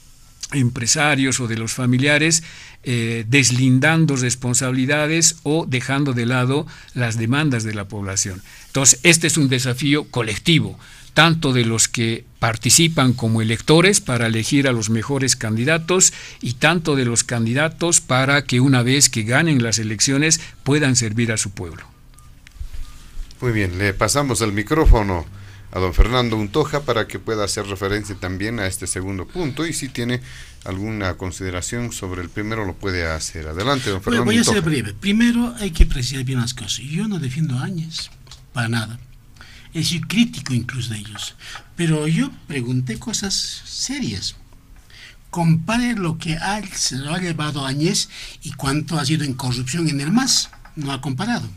empresarios 0.51 1.39
o 1.39 1.47
de 1.47 1.57
los 1.57 1.73
familiares 1.73 2.43
eh, 2.87 3.25
deslindando 3.27 4.15
responsabilidades 4.15 5.37
o 5.41 5.65
dejando 5.67 6.13
de 6.13 6.27
lado 6.27 6.67
las 6.93 7.17
demandas 7.17 7.63
de 7.63 7.73
la 7.73 7.87
población. 7.87 8.43
Entonces, 8.67 8.99
este 9.01 9.25
es 9.25 9.37
un 9.37 9.49
desafío 9.49 10.03
colectivo, 10.11 10.77
tanto 11.15 11.51
de 11.51 11.65
los 11.65 11.87
que 11.87 12.25
participan 12.37 13.13
como 13.13 13.41
electores 13.41 14.01
para 14.01 14.27
elegir 14.27 14.67
a 14.67 14.71
los 14.71 14.91
mejores 14.91 15.35
candidatos 15.35 16.13
y 16.41 16.53
tanto 16.53 16.95
de 16.95 17.05
los 17.05 17.23
candidatos 17.23 18.01
para 18.01 18.43
que 18.43 18.59
una 18.59 18.83
vez 18.83 19.09
que 19.09 19.23
ganen 19.23 19.63
las 19.63 19.79
elecciones 19.79 20.39
puedan 20.63 20.95
servir 20.95 21.31
a 21.31 21.37
su 21.37 21.51
pueblo. 21.51 21.87
Muy 23.41 23.51
bien, 23.51 23.79
le 23.79 23.93
pasamos 23.93 24.41
el 24.41 24.51
micrófono 24.51 25.25
a 25.71 25.79
don 25.79 25.93
Fernando 25.93 26.37
Untoja 26.37 26.81
para 26.81 27.07
que 27.07 27.19
pueda 27.19 27.43
hacer 27.43 27.65
referencia 27.67 28.15
también 28.15 28.59
a 28.59 28.67
este 28.67 28.87
segundo 28.87 29.27
punto 29.27 29.65
y 29.65 29.73
si 29.73 29.89
tiene 29.89 30.21
alguna 30.63 31.15
consideración 31.15 31.91
sobre 31.91 32.21
el 32.21 32.29
primero 32.29 32.65
lo 32.65 32.73
puede 32.73 33.05
hacer. 33.05 33.47
Adelante, 33.47 33.89
don 33.89 34.01
Fernando. 34.01 34.25
voy 34.25 34.37
a 34.37 34.43
ser 34.43 34.61
breve. 34.61 34.93
Primero 34.93 35.53
hay 35.59 35.71
que 35.71 35.85
precisar 35.85 36.23
bien 36.23 36.39
las 36.39 36.53
cosas. 36.53 36.79
Yo 36.79 37.07
no 37.07 37.19
defiendo 37.19 37.57
a 37.57 37.63
Áñez, 37.63 38.09
para 38.53 38.69
nada. 38.69 38.99
Es 39.73 39.89
decir, 39.89 40.07
crítico 40.07 40.53
incluso 40.53 40.93
de 40.93 40.99
ellos. 40.99 41.35
Pero 41.75 42.07
yo 42.07 42.31
pregunté 42.47 42.97
cosas 42.97 43.33
serias. 43.65 44.35
Compare 45.29 45.95
lo 45.95 46.17
que 46.17 46.37
ha, 46.37 46.65
se 46.73 46.95
lo 46.95 47.13
ha 47.13 47.19
llevado 47.19 47.65
Áñez 47.65 48.07
y 48.41 48.53
cuánto 48.53 48.97
ha 48.97 49.05
sido 49.05 49.25
en 49.25 49.33
corrupción 49.33 49.89
en 49.89 49.99
el 49.99 50.11
MAS. 50.11 50.49
No 50.77 50.93
ha 50.93 51.01
comparado 51.01 51.49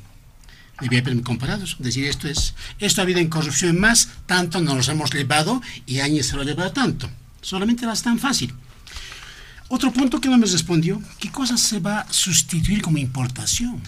debía 0.80 1.00
haberme 1.00 1.22
comparado. 1.22 1.64
Decir, 1.78 2.04
esto 2.04 2.28
es, 2.28 2.54
esto 2.78 3.00
ha 3.00 3.04
habido 3.04 3.20
en 3.20 3.28
corrupción 3.28 3.78
más, 3.80 4.08
tanto 4.26 4.60
nos 4.60 4.88
hemos 4.88 5.12
llevado 5.12 5.60
y 5.86 6.00
Áñez 6.00 6.26
se 6.26 6.36
lo 6.36 6.42
ha 6.42 6.44
llevado 6.44 6.72
tanto. 6.72 7.10
Solamente 7.40 7.84
era 7.84 7.94
tan 7.94 8.18
fácil. 8.18 8.54
Otro 9.68 9.92
punto 9.92 10.20
que 10.20 10.28
no 10.28 10.38
me 10.38 10.46
respondió, 10.46 11.02
¿qué 11.18 11.30
cosa 11.30 11.58
se 11.58 11.78
va 11.78 12.00
a 12.00 12.12
sustituir 12.12 12.80
como 12.80 12.98
importación? 12.98 13.82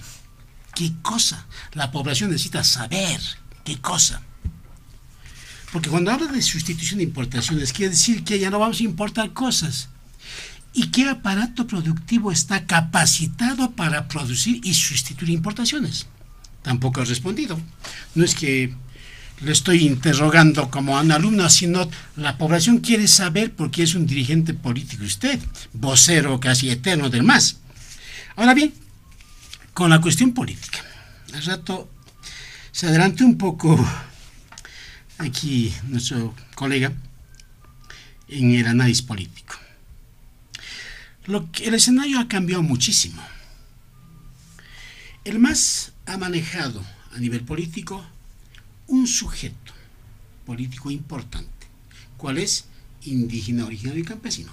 ¿Qué 0.75 0.93
cosa? 1.03 1.47
La 1.73 1.91
población 1.91 2.31
necesita 2.31 2.63
saber 2.65 3.21
qué 3.65 3.81
cosa. 3.81 4.21
Porque 5.73 5.89
cuando 5.89 6.11
habla 6.11 6.27
de 6.27 6.43
sustitución 6.43 6.99
de 6.99 7.05
importaciones, 7.05 7.73
quiere 7.73 7.91
decir 7.91 8.25
que 8.25 8.39
ya 8.39 8.51
no 8.51 8.59
vamos 8.59 8.81
a 8.81 8.85
importar 8.85 9.33
cosas. 9.33 9.89
¿Y 10.73 10.89
qué 10.89 11.09
aparato 11.09 11.67
productivo 11.67 12.31
está 12.31 12.67
capacitado 12.67 13.73
para 13.73 14.07
producir 14.07 14.61
y 14.65 14.75
sustituir 14.75 15.31
importaciones? 15.31 16.07
Tampoco 16.63 17.01
ha 17.01 17.05
respondido. 17.05 17.61
No 18.15 18.25
es 18.25 18.35
que 18.35 18.75
le 19.41 19.53
estoy 19.53 19.87
interrogando 19.87 20.71
como 20.71 20.99
a 20.99 21.01
un 21.01 21.13
alumno, 21.13 21.49
sino 21.49 21.89
la 22.17 22.37
población 22.37 22.79
quiere 22.79 23.09
saber 23.09 23.53
por 23.53 23.71
qué 23.71 23.83
es 23.83 23.95
un 23.95 24.07
dirigente 24.07 24.53
político 24.53 25.05
usted, 25.05 25.41
vocero 25.73 26.39
casi 26.39 26.71
eterno 26.71 27.09
del 27.09 27.23
MAS. 27.23 27.57
Ahora 28.37 28.55
bien, 28.55 28.75
con 29.73 29.91
la 29.91 30.01
cuestión 30.01 30.33
política. 30.33 30.85
Al 31.33 31.45
rato 31.45 31.91
se 32.73 32.87
adelante 32.87 33.25
un 33.25 33.39
poco 33.39 33.79
aquí 35.19 35.73
nuestro 35.89 36.35
colega 36.55 36.93
en 38.29 38.53
el 38.53 38.67
análisis 38.67 39.03
político. 39.03 39.57
Lo 41.27 41.51
que, 41.51 41.67
el 41.67 41.75
escenario 41.75 42.19
ha 42.19 42.29
cambiado 42.29 42.63
muchísimo. 42.63 43.23
El 45.25 45.39
MAS 45.39 45.90
ha 46.11 46.19
manejado 46.19 46.85
a 47.15 47.19
nivel 47.19 47.43
político 47.43 48.05
un 48.89 49.07
sujeto 49.07 49.73
político 50.45 50.91
importante. 50.91 51.69
¿Cuál 52.17 52.39
es? 52.39 52.65
Indígena, 53.05 53.65
originario 53.65 54.01
y 54.01 54.05
campesino. 54.05 54.51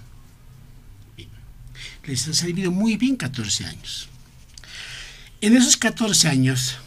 Les 2.05 2.27
ha 2.27 2.33
servido 2.33 2.71
muy 2.71 2.95
bien 2.95 3.15
14 3.15 3.65
años. 3.65 4.07
En 5.41 5.55
esos 5.57 5.77
14 5.77 6.27
años, 6.27 6.77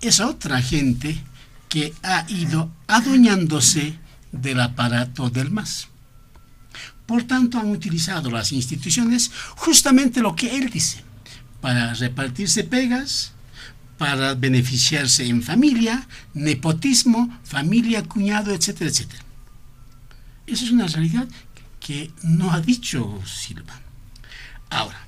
es 0.00 0.20
otra 0.20 0.60
gente 0.60 1.18
que 1.68 1.94
ha 2.02 2.26
ido 2.28 2.70
adueñándose 2.86 3.98
del 4.32 4.60
aparato 4.60 5.30
del 5.30 5.50
MAS. 5.50 5.88
Por 7.06 7.24
tanto, 7.24 7.58
han 7.58 7.70
utilizado 7.70 8.30
las 8.30 8.52
instituciones 8.52 9.30
justamente 9.56 10.20
lo 10.20 10.36
que 10.36 10.56
él 10.56 10.68
dice 10.68 11.02
para 11.62 11.94
repartirse 11.94 12.64
pegas, 12.64 13.32
para 13.96 14.34
beneficiarse 14.34 15.24
en 15.26 15.42
familia, 15.42 16.08
nepotismo, 16.34 17.40
familia, 17.44 18.02
cuñado, 18.02 18.52
etcétera, 18.52 18.90
etcétera. 18.90 19.22
Esa 20.46 20.64
es 20.64 20.70
una 20.72 20.88
realidad 20.88 21.28
que 21.78 22.10
no 22.24 22.52
ha 22.52 22.60
dicho 22.60 23.22
Silva. 23.24 23.80
Ahora, 24.70 25.06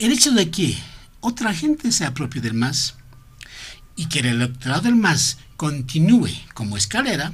el 0.00 0.12
hecho 0.12 0.32
de 0.32 0.50
que 0.50 0.76
otra 1.20 1.54
gente 1.54 1.92
se 1.92 2.04
apropie 2.04 2.42
del 2.42 2.54
MAS 2.54 2.94
y 3.94 4.06
que 4.06 4.18
el 4.18 4.26
electorado 4.26 4.82
del 4.82 4.96
MAS 4.96 5.38
continúe 5.56 6.30
como 6.54 6.76
escalera 6.76 7.32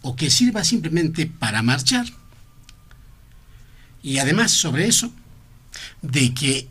o 0.00 0.16
que 0.16 0.30
sirva 0.30 0.64
simplemente 0.64 1.26
para 1.26 1.62
marchar, 1.62 2.06
y 4.02 4.16
además 4.16 4.50
sobre 4.50 4.88
eso, 4.88 5.12
de 6.00 6.32
que 6.32 6.70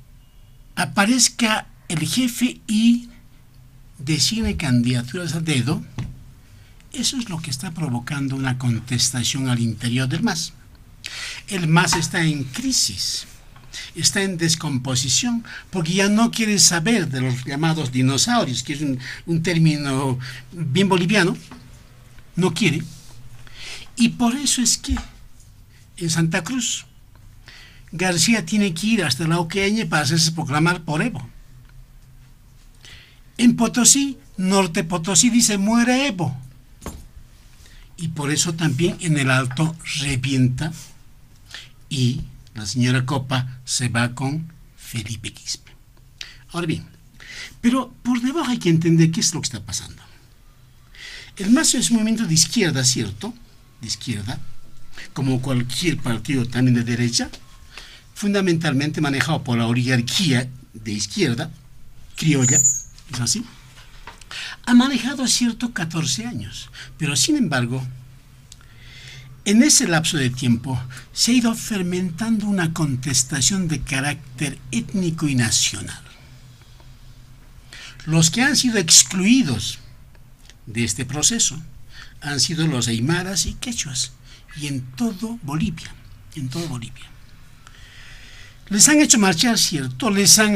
aparezca 0.79 1.67
el 1.89 2.07
jefe 2.07 2.61
y 2.65 3.09
designe 3.97 4.55
candidaturas 4.55 5.35
a 5.35 5.41
dedo, 5.41 5.83
eso 6.93 7.17
es 7.17 7.29
lo 7.29 7.41
que 7.41 7.51
está 7.51 7.71
provocando 7.71 8.37
una 8.37 8.57
contestación 8.57 9.49
al 9.49 9.59
interior 9.59 10.07
del 10.07 10.23
MAS. 10.23 10.53
El 11.49 11.67
MAS 11.67 11.97
está 11.97 12.23
en 12.23 12.45
crisis. 12.45 13.27
está 13.93 14.23
en 14.23 14.37
descomposición 14.37 15.43
porque 15.69 15.93
ya 15.93 16.09
no 16.09 16.31
quiere 16.31 16.57
saber 16.59 17.09
de 17.09 17.21
los 17.21 17.43
llamados 17.45 17.91
dinosaurios, 17.91 18.63
que 18.63 18.73
es 18.73 18.81
un, 18.81 18.99
un 19.25 19.43
término 19.43 20.17
bien 20.51 20.87
boliviano, 20.87 21.35
no 22.35 22.53
quiere. 22.53 22.83
Y 23.97 24.09
por 24.09 24.35
eso 24.35 24.61
es 24.61 24.77
que 24.77 24.95
en 25.97 26.09
Santa 26.09 26.43
Cruz 26.43 26.85
García 27.91 28.45
tiene 28.45 28.73
que 28.73 28.87
ir 28.87 29.03
hasta 29.03 29.27
la 29.27 29.39
Oqueña 29.39 29.85
para 29.87 30.03
hacerse 30.03 30.31
proclamar 30.31 30.83
por 30.83 31.01
Evo. 31.01 31.27
En 33.37 33.55
Potosí, 33.55 34.17
Norte 34.37 34.83
Potosí 34.83 35.29
dice 35.29 35.57
muere 35.57 36.07
Evo. 36.07 36.37
Y 37.97 38.09
por 38.09 38.31
eso 38.31 38.53
también 38.53 38.97
en 39.01 39.17
el 39.17 39.31
Alto 39.31 39.75
revienta 40.01 40.71
y 41.89 42.21
la 42.53 42.65
señora 42.65 43.05
Copa 43.05 43.59
se 43.65 43.89
va 43.89 44.13
con 44.13 44.51
Felipe 44.77 45.33
Quispe. 45.33 45.71
Ahora 46.51 46.67
bien, 46.67 46.85
pero 47.61 47.93
por 48.03 48.21
debajo 48.21 48.51
hay 48.51 48.59
que 48.59 48.69
entender 48.69 49.11
qué 49.11 49.19
es 49.19 49.33
lo 49.33 49.41
que 49.41 49.45
está 49.45 49.61
pasando. 49.61 50.01
El 51.37 51.51
MAS 51.51 51.73
es 51.75 51.89
un 51.89 51.97
movimiento 51.97 52.25
de 52.25 52.33
izquierda, 52.33 52.83
¿cierto? 52.83 53.33
De 53.81 53.87
izquierda, 53.87 54.39
como 55.13 55.41
cualquier 55.41 55.97
partido 55.97 56.45
también 56.45 56.75
de 56.75 56.83
derecha, 56.83 57.29
fundamentalmente 58.19 58.99
manejado 58.99 59.45
por 59.45 59.57
la 59.57 59.65
oligarquía 59.65 60.49
de 60.73 60.91
izquierda, 60.91 61.49
criolla, 62.17 62.57
es 62.57 63.19
así. 63.21 63.45
Ha 64.65 64.73
manejado 64.73 65.25
cierto 65.25 65.71
14 65.73 66.25
años, 66.25 66.69
pero 66.97 67.15
sin 67.15 67.37
embargo, 67.37 67.81
en 69.45 69.63
ese 69.63 69.87
lapso 69.87 70.17
de 70.17 70.29
tiempo 70.29 70.77
se 71.13 71.31
ha 71.31 71.35
ido 71.35 71.55
fermentando 71.55 72.45
una 72.47 72.73
contestación 72.73 73.69
de 73.69 73.83
carácter 73.83 74.59
étnico 74.71 75.29
y 75.29 75.35
nacional. 75.35 76.03
Los 78.05 78.31
que 78.31 78.41
han 78.41 78.57
sido 78.57 78.79
excluidos 78.79 79.79
de 80.65 80.83
este 80.83 81.05
proceso 81.05 81.57
han 82.19 82.41
sido 82.41 82.67
los 82.67 82.89
aymaras 82.89 83.45
y 83.45 83.53
quechuas, 83.53 84.11
y 84.57 84.67
en 84.67 84.81
todo 84.97 85.39
Bolivia, 85.41 85.95
en 86.35 86.49
todo 86.49 86.67
Bolivia. 86.67 87.09
Les 88.69 88.87
han 88.87 89.01
hecho 89.01 89.17
marchar, 89.17 89.57
cierto, 89.57 90.11
les 90.11 90.37
han, 90.37 90.53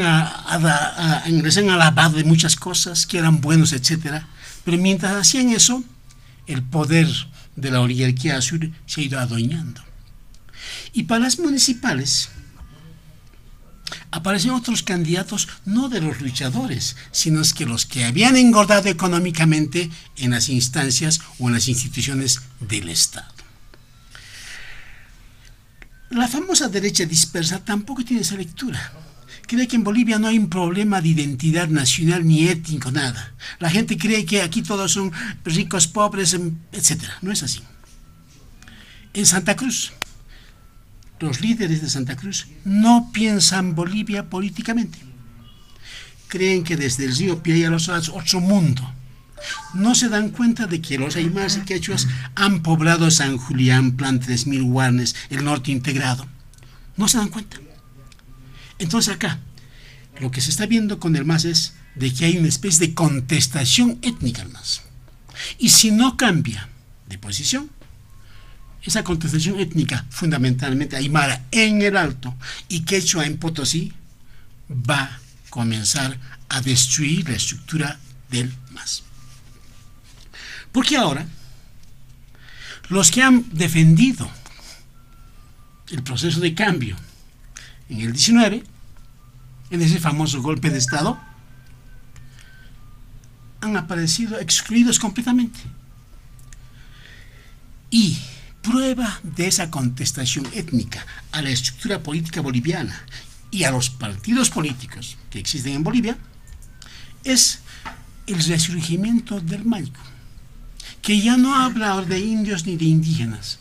les 1.43 1.57
han 1.57 1.69
alabado 1.69 2.17
de 2.17 2.23
muchas 2.23 2.55
cosas, 2.55 3.07
que 3.07 3.17
eran 3.17 3.41
buenos, 3.41 3.73
etc. 3.73 4.23
Pero 4.63 4.77
mientras 4.77 5.15
hacían 5.15 5.49
eso, 5.49 5.83
el 6.45 6.61
poder 6.61 7.07
de 7.55 7.71
la 7.71 7.81
oligarquía 7.81 8.41
sur 8.41 8.69
se 8.85 9.01
ha 9.01 9.03
ido 9.03 9.19
adueñando. 9.19 9.81
Y 10.93 11.03
para 11.03 11.21
las 11.21 11.39
municipales 11.39 12.29
aparecen 14.11 14.51
otros 14.51 14.83
candidatos 14.83 15.47
no 15.65 15.89
de 15.89 15.99
los 15.99 16.21
luchadores, 16.21 16.95
sino 17.11 17.41
que 17.55 17.65
los 17.65 17.87
que 17.87 18.05
habían 18.05 18.37
engordado 18.37 18.89
económicamente 18.89 19.89
en 20.17 20.31
las 20.31 20.49
instancias 20.49 21.19
o 21.39 21.47
en 21.47 21.55
las 21.55 21.67
instituciones 21.67 22.41
del 22.59 22.89
Estado. 22.89 23.32
La 26.13 26.27
famosa 26.27 26.69
derecha 26.69 27.05
dispersa 27.05 27.65
tampoco 27.65 28.05
tiene 28.05 28.21
esa 28.21 28.35
lectura. 28.35 28.79
Cree 29.47 29.67
que 29.67 29.75
en 29.75 29.83
Bolivia 29.83 30.19
no 30.19 30.27
hay 30.27 30.37
un 30.37 30.47
problema 30.47 31.01
de 31.01 31.09
identidad 31.09 31.67
nacional 31.69 32.25
ni 32.25 32.47
étnico, 32.47 32.91
nada. 32.91 33.33
La 33.57 33.71
gente 33.71 33.97
cree 33.97 34.23
que 34.23 34.43
aquí 34.43 34.61
todos 34.61 34.91
son 34.91 35.11
ricos, 35.43 35.87
pobres, 35.87 36.37
etc. 36.71 37.01
No 37.23 37.31
es 37.31 37.41
así. 37.41 37.61
En 39.15 39.25
Santa 39.25 39.55
Cruz, 39.55 39.91
los 41.19 41.41
líderes 41.41 41.81
de 41.81 41.89
Santa 41.89 42.15
Cruz 42.15 42.47
no 42.63 43.09
piensan 43.11 43.73
Bolivia 43.73 44.29
políticamente. 44.29 44.99
Creen 46.27 46.63
que 46.63 46.77
desde 46.77 47.05
el 47.05 47.17
río 47.17 47.41
Pia 47.41 47.67
a 47.67 47.71
los 47.71 47.89
otro 47.89 48.39
mundo 48.39 48.87
no 49.73 49.95
se 49.95 50.09
dan 50.09 50.29
cuenta 50.29 50.67
de 50.67 50.81
que 50.81 50.97
los 50.97 51.15
aymaras 51.15 51.57
y 51.57 51.61
quechuas 51.61 52.07
han 52.35 52.61
poblado 52.61 53.11
San 53.11 53.37
Julián, 53.37 53.93
Plan 53.93 54.19
3000 54.19 54.63
Guarnes, 54.63 55.15
el 55.29 55.43
norte 55.43 55.71
integrado. 55.71 56.27
No 56.97 57.07
se 57.07 57.17
dan 57.17 57.29
cuenta. 57.29 57.57
Entonces 58.79 59.13
acá, 59.13 59.39
lo 60.19 60.31
que 60.31 60.41
se 60.41 60.49
está 60.49 60.65
viendo 60.65 60.99
con 60.99 61.15
el 61.15 61.25
MAS 61.25 61.45
es 61.45 61.73
de 61.95 62.13
que 62.13 62.25
hay 62.25 62.37
una 62.37 62.47
especie 62.47 62.87
de 62.87 62.93
contestación 62.93 63.99
étnica 64.01 64.41
al 64.41 64.49
MAS. 64.49 64.81
Y 65.57 65.69
si 65.69 65.91
no 65.91 66.17
cambia 66.17 66.69
de 67.07 67.17
posición, 67.17 67.69
esa 68.83 69.03
contestación 69.03 69.59
étnica, 69.59 70.05
fundamentalmente 70.09 70.95
aymara 70.95 71.45
en 71.51 71.81
el 71.81 71.95
Alto 71.95 72.35
y 72.67 72.81
quechua 72.81 73.25
en 73.25 73.37
Potosí, 73.37 73.93
va 74.69 75.03
a 75.03 75.19
comenzar 75.49 76.19
a 76.49 76.61
destruir 76.61 77.29
la 77.29 77.35
estructura 77.35 77.99
del 78.29 78.53
MAS. 78.71 79.03
Porque 80.73 80.97
ahora, 80.97 81.25
los 82.89 83.11
que 83.11 83.21
han 83.21 83.45
defendido 83.51 84.29
el 85.91 86.03
proceso 86.03 86.39
de 86.41 86.55
cambio 86.55 86.97
en 87.89 88.01
el 88.01 88.11
19, 88.11 88.63
en 89.69 89.81
ese 89.81 89.99
famoso 89.99 90.41
golpe 90.41 90.71
de 90.71 90.79
Estado, 90.79 91.19
han 93.61 93.77
aparecido 93.77 94.39
excluidos 94.39 94.97
completamente. 94.97 95.59
Y 97.91 98.17
prueba 98.63 99.19
de 99.21 99.45
esa 99.45 99.69
contestación 99.69 100.47
étnica 100.53 101.05
a 101.31 101.43
la 101.43 101.51
estructura 101.51 102.01
política 102.01 102.41
boliviana 102.41 102.99
y 103.51 103.65
a 103.65 103.71
los 103.71 103.91
partidos 103.91 104.49
políticos 104.49 105.17
que 105.29 105.37
existen 105.37 105.73
en 105.73 105.83
Bolivia 105.83 106.17
es 107.23 107.59
el 108.25 108.43
resurgimiento 108.43 109.39
del 109.39 109.65
Maico 109.65 110.12
que 111.03 111.19
ya 111.19 111.35
no 111.35 111.53
habla 111.53 112.01
de 112.01 112.19
indios 112.19 112.65
ni 112.65 112.77
de 112.77 112.85
indígenas, 112.85 113.59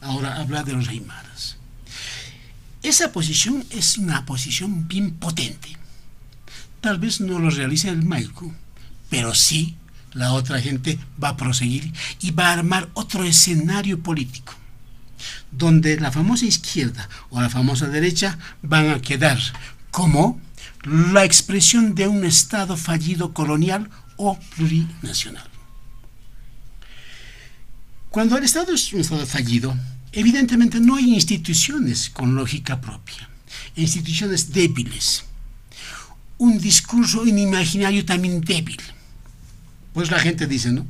ahora 0.00 0.40
habla 0.40 0.62
de 0.64 0.72
los 0.72 0.88
aymaras. 0.88 1.58
Esa 2.82 3.12
posición 3.12 3.64
es 3.70 3.98
una 3.98 4.24
posición 4.24 4.88
bien 4.88 5.12
potente. 5.12 5.76
Tal 6.80 6.98
vez 6.98 7.20
no 7.20 7.38
lo 7.38 7.50
realice 7.50 7.90
el 7.90 8.02
Maico, 8.02 8.52
pero 9.10 9.34
sí 9.34 9.76
la 10.14 10.32
otra 10.32 10.58
gente 10.60 10.98
va 11.22 11.30
a 11.30 11.36
proseguir 11.36 11.92
y 12.20 12.30
va 12.30 12.48
a 12.48 12.52
armar 12.54 12.88
otro 12.94 13.24
escenario 13.24 14.00
político, 14.02 14.54
donde 15.50 16.00
la 16.00 16.12
famosa 16.12 16.46
izquierda 16.46 17.10
o 17.28 17.42
la 17.42 17.50
famosa 17.50 17.88
derecha 17.88 18.38
van 18.62 18.88
a 18.88 19.02
quedar 19.02 19.38
como 19.90 20.40
la 20.84 21.24
expresión 21.24 21.94
de 21.94 22.08
un 22.08 22.24
Estado 22.24 22.78
fallido 22.78 23.34
colonial 23.34 23.90
o 24.16 24.38
plurinacional. 24.56 25.53
Cuando 28.14 28.38
el 28.38 28.44
Estado 28.44 28.72
es 28.72 28.92
un 28.92 29.00
Estado 29.00 29.26
fallido, 29.26 29.76
evidentemente 30.12 30.78
no 30.78 30.94
hay 30.94 31.14
instituciones 31.14 32.10
con 32.10 32.36
lógica 32.36 32.80
propia, 32.80 33.28
instituciones 33.74 34.52
débiles, 34.52 35.24
un 36.38 36.60
discurso 36.60 37.26
imaginario 37.26 38.04
también 38.04 38.40
débil. 38.40 38.80
Pues 39.92 40.12
la 40.12 40.20
gente 40.20 40.46
dice, 40.46 40.70
¿no? 40.70 40.86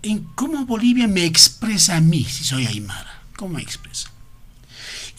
¿En 0.00 0.20
cómo 0.34 0.64
Bolivia 0.64 1.06
me 1.06 1.26
expresa 1.26 1.98
a 1.98 2.00
mí 2.00 2.24
si 2.24 2.42
soy 2.42 2.64
aymara? 2.64 3.20
¿Cómo 3.36 3.56
me 3.56 3.62
expresa? 3.62 4.10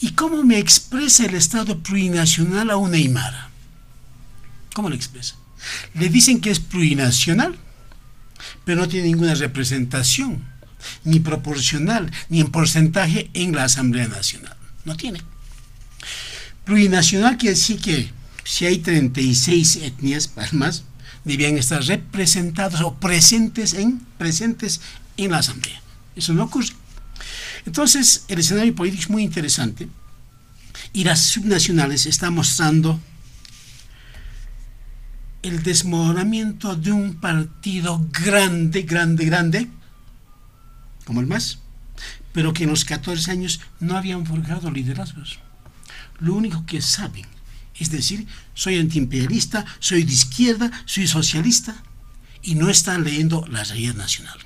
¿Y 0.00 0.10
cómo 0.10 0.42
me 0.42 0.58
expresa 0.58 1.24
el 1.24 1.36
Estado 1.36 1.78
plurinacional 1.78 2.68
a 2.70 2.76
una 2.78 2.96
aymara? 2.96 3.52
¿Cómo 4.74 4.88
lo 4.88 4.96
expresa? 4.96 5.36
Le 5.94 6.08
dicen 6.08 6.40
que 6.40 6.50
es 6.50 6.58
plurinacional 6.58 7.56
pero 8.64 8.80
no 8.80 8.88
tiene 8.88 9.08
ninguna 9.08 9.34
representación, 9.34 10.44
ni 11.04 11.20
proporcional, 11.20 12.10
ni 12.28 12.40
en 12.40 12.50
porcentaje 12.50 13.30
en 13.34 13.54
la 13.54 13.64
Asamblea 13.64 14.08
Nacional. 14.08 14.56
No 14.84 14.96
tiene. 14.96 15.20
Plurinacional 16.64 17.38
quiere 17.38 17.54
decir 17.54 17.80
que 17.80 18.10
si 18.44 18.66
hay 18.66 18.78
36 18.78 19.76
etnias, 19.76 20.32
más, 20.52 20.84
debían 21.24 21.56
estar 21.56 21.82
representados 21.84 22.80
o 22.80 22.94
presentes 22.94 23.74
en, 23.74 24.00
presentes 24.18 24.80
en 25.16 25.30
la 25.30 25.38
Asamblea. 25.38 25.80
Eso 26.16 26.32
no 26.32 26.44
ocurre. 26.44 26.72
Entonces, 27.64 28.24
el 28.28 28.40
escenario 28.40 28.74
político 28.74 29.02
es 29.02 29.10
muy 29.10 29.22
interesante 29.22 29.88
y 30.92 31.04
las 31.04 31.20
subnacionales 31.20 32.06
están 32.06 32.34
mostrando 32.34 33.00
el 35.42 35.62
desmoronamiento 35.62 36.76
de 36.76 36.92
un 36.92 37.14
partido 37.16 38.06
grande, 38.10 38.82
grande, 38.82 39.24
grande, 39.24 39.70
como 41.04 41.20
el 41.20 41.26
MAS, 41.26 41.58
pero 42.32 42.52
que 42.52 42.64
en 42.64 42.70
los 42.70 42.84
14 42.84 43.30
años 43.30 43.60
no 43.80 43.96
habían 43.96 44.24
forjado 44.24 44.70
liderazgos. 44.70 45.38
Lo 46.20 46.34
único 46.34 46.64
que 46.64 46.80
saben 46.80 47.26
es 47.78 47.90
decir, 47.90 48.26
soy 48.54 48.78
antiimperialista, 48.78 49.64
soy 49.78 50.04
de 50.04 50.12
izquierda, 50.12 50.70
soy 50.84 51.06
socialista, 51.06 51.74
y 52.42 52.54
no 52.54 52.68
están 52.68 53.04
leyendo 53.04 53.46
la 53.48 53.64
realidad 53.64 53.94
nacional. 53.94 54.38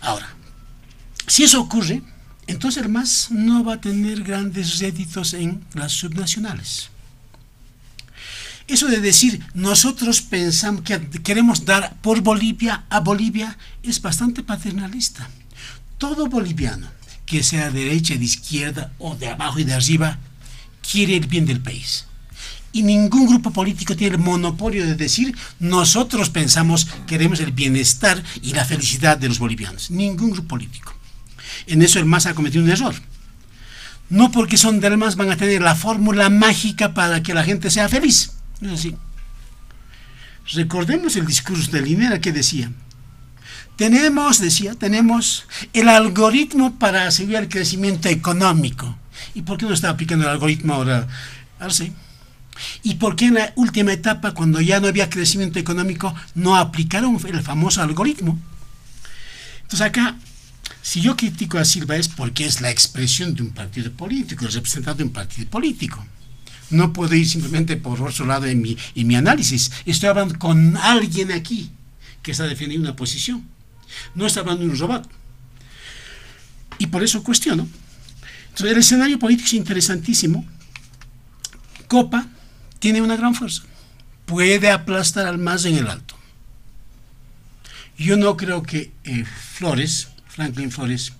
Ahora, 0.00 0.28
si 1.26 1.44
eso 1.44 1.60
ocurre, 1.60 2.02
entonces 2.46 2.82
el 2.82 2.90
MAS 2.90 3.30
no 3.30 3.64
va 3.64 3.74
a 3.74 3.80
tener 3.80 4.22
grandes 4.22 4.78
réditos 4.78 5.34
en 5.34 5.64
las 5.74 5.92
subnacionales. 5.92 6.90
Eso 8.66 8.88
de 8.88 9.00
decir, 9.00 9.44
nosotros 9.52 10.22
pensamos 10.22 10.82
que 10.82 10.98
queremos 11.22 11.66
dar 11.66 11.96
por 12.00 12.22
Bolivia 12.22 12.84
a 12.88 13.00
Bolivia 13.00 13.58
es 13.82 14.00
bastante 14.00 14.42
paternalista. 14.42 15.28
Todo 15.98 16.28
boliviano, 16.28 16.88
que 17.26 17.42
sea 17.42 17.70
de 17.70 17.84
derecha, 17.84 18.14
de 18.14 18.24
izquierda 18.24 18.92
o 18.98 19.16
de 19.16 19.28
abajo 19.28 19.58
y 19.58 19.64
de 19.64 19.74
arriba, 19.74 20.18
quiere 20.90 21.16
el 21.16 21.26
bien 21.26 21.44
del 21.44 21.60
país. 21.60 22.06
Y 22.72 22.82
ningún 22.82 23.26
grupo 23.26 23.52
político 23.52 23.94
tiene 23.96 24.16
el 24.16 24.20
monopolio 24.20 24.84
de 24.84 24.96
decir, 24.96 25.36
nosotros 25.60 26.30
pensamos, 26.30 26.88
queremos 27.06 27.40
el 27.40 27.52
bienestar 27.52 28.22
y 28.42 28.52
la 28.54 28.64
felicidad 28.64 29.16
de 29.18 29.28
los 29.28 29.38
bolivianos. 29.38 29.90
Ningún 29.90 30.30
grupo 30.30 30.48
político. 30.48 30.92
En 31.66 31.82
eso 31.82 31.98
el 31.98 32.06
MAS 32.06 32.26
ha 32.26 32.34
cometido 32.34 32.64
un 32.64 32.70
error. 32.70 32.94
No 34.08 34.32
porque 34.32 34.56
son 34.56 34.80
del 34.80 34.96
MAS 34.96 35.16
van 35.16 35.30
a 35.30 35.36
tener 35.36 35.62
la 35.62 35.76
fórmula 35.76 36.30
mágica 36.30 36.94
para 36.94 37.22
que 37.22 37.34
la 37.34 37.44
gente 37.44 37.70
sea 37.70 37.88
feliz. 37.88 38.33
Es 38.60 38.70
así. 38.70 38.96
Recordemos 40.52 41.16
el 41.16 41.26
discurso 41.26 41.70
de 41.70 41.80
Linera 41.80 42.20
que 42.20 42.32
decía, 42.32 42.70
tenemos, 43.76 44.40
decía, 44.40 44.74
tenemos 44.74 45.46
el 45.72 45.88
algoritmo 45.88 46.78
para 46.78 47.06
asegurar 47.06 47.44
el 47.44 47.48
crecimiento 47.48 48.08
económico. 48.08 48.96
¿Y 49.34 49.42
por 49.42 49.58
qué 49.58 49.66
no 49.66 49.72
está 49.72 49.90
aplicando 49.90 50.24
el 50.24 50.30
algoritmo 50.30 50.74
ahora? 50.74 51.08
Ahora 51.58 51.72
sí. 51.72 51.92
¿Y 52.82 52.96
por 52.96 53.16
qué 53.16 53.26
en 53.26 53.34
la 53.34 53.52
última 53.56 53.92
etapa, 53.92 54.32
cuando 54.32 54.60
ya 54.60 54.78
no 54.78 54.86
había 54.86 55.10
crecimiento 55.10 55.58
económico, 55.58 56.14
no 56.34 56.56
aplicaron 56.56 57.18
el 57.26 57.42
famoso 57.42 57.82
algoritmo? 57.82 58.38
Entonces 59.62 59.80
acá 59.80 60.16
si 60.84 61.00
yo 61.00 61.16
critico 61.16 61.56
a 61.56 61.64
Silva 61.64 61.96
es 61.96 62.08
porque 62.08 62.44
es 62.44 62.60
la 62.60 62.70
expresión 62.70 63.34
de 63.34 63.42
un 63.42 63.52
partido 63.52 63.90
político, 63.90 64.44
el 64.44 64.52
representante 64.52 64.98
de 64.98 65.04
un 65.04 65.14
partido 65.14 65.48
político. 65.48 66.04
No 66.70 66.92
puedo 66.92 67.14
ir 67.14 67.28
simplemente 67.28 67.76
por 67.76 68.00
otro 68.02 68.26
lado 68.26 68.46
en 68.46 68.60
mi, 68.62 68.76
mi 68.94 69.16
análisis. 69.16 69.70
Estoy 69.86 70.08
hablando 70.08 70.38
con 70.38 70.76
alguien 70.76 71.32
aquí 71.32 71.70
que 72.22 72.32
está 72.32 72.44
defendiendo 72.44 72.88
una 72.88 72.96
posición. 72.96 73.46
No 74.14 74.26
está 74.26 74.40
hablando 74.40 74.64
de 74.64 74.70
un 74.70 74.78
robot. 74.78 75.08
Y 76.78 76.86
por 76.86 77.02
eso 77.02 77.22
cuestiono. 77.22 77.68
Entonces, 78.48 78.72
el 78.72 78.78
escenario 78.78 79.18
político 79.18 79.46
es 79.46 79.54
interesantísimo. 79.54 80.44
Copa 81.86 82.26
tiene 82.78 83.02
una 83.02 83.16
gran 83.16 83.34
fuerza. 83.34 83.62
Puede 84.26 84.70
aplastar 84.70 85.26
al 85.26 85.38
más 85.38 85.64
en 85.64 85.76
el 85.76 85.88
alto. 85.88 86.16
Yo 87.96 88.16
no 88.16 88.36
creo 88.36 88.62
que 88.62 88.90
eh, 89.04 89.24
Flores 89.24 90.08
Franklin 90.34 90.72
Flores, 90.72 91.12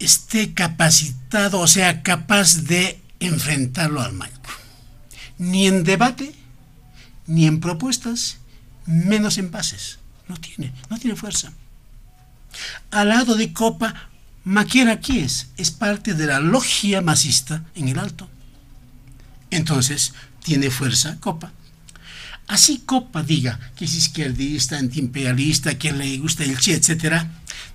esté 0.00 0.54
capacitado, 0.54 1.60
o 1.60 1.66
sea, 1.66 2.02
capaz 2.02 2.62
de 2.62 2.98
enfrentarlo 3.26 4.00
al 4.00 4.12
Maico. 4.12 4.50
Ni 5.38 5.66
en 5.66 5.84
debate, 5.84 6.34
ni 7.26 7.46
en 7.46 7.60
propuestas, 7.60 8.38
menos 8.86 9.38
en 9.38 9.50
bases. 9.50 9.98
No 10.28 10.36
tiene, 10.36 10.72
no 10.90 10.98
tiene 10.98 11.16
fuerza. 11.16 11.52
Al 12.90 13.08
lado 13.08 13.34
de 13.34 13.52
Copa, 13.52 14.10
Maquiera, 14.44 15.00
¿qué 15.00 15.24
es? 15.24 15.48
Es 15.56 15.70
parte 15.70 16.14
de 16.14 16.26
la 16.26 16.40
logia 16.40 17.00
masista 17.00 17.64
en 17.74 17.88
el 17.88 17.98
alto. 17.98 18.28
Entonces, 19.50 20.14
tiene 20.42 20.70
fuerza 20.70 21.18
Copa. 21.20 21.52
Así 22.48 22.82
Copa 22.84 23.22
diga 23.22 23.58
que 23.76 23.84
es 23.84 23.94
izquierdista, 23.94 24.78
antiimperialista, 24.78 25.78
que 25.78 25.92
le 25.92 26.18
gusta 26.18 26.44
el 26.44 26.58
Che, 26.58 26.74
etc., 26.74 27.24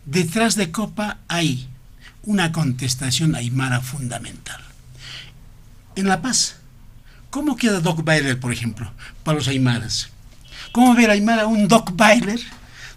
detrás 0.05 0.55
de 0.55 0.71
Copa 0.71 1.19
hay 1.27 1.67
una 2.23 2.51
contestación 2.51 3.35
aymara 3.35 3.81
fundamental. 3.81 4.66
En 5.97 6.07
La 6.07 6.21
Paz, 6.21 6.57
¿cómo 7.31 7.55
queda 7.55 7.79
Doc 7.79 8.03
Bailer, 8.03 8.39
por 8.39 8.53
ejemplo, 8.53 8.93
para 9.23 9.39
los 9.39 9.47
aymaras? 9.47 10.09
¿Cómo 10.71 10.93
ver 10.93 11.09
aymara 11.09 11.47
un 11.47 11.67
Doc 11.67 11.95
Bailer? 11.95 12.39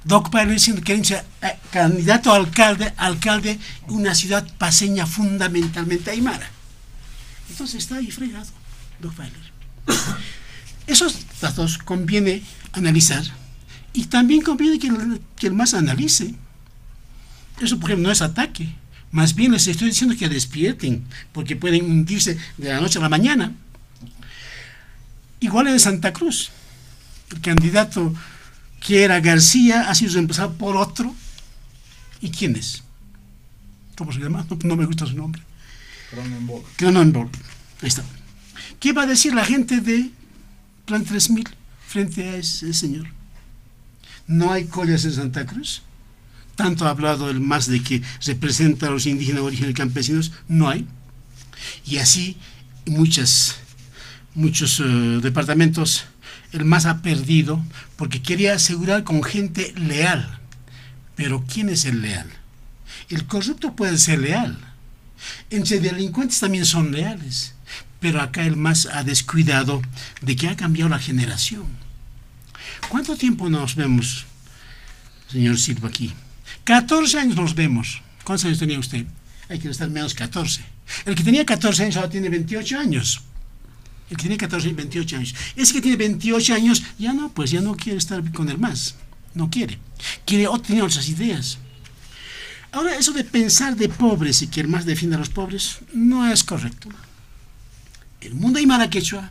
Doc 0.05 0.31
Bailer 0.31 0.60
siendo 0.60 0.82
que 0.82 0.93
eh, 0.93 1.24
candidato 1.72 2.31
a 2.31 2.36
alcalde, 2.36 2.93
alcalde 2.98 3.59
de 3.89 3.94
una 3.94 4.14
ciudad 4.14 4.47
paseña 4.59 5.06
fundamentalmente 5.06 6.10
aymara. 6.10 6.47
Entonces 7.48 7.77
está 7.77 7.97
ahí 7.97 8.10
fregado, 8.10 8.51
Doc 9.01 9.16
Bailer. 9.16 9.51
Esos 10.86 11.16
datos 11.40 11.78
conviene 11.78 12.43
analizar 12.72 13.24
y 13.94 14.05
también 14.09 14.43
conviene 14.43 14.78
que 14.78 14.89
el, 14.89 15.22
que 15.36 15.47
el 15.47 15.55
más 15.55 15.72
analice. 15.72 16.35
Eso, 17.62 17.81
por 17.81 17.89
ejemplo, 17.89 18.09
no 18.09 18.12
es 18.12 18.20
ataque. 18.20 18.74
Más 19.10 19.34
bien 19.34 19.52
les 19.52 19.66
estoy 19.66 19.88
diciendo 19.88 20.16
que 20.16 20.28
despierten, 20.28 21.04
porque 21.32 21.56
pueden 21.56 21.84
hundirse 21.84 22.38
de 22.56 22.68
la 22.68 22.80
noche 22.80 22.98
a 22.98 23.02
la 23.02 23.08
mañana. 23.08 23.52
Igual 25.40 25.68
en 25.68 25.80
Santa 25.80 26.12
Cruz. 26.12 26.50
El 27.30 27.40
candidato 27.40 28.14
que 28.80 29.02
era 29.02 29.20
García 29.20 29.88
ha 29.88 29.94
sido 29.94 30.14
reemplazado 30.14 30.54
por 30.54 30.76
otro. 30.76 31.14
¿Y 32.20 32.30
quién 32.30 32.56
es? 32.56 32.82
¿Cómo 33.96 34.12
se 34.12 34.20
llama? 34.20 34.46
No, 34.64 34.76
me 34.76 34.86
gusta 34.86 35.06
su 35.06 35.16
nombre. 35.16 35.42
Cronenberg. 36.10 36.62
Cronenberg. 36.76 37.30
Ahí 37.82 37.88
está. 37.88 38.04
¿Qué 38.78 38.92
va 38.92 39.02
a 39.02 39.06
decir 39.06 39.34
la 39.34 39.44
gente 39.44 39.80
de 39.80 40.10
Plan 40.90 41.04
3000 41.04 41.48
frente 41.86 42.28
a 42.28 42.36
ese 42.36 42.74
señor. 42.74 43.06
No 44.26 44.50
hay 44.50 44.64
collas 44.64 45.04
en 45.04 45.12
Santa 45.12 45.46
Cruz. 45.46 45.82
Tanto 46.62 46.86
ha 46.86 46.90
hablado 46.90 47.30
el 47.30 47.40
más 47.40 47.66
de 47.66 47.82
que 47.82 48.02
representa 48.26 48.88
a 48.88 48.90
los 48.90 49.06
indígenas 49.06 49.42
originales 49.42 49.76
campesinos, 49.76 50.32
no 50.46 50.68
hay. 50.68 50.86
Y 51.86 51.96
así 51.96 52.36
muchas, 52.86 53.56
muchos 54.34 54.80
eh, 54.80 54.82
departamentos 55.22 56.04
el 56.52 56.64
más 56.64 56.84
ha 56.84 57.00
perdido 57.00 57.64
porque 57.96 58.20
quería 58.20 58.54
asegurar 58.54 59.04
con 59.04 59.22
gente 59.22 59.72
leal. 59.76 60.38
Pero 61.16 61.44
¿quién 61.50 61.70
es 61.70 61.84
el 61.86 62.02
leal? 62.02 62.28
El 63.08 63.26
corrupto 63.26 63.74
puede 63.74 63.96
ser 63.96 64.18
leal. 64.18 64.58
Entre 65.48 65.80
delincuentes 65.80 66.40
también 66.40 66.66
son 66.66 66.92
leales 66.92 67.54
pero 68.00 68.20
acá 68.20 68.44
el 68.44 68.56
más 68.56 68.86
ha 68.86 69.04
descuidado 69.04 69.82
de 70.22 70.34
que 70.34 70.48
ha 70.48 70.56
cambiado 70.56 70.88
la 70.88 70.98
generación. 70.98 71.66
¿Cuánto 72.88 73.14
tiempo 73.16 73.48
nos 73.48 73.76
vemos, 73.76 74.24
señor 75.30 75.58
Silva, 75.58 75.88
aquí? 75.88 76.12
14 76.70 77.18
años 77.18 77.36
nos 77.36 77.55
vemos. 77.55 78.01
¿Cuántos 78.24 78.44
años 78.44 78.59
tenía 78.59 78.78
usted? 78.78 79.05
Hay 79.48 79.59
que 79.59 79.68
estar 79.68 79.90
menos 79.90 80.14
14. 80.14 80.62
El 81.05 81.14
que 81.14 81.24
tenía 81.24 81.44
14 81.44 81.84
años 81.84 81.97
ahora 81.97 82.10
tiene 82.10 82.28
28 82.28 82.78
años. 82.78 83.22
El 84.09 84.16
que 84.16 84.22
tiene 84.22 84.36
14 84.36 84.68
y 84.68 84.72
28 84.72 85.16
años. 85.16 85.34
Ese 85.56 85.74
que 85.74 85.80
tiene 85.80 85.97
28 85.97 86.55
años, 86.55 86.82
ya 86.98 87.12
no, 87.12 87.30
pues 87.32 87.51
ya 87.51 87.60
no 87.60 87.76
quiere 87.76 87.98
estar 87.98 88.22
con 88.32 88.48
el 88.48 88.59
más. 88.59 88.94
No 89.34 89.51
quiere. 89.51 89.78
Quiere 90.24 90.47
tener 90.66 90.82
otras 90.82 91.09
ideas. 91.09 91.59
Ahora, 92.72 92.97
eso 92.97 93.12
de 93.12 93.24
pensar 93.24 93.74
de 93.76 93.88
pobres 93.88 94.42
y 94.42 94.47
que 94.47 94.60
el 94.60 94.68
más 94.68 94.86
defienda 94.86 95.16
a 95.16 95.20
los 95.20 95.30
pobres, 95.30 95.78
no 95.92 96.30
es 96.30 96.44
correcto 96.44 96.88
el 98.20 98.34
mundo 98.34 98.59
aymara 98.59 98.90
quechua 98.90 99.30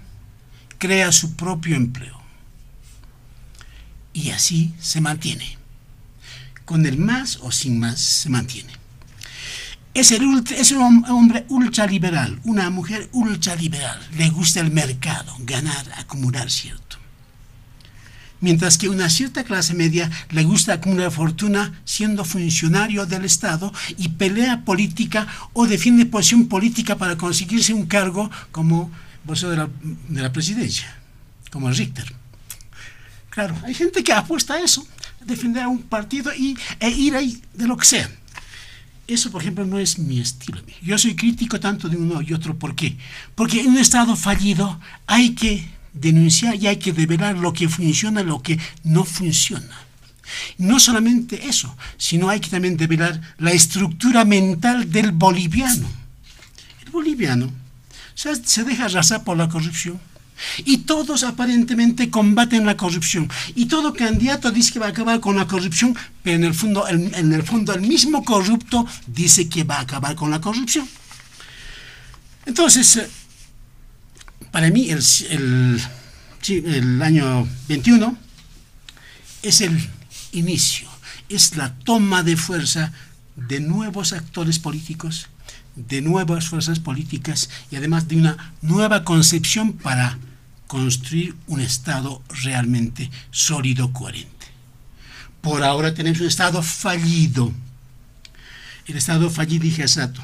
crea 0.78 1.12
su 1.12 1.36
propio 1.36 1.76
empleo. 1.76 2.20
Y 4.14 4.32
así 4.32 4.74
se 4.80 5.02
mantiene. 5.02 5.59
Con 6.70 6.86
el 6.86 7.00
más 7.00 7.40
o 7.42 7.52
sin 7.52 7.80
más 7.80 8.00
se 8.00 8.30
mantiene. 8.30 8.72
Es, 9.96 10.12
es 10.12 10.72
un 10.72 11.04
hombre 11.10 11.48
ultraliberal, 11.50 12.40
una 12.44 12.70
mujer 12.70 13.10
ultraliberal. 13.12 14.00
Le 14.16 14.30
gusta 14.30 14.60
el 14.60 14.70
mercado, 14.70 15.36
ganar, 15.40 15.84
acumular, 15.98 16.52
¿cierto? 16.52 16.98
mientras 18.40 18.78
que 18.78 18.88
una 18.88 19.10
cierta 19.10 19.44
clase 19.44 19.74
media 19.74 20.12
le 20.30 20.44
gusta 20.44 20.74
acumular 20.74 21.12
fortuna 21.12 21.82
siendo 21.86 22.24
funcionario 22.24 23.08
del 23.08 23.26
Estado 23.26 23.74
y 23.98 24.10
pelea 24.10 24.64
política 24.64 25.28
o 25.54 25.66
defiende 25.66 26.06
posición 26.06 26.48
política 26.48 27.00
para 27.00 27.18
conseguirse 27.18 27.74
un 27.74 27.88
cargo 27.88 28.30
como 28.52 28.92
vocero 29.24 29.50
de 29.50 29.58
la, 29.58 29.70
de 30.08 30.22
la 30.22 30.32
presidencia, 30.32 30.96
como 31.50 31.72
Richter. 31.72 32.14
Claro, 33.32 33.56
hay 33.64 33.74
gente 33.74 34.04
que 34.04 34.14
apuesta 34.14 34.54
a 34.54 34.60
eso, 34.60 34.88
defender 35.26 35.64
a 35.64 35.68
un 35.68 35.82
partido 35.82 36.32
y, 36.36 36.58
e 36.80 36.90
ir 36.90 37.16
ahí 37.16 37.42
de 37.54 37.68
lo 37.68 37.78
que 37.78 37.86
sea. 37.86 38.10
Eso, 39.08 39.32
por 39.32 39.42
ejemplo, 39.42 39.66
no 39.66 39.80
es 39.80 39.98
mi 39.98 40.20
estilo. 40.20 40.62
Yo 40.82 40.98
soy 40.98 41.16
crítico 41.16 41.60
tanto 41.60 41.90
de 41.90 41.98
uno 41.98 42.22
y 42.22 42.34
otro. 42.34 42.56
¿Por 42.56 42.76
qué? 42.76 42.96
Porque 43.34 43.62
en 43.62 43.70
un 43.70 43.78
Estado 43.78 44.16
fallido 44.16 44.80
hay 45.08 45.32
que 45.32 45.68
denunciar 45.94 46.56
y 46.56 46.68
hay 46.68 46.78
que 46.78 46.92
revelar 46.92 47.38
lo 47.38 47.52
que 47.52 47.68
funciona, 47.68 48.22
lo 48.22 48.44
que 48.44 48.60
no 48.84 49.04
funciona. 49.04 49.76
No 50.60 50.80
solamente 50.80 51.48
eso, 51.48 51.76
sino 51.98 52.30
hay 52.30 52.40
que 52.40 52.50
también 52.50 52.78
revelar 52.78 53.20
la 53.40 53.52
estructura 53.52 54.26
mental 54.26 54.92
del 54.92 55.12
boliviano. 55.12 55.88
El 56.86 56.92
boliviano 56.92 57.52
se, 58.14 58.64
deja 58.64 58.86
arrasar 58.86 59.24
por 59.24 59.38
la 59.38 59.50
corrupción, 59.50 60.00
Y 60.66 60.80
todos 60.80 61.24
aparentemente 61.24 62.10
combaten 62.10 62.66
la 62.66 62.78
corrupción. 62.78 63.30
Y 63.56 63.66
todo 63.66 63.94
candidato 63.94 64.52
dice 64.52 64.74
que 64.74 64.80
va 64.80 64.88
a 64.88 64.90
acabar 64.90 65.20
con 65.20 65.36
la 65.36 65.48
corrupción, 65.48 65.96
pero 66.24 66.38
en 66.38 66.44
el 66.44 66.54
fondo, 66.54 66.88
en 66.88 67.34
el, 67.34 67.44
fondo 67.44 67.74
el 67.74 67.82
mismo 67.82 68.24
corrupto 68.24 68.86
dice 69.08 69.50
que 69.50 69.64
va 69.64 69.78
a 69.78 69.82
acabar 69.82 70.16
con 70.16 70.32
la 70.32 70.42
corrupción. 70.42 70.88
Entonces, 72.46 72.98
eh, 72.98 73.10
para 74.52 74.70
mí 74.70 74.90
el, 74.90 75.04
el, 75.30 75.82
el 76.48 77.02
año 77.02 77.48
21 77.68 78.18
es 79.44 79.62
el 79.62 79.90
inicio, 80.32 80.90
es 81.30 81.56
la 81.56 81.76
toma 81.80 82.24
de 82.24 82.36
fuerza 82.36 82.92
de 83.36 83.60
nuevos 83.60 84.14
actores 84.14 84.60
políticos, 84.60 85.28
de 85.76 86.02
nuevas 86.02 86.48
fuerzas 86.48 86.80
políticas 86.80 87.50
y 87.72 87.76
además 87.76 88.08
de 88.08 88.18
una 88.18 88.54
nueva 88.62 89.04
concepción 89.04 89.74
para 89.74 90.18
construir 90.70 91.36
un 91.48 91.62
Estado 91.62 92.22
realmente 92.44 93.10
sólido, 93.32 93.92
coherente. 93.92 94.46
Por 95.42 95.64
ahora 95.64 95.96
tenemos 95.96 96.22
un 96.22 96.28
Estado 96.28 96.62
fallido. 96.62 97.52
El 98.86 98.96
Estado 98.96 99.32
fallido, 99.32 99.64
dije 99.64 99.82
exacto, 99.82 100.22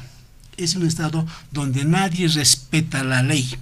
es 0.56 0.76
un 0.76 0.86
Estado 0.86 1.26
donde 1.50 1.84
nadie 1.84 2.28
respeta 2.28 3.02
la 3.02 3.24
ley. 3.24 3.58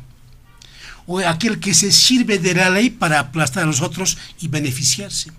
O 1.07 1.21
aquel 1.21 1.59
que 1.59 1.73
se 1.73 1.91
sirve 1.91 2.39
de 2.39 2.53
la 2.53 2.69
ley 2.69 2.91
para 2.91 3.19
aplastar 3.19 3.63
a 3.63 3.67
los 3.67 3.81
otros 3.81 4.19
y 4.43 4.49
beneficiarse. 4.49 5.33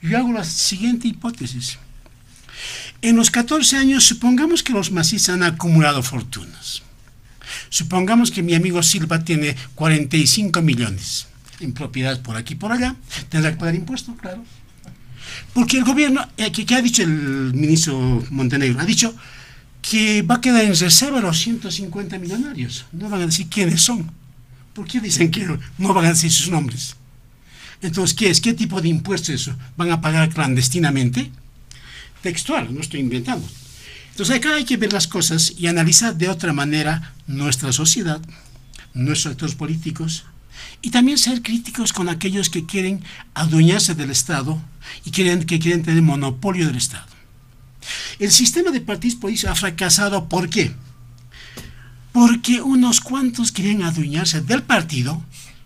Yo 0.00 0.16
hago 0.16 0.32
la 0.32 0.44
siguiente 0.44 1.08
hipótesis. 1.08 1.76
En 3.02 3.16
los 3.16 3.30
14 3.30 3.76
años, 3.76 4.04
supongamos 4.04 4.62
que 4.62 4.72
los 4.72 4.90
masís 4.92 5.28
han 5.28 5.42
acumulado 5.42 6.02
fortunas. 6.02 6.87
Supongamos 7.70 8.30
que 8.30 8.42
mi 8.42 8.54
amigo 8.54 8.82
Silva 8.82 9.24
tiene 9.24 9.56
45 9.74 10.62
millones 10.62 11.26
en 11.60 11.72
propiedades 11.72 12.18
por 12.18 12.36
aquí 12.36 12.54
y 12.54 12.56
por 12.56 12.72
allá. 12.72 12.96
Tendrá 13.28 13.50
que 13.50 13.58
pagar 13.58 13.74
impuestos, 13.74 14.14
claro. 14.20 14.44
Porque 15.52 15.78
el 15.78 15.84
gobierno, 15.84 16.26
eh, 16.36 16.52
que, 16.52 16.74
ha 16.74 16.82
dicho 16.82 17.02
el 17.02 17.52
ministro 17.54 18.24
Montenegro? 18.30 18.80
Ha 18.80 18.84
dicho 18.84 19.14
que 19.82 20.22
va 20.22 20.36
a 20.36 20.40
quedar 20.40 20.64
en 20.64 20.76
reserva 20.76 21.20
los 21.20 21.38
150 21.38 22.18
millonarios. 22.18 22.86
No 22.92 23.08
van 23.08 23.22
a 23.22 23.26
decir 23.26 23.48
quiénes 23.48 23.82
son. 23.82 24.10
¿Por 24.72 24.86
qué 24.86 25.00
dicen 25.00 25.30
que 25.30 25.46
no 25.78 25.94
van 25.94 26.06
a 26.06 26.10
decir 26.10 26.30
sus 26.30 26.50
nombres? 26.50 26.96
Entonces, 27.80 28.16
¿qué 28.16 28.30
es? 28.30 28.40
¿Qué 28.40 28.54
tipo 28.54 28.80
de 28.80 28.88
impuestos 28.88 29.30
eso? 29.30 29.56
¿Van 29.76 29.90
a 29.90 30.00
pagar 30.00 30.28
clandestinamente? 30.30 31.30
Textual, 32.22 32.72
no 32.74 32.80
estoy 32.80 33.00
inventando. 33.00 33.48
Entonces 34.18 34.36
acá 34.36 34.56
hay 34.56 34.64
que 34.64 34.76
ver 34.76 34.92
las 34.92 35.06
cosas 35.06 35.52
y 35.56 35.68
analizar 35.68 36.16
de 36.16 36.28
otra 36.28 36.52
manera 36.52 37.14
nuestra 37.28 37.70
sociedad, 37.70 38.20
nuestros 38.92 39.30
actores 39.30 39.54
políticos, 39.54 40.24
y 40.82 40.90
también 40.90 41.18
ser 41.18 41.40
críticos 41.40 41.92
con 41.92 42.08
aquellos 42.08 42.50
que 42.50 42.66
quieren 42.66 43.00
adueñarse 43.34 43.94
del 43.94 44.10
Estado 44.10 44.60
y 45.04 45.12
quieren, 45.12 45.44
que 45.44 45.60
quieren 45.60 45.84
tener 45.84 46.02
monopolio 46.02 46.66
del 46.66 46.74
Estado. 46.74 47.06
El 48.18 48.32
sistema 48.32 48.72
de 48.72 48.80
partidos 48.80 49.20
políticos 49.20 49.52
ha 49.52 49.54
fracasado, 49.54 50.28
¿por 50.28 50.50
qué? 50.50 50.74
Porque 52.10 52.60
unos 52.60 53.00
cuantos 53.00 53.52
quieren 53.52 53.84
adueñarse 53.84 54.40
del 54.40 54.64
partido 54.64 55.22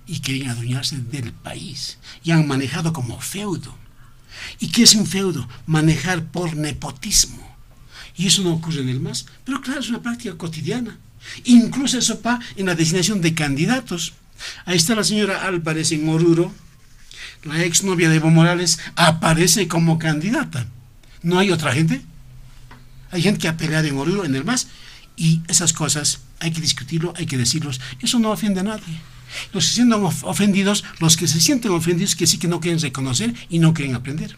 y 0.07 0.21
quieren 0.21 0.51
adueñarse 0.51 0.99
del 0.99 1.33
país 1.33 1.97
y 2.23 2.33
han 2.33 2.47
manejado 2.47 2.93
como 2.93 3.19
feudo. 3.19 3.75
¿Y 4.61 4.69
qué 4.69 4.83
es 4.83 4.95
un 4.95 5.07
feudo? 5.07 5.49
Manejar 5.65 6.27
por 6.27 6.55
nepotismo 6.55 7.52
y 8.17 8.27
eso 8.27 8.43
no 8.43 8.55
ocurre 8.55 8.81
en 8.81 8.89
el 8.89 9.01
MAS. 9.01 9.27
Pero 9.45 9.61
claro, 9.61 9.81
es 9.81 9.89
una 9.89 10.03
práctica 10.03 10.37
cotidiana. 10.37 10.99
Incluso 11.45 11.99
eso 11.99 12.21
va 12.21 12.41
en 12.57 12.67
la 12.67 12.75
designación 12.75 13.21
de 13.21 13.35
candidatos. 13.35 14.15
Ahí 14.65 14.77
está 14.77 14.95
la 14.95 15.05
señora 15.05 15.47
Álvarez 15.47 15.93
en 15.93 16.09
Oruro, 16.09 16.53
la 17.45 17.63
exnovia 17.65 18.09
de 18.09 18.17
Evo 18.17 18.31
Morales, 18.31 18.79
aparece 18.97 19.69
como 19.69 19.99
candidata. 19.99 20.67
¿No 21.23 21.39
hay 21.39 21.51
otra 21.51 21.73
gente? 21.73 22.03
Hay 23.11 23.23
gente 23.23 23.41
que 23.41 23.49
ha 23.49 23.57
peleado 23.57 23.87
en 23.87 23.97
Oruro, 23.97 24.25
en 24.25 24.35
el 24.35 24.45
MAS, 24.45 24.69
y 25.17 25.43
esas 25.49 25.73
cosas 25.73 26.21
hay 26.41 26.51
que 26.51 26.61
discutirlo, 26.61 27.15
hay 27.17 27.27
que 27.27 27.37
decirlos. 27.37 27.81
Eso 28.01 28.19
no 28.19 28.31
ofende 28.31 28.61
a 28.61 28.65
nadie. 28.65 29.01
Los 29.53 29.65
que 29.65 29.71
se 29.71 29.75
sienten 29.77 30.03
ofendidos, 30.03 30.85
los 30.99 31.17
que 31.17 31.29
se 31.29 31.41
sienten 31.41 31.71
ofendidos, 31.73 32.17
que 32.17 32.27
sí 32.27 32.39
que 32.39 32.49
no 32.49 32.61
quieren 32.61 32.81
reconocer 32.81 33.35
y 33.49 33.59
no 33.59 33.73
quieren 33.75 33.95
aprender. 33.95 34.37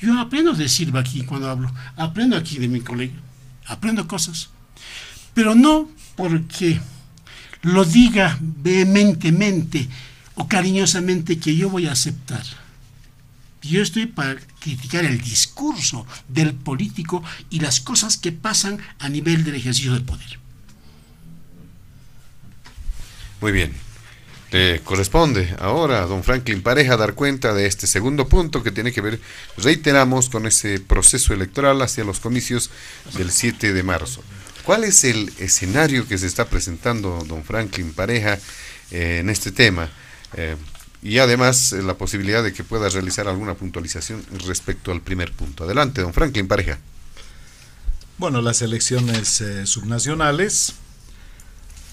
Yo 0.00 0.18
aprendo 0.18 0.52
de 0.52 0.68
Silva 0.68 1.00
aquí 1.00 1.22
cuando 1.22 1.50
hablo, 1.50 1.72
aprendo 1.96 2.36
aquí 2.36 2.58
de 2.58 2.68
mi 2.68 2.80
colega, 2.80 3.14
aprendo 3.66 4.06
cosas, 4.06 4.50
pero 5.34 5.54
no 5.54 5.88
porque 6.16 6.80
lo 7.62 7.84
diga 7.84 8.38
vehementemente 8.40 9.88
o 10.34 10.48
cariñosamente 10.48 11.38
que 11.38 11.56
yo 11.56 11.70
voy 11.70 11.86
a 11.86 11.92
aceptar. 11.92 12.42
Yo 13.62 13.80
estoy 13.80 14.06
para 14.06 14.36
criticar 14.60 15.04
el 15.04 15.20
discurso 15.20 16.04
del 16.26 16.52
político 16.52 17.22
y 17.48 17.60
las 17.60 17.80
cosas 17.80 18.16
que 18.16 18.32
pasan 18.32 18.78
a 18.98 19.08
nivel 19.08 19.44
del 19.44 19.54
ejercicio 19.54 19.92
del 19.92 20.02
poder. 20.02 20.38
Muy 23.40 23.52
bien 23.52 23.91
corresponde 24.84 25.56
ahora 25.60 26.02
don 26.02 26.22
Franklin 26.22 26.62
Pareja 26.62 26.98
dar 26.98 27.14
cuenta 27.14 27.54
de 27.54 27.66
este 27.66 27.86
segundo 27.86 28.28
punto 28.28 28.62
que 28.62 28.70
tiene 28.70 28.92
que 28.92 29.00
ver, 29.00 29.18
reiteramos, 29.56 30.28
con 30.28 30.46
ese 30.46 30.78
proceso 30.78 31.32
electoral 31.32 31.80
hacia 31.80 32.04
los 32.04 32.20
comicios 32.20 32.70
del 33.16 33.30
7 33.30 33.72
de 33.72 33.82
marzo. 33.82 34.22
¿Cuál 34.64 34.84
es 34.84 35.02
el 35.04 35.32
escenario 35.38 36.06
que 36.06 36.18
se 36.18 36.26
está 36.26 36.44
presentando 36.44 37.24
don 37.26 37.42
Franklin 37.42 37.92
Pareja 37.92 38.38
eh, 38.90 39.18
en 39.20 39.28
este 39.28 39.50
tema? 39.50 39.90
Eh, 40.34 40.56
y 41.02 41.18
además 41.18 41.72
eh, 41.72 41.82
la 41.82 41.94
posibilidad 41.94 42.44
de 42.44 42.52
que 42.52 42.62
pueda 42.62 42.88
realizar 42.88 43.26
alguna 43.26 43.54
puntualización 43.54 44.24
respecto 44.46 44.92
al 44.92 45.00
primer 45.00 45.32
punto. 45.32 45.64
Adelante, 45.64 46.02
don 46.02 46.12
Franklin 46.12 46.46
Pareja. 46.46 46.78
Bueno, 48.18 48.40
las 48.40 48.62
elecciones 48.62 49.42
subnacionales 49.64 50.74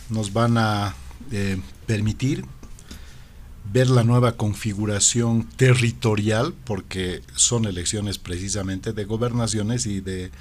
nos 0.10 0.31
van 0.31 0.60
a 0.60 0.94
permitir 1.85 2.45
ver 3.72 3.89
la 3.89 4.03
nueva 4.03 4.35
configuración 4.35 5.43
territorial, 5.56 6.53
porque 6.65 7.22
son 7.35 7.65
elecciones 7.65 8.18
precisamente 8.18 8.93
de 8.93 9.06
gobernaciones 9.06 9.85
y 9.85 10.01
de 10.01 10.31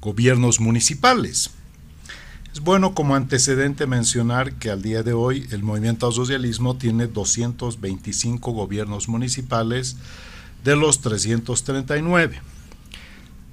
gobiernos 0.00 0.60
municipales. 0.60 1.50
Es 2.52 2.60
bueno 2.60 2.94
como 2.94 3.14
antecedente 3.14 3.86
mencionar 3.86 4.54
que 4.54 4.70
al 4.70 4.82
día 4.82 5.02
de 5.02 5.12
hoy 5.12 5.46
el 5.50 5.62
movimiento 5.62 6.06
al 6.06 6.12
socialismo 6.12 6.76
tiene 6.76 7.06
225 7.08 8.52
gobiernos 8.52 9.08
municipales 9.08 9.96
de 10.64 10.76
los 10.76 11.00
339. 11.00 12.40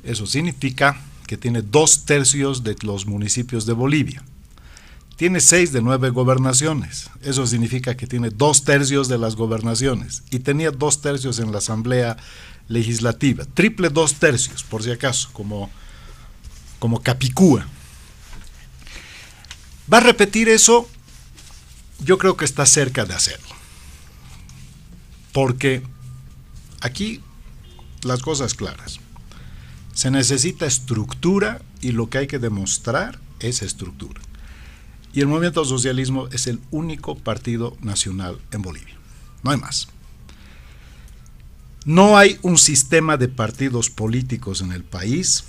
Eso 0.03 0.27
significa 0.27 1.01
que 1.25 1.37
tiene 1.37 1.63
dos 1.63 2.05
tercios 2.05 2.63
de 2.63 2.75
los 2.83 3.07
municipios 3.07 3.65
de 3.65 3.73
Bolivia 3.73 4.23
tiene 5.15 5.39
seis 5.39 5.71
de 5.71 5.81
nueve 5.81 6.09
gobernaciones. 6.09 7.09
Eso 7.21 7.47
significa 7.47 7.95
que 7.95 8.07
tiene 8.07 8.29
dos 8.29 8.63
tercios 8.63 9.07
de 9.07 9.17
las 9.17 9.35
gobernaciones. 9.35 10.23
Y 10.29 10.39
tenía 10.39 10.71
dos 10.71 11.01
tercios 11.01 11.39
en 11.39 11.51
la 11.51 11.59
Asamblea 11.59 12.17
Legislativa. 12.67 13.45
Triple 13.53 13.89
dos 13.89 14.15
tercios, 14.15 14.63
por 14.63 14.83
si 14.83 14.91
acaso, 14.91 15.29
como, 15.31 15.69
como 16.79 17.01
Capicúa. 17.01 17.67
¿Va 19.91 19.97
a 19.97 20.01
repetir 20.01 20.49
eso? 20.49 20.89
Yo 21.99 22.17
creo 22.17 22.35
que 22.35 22.45
está 22.45 22.65
cerca 22.65 23.05
de 23.05 23.13
hacerlo. 23.13 23.55
Porque 25.31 25.83
aquí 26.81 27.21
las 28.03 28.21
cosas 28.21 28.53
claras. 28.53 28.99
Se 29.93 30.11
necesita 30.11 30.65
estructura 30.65 31.61
y 31.81 31.91
lo 31.93 32.09
que 32.09 32.17
hay 32.17 32.27
que 32.27 32.39
demostrar 32.39 33.19
es 33.39 33.61
estructura. 33.61 34.19
Y 35.15 35.21
el 35.21 35.27
movimiento 35.27 35.63
socialismo 35.63 36.27
es 36.33 36.45
el 36.45 36.59
único 36.71 37.15
partido 37.15 37.77
nacional 37.81 38.37
en 38.51 38.61
Bolivia. 38.61 38.95
No 39.43 39.51
hay 39.51 39.57
más. 39.57 39.87
No 41.85 42.17
hay 42.17 42.37
un 42.41 42.57
sistema 42.57 43.15
de 43.15 43.29
partidos 43.29 43.89
políticos 43.89 44.59
en 44.59 44.73
el 44.73 44.83
país. 44.83 45.45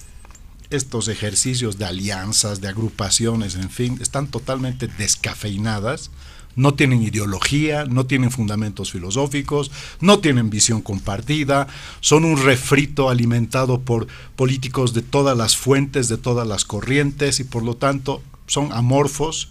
Estos 0.71 1.09
ejercicios 1.09 1.79
de 1.79 1.85
alianzas, 1.85 2.61
de 2.61 2.69
agrupaciones, 2.69 3.57
en 3.57 3.69
fin, 3.69 3.99
están 4.01 4.29
totalmente 4.29 4.87
descafeinadas. 4.87 6.13
No 6.55 6.75
tienen 6.75 7.03
ideología, 7.03 7.87
no 7.87 8.07
tienen 8.07 8.31
fundamentos 8.31 8.93
filosóficos, 8.93 9.73
no 10.01 10.21
tienen 10.21 10.49
visión 10.49 10.81
compartida, 10.81 11.67
son 12.01 12.25
un 12.25 12.41
refrito 12.41 13.11
alimentado 13.11 13.81
por 13.81 14.07
políticos 14.37 14.95
de 14.95 15.03
todas 15.03 15.37
las 15.37 15.57
fuentes, 15.57 16.09
de 16.09 16.19
todas 16.19 16.47
las 16.47 16.65
corrientes 16.65 17.41
y 17.41 17.45
por 17.45 17.65
lo 17.65 17.77
tanto 17.77 18.23
son 18.47 18.73
amorfos, 18.73 19.49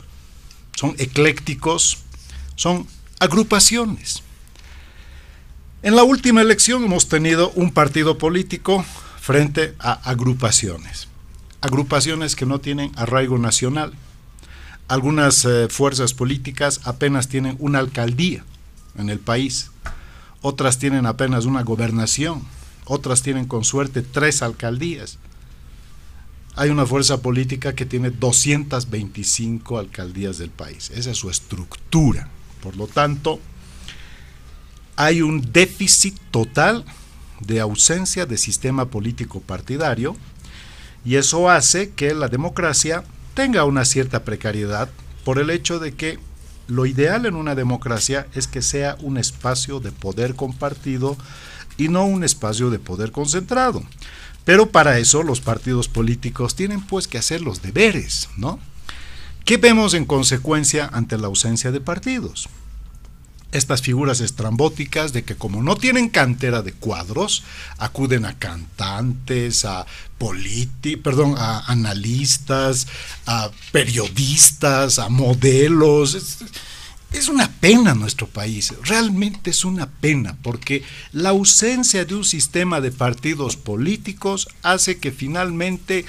son 0.75 0.95
eclécticos, 0.97 1.99
son 2.55 2.87
agrupaciones. 3.19 4.21
En 5.81 5.95
la 5.95 6.03
última 6.03 6.41
elección 6.41 6.83
hemos 6.83 7.07
tenido 7.09 7.51
un 7.51 7.71
partido 7.71 8.17
político 8.17 8.83
frente 9.19 9.75
a 9.79 9.93
agrupaciones. 10.09 11.07
Agrupaciones 11.61 12.35
que 12.35 12.45
no 12.45 12.59
tienen 12.59 12.91
arraigo 12.95 13.37
nacional, 13.37 13.93
Algunas 14.87 15.43
eh, 15.45 15.67
fuerzas 15.67 16.13
políticas 16.13 16.81
apenas 16.83 17.27
tienen 17.27 17.55
una 17.57 17.79
alcaldía 17.79 18.43
en 18.99 19.09
el 19.09 19.17
país, 19.17 19.71
otras 20.41 20.77
tienen 20.77 21.07
apenas 21.07 21.45
una 21.45 21.63
gobernación, 21.63 22.43
otras 22.85 23.23
tienen 23.23 23.45
con 23.45 23.63
suerte 23.63 24.03
tres 24.03 24.43
alcaldías. 24.43 25.17
Hay 26.57 26.69
una 26.69 26.85
fuerza 26.85 27.21
política 27.21 27.75
que 27.75 27.85
tiene 27.85 28.11
225 28.11 29.77
alcaldías 29.77 30.37
del 30.37 30.51
país. 30.51 30.89
Esa 30.91 31.11
es 31.11 31.17
su 31.17 31.29
estructura. 31.29 32.29
Por 32.61 32.77
lo 32.77 32.87
tanto, 32.87 33.39
hay 34.95 35.21
un 35.21 35.51
déficit 35.51 36.17
total 36.31 36.85
de 37.41 37.59
ausencia 37.59 38.25
de 38.25 38.37
sistema 38.37 38.85
político 38.85 39.41
partidario 39.41 40.15
y 41.03 41.15
eso 41.15 41.49
hace 41.49 41.91
que 41.91 42.13
la 42.13 42.29
democracia 42.29 43.03
tenga 43.33 43.65
una 43.65 43.83
cierta 43.83 44.23
precariedad 44.23 44.89
por 45.25 45.39
el 45.39 45.49
hecho 45.49 45.79
de 45.79 45.93
que 45.93 46.19
lo 46.67 46.85
ideal 46.85 47.25
en 47.25 47.35
una 47.35 47.53
democracia 47.53 48.27
es 48.33 48.47
que 48.47 48.61
sea 48.61 48.95
un 49.01 49.17
espacio 49.17 49.81
de 49.81 49.91
poder 49.91 50.35
compartido 50.35 51.17
y 51.77 51.89
no 51.89 52.05
un 52.05 52.23
espacio 52.23 52.69
de 52.69 52.79
poder 52.79 53.11
concentrado. 53.11 53.83
Pero 54.45 54.69
para 54.69 54.99
eso 54.99 55.23
los 55.23 55.41
partidos 55.41 55.89
políticos 55.89 56.55
tienen 56.55 56.81
pues 56.81 57.07
que 57.07 57.17
hacer 57.17 57.41
los 57.41 57.61
deberes, 57.61 58.29
¿no? 58.37 58.59
¿Qué 59.43 59.57
vemos 59.57 59.93
en 59.93 60.05
consecuencia 60.05 60.89
ante 60.91 61.17
la 61.17 61.27
ausencia 61.27 61.71
de 61.71 61.81
partidos? 61.81 62.47
Estas 63.51 63.81
figuras 63.81 64.19
estrambóticas 64.19 65.13
de 65.13 65.23
que 65.23 65.35
como 65.35 65.63
no 65.63 65.75
tienen 65.75 66.09
cantera 66.09 66.61
de 66.61 66.73
cuadros, 66.73 67.43
acuden 67.77 68.25
a 68.25 68.37
cantantes, 68.37 69.65
a 69.65 69.85
perdón, 71.03 71.35
a 71.37 71.59
analistas, 71.71 72.87
a 73.25 73.49
periodistas, 73.71 74.99
a 74.99 75.09
modelos. 75.09 76.39
Es 77.15 77.29
una 77.29 77.49
pena 77.49 77.95
nuestro 77.95 78.27
país, 78.27 78.73
realmente 78.83 79.51
es 79.51 79.63
una 79.63 79.89
pena, 79.89 80.35
porque 80.43 80.83
la 81.13 81.29
ausencia 81.29 82.03
de 82.03 82.13
un 82.13 82.25
sistema 82.25 82.81
de 82.81 82.91
partidos 82.91 83.55
políticos 83.55 84.49
hace 84.63 84.97
que 84.97 85.13
finalmente 85.13 86.03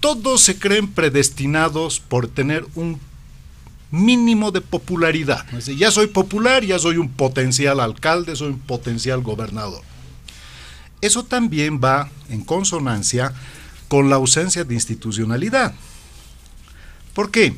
todos 0.00 0.40
se 0.40 0.58
creen 0.58 0.88
predestinados 0.88 2.00
por 2.00 2.26
tener 2.28 2.64
un 2.74 2.98
mínimo 3.90 4.50
de 4.50 4.62
popularidad. 4.62 5.44
ya 5.76 5.90
soy 5.90 6.06
popular, 6.06 6.64
ya 6.64 6.78
soy 6.78 6.96
un 6.96 7.10
potencial 7.10 7.78
alcalde, 7.78 8.34
soy 8.34 8.48
un 8.48 8.58
potencial 8.58 9.20
gobernador. 9.20 9.82
Eso 11.02 11.22
también 11.22 11.82
va 11.84 12.08
en 12.30 12.42
consonancia 12.42 13.34
con 13.88 14.08
la 14.08 14.16
ausencia 14.16 14.64
de 14.64 14.72
institucionalidad. 14.72 15.74
¿Por 17.12 17.30
qué? 17.30 17.54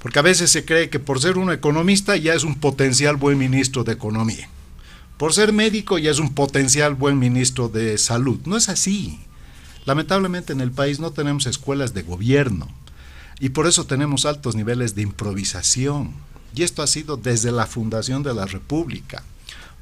Porque 0.00 0.18
a 0.18 0.22
veces 0.22 0.50
se 0.50 0.64
cree 0.64 0.88
que 0.88 0.98
por 0.98 1.20
ser 1.20 1.38
un 1.38 1.52
economista 1.52 2.16
ya 2.16 2.34
es 2.34 2.44
un 2.44 2.56
potencial 2.56 3.16
buen 3.16 3.38
ministro 3.38 3.84
de 3.84 3.92
Economía. 3.92 4.48
Por 5.18 5.34
ser 5.34 5.52
médico 5.52 5.98
ya 5.98 6.10
es 6.10 6.18
un 6.18 6.32
potencial 6.32 6.94
buen 6.94 7.18
ministro 7.18 7.68
de 7.68 7.98
Salud. 7.98 8.40
No 8.46 8.56
es 8.56 8.70
así. 8.70 9.20
Lamentablemente 9.84 10.52
en 10.52 10.62
el 10.62 10.70
país 10.70 11.00
no 11.00 11.10
tenemos 11.10 11.46
escuelas 11.46 11.92
de 11.92 12.02
gobierno 12.02 12.68
y 13.38 13.50
por 13.50 13.66
eso 13.66 13.86
tenemos 13.86 14.24
altos 14.24 14.54
niveles 14.54 14.94
de 14.94 15.02
improvisación. 15.02 16.12
Y 16.54 16.62
esto 16.62 16.82
ha 16.82 16.86
sido 16.86 17.16
desde 17.16 17.52
la 17.52 17.66
fundación 17.66 18.22
de 18.22 18.34
la 18.34 18.46
República. 18.46 19.22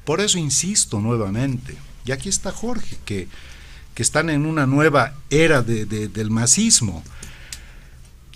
Por 0.05 0.21
eso 0.21 0.37
insisto 0.37 0.99
nuevamente, 0.99 1.77
y 2.05 2.11
aquí 2.11 2.29
está 2.29 2.51
Jorge, 2.51 2.97
que, 3.05 3.27
que 3.95 4.03
están 4.03 4.29
en 4.29 4.45
una 4.45 4.65
nueva 4.65 5.13
era 5.29 5.61
del 5.61 6.31
masismo 6.31 7.03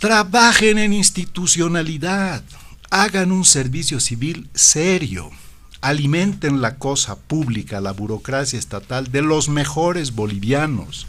Trabajen 0.04 0.80
en 0.80 0.92
institucionalidad, 0.92 2.44
hagan 2.90 3.32
un 3.32 3.46
servicio 3.46 4.02
civil 4.02 4.50
serio, 4.54 5.32
alimenten 5.80 6.60
la 6.62 6.76
cosa 6.76 7.16
pública, 7.16 7.80
la 7.80 7.94
burocracia 7.94 8.60
estatal 8.60 9.14
de 9.14 9.22
los 9.22 9.48
mejores 9.48 10.14
bolivianos. 10.14 11.08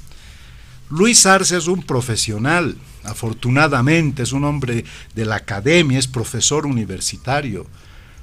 Luis 0.90 1.26
Arce 1.26 1.56
es 1.56 1.66
un 1.66 1.82
profesional, 1.82 2.76
afortunadamente 3.02 4.22
es 4.22 4.30
un 4.30 4.44
hombre 4.44 4.84
de 5.16 5.24
la 5.24 5.34
academia, 5.34 5.98
es 5.98 6.06
profesor 6.06 6.64
universitario. 6.64 7.66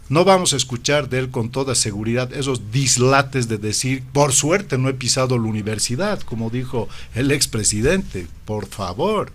No 0.08 0.24
vamos 0.24 0.54
a 0.54 0.56
escuchar 0.56 1.10
de 1.10 1.20
él 1.20 1.32
con 1.32 1.50
toda 1.50 1.76
seguridad 1.76 2.32
esos 2.32 2.72
dislates 2.72 3.50
de 3.50 3.58
decir, 3.58 4.06
por 4.14 4.32
suerte 4.32 4.78
no 4.78 4.88
he 4.88 4.94
pisado 4.94 5.38
la 5.38 5.50
universidad, 5.50 6.22
como 6.22 6.50
dijo 6.50 6.88
el 7.14 7.32
expresidente, 7.32 8.28
por 8.46 8.68
favor 8.68 9.34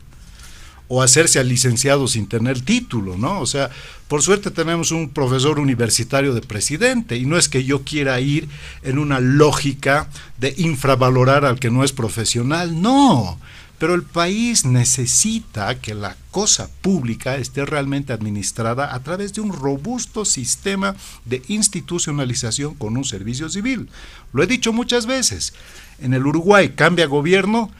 o 0.89 1.03
hacerse 1.03 1.39
al 1.39 1.49
licenciado 1.49 2.07
sin 2.09 2.29
tener 2.29 2.61
título, 2.61 3.17
¿no? 3.17 3.41
O 3.41 3.47
sea, 3.47 3.71
por 4.09 4.23
suerte 4.23 4.51
tenemos 4.51 4.93
un 4.93 5.11
profesor 5.11 5.59
universitario 5.59 6.33
de 6.33 6.41
presidente 6.41 7.17
y 7.17 7.27
no 7.27 7.37
es 7.37 7.49
que 7.49 7.65
yo 7.65 7.83
quiera 7.83 8.21
ir 8.21 8.49
en 8.83 8.99
una 8.99 9.19
lógica 9.21 10.09
de 10.39 10.55
infravalorar 10.59 11.45
al 11.45 11.59
que 11.59 11.71
no 11.71 11.83
es 11.83 11.93
profesional, 11.93 12.81
no. 12.81 13.39
Pero 13.79 13.95
el 13.95 14.05
país 14.05 14.65
necesita 14.65 15.79
que 15.79 15.95
la 15.95 16.17
cosa 16.31 16.71
pública 16.81 17.37
esté 17.37 17.67
realmente 17.67 18.13
administrada 18.13 18.95
a 18.95 19.03
través 19.03 19.35
de 19.35 19.43
un 19.43 19.53
robusto 19.53 20.25
sistema 20.25 20.97
de 21.27 21.43
institucionalización 21.49 22.75
con 22.75 22.97
un 22.97 23.05
servicio 23.05 23.51
civil. 23.51 23.89
Lo 24.33 24.43
he 24.43 24.47
dicho 24.47 24.73
muchas 24.73 25.05
veces. 25.05 25.53
En 25.99 26.15
el 26.15 26.27
Uruguay 26.27 26.71
cambia 26.71 27.07
gobierno, 27.07 27.71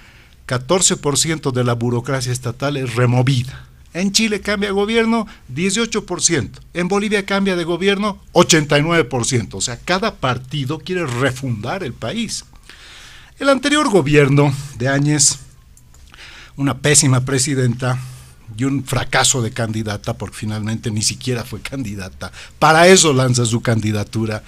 14% 0.47 1.53
de 1.53 1.65
la 1.65 1.75
burocracia 1.75 2.33
estatal 2.33 2.77
es 2.77 2.95
removida. 2.95 3.67
En 3.95 4.13
Chile 4.13 4.41
cambia 4.41 4.69
de 4.69 4.75
gobierno 4.75 5.27
18%. 5.55 6.51
En 6.75 6.89
Bolivia 6.89 7.25
cambia 7.25 7.57
de 7.57 7.65
gobierno 7.65 8.23
89%. 8.33 9.55
O 9.55 9.61
sea, 9.61 9.79
cada 9.79 10.17
partido 10.17 10.79
quiere 10.79 11.07
refundar 11.07 11.83
el 11.83 11.95
país. 11.95 12.45
El 13.39 13.49
anterior 13.49 13.89
gobierno 13.89 14.55
de 14.77 14.89
Áñez, 14.89 15.39
una 16.57 16.79
pésima 16.79 17.25
presidenta 17.25 17.99
y 18.57 18.65
un 18.65 18.85
fracaso 18.85 19.43
de 19.43 19.51
candidata, 19.51 20.15
porque 20.15 20.37
finalmente 20.37 20.91
ni 20.91 21.03
siquiera 21.03 21.45
fue 21.45 21.61
candidata, 21.61 22.33
para 22.59 22.87
eso 22.89 23.13
lanza 23.13 23.45
su 23.45 23.61
candidatura, 23.61 24.43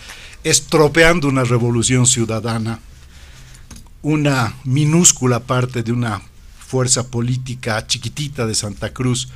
estropeando 0.44 1.28
una 1.28 1.44
revolución 1.44 2.06
ciudadana 2.06 2.80
una 4.02 4.54
minúscula 4.64 5.40
parte 5.40 5.82
de 5.82 5.92
una 5.92 6.22
fuerza 6.58 7.08
política 7.08 7.86
chiquitita 7.86 8.46
de 8.46 8.54
Santa 8.54 8.92
Cruz 8.92 9.28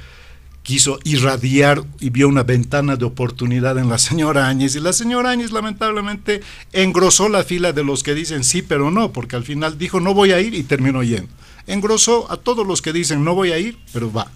quiso 0.62 1.00
irradiar 1.04 1.82
y 1.98 2.10
vio 2.10 2.28
una 2.28 2.44
ventana 2.44 2.96
de 2.96 3.04
oportunidad 3.04 3.78
en 3.78 3.88
la 3.88 3.98
señora 3.98 4.48
Áñez 4.48 4.76
y 4.76 4.80
la 4.80 4.92
señora 4.92 5.30
Áñez 5.30 5.50
lamentablemente 5.50 6.40
engrosó 6.72 7.28
la 7.28 7.42
fila 7.42 7.72
de 7.72 7.82
los 7.82 8.02
que 8.02 8.14
dicen 8.14 8.44
sí 8.44 8.62
pero 8.62 8.90
no, 8.90 9.12
porque 9.12 9.36
al 9.36 9.44
final 9.44 9.78
dijo 9.78 9.98
no 9.98 10.14
voy 10.14 10.32
a 10.32 10.40
ir 10.40 10.54
y 10.54 10.62
terminó 10.62 11.02
yendo. 11.02 11.32
Engrosó 11.66 12.30
a 12.30 12.36
todos 12.36 12.66
los 12.66 12.82
que 12.82 12.92
dicen 12.92 13.24
no 13.24 13.34
voy 13.34 13.52
a 13.52 13.58
ir, 13.58 13.78
pero 13.92 14.12
va. 14.12 14.30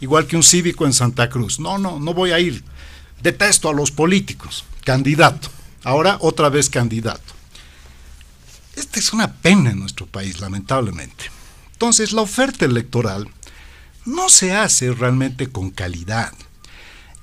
Igual 0.00 0.26
que 0.26 0.36
un 0.36 0.42
cívico 0.42 0.86
en 0.86 0.92
Santa 0.92 1.28
Cruz, 1.28 1.60
no, 1.60 1.78
no, 1.78 2.00
no 2.00 2.14
voy 2.14 2.32
a 2.32 2.40
ir. 2.40 2.64
Detesto 3.22 3.68
a 3.68 3.72
los 3.72 3.90
políticos, 3.90 4.64
candidato. 4.84 5.48
Ahora 5.82 6.16
otra 6.20 6.48
vez 6.48 6.68
candidato. 6.68 7.33
Esta 8.76 8.98
es 8.98 9.12
una 9.12 9.32
pena 9.32 9.70
en 9.70 9.80
nuestro 9.80 10.06
país, 10.06 10.40
lamentablemente. 10.40 11.24
Entonces, 11.72 12.12
la 12.12 12.22
oferta 12.22 12.64
electoral 12.64 13.28
no 14.04 14.28
se 14.28 14.52
hace 14.52 14.92
realmente 14.92 15.48
con 15.48 15.70
calidad. 15.70 16.32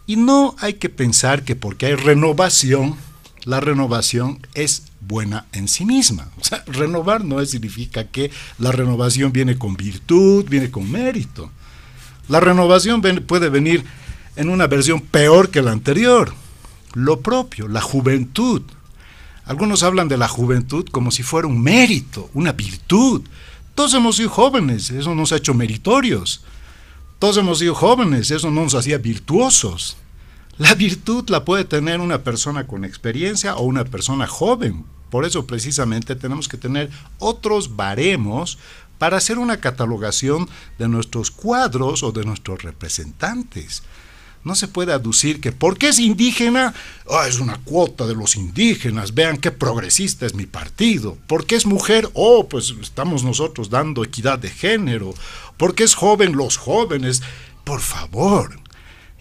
Y 0.05 0.15
no 0.15 0.55
hay 0.59 0.75
que 0.75 0.89
pensar 0.89 1.43
que 1.43 1.55
porque 1.55 1.85
hay 1.87 1.95
renovación, 1.95 2.95
la 3.43 3.59
renovación 3.59 4.45
es 4.53 4.83
buena 4.99 5.45
en 5.51 5.67
sí 5.67 5.85
misma. 5.85 6.29
O 6.39 6.43
sea, 6.43 6.63
renovar 6.67 7.23
no 7.23 7.43
significa 7.45 8.07
que 8.07 8.31
la 8.57 8.71
renovación 8.71 9.31
viene 9.31 9.57
con 9.57 9.75
virtud, 9.75 10.45
viene 10.49 10.71
con 10.71 10.89
mérito. 10.91 11.51
La 12.27 12.39
renovación 12.39 13.01
puede 13.01 13.49
venir 13.49 13.83
en 14.35 14.49
una 14.49 14.67
versión 14.67 15.01
peor 15.01 15.49
que 15.49 15.61
la 15.61 15.71
anterior. 15.71 16.33
Lo 16.93 17.21
propio, 17.21 17.67
la 17.67 17.81
juventud, 17.81 18.63
algunos 19.51 19.83
hablan 19.83 20.07
de 20.07 20.15
la 20.15 20.29
juventud 20.29 20.87
como 20.91 21.11
si 21.11 21.23
fuera 21.23 21.45
un 21.45 21.61
mérito, 21.61 22.29
una 22.33 22.53
virtud. 22.53 23.21
Todos 23.75 23.93
hemos 23.93 24.15
sido 24.15 24.29
jóvenes, 24.29 24.91
eso 24.91 25.13
nos 25.13 25.33
ha 25.33 25.35
hecho 25.35 25.53
meritorios. 25.53 26.45
Todos 27.19 27.35
hemos 27.35 27.59
sido 27.59 27.75
jóvenes, 27.75 28.31
eso 28.31 28.49
no 28.49 28.63
nos 28.63 28.75
hacía 28.75 28.97
virtuosos. 28.97 29.97
La 30.57 30.73
virtud 30.73 31.29
la 31.29 31.43
puede 31.43 31.65
tener 31.65 31.99
una 31.99 32.23
persona 32.23 32.65
con 32.65 32.85
experiencia 32.85 33.57
o 33.57 33.63
una 33.63 33.83
persona 33.83 34.25
joven. 34.25 34.85
Por 35.09 35.25
eso 35.25 35.45
precisamente 35.45 36.15
tenemos 36.15 36.47
que 36.47 36.55
tener 36.55 36.89
otros 37.19 37.75
baremos 37.75 38.57
para 38.99 39.17
hacer 39.17 39.37
una 39.37 39.57
catalogación 39.57 40.47
de 40.79 40.87
nuestros 40.87 41.29
cuadros 41.29 42.03
o 42.03 42.13
de 42.13 42.23
nuestros 42.23 42.63
representantes. 42.63 43.83
No 44.43 44.55
se 44.55 44.67
puede 44.67 44.91
aducir 44.91 45.39
que 45.39 45.51
porque 45.51 45.89
es 45.89 45.99
indígena, 45.99 46.73
ah, 47.09 47.27
es 47.27 47.39
una 47.39 47.57
cuota 47.57 48.07
de 48.07 48.15
los 48.15 48.35
indígenas, 48.35 49.13
vean 49.13 49.37
qué 49.37 49.51
progresista 49.51 50.25
es 50.25 50.33
mi 50.33 50.45
partido. 50.45 51.17
Porque 51.27 51.55
es 51.55 51.65
mujer, 51.65 52.09
oh, 52.13 52.47
pues 52.49 52.73
estamos 52.81 53.23
nosotros 53.23 53.69
dando 53.69 54.03
equidad 54.03 54.39
de 54.39 54.49
género. 54.49 55.13
Porque 55.57 55.83
es 55.83 55.93
joven, 55.93 56.35
los 56.35 56.57
jóvenes. 56.57 57.21
Por 57.63 57.81
favor, 57.81 58.59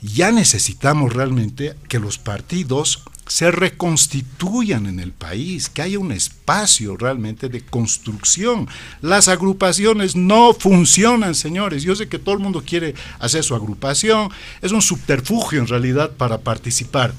ya 0.00 0.32
necesitamos 0.32 1.12
realmente 1.12 1.74
que 1.88 1.98
los 1.98 2.18
partidos 2.18 3.02
se 3.30 3.52
reconstituyan 3.52 4.86
en 4.86 4.98
el 4.98 5.12
país, 5.12 5.68
que 5.68 5.82
haya 5.82 6.00
un 6.00 6.10
espacio 6.10 6.96
realmente 6.96 7.48
de 7.48 7.60
construcción. 7.60 8.66
Las 9.02 9.28
agrupaciones 9.28 10.16
no 10.16 10.52
funcionan, 10.52 11.36
señores. 11.36 11.84
Yo 11.84 11.94
sé 11.94 12.08
que 12.08 12.18
todo 12.18 12.34
el 12.34 12.40
mundo 12.40 12.64
quiere 12.66 12.96
hacer 13.20 13.44
su 13.44 13.54
agrupación, 13.54 14.30
es 14.62 14.72
un 14.72 14.82
subterfugio 14.82 15.60
en 15.60 15.68
realidad 15.68 16.10
para 16.10 16.38
participar. 16.38 17.14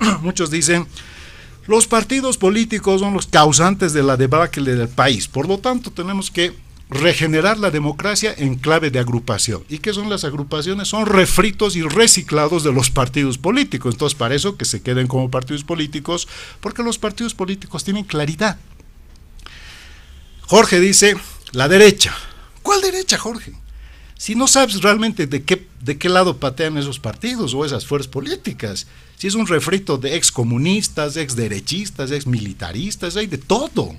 Muchos 0.22 0.50
dicen, 0.50 0.84
los 1.68 1.86
partidos 1.86 2.38
políticos 2.38 3.00
son 3.00 3.14
los 3.14 3.28
causantes 3.28 3.92
de 3.92 4.02
la 4.02 4.16
debacle 4.16 4.74
del 4.74 4.88
país, 4.88 5.28
por 5.28 5.46
lo 5.46 5.58
tanto 5.58 5.92
tenemos 5.92 6.32
que 6.32 6.52
regenerar 6.92 7.58
la 7.58 7.70
democracia 7.70 8.34
en 8.36 8.56
clave 8.56 8.90
de 8.90 8.98
agrupación. 8.98 9.64
¿Y 9.68 9.78
qué 9.78 9.92
son 9.92 10.10
las 10.10 10.24
agrupaciones? 10.24 10.88
Son 10.88 11.06
refritos 11.06 11.76
y 11.76 11.82
reciclados 11.82 12.64
de 12.64 12.72
los 12.72 12.90
partidos 12.90 13.38
políticos. 13.38 13.94
Entonces, 13.94 14.18
para 14.18 14.34
eso 14.34 14.56
que 14.56 14.64
se 14.64 14.82
queden 14.82 15.06
como 15.06 15.30
partidos 15.30 15.64
políticos, 15.64 16.28
porque 16.60 16.82
los 16.82 16.98
partidos 16.98 17.34
políticos 17.34 17.84
tienen 17.84 18.04
claridad. 18.04 18.58
Jorge 20.42 20.80
dice, 20.80 21.16
la 21.52 21.68
derecha. 21.68 22.14
¿Cuál 22.62 22.80
derecha, 22.82 23.18
Jorge? 23.18 23.52
Si 24.16 24.34
no 24.34 24.46
sabes 24.46 24.82
realmente 24.82 25.26
de 25.26 25.42
qué, 25.42 25.66
de 25.80 25.98
qué 25.98 26.08
lado 26.08 26.36
patean 26.36 26.78
esos 26.78 27.00
partidos 27.00 27.54
o 27.54 27.64
esas 27.64 27.86
fuerzas 27.86 28.08
políticas, 28.08 28.86
si 29.16 29.26
es 29.26 29.34
un 29.34 29.46
refrito 29.46 29.98
de 29.98 30.16
excomunistas, 30.16 31.16
exderechistas, 31.16 32.10
exmilitaristas, 32.10 33.16
hay 33.16 33.26
de 33.26 33.38
todo. 33.38 33.96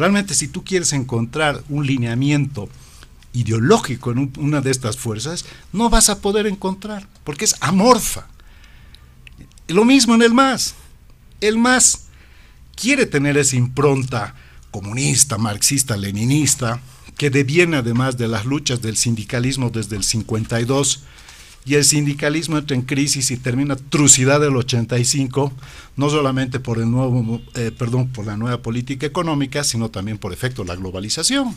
Realmente 0.00 0.34
si 0.34 0.48
tú 0.48 0.64
quieres 0.64 0.94
encontrar 0.94 1.62
un 1.68 1.86
lineamiento 1.86 2.70
ideológico 3.34 4.10
en 4.10 4.32
una 4.38 4.62
de 4.62 4.70
estas 4.70 4.96
fuerzas, 4.96 5.44
no 5.74 5.90
vas 5.90 6.08
a 6.08 6.22
poder 6.22 6.46
encontrar, 6.46 7.06
porque 7.22 7.44
es 7.44 7.54
amorfa. 7.60 8.26
Lo 9.68 9.84
mismo 9.84 10.14
en 10.14 10.22
el 10.22 10.32
MAS. 10.32 10.74
El 11.42 11.58
MAS 11.58 12.06
quiere 12.76 13.04
tener 13.04 13.36
esa 13.36 13.56
impronta 13.56 14.34
comunista, 14.70 15.36
marxista, 15.36 15.98
leninista, 15.98 16.80
que 17.18 17.28
deviene 17.28 17.76
además 17.76 18.16
de 18.16 18.28
las 18.28 18.46
luchas 18.46 18.80
del 18.80 18.96
sindicalismo 18.96 19.68
desde 19.68 19.96
el 19.96 20.04
52 20.04 21.02
y 21.64 21.74
el 21.74 21.84
sindicalismo 21.84 22.58
entra 22.58 22.74
en 22.74 22.82
crisis 22.82 23.30
y 23.30 23.36
termina 23.36 23.76
trucidad 23.76 24.40
del 24.40 24.56
85, 24.56 25.52
no 25.96 26.10
solamente 26.10 26.58
por 26.58 26.78
el 26.78 26.90
nuevo, 26.90 27.40
eh, 27.54 27.70
perdón, 27.76 28.08
por 28.08 28.26
la 28.26 28.36
nueva 28.36 28.62
política 28.62 29.06
económica, 29.06 29.62
sino 29.62 29.90
también 29.90 30.18
por 30.18 30.32
efecto 30.32 30.62
de 30.62 30.68
la 30.68 30.76
globalización. 30.76 31.54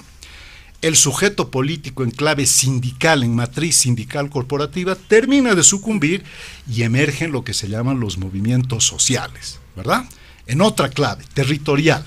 El 0.81 0.97
sujeto 0.97 1.49
político 1.49 2.03
en 2.03 2.11
clave 2.11 2.45
sindical, 2.45 3.23
en 3.23 3.33
matriz 3.33 3.77
sindical 3.77 4.29
corporativa, 4.29 4.95
termina 4.95 5.55
de 5.55 5.63
sucumbir 5.63 6.25
y 6.69 6.83
emergen 6.83 7.31
lo 7.31 7.45
que 7.45 7.53
se 7.53 7.69
llaman 7.69 8.01
los 8.01 8.17
movimientos 8.17 8.83
sociales, 8.83 9.59
¿verdad? 9.77 10.03
En 10.45 10.59
otra 10.59 10.89
clave, 10.89 11.23
territorial. 11.33 12.03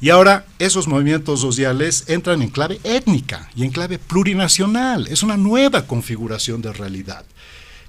Y 0.00 0.10
ahora 0.10 0.44
esos 0.58 0.88
movimientos 0.88 1.40
sociales 1.40 2.04
entran 2.08 2.42
en 2.42 2.50
clave 2.50 2.80
étnica 2.84 3.50
y 3.56 3.64
en 3.64 3.70
clave 3.70 3.98
plurinacional. 3.98 5.06
Es 5.08 5.22
una 5.22 5.36
nueva 5.36 5.86
configuración 5.86 6.60
de 6.60 6.72
realidad. 6.72 7.24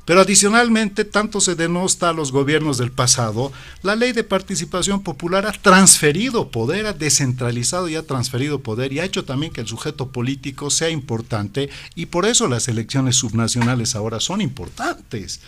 Pero 0.07 0.21
adicionalmente, 0.21 1.03
tanto 1.03 1.41
se 1.41 1.55
denosta 1.55 2.07
a 2.07 2.13
los 2.13 2.31
gobiernos 2.31 2.77
del 2.77 2.93
pasado, 2.93 3.51
la 3.83 3.97
ley 3.97 4.13
de 4.13 4.23
participación 4.23 5.03
popular 5.03 5.45
ha 5.45 5.51
transferido 5.51 6.49
poder, 6.49 6.85
ha 6.85 6.93
descentralizado 6.93 7.89
y 7.89 7.97
ha 7.97 8.07
transferido 8.07 8.61
poder 8.61 8.93
y 8.93 8.99
ha 8.99 9.03
hecho 9.03 9.25
también 9.25 9.51
que 9.51 9.59
el 9.59 9.67
sujeto 9.67 10.07
político 10.13 10.69
sea 10.69 10.89
importante 10.89 11.69
y 11.93 12.05
por 12.05 12.25
eso 12.25 12.47
las 12.47 12.69
elecciones 12.69 13.17
subnacionales 13.17 13.97
ahora 13.97 14.21
son 14.21 14.39
importantes, 14.39 15.41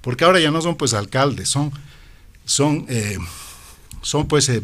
porque 0.00 0.24
ahora 0.24 0.40
ya 0.40 0.50
no 0.50 0.62
son 0.62 0.76
pues 0.76 0.94
alcaldes, 0.94 1.50
son, 1.50 1.70
son, 2.46 2.86
eh, 2.88 3.18
son 4.00 4.28
pues, 4.28 4.48
eh, 4.48 4.62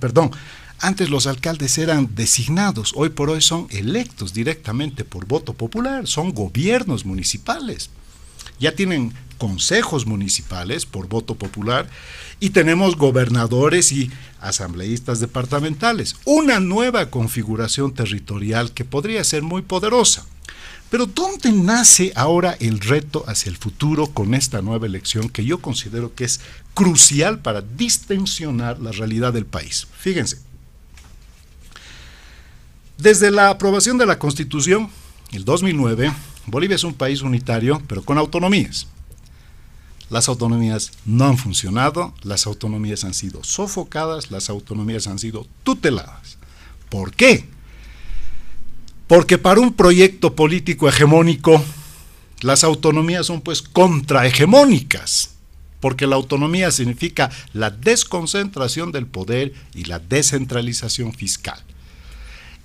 perdón, 0.00 0.30
antes 0.80 1.10
los 1.10 1.26
alcaldes 1.26 1.78
eran 1.78 2.14
designados, 2.14 2.92
hoy 2.94 3.08
por 3.10 3.30
hoy 3.30 3.40
son 3.40 3.66
electos 3.70 4.32
directamente 4.32 5.04
por 5.04 5.26
voto 5.26 5.54
popular, 5.54 6.06
son 6.06 6.32
gobiernos 6.32 7.04
municipales. 7.04 7.90
Ya 8.60 8.74
tienen 8.74 9.12
consejos 9.38 10.06
municipales 10.06 10.84
por 10.84 11.08
voto 11.08 11.36
popular 11.36 11.88
y 12.40 12.50
tenemos 12.50 12.96
gobernadores 12.96 13.92
y 13.92 14.10
asambleístas 14.40 15.20
departamentales. 15.20 16.16
Una 16.24 16.60
nueva 16.60 17.10
configuración 17.10 17.94
territorial 17.94 18.72
que 18.72 18.84
podría 18.84 19.22
ser 19.24 19.42
muy 19.42 19.62
poderosa. 19.62 20.26
Pero 20.90 21.06
¿dónde 21.06 21.52
nace 21.52 22.12
ahora 22.16 22.56
el 22.60 22.80
reto 22.80 23.24
hacia 23.28 23.50
el 23.50 23.58
futuro 23.58 24.06
con 24.06 24.34
esta 24.34 24.62
nueva 24.62 24.86
elección 24.86 25.28
que 25.28 25.44
yo 25.44 25.58
considero 25.58 26.14
que 26.14 26.24
es 26.24 26.40
crucial 26.72 27.40
para 27.40 27.60
distensionar 27.60 28.80
la 28.80 28.92
realidad 28.92 29.34
del 29.34 29.44
país? 29.44 29.86
Fíjense, 29.98 30.38
desde 32.98 33.30
la 33.30 33.48
aprobación 33.50 33.96
de 33.96 34.06
la 34.06 34.18
Constitución, 34.18 34.90
el 35.30 35.44
2009, 35.44 36.12
Bolivia 36.46 36.74
es 36.74 36.84
un 36.84 36.94
país 36.94 37.22
unitario, 37.22 37.80
pero 37.86 38.02
con 38.02 38.18
autonomías. 38.18 38.88
Las 40.10 40.28
autonomías 40.28 40.90
no 41.04 41.26
han 41.26 41.38
funcionado, 41.38 42.12
las 42.22 42.46
autonomías 42.46 43.04
han 43.04 43.14
sido 43.14 43.44
sofocadas, 43.44 44.30
las 44.32 44.50
autonomías 44.50 45.06
han 45.06 45.18
sido 45.18 45.46
tuteladas. 45.62 46.38
¿Por 46.88 47.12
qué? 47.12 47.48
Porque 49.06 49.38
para 49.38 49.60
un 49.60 49.74
proyecto 49.74 50.34
político 50.34 50.88
hegemónico, 50.88 51.62
las 52.40 52.64
autonomías 52.64 53.26
son 53.26 53.42
pues 53.42 53.62
contrahegemónicas, 53.62 55.34
porque 55.78 56.06
la 56.06 56.16
autonomía 56.16 56.72
significa 56.72 57.30
la 57.52 57.70
desconcentración 57.70 58.90
del 58.90 59.06
poder 59.06 59.52
y 59.74 59.84
la 59.84 60.00
descentralización 60.00 61.12
fiscal. 61.12 61.62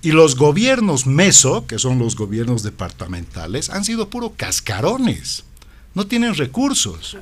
Y 0.04 0.12
los 0.12 0.36
gobiernos 0.36 1.06
meso, 1.06 1.66
que 1.66 1.78
son 1.78 1.98
los 1.98 2.14
gobiernos 2.14 2.62
departamentales, 2.62 3.70
han 3.70 3.86
sido 3.86 4.10
puro 4.10 4.34
cascarones. 4.36 5.44
No 5.94 6.06
tienen 6.06 6.34
recursos. 6.34 7.16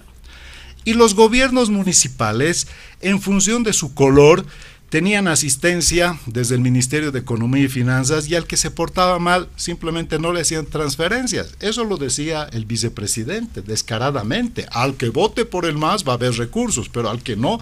Y 0.85 0.95
los 0.95 1.15
gobiernos 1.15 1.71
municipales, 1.71 2.67
en 3.01 3.21
función 3.21 3.63
de 3.63 3.73
su 3.73 3.95
color, 3.95 4.45
tenían 4.89 5.29
asistencia 5.29 6.19
desde 6.27 6.57
el 6.57 6.61
Ministerio 6.61 7.13
de 7.13 7.21
Economía 7.21 7.63
y 7.63 7.69
Finanzas 7.69 8.29
y 8.29 8.35
al 8.35 8.49
que 8.49 8.57
se 8.57 8.73
portaba 8.73 9.21
mal 9.21 9.49
simplemente 9.55 10.19
no 10.19 10.33
le 10.33 10.41
hacían 10.41 10.67
transferencias. 10.67 11.55
Eso 11.61 11.85
lo 11.85 11.99
decía 11.99 12.49
el 12.53 12.65
vicepresidente 12.65 13.63
descaradamente. 13.63 14.67
Al 14.73 14.97
que 14.97 15.11
vote 15.11 15.45
por 15.45 15.67
el 15.67 15.79
MAS 15.79 16.03
va 16.05 16.15
a 16.15 16.17
haber 16.17 16.33
recursos, 16.33 16.89
pero 16.89 17.11
al 17.11 17.23
que 17.23 17.37
no, 17.37 17.61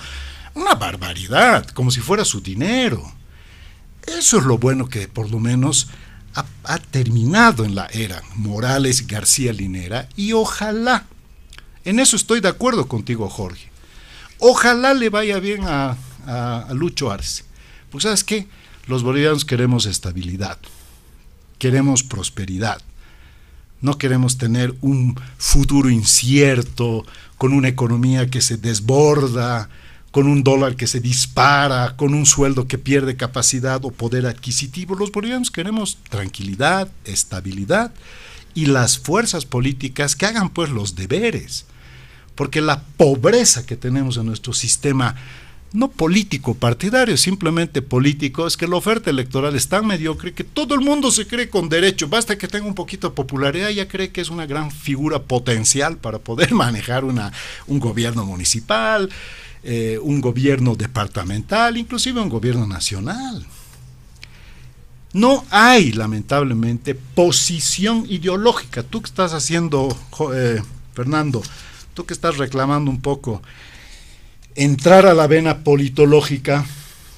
una 0.54 0.76
barbaridad, 0.76 1.68
como 1.68 1.90
si 1.90 2.00
fuera 2.00 2.24
su 2.24 2.40
dinero. 2.40 3.19
Eso 4.06 4.38
es 4.38 4.44
lo 4.44 4.58
bueno 4.58 4.88
que 4.88 5.08
por 5.08 5.30
lo 5.30 5.38
menos 5.38 5.88
ha, 6.34 6.78
terminado 6.78 7.64
en 7.64 7.74
la 7.74 7.86
era 7.86 8.22
Morales 8.36 9.06
García 9.06 9.52
Linera 9.52 10.08
y 10.16 10.32
ojalá, 10.32 11.06
en 11.84 11.98
eso 11.98 12.16
estoy 12.16 12.40
de 12.40 12.48
acuerdo 12.48 12.86
contigo 12.86 13.28
Jorge, 13.28 13.68
ojalá 14.38 14.94
le 14.94 15.08
vaya 15.10 15.38
bien 15.40 15.62
a, 15.64 15.96
a 16.26 16.68
Lucho 16.74 17.10
Arce. 17.10 17.44
Porque 17.90 18.04
sabes 18.04 18.24
qué, 18.24 18.46
los 18.86 19.02
bolivianos 19.02 19.44
queremos 19.44 19.86
estabilidad, 19.86 20.58
queremos 21.58 22.02
prosperidad, 22.04 22.80
no 23.80 23.98
queremos 23.98 24.38
tener 24.38 24.74
un 24.80 25.18
futuro 25.38 25.90
incierto, 25.90 27.04
con 27.40 27.54
una 27.54 27.68
economía 27.68 28.28
que 28.28 28.42
se 28.42 28.58
desborda, 28.58 29.70
con 30.10 30.26
un 30.26 30.42
dólar 30.42 30.76
que 30.76 30.86
se 30.86 31.00
dispara, 31.00 31.94
con 31.96 32.14
un 32.14 32.26
sueldo 32.26 32.66
que 32.66 32.78
pierde 32.78 33.16
capacidad 33.16 33.84
o 33.84 33.90
poder 33.90 34.26
adquisitivo. 34.26 34.96
Los 34.96 35.12
bolivianos 35.12 35.50
queremos 35.50 35.98
tranquilidad, 36.08 36.88
estabilidad 37.04 37.92
y 38.54 38.66
las 38.66 38.98
fuerzas 38.98 39.44
políticas 39.44 40.16
que 40.16 40.26
hagan 40.26 40.50
pues 40.50 40.70
los 40.70 40.96
deberes. 40.96 41.66
Porque 42.34 42.60
la 42.60 42.82
pobreza 42.96 43.66
que 43.66 43.76
tenemos 43.76 44.16
en 44.16 44.26
nuestro 44.26 44.52
sistema, 44.52 45.14
no 45.72 45.88
político 45.88 46.54
partidario, 46.54 47.16
simplemente 47.16 47.80
político, 47.80 48.46
es 48.46 48.56
que 48.56 48.66
la 48.66 48.76
oferta 48.76 49.10
electoral 49.10 49.54
es 49.54 49.68
tan 49.68 49.86
mediocre 49.86 50.32
que 50.32 50.42
todo 50.42 50.74
el 50.74 50.80
mundo 50.80 51.12
se 51.12 51.28
cree 51.28 51.48
con 51.48 51.68
derecho. 51.68 52.08
Basta 52.08 52.36
que 52.36 52.48
tenga 52.48 52.66
un 52.66 52.74
poquito 52.74 53.10
de 53.10 53.14
popularidad, 53.14 53.68
ya 53.68 53.86
cree 53.86 54.10
que 54.10 54.22
es 54.22 54.30
una 54.30 54.46
gran 54.46 54.72
figura 54.72 55.22
potencial 55.22 55.98
para 55.98 56.18
poder 56.18 56.52
manejar 56.54 57.04
una, 57.04 57.32
un 57.68 57.78
gobierno 57.78 58.24
municipal, 58.24 59.10
eh, 59.62 59.98
un 60.02 60.20
gobierno 60.20 60.74
departamental, 60.74 61.76
inclusive 61.76 62.20
un 62.20 62.28
gobierno 62.28 62.66
nacional. 62.66 63.46
No 65.12 65.44
hay, 65.50 65.92
lamentablemente, 65.92 66.94
posición 66.94 68.06
ideológica. 68.08 68.82
Tú 68.82 69.02
que 69.02 69.08
estás 69.08 69.32
haciendo, 69.34 69.88
eh, 70.34 70.62
Fernando, 70.94 71.42
tú 71.94 72.06
que 72.06 72.14
estás 72.14 72.36
reclamando 72.36 72.90
un 72.90 73.00
poco 73.00 73.42
entrar 74.54 75.06
a 75.06 75.14
la 75.14 75.26
vena 75.26 75.64
politológica, 75.64 76.64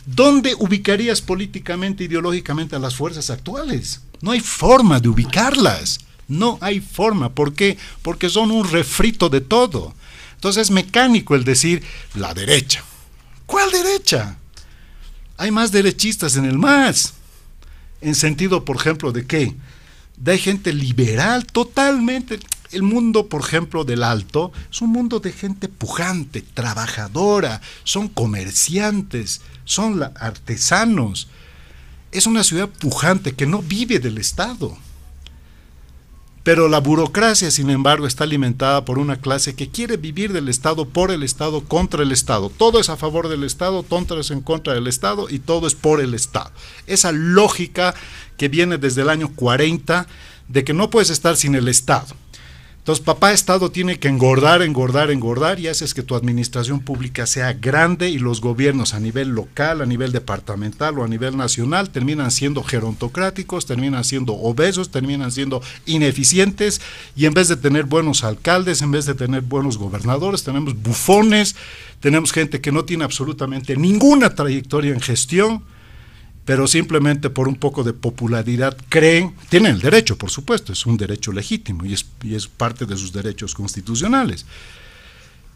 ¿dónde 0.07 0.55
ubicarías 0.59 1.21
políticamente, 1.21 2.05
ideológicamente 2.05 2.77
a 2.77 2.79
las 2.79 2.95
fuerzas 2.95 3.31
actuales? 3.31 4.01
No 4.23 4.31
hay 4.31 4.41
forma 4.41 5.01
de 5.01 5.09
ubicarlas. 5.09 6.01
No 6.29 6.57
hay 6.63 6.81
forma. 6.81 7.35
¿Por 7.35 7.53
qué? 7.53 7.77
Porque 8.01 8.31
son 8.31 8.51
un 8.51 8.67
refrito 8.69 9.29
de 9.29 9.43
todo. 9.43 9.95
Entonces 10.43 10.63
es 10.63 10.71
mecánico 10.73 11.37
el 11.37 11.45
decir 11.45 11.85
la 12.17 12.35
derecha. 12.35 12.83
¿Cuál 13.47 13.71
derecha? 13.71 14.39
Hay 15.37 15.53
más 15.53 15.71
derechistas 15.71 16.35
en 16.35 16.47
el 16.47 16.59
MAS. 16.59 17.13
En 18.01 18.17
sentido, 18.17 18.65
por 18.65 18.75
ejemplo, 18.75 19.13
de 19.13 19.25
qué? 19.25 19.55
De 20.17 20.37
gente 20.39 20.73
liberal 20.73 21.47
totalmente. 21.47 22.41
El 22.73 22.83
mundo, 22.83 23.29
por 23.29 23.43
ejemplo, 23.43 23.85
del 23.85 24.03
alto 24.03 24.51
es 24.69 24.83
un 24.83 24.91
mundo 24.91 25.21
de 25.21 25.31
gente 25.31 25.69
pujante, 25.69 26.43
trabajadora, 26.43 27.61
son 27.85 28.09
comerciantes, 28.09 29.43
son 29.65 30.03
artesanos. 30.03 31.29
Es 32.11 32.27
una 32.27 32.43
ciudad 32.43 32.69
pujante 32.69 33.31
que 33.37 33.47
no 33.47 33.63
vive 33.63 34.01
del 34.01 34.19
Estado. 34.19 34.77
Pero 36.43 36.69
la 36.69 36.81
burocracia, 36.81 37.51
sin 37.53 37.71
embargo, 37.71 38.07
está 38.07 38.25
alimentada 38.25 38.85
por 38.85 38.99
una 38.99 39.21
clase 39.21 39.55
que 39.55 39.69
quiere 39.69 39.97
vivir 39.97 40.33
del 40.33 40.49
Estado, 40.49 40.89
por 40.89 41.13
el 41.13 41.23
Estado, 41.23 41.63
contra 41.65 42.03
el 42.03 42.11
Estado. 42.11 42.51
Todo 42.51 42.81
es 42.81 42.89
a 42.89 42.97
favor 42.97 43.29
del 43.29 43.45
Estado, 43.45 43.85
todo 43.85 44.19
es 44.19 44.31
en 44.33 44.41
contra 44.41 44.75
del 44.75 44.89
Estado 44.89 45.29
y 45.31 45.39
todo 45.39 45.69
es 45.69 45.75
por 45.77 46.01
el 46.01 46.15
Estado. 46.15 46.51
Esa 46.89 47.13
lógica 47.13 47.95
que 48.37 48.49
viene 48.49 48.77
desde 48.77 49.03
el 49.03 49.09
año 49.09 49.31
40 49.35 50.09
de 50.49 50.65
que 50.65 50.75
no 50.75 50.91
puedes 50.91 51.11
estar 51.11 51.37
sin 51.37 51.55
el 51.55 51.69
Estado. 51.69 52.17
Entonces, 52.83 53.05
papá 53.05 53.33
Estado 53.33 53.71
tiene 53.71 54.01
que 54.01 54.09
engordar, 54.09 54.61
engordar, 54.61 55.13
engordar 55.13 55.61
y 55.61 55.69
haces 55.69 55.95
que 55.95 56.03
tu 56.03 56.17
administración 56.17 56.81
pública 56.81 57.27
sea 57.27 57.53
grande 57.53 58.11
y 58.11 58.19
los 58.19 58.41
gobiernos 58.41 58.93
a 58.93 58.99
nivel 58.99 59.29
local, 59.29 59.83
a 59.83 59.87
nivel 59.87 60.11
departamental 60.11 60.99
o 60.99 61.05
a 61.05 61.09
nivel 61.09 61.37
nacional 61.37 61.91
terminan 61.91 62.33
siendo 62.33 62.65
gerontocráticos, 62.65 63.67
terminan 63.67 64.03
siendo 64.03 64.33
obesos, 64.33 64.91
terminan 64.91 65.31
siendo 65.31 65.63
ineficientes 65.87 66.81
y 67.15 67.27
en 67.27 67.35
vez 67.35 67.47
de 67.47 67.55
tener 67.55 67.85
buenos 67.85 68.25
alcaldes, 68.25 68.83
en 68.83 68.91
vez 68.91 69.07
de 69.07 69.15
tener 69.15 69.43
buenos 69.43 69.79
gobernadores, 69.79 70.43
tenemos 70.43 70.75
bufones, 70.83 71.55
tenemos 72.01 72.33
gente 72.33 72.61
que 72.61 72.73
no 72.73 72.85
tiene 72.85 73.05
absolutamente 73.05 73.77
ninguna 73.77 74.35
trayectoria 74.35 74.93
en 74.93 75.01
gestión 75.01 75.63
pero 76.45 76.67
simplemente 76.67 77.31
por 77.31 77.49
un 77.49 77.57
poco 77.57 77.85
de 77.85 77.93
popularidad 77.93 78.77
creen, 78.89 79.35
tienen 79.49 79.77
el 79.77 79.81
derecho, 79.81 80.17
por 80.17 80.31
supuesto, 80.31 80.73
es 80.73 80.87
un 80.87 80.97
derecho 80.97 81.33
legítimo 81.33 81.85
y 81.85 81.95
es, 81.95 82.07
y 82.23 82.35
es 82.35 82.49
parte 82.49 82.87
de 82.87 82.97
sus 82.97 83.13
derechos 83.13 83.55
constitucionales. 83.55 84.45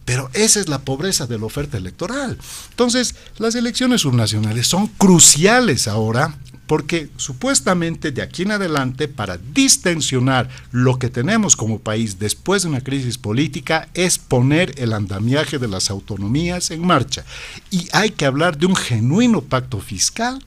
Pero 0.04 0.30
esa 0.34 0.60
es 0.60 0.68
la 0.68 0.82
pobreza 0.82 1.26
de 1.26 1.36
la 1.36 1.46
oferta 1.46 1.76
electoral. 1.76 2.38
Entonces, 2.70 3.16
las 3.38 3.56
elecciones 3.56 4.02
subnacionales 4.02 4.68
son 4.68 4.86
cruciales 4.86 5.88
ahora 5.88 6.38
porque 6.66 7.08
supuestamente 7.16 8.10
de 8.10 8.22
aquí 8.22 8.42
en 8.42 8.52
adelante, 8.52 9.08
para 9.08 9.38
distensionar 9.38 10.48
lo 10.72 10.98
que 10.98 11.08
tenemos 11.08 11.56
como 11.56 11.78
país 11.78 12.18
después 12.18 12.62
de 12.62 12.68
una 12.68 12.80
crisis 12.80 13.18
política, 13.18 13.88
es 13.94 14.18
poner 14.18 14.74
el 14.78 14.92
andamiaje 14.92 15.58
de 15.58 15.68
las 15.68 15.90
autonomías 15.90 16.70
en 16.70 16.84
marcha. 16.84 17.24
Y 17.70 17.88
hay 17.92 18.10
que 18.10 18.26
hablar 18.26 18.58
de 18.58 18.66
un 18.66 18.76
genuino 18.76 19.42
pacto 19.42 19.80
fiscal 19.80 20.44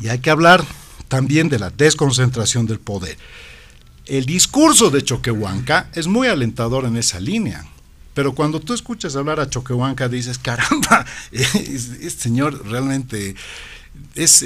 y 0.00 0.08
hay 0.08 0.18
que 0.18 0.30
hablar 0.30 0.64
también 1.08 1.48
de 1.48 1.58
la 1.58 1.70
desconcentración 1.70 2.66
del 2.66 2.78
poder. 2.78 3.16
El 4.06 4.24
discurso 4.24 4.90
de 4.90 5.02
Choquehuanca 5.02 5.90
es 5.94 6.06
muy 6.06 6.28
alentador 6.28 6.84
en 6.84 6.96
esa 6.96 7.20
línea. 7.20 7.66
Pero 8.14 8.34
cuando 8.34 8.58
tú 8.60 8.74
escuchas 8.74 9.14
hablar 9.16 9.38
a 9.38 9.48
Choquehuanca 9.48 10.08
dices, 10.08 10.38
caramba, 10.38 11.04
este 11.32 12.10
señor 12.10 12.66
realmente 12.66 13.36
es, 14.14 14.42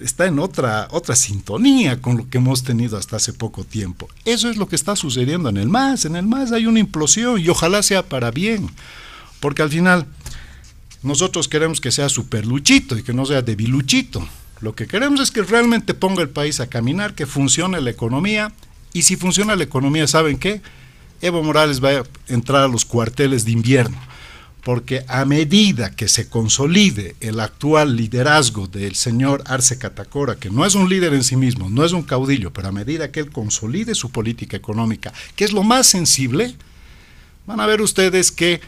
está 0.00 0.26
en 0.26 0.38
otra, 0.38 0.88
otra 0.90 1.14
sintonía 1.14 2.00
con 2.00 2.16
lo 2.16 2.28
que 2.28 2.38
hemos 2.38 2.64
tenido 2.64 2.96
hasta 2.96 3.16
hace 3.16 3.32
poco 3.32 3.64
tiempo. 3.64 4.08
Eso 4.24 4.50
es 4.50 4.56
lo 4.56 4.68
que 4.68 4.76
está 4.76 4.96
sucediendo 4.96 5.48
en 5.48 5.58
el 5.58 5.68
MAS. 5.68 6.06
En 6.06 6.16
el 6.16 6.26
MAS 6.26 6.52
hay 6.52 6.66
una 6.66 6.80
implosión 6.80 7.40
y 7.40 7.48
ojalá 7.48 7.82
sea 7.82 8.02
para 8.02 8.30
bien. 8.30 8.70
Porque 9.40 9.62
al 9.62 9.70
final 9.70 10.06
nosotros 11.02 11.48
queremos 11.48 11.80
que 11.80 11.92
sea 11.92 12.08
superluchito 12.08 12.96
y 12.96 13.02
que 13.02 13.12
no 13.12 13.26
sea 13.26 13.42
debiluchito. 13.42 14.26
Lo 14.60 14.74
que 14.74 14.86
queremos 14.86 15.20
es 15.20 15.30
que 15.30 15.42
realmente 15.42 15.94
ponga 15.94 16.22
el 16.22 16.30
país 16.30 16.60
a 16.60 16.68
caminar, 16.68 17.14
que 17.14 17.26
funcione 17.26 17.80
la 17.80 17.90
economía. 17.90 18.52
Y 18.92 19.02
si 19.02 19.16
funciona 19.16 19.56
la 19.56 19.64
economía, 19.64 20.06
¿saben 20.06 20.38
qué? 20.38 20.62
Evo 21.20 21.42
Morales 21.42 21.82
va 21.82 21.90
a 21.90 22.02
entrar 22.28 22.62
a 22.62 22.68
los 22.68 22.84
cuarteles 22.84 23.44
de 23.44 23.52
invierno. 23.52 23.98
Porque 24.62 25.04
a 25.08 25.26
medida 25.26 25.94
que 25.94 26.08
se 26.08 26.28
consolide 26.28 27.16
el 27.20 27.40
actual 27.40 27.96
liderazgo 27.96 28.66
del 28.66 28.94
señor 28.94 29.42
Arce 29.46 29.76
Catacora, 29.76 30.36
que 30.36 30.48
no 30.48 30.64
es 30.64 30.74
un 30.74 30.88
líder 30.88 31.12
en 31.12 31.24
sí 31.24 31.36
mismo, 31.36 31.68
no 31.68 31.84
es 31.84 31.92
un 31.92 32.02
caudillo, 32.02 32.50
pero 32.52 32.68
a 32.68 32.72
medida 32.72 33.10
que 33.10 33.20
él 33.20 33.30
consolide 33.30 33.94
su 33.94 34.10
política 34.10 34.56
económica, 34.56 35.12
que 35.36 35.44
es 35.44 35.52
lo 35.52 35.62
más 35.62 35.86
sensible, 35.86 36.54
van 37.46 37.60
a 37.60 37.66
ver 37.66 37.82
ustedes 37.82 38.32
que 38.32 38.62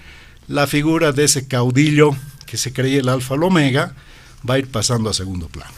la 0.48 0.66
figura 0.66 1.12
de 1.12 1.24
ese 1.24 1.48
caudillo 1.48 2.10
que 2.44 2.58
se 2.58 2.72
creía 2.72 3.00
el 3.00 3.08
alfa 3.08 3.34
al 3.34 3.42
omega 3.42 3.94
va 4.48 4.54
a 4.54 4.58
ir 4.58 4.70
pasando 4.70 5.10
a 5.10 5.14
segundo 5.14 5.48
plano. 5.48 5.72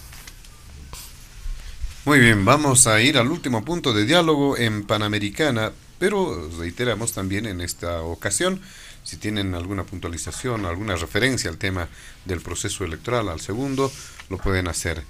Muy 2.05 2.21
bien, 2.21 2.45
vamos 2.45 2.87
a 2.87 3.01
ir 3.03 3.19
al 3.19 3.29
último 3.29 3.65
punto 3.65 3.93
de 3.93 4.07
diálogo 4.07 4.57
en 4.57 4.85
Panamericana, 4.85 5.73
pero 5.99 6.49
reiteramos 6.59 7.13
también 7.13 7.45
en 7.47 7.61
esta 7.61 8.01
ocasión, 8.03 8.63
si 9.03 9.17
tienen 9.17 9.55
alguna 9.55 9.85
puntualización, 9.85 10.65
alguna 10.65 10.97
referencia 10.97 11.51
al 11.51 11.59
tema 11.59 11.89
del 12.25 12.41
proceso 12.41 12.85
electoral, 12.85 13.29
al 13.29 13.41
segundo, 13.41 13.93
lo 14.31 14.39
pueden 14.39 14.69
hacer. 14.69 15.03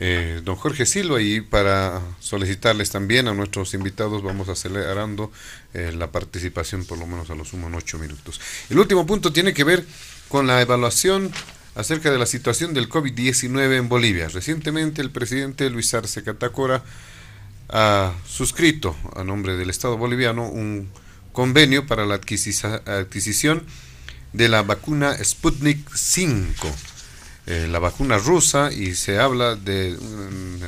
Eh, 0.00 0.40
don 0.44 0.54
Jorge 0.54 0.86
Silva, 0.86 1.20
y 1.20 1.40
para 1.40 2.00
solicitarles 2.20 2.90
también 2.90 3.26
a 3.26 3.34
nuestros 3.34 3.74
invitados, 3.74 4.22
vamos 4.22 4.48
acelerando 4.48 5.32
eh, 5.74 5.92
la 5.92 6.12
participación 6.12 6.84
por 6.84 6.98
lo 6.98 7.06
menos 7.06 7.28
a 7.30 7.34
los 7.34 7.48
sumo 7.48 7.66
en 7.66 7.74
ocho 7.74 7.98
minutos. 7.98 8.40
El 8.70 8.78
último 8.78 9.04
punto 9.06 9.32
tiene 9.32 9.52
que 9.52 9.64
ver 9.64 9.84
con 10.28 10.46
la 10.46 10.62
evaluación 10.62 11.32
acerca 11.78 12.10
de 12.10 12.18
la 12.18 12.26
situación 12.26 12.74
del 12.74 12.88
COVID-19 12.88 13.76
en 13.76 13.88
Bolivia. 13.88 14.26
Recientemente 14.28 15.00
el 15.00 15.12
presidente 15.12 15.70
Luis 15.70 15.94
Arce 15.94 16.24
Catacora 16.24 16.82
ha 17.68 18.14
suscrito 18.26 18.96
a 19.14 19.22
nombre 19.22 19.56
del 19.56 19.70
Estado 19.70 19.96
boliviano 19.96 20.48
un 20.48 20.90
convenio 21.32 21.86
para 21.86 22.04
la 22.04 22.14
adquisición 22.16 23.62
de 24.32 24.48
la 24.48 24.62
vacuna 24.62 25.16
Sputnik 25.22 25.94
5, 25.94 26.68
eh, 27.46 27.68
la 27.70 27.78
vacuna 27.78 28.18
rusa, 28.18 28.72
y 28.72 28.96
se 28.96 29.20
habla 29.20 29.54
de 29.54 29.96
un 30.00 30.60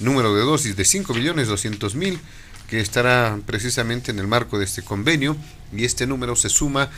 número 0.00 0.34
de 0.34 0.42
dosis 0.42 0.74
de 0.74 0.82
5.200.000 0.82 2.18
que 2.68 2.80
estará 2.80 3.38
precisamente 3.46 4.10
en 4.10 4.18
el 4.18 4.26
marco 4.26 4.58
de 4.58 4.64
este 4.64 4.82
convenio 4.82 5.36
y 5.72 5.84
este 5.84 6.08
número 6.08 6.34
se 6.34 6.48
suma 6.48 6.90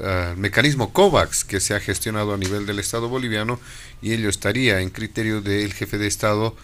al 0.00 0.36
mecanismo 0.36 0.92
COVAX 0.92 1.44
que 1.44 1.60
se 1.60 1.74
ha 1.74 1.80
gestionado 1.80 2.34
a 2.34 2.36
nivel 2.38 2.66
del 2.66 2.78
Estado 2.78 3.08
boliviano 3.08 3.60
y 4.00 4.12
ello 4.12 4.28
estaría 4.28 4.80
en 4.80 4.90
criterio 4.90 5.40
del 5.40 5.72
jefe 5.72 5.98
de 5.98 6.06
Estado 6.06 6.56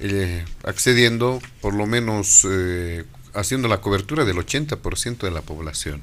eh, 0.00 0.44
accediendo 0.64 1.40
por 1.60 1.74
lo 1.74 1.86
menos 1.86 2.46
eh, 2.50 3.04
haciendo 3.32 3.68
la 3.68 3.80
cobertura 3.80 4.24
del 4.24 4.36
80% 4.36 5.18
de 5.18 5.30
la 5.30 5.42
población. 5.42 6.02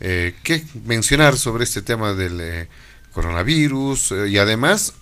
Eh, 0.00 0.34
¿Qué 0.42 0.64
mencionar 0.84 1.36
sobre 1.36 1.64
este 1.64 1.82
tema 1.82 2.14
del 2.14 2.68
coronavirus 3.12 4.14
y 4.28 4.38
además 4.38 4.94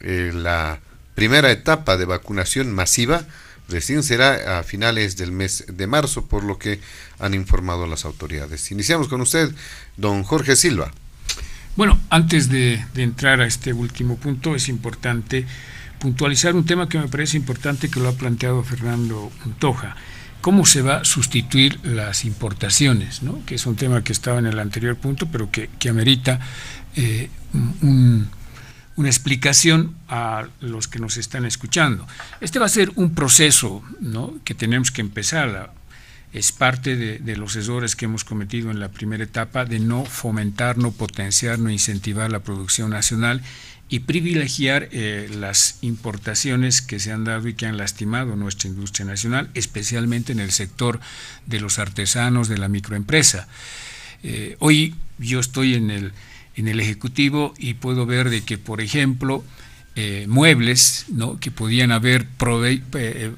la 0.00 0.80
primera 1.14 1.50
etapa 1.52 1.96
de 1.96 2.04
vacunación 2.04 2.72
masiva 2.72 3.24
Recién 3.68 4.02
será 4.02 4.58
a 4.58 4.62
finales 4.62 5.16
del 5.16 5.32
mes 5.32 5.64
de 5.68 5.86
marzo, 5.86 6.26
por 6.26 6.44
lo 6.44 6.58
que 6.58 6.80
han 7.18 7.34
informado 7.34 7.86
las 7.86 8.04
autoridades. 8.04 8.70
Iniciamos 8.70 9.08
con 9.08 9.20
usted, 9.20 9.54
don 9.96 10.22
Jorge 10.22 10.54
Silva. 10.54 10.92
Bueno, 11.76 11.98
antes 12.10 12.50
de, 12.50 12.84
entrar 12.94 13.40
a 13.40 13.46
este 13.46 13.72
último 13.72 14.16
punto, 14.16 14.54
es 14.54 14.68
importante 14.68 15.46
puntualizar 15.98 16.54
un 16.54 16.66
tema 16.66 16.88
que 16.88 16.98
me 16.98 17.08
parece 17.08 17.36
importante 17.36 17.88
que 17.88 18.00
lo 18.00 18.08
ha 18.08 18.12
planteado 18.12 18.62
Fernando 18.62 19.32
Montoja. 19.44 19.96
¿Cómo 20.40 20.66
se 20.66 20.82
va 20.82 20.98
a 20.98 21.04
sustituir 21.04 21.80
las 21.82 22.26
importaciones? 22.26 23.22
Que 23.46 23.54
es 23.54 23.64
un 23.64 23.76
tema 23.76 24.04
que 24.04 24.12
estaba 24.12 24.38
en 24.38 24.46
el 24.46 24.58
anterior 24.58 24.94
punto, 24.96 25.26
pero 25.26 25.50
que, 25.50 25.88
amerita 25.88 26.38
eh, 26.96 27.30
un 27.54 28.28
una 28.96 29.08
explicación 29.08 29.96
a 30.08 30.46
los 30.60 30.88
que 30.88 30.98
nos 30.98 31.16
están 31.16 31.44
escuchando. 31.44 32.06
Este 32.40 32.58
va 32.58 32.66
a 32.66 32.70
ser 32.70 32.92
un 32.94 33.14
proceso 33.14 33.82
que 34.44 34.54
tenemos 34.54 34.90
que 34.90 35.00
empezar. 35.00 35.72
Es 36.32 36.52
parte 36.52 36.96
de, 36.96 37.36
los 37.36 37.56
errores 37.56 37.96
que 37.96 38.06
hemos 38.06 38.24
cometido 38.24 38.70
en 38.70 38.80
la 38.80 38.88
primera 38.88 39.24
etapa 39.24 39.64
de 39.64 39.78
no 39.80 40.04
fomentar, 40.04 40.78
no 40.78 40.92
potenciar, 40.92 41.58
no 41.58 41.70
incentivar 41.70 42.30
la 42.30 42.40
producción 42.40 42.90
nacional 42.90 43.42
y 43.88 44.00
privilegiar 44.00 44.88
eh, 44.92 45.28
las 45.30 45.78
importaciones 45.82 46.80
que 46.80 46.98
se 46.98 47.12
han 47.12 47.24
dado 47.24 47.46
y 47.48 47.54
que 47.54 47.66
han 47.66 47.76
lastimado 47.76 48.34
nuestra 48.34 48.68
industria 48.68 49.04
nacional, 49.04 49.50
especialmente 49.54 50.32
en 50.32 50.40
el 50.40 50.52
sector 50.52 51.00
de 51.46 51.60
los 51.60 51.78
artesanos, 51.78 52.48
de 52.48 52.58
la 52.58 52.68
microempresa. 52.68 53.46
Eh, 54.22 54.56
hoy 54.58 54.94
yo 55.18 55.38
estoy 55.38 55.74
en 55.74 55.90
el 55.90 56.12
en 56.56 56.68
el 56.68 56.80
Ejecutivo 56.80 57.54
y 57.58 57.74
puedo 57.74 58.06
ver 58.06 58.30
de 58.30 58.42
que, 58.42 58.58
por 58.58 58.80
ejemplo, 58.80 59.44
eh, 59.96 60.26
muebles 60.28 61.06
que 61.40 61.50
podían 61.50 61.92
haber 61.92 62.26
eh, 62.94 63.32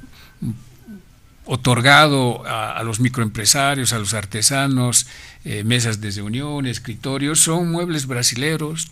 otorgado 1.45 2.43
a, 2.47 2.83
los 2.83 2.99
microempresarios, 2.99 3.93
a 3.93 3.99
los 3.99 4.15
artesanos, 4.15 5.07
eh, 5.45 5.65
mesas 5.65 6.01
de 6.01 6.11
reunión, 6.11 6.67
escritorios, 6.67 7.41
son 7.41 7.71
muebles 7.71 8.07
brasileros, 8.07 8.89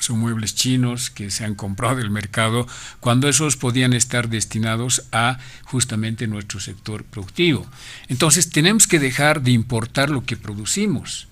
son 0.00 0.18
muebles 0.18 0.54
chinos 0.54 1.08
que 1.10 1.30
se 1.30 1.44
han 1.44 1.54
comprado 1.54 1.96
del 1.96 2.10
mercado 2.10 2.66
cuando 3.00 3.28
esos 3.28 3.56
podían 3.56 3.92
estar 3.92 4.28
destinados 4.28 5.04
a 5.12 5.38
justamente 5.64 6.26
nuestro 6.26 6.58
sector 6.60 7.04
productivo. 7.04 7.66
Entonces 8.08 8.50
tenemos 8.50 8.86
que 8.86 8.98
dejar 8.98 9.42
de 9.42 9.52
importar 9.52 10.10
lo 10.10 10.24
que 10.24 10.36
producimos. 10.36 11.28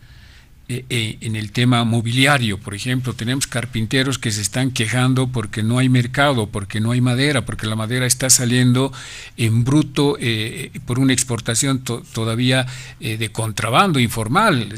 Eh, 0.73 0.87
eh, 0.89 1.19
en 1.21 1.37
el 1.37 1.53
tema 1.53 1.85
mobiliario, 1.85 2.57
por 2.57 2.75
ejemplo, 2.75 3.13
tenemos 3.13 3.47
carpinteros 3.47 4.19
que 4.19 4.31
se 4.31 4.41
están 4.41 4.71
quejando 4.71 5.27
porque 5.27 5.63
no 5.63 5.77
hay 5.79 5.91
mercado, 5.91 6.47
porque 6.47 6.81
no 6.81 6.93
hay 6.93 7.03
madera, 7.03 7.45
porque 7.45 7.67
la 7.67 7.77
madera 7.77 8.07
está 8.07 8.31
saliendo 8.31 8.91
en 9.37 9.65
bruto 9.65 10.17
eh, 10.19 10.71
por 10.87 10.99
una 10.99 11.13
exportación 11.13 11.83
todavía 11.83 12.67
de 13.01 13.33
contrabando 13.33 14.01
informal, 14.01 14.73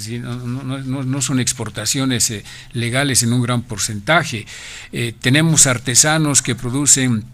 no, 0.83 1.23
son 1.23 1.39
exportaciones 1.39 2.33
legales 2.73 3.23
en 3.23 3.33
un 3.33 3.43
gran 3.43 3.63
porcentaje. 3.63 4.47
tenemos 5.21 5.67
artesanos 5.67 6.43
que 6.43 6.57
producen 6.57 7.25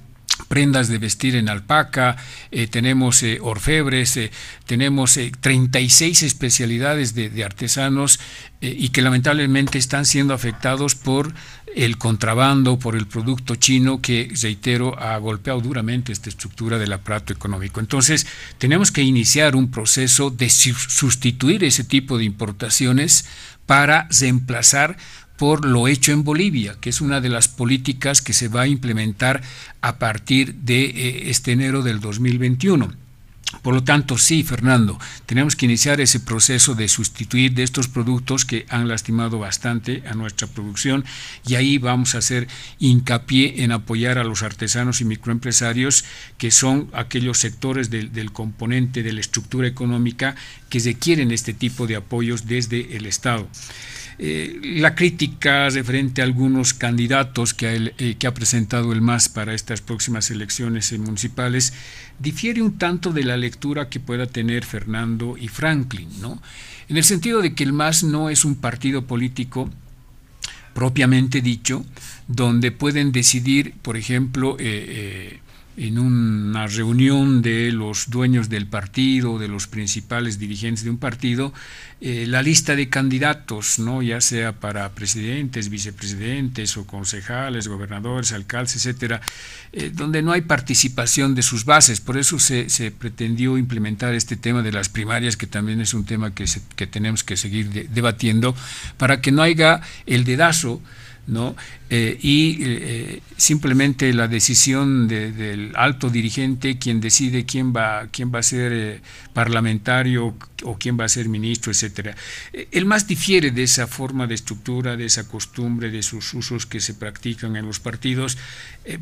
prendas 0.48 0.88
de 0.88 0.98
vestir 0.98 1.36
en 1.36 1.48
alpaca, 1.48 2.16
eh, 2.50 2.66
tenemos 2.66 3.22
eh, 3.22 3.38
orfebres, 3.40 4.16
eh, 4.16 4.30
tenemos 4.66 5.18
36 5.40 6.22
especialidades 6.22 7.14
de, 7.14 7.44
artesanos 7.44 8.20
y 8.60 8.90
que 8.90 9.00
lamentablemente 9.00 9.78
están 9.78 10.04
siendo 10.04 10.34
afectados 10.34 10.94
por 10.94 11.32
el 11.74 11.96
contrabando, 11.96 12.78
por 12.78 12.94
el 12.94 13.06
producto 13.06 13.56
chino 13.56 14.02
que, 14.02 14.30
reitero, 14.42 14.98
ha 15.00 15.16
golpeado 15.16 15.60
duramente 15.60 16.12
esta 16.12 16.28
estructura 16.28 16.78
del 16.78 16.92
aparato 16.92 17.32
económico. 17.32 17.80
Entonces, 17.80 18.26
tenemos 18.58 18.90
que 18.90 19.02
iniciar 19.02 19.56
un 19.56 19.70
proceso 19.70 20.30
de 20.30 20.50
sustituir 20.50 21.64
ese 21.64 21.84
tipo 21.84 22.18
de 22.18 22.24
importaciones 22.24 23.24
para 23.64 24.08
reemplazar 24.10 24.96
por 25.40 25.64
lo 25.64 25.88
hecho 25.88 26.12
en 26.12 26.22
Bolivia, 26.22 26.76
que 26.82 26.90
es 26.90 27.00
una 27.00 27.22
de 27.22 27.30
las 27.30 27.48
políticas 27.48 28.20
que 28.20 28.34
se 28.34 28.48
va 28.48 28.60
a 28.60 28.66
implementar 28.66 29.40
a 29.80 29.96
partir 29.96 30.54
de 30.56 30.84
eh, 30.84 31.30
este 31.30 31.52
enero 31.52 31.80
del 31.82 31.98
2021. 31.98 32.92
Por 33.62 33.72
lo 33.72 33.82
tanto, 33.82 34.18
sí, 34.18 34.42
Fernando, 34.42 34.98
tenemos 35.24 35.56
que 35.56 35.64
iniciar 35.64 35.98
ese 36.02 36.20
proceso 36.20 36.74
de 36.74 36.88
sustituir 36.88 37.54
de 37.54 37.62
estos 37.62 37.88
productos 37.88 38.44
que 38.44 38.66
han 38.68 38.86
lastimado 38.86 39.38
bastante 39.38 40.02
a 40.06 40.12
nuestra 40.12 40.46
producción 40.46 41.06
y 41.48 41.54
ahí 41.54 41.78
vamos 41.78 42.14
a 42.14 42.18
hacer 42.18 42.46
hincapié 42.78 43.64
en 43.64 43.72
apoyar 43.72 44.18
a 44.18 44.24
los 44.24 44.42
artesanos 44.42 45.00
y 45.00 45.06
microempresarios 45.06 46.04
que 46.36 46.50
son 46.50 46.90
aquellos 46.92 47.38
sectores 47.38 47.88
del, 47.88 48.12
del 48.12 48.30
componente 48.30 49.02
de 49.02 49.14
la 49.14 49.20
estructura 49.20 49.66
económica 49.66 50.36
que 50.68 50.80
requieren 50.80 51.30
este 51.30 51.54
tipo 51.54 51.86
de 51.86 51.96
apoyos 51.96 52.46
desde 52.46 52.94
el 52.98 53.06
Estado. 53.06 53.48
Eh, 54.22 54.60
la 54.62 54.94
crítica 54.94 55.70
referente 55.70 56.20
a 56.20 56.24
algunos 56.24 56.74
candidatos 56.74 57.54
que, 57.54 57.94
eh, 57.96 58.16
ha 58.26 58.34
presentado 58.34 58.92
el 58.92 59.00
MAS 59.00 59.30
para 59.30 59.54
estas 59.54 59.80
próximas 59.80 60.30
elecciones 60.30 60.92
municipales 60.98 61.72
difiere 62.18 62.60
un 62.60 62.76
tanto 62.76 63.14
de 63.14 63.24
la 63.24 63.38
lectura 63.38 63.88
que 63.88 63.98
pueda 63.98 64.26
tener 64.26 64.66
Fernando 64.66 65.38
y 65.38 65.48
Franklin, 65.48 66.20
¿no? 66.20 66.42
En 66.90 66.98
el 66.98 67.04
sentido 67.04 67.40
de 67.40 67.54
que 67.54 67.64
el 67.64 67.72
MAS 67.72 68.04
no 68.04 68.28
es 68.28 68.44
un 68.44 68.56
partido 68.56 69.06
político 69.06 69.70
propiamente 70.74 71.40
dicho, 71.40 71.86
donde 72.28 72.72
pueden 72.72 73.12
decidir, 73.12 73.72
por 73.80 73.96
ejemplo, 73.96 74.58
eh, 74.58 75.40
en 75.80 75.98
una 75.98 76.66
reunión 76.66 77.40
de 77.40 77.72
los 77.72 78.10
dueños 78.10 78.50
del 78.50 78.66
partido, 78.66 79.38
de 79.38 79.48
los 79.48 79.66
principales 79.66 80.38
dirigentes 80.38 80.84
de 80.84 80.90
un 80.90 80.98
partido, 80.98 81.54
eh, 82.02 82.26
la 82.28 82.42
lista 82.42 82.76
de 82.76 82.90
candidatos, 82.90 83.78
¿no? 83.78 84.02
ya 84.02 84.20
sea 84.20 84.52
para 84.52 84.90
presidentes, 84.90 85.70
vicepresidentes 85.70 86.76
o 86.76 86.86
concejales, 86.86 87.66
gobernadores, 87.66 88.32
alcaldes, 88.32 88.76
etcétera, 88.76 89.22
eh, 89.72 89.90
donde 89.90 90.20
no 90.20 90.32
hay 90.32 90.42
participación 90.42 91.34
de 91.34 91.40
sus 91.40 91.64
bases. 91.64 92.02
Por 92.02 92.18
eso 92.18 92.38
se, 92.38 92.66
pretendió 92.90 93.56
implementar 93.56 94.12
este 94.12 94.36
tema 94.36 94.62
de 94.62 94.72
las 94.72 94.90
primarias, 94.90 95.38
que 95.38 95.46
también 95.46 95.80
es 95.80 95.94
un 95.94 96.04
tema 96.04 96.34
que, 96.34 96.44
que 96.76 96.86
tenemos 96.86 97.24
que 97.24 97.38
seguir 97.38 97.88
debatiendo, 97.88 98.54
para 98.98 99.22
que 99.22 99.32
no 99.32 99.40
haya 99.40 99.80
el 100.04 100.24
dedazo 100.24 100.82
¿no? 101.30 101.54
Eh, 101.88 102.18
y 102.20 102.58
eh, 102.60 103.22
simplemente 103.36 104.12
la 104.12 104.28
decisión 104.28 105.08
del 105.08 105.72
alto 105.76 106.10
dirigente, 106.10 106.78
quien 106.78 107.00
decide 107.00 107.46
quién 107.46 107.72
va, 107.72 108.08
quién 108.10 108.32
va 108.34 108.40
a 108.40 108.42
ser 108.42 108.72
eh, 108.72 109.00
parlamentario 109.32 110.34
o 110.64 110.76
quién 110.76 110.98
va 110.98 111.04
a 111.04 111.08
ser 111.08 111.28
ministro, 111.28 111.72
etcétera. 111.72 112.16
El 112.52 112.84
más 112.84 113.06
difiere 113.06 113.52
de 113.52 113.62
esa 113.62 113.86
forma 113.86 114.26
de 114.26 114.34
estructura, 114.34 114.96
de 114.96 115.06
esa 115.06 115.26
costumbre, 115.26 115.90
de 115.90 116.02
sus 116.02 116.34
usos 116.34 116.66
que 116.66 116.80
se 116.80 116.94
practican 116.94 117.56
en 117.56 117.64
los 117.64 117.80
partidos, 117.80 118.36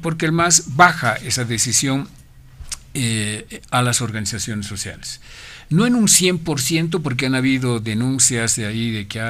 porque 0.02 0.26
el 0.26 0.32
más 0.32 0.76
baja 0.76 1.14
esa 1.14 1.44
decisión 1.44 2.08
a 3.70 3.82
las 3.82 4.00
organizaciones 4.00 4.66
sociales 4.66 5.20
no 5.70 5.86
en 5.86 5.94
un 5.94 6.06
100% 6.06 7.02
porque 7.02 7.26
han 7.26 7.34
habido 7.34 7.80
denuncias 7.80 8.56
de 8.56 8.66
ahí 8.66 8.90
de 8.90 9.06
que 9.06 9.20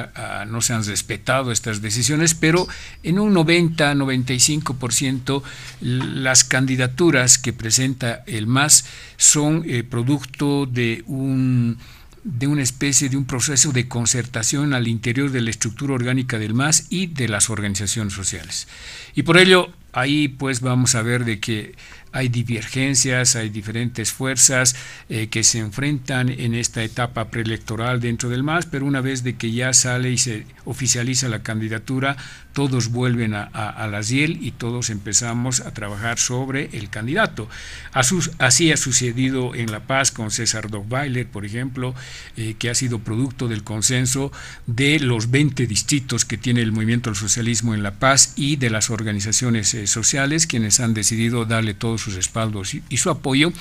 no 0.47 0.61
se 0.61 0.73
han 0.73 0.85
respetado 0.85 1.51
estas 1.51 1.81
decisiones, 1.81 2.33
pero 2.33 2.67
en 3.03 3.19
un 3.19 3.33
90, 3.33 3.93
95% 3.95 5.43
las 5.81 6.43
candidaturas 6.43 7.37
que 7.37 7.53
presenta 7.53 8.23
el 8.25 8.47
MAS 8.47 8.85
son 9.17 9.63
eh, 9.65 9.83
producto 9.83 10.65
de 10.65 11.03
un 11.07 11.77
de 12.21 12.47
una 12.47 12.61
especie 12.61 13.07
de 13.07 13.15
un 13.15 13.25
proceso 13.25 13.71
de 13.71 13.87
concertación 13.87 14.73
al 14.73 14.89
interior 14.89 15.31
de 15.31 15.39
la 15.39 15.49
estructura 15.49 15.93
orgánica 15.93 16.37
del 16.37 16.53
MAS 16.53 16.85
y 16.89 17.07
de 17.07 17.29
las 17.29 17.49
organizaciones 17.49 18.13
sociales. 18.13 18.67
Y 19.15 19.23
por 19.23 19.37
ello, 19.37 19.71
ahí 19.93 20.27
pues 20.27 20.59
vamos 20.59 20.95
a 20.95 21.01
ver 21.01 21.23
de 21.23 21.39
que 21.39 21.75
hay 22.11 22.29
divergencias, 22.29 23.35
hay 23.35 23.49
diferentes 23.49 24.11
fuerzas 24.11 24.75
eh, 25.09 25.27
que 25.27 25.43
se 25.43 25.59
enfrentan 25.59 26.29
en 26.29 26.53
esta 26.53 26.83
etapa 26.83 27.29
preelectoral 27.29 27.99
dentro 27.99 28.29
del 28.29 28.43
MAS, 28.43 28.65
pero 28.65 28.85
una 28.85 29.01
vez 29.01 29.23
de 29.23 29.35
que 29.35 29.51
ya 29.51 29.73
sale 29.73 30.11
y 30.11 30.17
se 30.17 30.45
oficializa 30.65 31.29
la 31.29 31.43
candidatura, 31.43 32.17
todos 32.53 32.89
vuelven 32.89 33.35
a, 33.35 33.43
a, 33.43 33.87
la 33.87 34.03
CIEL 34.03 34.39
y 34.41 34.51
todos 34.51 34.89
empezamos 34.89 35.61
a 35.61 35.73
trabajar 35.73 36.17
sobre 36.17 36.69
el 36.73 36.89
candidato. 36.89 37.47
Así 37.93 38.71
ha 38.71 38.77
sucedido 38.77 39.55
en 39.55 39.71
La 39.71 39.81
Paz 39.81 40.11
con 40.11 40.31
César 40.31 40.69
Dogbailer, 40.69 41.27
por 41.27 41.45
ejemplo, 41.45 41.95
eh, 42.37 42.55
que 42.57 42.69
ha 42.69 42.75
sido 42.75 42.99
producto 42.99 43.47
del 43.47 43.63
consenso 43.63 44.31
de 44.65 44.99
los 44.99 45.31
20 45.31 45.67
distritos 45.67 46.25
que 46.25 46.37
tiene 46.37 46.61
el 46.61 46.71
movimiento 46.71 47.09
del 47.09 47.17
socialismo 47.17 47.73
en 47.73 47.83
La 47.83 47.91
Paz 47.91 48.33
y 48.35 48.55
de 48.55 48.69
las 48.69 48.89
organizaciones 48.89 49.73
eh, 49.73 49.87
sociales, 49.87 50.47
quienes 50.47 50.79
han 50.79 50.93
decidido 50.93 51.45
darle 51.45 51.73
todos 51.73 51.98
sus 51.99 52.15
respaldos 52.15 52.73
y, 52.73 52.97
su 52.97 53.09
apoyo, 53.09 53.51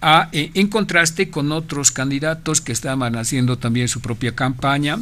a, 0.00 0.28
eh, 0.32 0.50
en 0.54 0.68
contraste 0.68 1.30
con 1.30 1.50
otros 1.52 1.90
candidatos 1.90 2.60
que 2.60 2.72
estaban 2.72 3.16
haciendo 3.16 3.58
también 3.58 3.88
su 3.88 4.00
propia 4.00 4.34
campaña, 4.34 4.98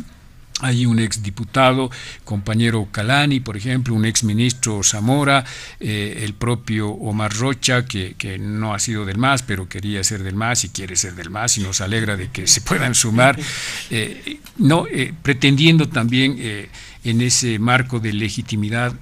hay 0.60 0.86
un 0.86 0.98
ex 0.98 1.22
diputado, 1.22 1.90
compañero 2.24 2.88
Calani, 2.90 3.40
por 3.40 3.58
ejemplo, 3.58 3.92
un 3.92 4.06
ex 4.06 4.24
ministro 4.24 4.82
Zamora, 4.82 5.44
eh, 5.80 6.22
el 6.22 6.32
propio 6.32 6.88
Omar 6.88 7.34
Rocha, 7.34 7.84
que, 7.84 8.14
que, 8.16 8.38
no 8.38 8.72
ha 8.72 8.78
sido 8.78 9.04
del 9.04 9.18
MAS, 9.18 9.42
pero 9.42 9.68
quería 9.68 10.02
ser 10.02 10.22
del 10.22 10.34
MAS 10.34 10.64
y 10.64 10.70
quiere 10.70 10.96
ser 10.96 11.14
del 11.14 11.28
MAS 11.28 11.58
y 11.58 11.60
nos 11.60 11.82
alegra 11.82 12.16
de 12.16 12.30
que 12.30 12.46
se 12.46 12.62
puedan 12.62 12.94
sumar, 12.94 13.38
eh, 13.90 14.38
no, 14.56 14.86
pretendiendo 15.22 15.90
también 15.90 16.38
en 17.04 17.20
ese 17.20 17.58
marco 17.58 18.00
de 18.00 18.14
legitimidad, 18.14 18.94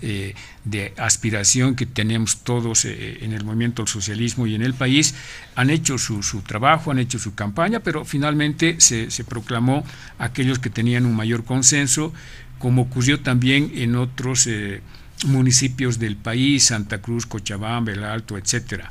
de 0.65 0.95
aspiración 0.97 1.77
que 1.77 1.87
tenemos 1.87 2.39
todos 2.39 2.85
eh, 2.85 3.19
en 3.23 3.33
el 3.33 3.45
movimiento 3.45 3.83
del 3.83 3.89
socialismo 3.89 4.47
y 4.47 4.55
en 4.55 4.63
el 4.63 4.75
país, 4.75 5.15
han 5.55 5.71
hecho 5.71 5.99
su, 5.99 6.21
trabajo, 6.47 6.91
han 6.91 6.99
hecho 6.99 7.19
su 7.19 7.35
campaña, 7.35 7.81
pero 7.81 8.05
finalmente 8.05 8.77
se, 8.81 9.09
proclamó 9.25 9.85
aquellos 10.19 10.59
que 10.59 10.71
tenían 10.71 11.07
un 11.07 11.15
mayor 11.15 11.45
consenso, 11.45 12.13
como 12.59 12.83
ocurrió 12.83 13.21
también 13.21 13.73
en 13.75 13.97
otros 13.97 14.47
eh, 14.47 14.81
municipios 15.27 15.99
del 15.99 16.17
país, 16.17 16.65
Santa 16.65 17.03
Cruz, 17.03 17.27
Cochabamba, 17.27 17.93
El 17.93 18.05
Alto, 18.05 18.39
etcétera. 18.39 18.91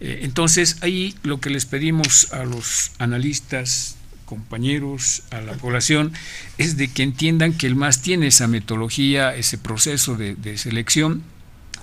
entonces, 0.00 0.78
ahí 0.82 1.14
lo 1.22 1.40
que 1.40 1.50
les 1.50 1.64
pedimos 1.64 2.32
a 2.32 2.44
los 2.44 2.92
analistas 2.98 3.96
compañeros, 4.24 5.22
a 5.30 5.40
la 5.40 5.54
población, 5.54 6.12
es 6.58 6.76
de 6.76 6.88
que 6.88 7.02
entiendan 7.02 7.52
que 7.52 7.66
el 7.66 7.76
MAS 7.76 8.02
tiene 8.02 8.28
esa 8.28 8.48
metodología, 8.48 9.34
ese 9.34 9.58
proceso 9.58 10.16
de, 10.16 10.58
selección. 10.58 11.22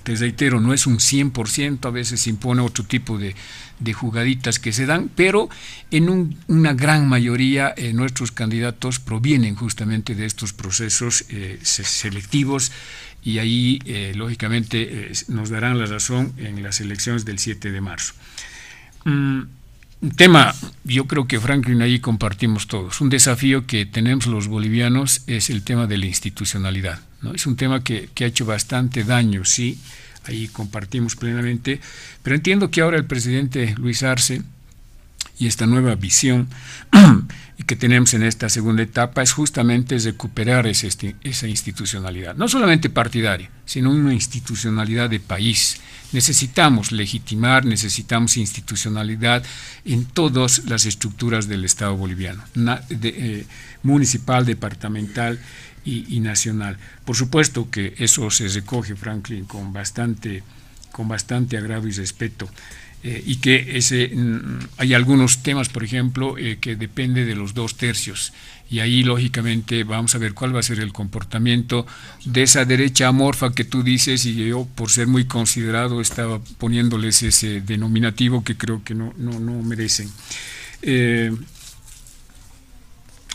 Te 0.02 0.16
reitero, 0.16 0.60
no 0.60 0.74
es 0.74 0.86
un 0.86 0.98
100%, 0.98 1.86
a 1.86 1.90
veces 1.90 2.26
impone 2.26 2.60
otro 2.62 2.84
tipo 2.84 3.18
de, 3.18 3.34
jugaditas 3.92 4.58
que 4.58 4.72
se 4.72 4.86
dan, 4.86 5.10
pero 5.14 5.48
en 5.90 6.36
una 6.48 6.72
gran 6.72 7.08
mayoría 7.08 7.74
eh, 7.76 7.92
nuestros 7.92 8.30
candidatos 8.30 9.00
provienen 9.00 9.56
justamente 9.56 10.14
de 10.14 10.24
estos 10.24 10.52
procesos 10.52 11.24
eh, 11.30 11.58
selectivos 11.62 12.70
y 13.24 13.38
ahí, 13.38 13.80
eh, 13.84 14.12
lógicamente, 14.16 15.12
nos 15.28 15.50
darán 15.50 15.78
la 15.78 15.86
razón 15.86 16.32
en 16.36 16.62
las 16.62 16.80
elecciones 16.80 17.24
del 17.24 17.38
7 17.38 17.70
de 17.70 17.80
marzo. 17.80 18.14
Mm, 19.04 19.42
un 20.02 20.10
tema, 20.10 20.52
yo 20.82 21.06
creo 21.06 21.28
que 21.28 21.38
Franklin 21.38 21.80
ahí 21.80 22.00
compartimos 22.00 22.66
todos. 22.66 23.00
Un 23.00 23.08
desafío 23.08 23.66
que 23.68 23.86
tenemos 23.86 24.26
los 24.26 24.48
bolivianos 24.48 25.22
es 25.28 25.48
el 25.48 25.62
tema 25.62 25.86
de 25.86 25.96
la 25.96 26.06
institucionalidad. 26.06 27.00
¿no? 27.22 27.32
Es 27.32 27.46
un 27.46 27.56
tema 27.56 27.84
que, 27.84 28.10
que 28.12 28.24
ha 28.24 28.26
hecho 28.26 28.44
bastante 28.44 29.04
daño, 29.04 29.44
sí, 29.44 29.78
ahí 30.24 30.48
compartimos 30.48 31.14
plenamente, 31.14 31.80
pero 32.24 32.34
entiendo 32.34 32.70
que 32.70 32.80
ahora 32.80 32.96
el 32.96 33.04
presidente 33.04 33.74
Luis 33.78 34.02
Arce 34.02 34.42
y 35.42 35.48
esta 35.48 35.66
nueva 35.66 35.96
visión 35.96 36.46
que 37.66 37.74
tenemos 37.74 38.14
en 38.14 38.22
esta 38.22 38.48
segunda 38.48 38.84
etapa 38.84 39.22
es 39.22 39.32
justamente 39.32 39.98
recuperar 39.98 40.68
esa 40.68 41.48
institucionalidad, 41.48 42.36
no 42.36 42.46
solamente 42.46 42.90
partidaria, 42.90 43.50
sino 43.64 43.90
una 43.90 44.14
institucionalidad 44.14 45.10
de 45.10 45.18
país. 45.18 45.80
Necesitamos 46.12 46.92
legitimar, 46.92 47.64
necesitamos 47.64 48.36
institucionalidad 48.36 49.42
en 49.84 50.04
todas 50.04 50.64
las 50.66 50.86
estructuras 50.86 51.48
del 51.48 51.64
Estado 51.64 51.96
boliviano, 51.96 52.44
eh, 52.90 53.44
municipal, 53.82 54.46
departamental 54.46 55.40
y, 55.84 56.16
y, 56.16 56.20
nacional. 56.20 56.78
Por 57.04 57.16
supuesto 57.16 57.68
que 57.68 57.94
eso 57.98 58.30
se 58.30 58.46
recoge, 58.46 58.94
Franklin, 58.94 59.44
con 59.46 59.72
bastante, 59.72 60.44
con 60.92 61.08
bastante 61.08 61.56
agrado 61.56 61.88
y 61.88 61.92
respeto. 61.92 62.48
Eh, 63.04 63.20
y 63.26 63.36
que 63.36 63.76
ese, 63.76 64.10
mm, 64.14 64.58
hay 64.76 64.94
algunos 64.94 65.42
temas, 65.42 65.68
por 65.68 65.82
ejemplo, 65.82 66.38
eh, 66.38 66.58
que 66.60 66.76
depende 66.76 67.24
de 67.24 67.34
los 67.34 67.52
dos 67.52 67.76
tercios. 67.76 68.32
Y 68.70 68.78
ahí, 68.78 69.02
lógicamente, 69.02 69.82
vamos 69.82 70.14
a 70.14 70.18
ver 70.18 70.34
cuál 70.34 70.54
va 70.54 70.60
a 70.60 70.62
ser 70.62 70.78
el 70.78 70.92
comportamiento 70.92 71.84
de 72.24 72.44
esa 72.44 72.64
derecha 72.64 73.08
amorfa 73.08 73.52
que 73.52 73.64
tú 73.64 73.82
dices, 73.82 74.24
y 74.24 74.36
yo, 74.36 74.68
por 74.76 74.90
ser 74.90 75.08
muy 75.08 75.24
considerado, 75.24 76.00
estaba 76.00 76.38
poniéndoles 76.58 77.24
ese 77.24 77.60
denominativo 77.60 78.44
que 78.44 78.56
creo 78.56 78.84
que 78.84 78.94
no, 78.94 79.12
no, 79.18 79.40
no 79.40 79.60
merecen. 79.62 80.08
Eh, 80.80 81.32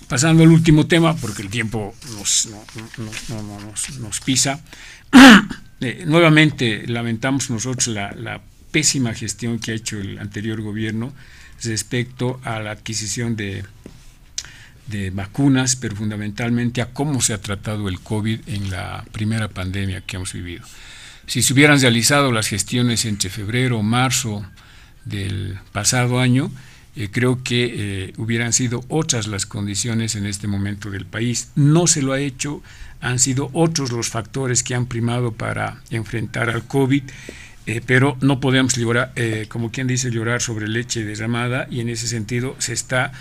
pasando 0.08 0.44
al 0.44 0.50
último 0.50 0.88
tema, 0.88 1.14
porque 1.18 1.42
el 1.42 1.50
tiempo 1.50 1.94
nos, 2.18 2.50
nos, 2.98 4.00
nos 4.00 4.20
pisa, 4.22 4.64
nuevamente 6.06 6.88
lamentamos 6.88 7.50
nosotros 7.50 7.88
la, 7.88 8.14
la 8.14 8.42
pésima 8.78 9.12
gestión 9.16 9.58
que 9.58 9.72
ha 9.72 9.74
hecho 9.74 10.00
el 10.00 10.20
anterior 10.20 10.62
gobierno 10.62 11.12
respecto 11.64 12.40
a 12.44 12.60
la 12.60 12.70
adquisición 12.70 13.36
de, 13.36 13.64
de 14.86 15.10
vacunas, 15.10 15.76
pero 15.76 15.96
fundamentalmente 15.96 16.84
a 16.84 16.94
cómo 16.94 17.20
se 17.20 17.34
ha 17.34 17.42
tratado 17.42 17.90
el 17.90 18.00
COVID 18.00 18.42
en 18.46 18.70
la 18.70 19.04
primera 19.12 19.48
pandemia 19.48 20.02
que 20.02 20.18
hemos 20.18 20.34
vivido. 20.34 20.64
Si 21.26 21.42
se 21.42 21.54
hubieran 21.54 21.82
realizado 21.82 22.32
las 22.32 22.50
gestiones 22.50 23.06
entre 23.06 23.32
febrero 23.32 23.80
o 23.80 23.82
marzo 23.82 24.46
del 25.06 25.58
pasado 25.72 26.20
año, 26.20 26.52
eh, 26.96 27.10
creo 27.12 27.42
que 27.44 27.74
eh, 27.74 28.14
hubieran 28.18 28.54
sido 28.54 28.86
otras 28.90 29.26
las 29.26 29.48
condiciones 29.48 30.14
en 30.14 30.28
este 30.28 30.46
momento 30.46 30.92
del 30.92 31.08
país. 31.08 31.50
No 31.56 31.88
se 31.88 32.04
lo 32.04 32.14
ha 32.14 32.20
hecho, 32.20 32.62
han 33.02 33.18
sido 33.18 33.50
otros 33.54 33.92
los 33.92 34.10
factores 34.10 34.62
que 34.62 34.76
han 34.76 34.86
primado 34.86 35.32
para 35.32 35.82
enfrentar 35.90 36.52
al 36.52 36.68
COVID 36.68 37.02
eh, 37.68 37.82
pero 37.86 38.18
no 38.22 38.40
podemos 38.40 38.78
llorar, 38.78 39.12
eh, 39.18 39.46
como 39.50 39.72
quien 39.72 39.88
dice, 39.88 40.10
llorar 40.10 40.42
sobre 40.42 40.70
leche 40.70 41.04
derramada 41.04 41.68
y 41.70 41.82
en 41.82 41.90
ese 41.90 42.08
sentido 42.08 42.56
se 42.60 42.72
está 42.72 43.12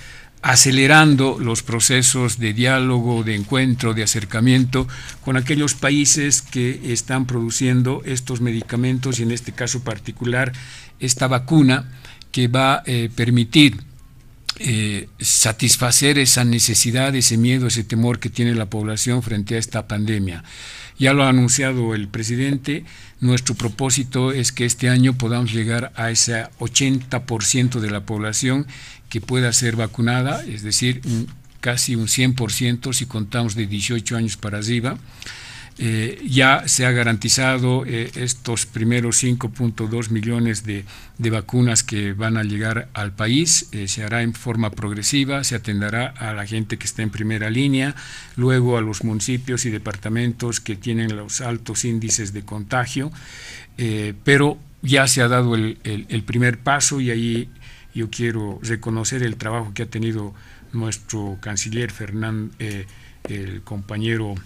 acelerando 0.40 1.39
los 1.40 1.64
procesos 1.64 2.39
de 2.39 2.52
diálogo, 2.52 3.24
de 3.24 3.35
encuentro, 3.35 3.93
de 3.93 4.05
acercamiento 4.05 4.86
con 5.24 5.36
aquellos 5.36 5.74
países 5.74 6.43
que 6.43 6.93
están 6.93 7.27
produciendo 7.27 8.02
estos 8.05 8.40
medicamentos 8.40 9.18
y 9.18 9.24
en 9.24 9.32
este 9.32 9.51
caso 9.51 9.82
particular 9.82 10.52
esta 11.01 11.27
vacuna 11.27 11.90
que 12.31 12.47
va 12.47 12.74
a 12.74 12.82
eh, 12.86 13.10
permitir 13.12 13.81
satisfacer 15.20 16.19
esa 16.19 16.45
necesidad, 16.45 17.15
ese 17.15 17.37
miedo, 17.37 17.66
ese 17.66 17.85
temor 17.85 18.19
que 18.19 18.31
tiene 18.31 18.55
la 18.55 18.66
población 18.66 19.23
frente 19.23 19.57
a 19.57 19.59
esta 19.59 19.87
pandemia. 19.87 20.45
Ya 20.99 21.12
lo 21.12 21.24
ha 21.24 21.28
anunciado 21.28 21.95
el 21.95 22.09
presidente, 22.09 22.85
nuestro 23.20 23.55
propósito 23.55 24.33
es 24.33 24.53
que 24.53 24.65
este 24.65 24.89
año 24.89 25.12
podamos 25.15 25.53
llegar 25.53 25.93
a 25.97 26.11
ese 26.11 26.45
80% 26.59 27.81
de 27.81 27.91
la 27.91 28.07
población 28.07 28.66
que 29.09 29.20
pueda 29.20 29.53
ser 29.53 29.77
vacunada, 29.77 30.45
es 30.45 30.62
decir, 30.62 31.03
casi 31.61 31.97
un 31.97 32.07
100% 32.07 32.93
si 32.93 33.07
contamos 33.07 33.55
de 33.55 33.66
18 33.66 34.16
años 34.16 34.37
para 34.37 34.59
arriba. 34.59 34.99
Eh, 35.78 36.24
ya 36.27 36.66
se 36.66 36.86
ha 36.86 36.90
garantizado 36.90 37.85
eh, 37.85 38.11
estos 38.15 38.65
primeros 38.65 39.23
5.2 39.23 40.09
millones 40.09 40.65
de, 40.65 40.86
vacunas 41.19 41.82
que 41.82 42.15
van 42.15 42.39
a 42.39 42.44
llegar 42.44 42.89
al 42.94 43.12
país. 43.12 43.69
Eh, 43.73 43.86
se 43.86 44.03
hará 44.03 44.23
en 44.23 44.32
forma 44.32 44.70
progresiva, 44.70 45.44
se 45.44 45.55
atenderá 45.55 46.07
a 46.07 46.32
la 46.32 46.47
gente 46.47 46.78
que 46.78 46.86
está 46.86 47.03
en 47.03 47.11
primera 47.11 47.51
línea, 47.51 47.94
luego 48.36 48.78
a 48.78 48.81
los 48.81 49.05
municipios 49.05 49.66
y 49.66 49.70
departamentos 49.70 50.61
que 50.61 50.77
tienen 50.77 51.15
los 51.15 51.43
altos 51.43 51.85
índices 51.85 52.32
de 52.32 52.43
contagio, 52.43 53.12
pero 54.24 54.59
ya 54.81 55.07
se 55.07 55.20
ha 55.20 55.28
dado 55.28 55.55
el, 55.55 55.78
el, 55.85 56.23
primer 56.23 56.59
paso 56.59 57.01
y 57.01 57.11
ahí 57.11 57.51
yo 57.94 58.09
quiero 58.09 58.59
reconocer 58.62 59.23
el 59.23 59.36
trabajo 59.36 59.73
que 59.74 59.82
ha 59.82 59.86
tenido 59.86 60.35
nuestro 60.73 61.36
canciller 61.43 61.90
Fernán, 61.90 62.53
el 63.28 63.61
compañero 63.62 64.36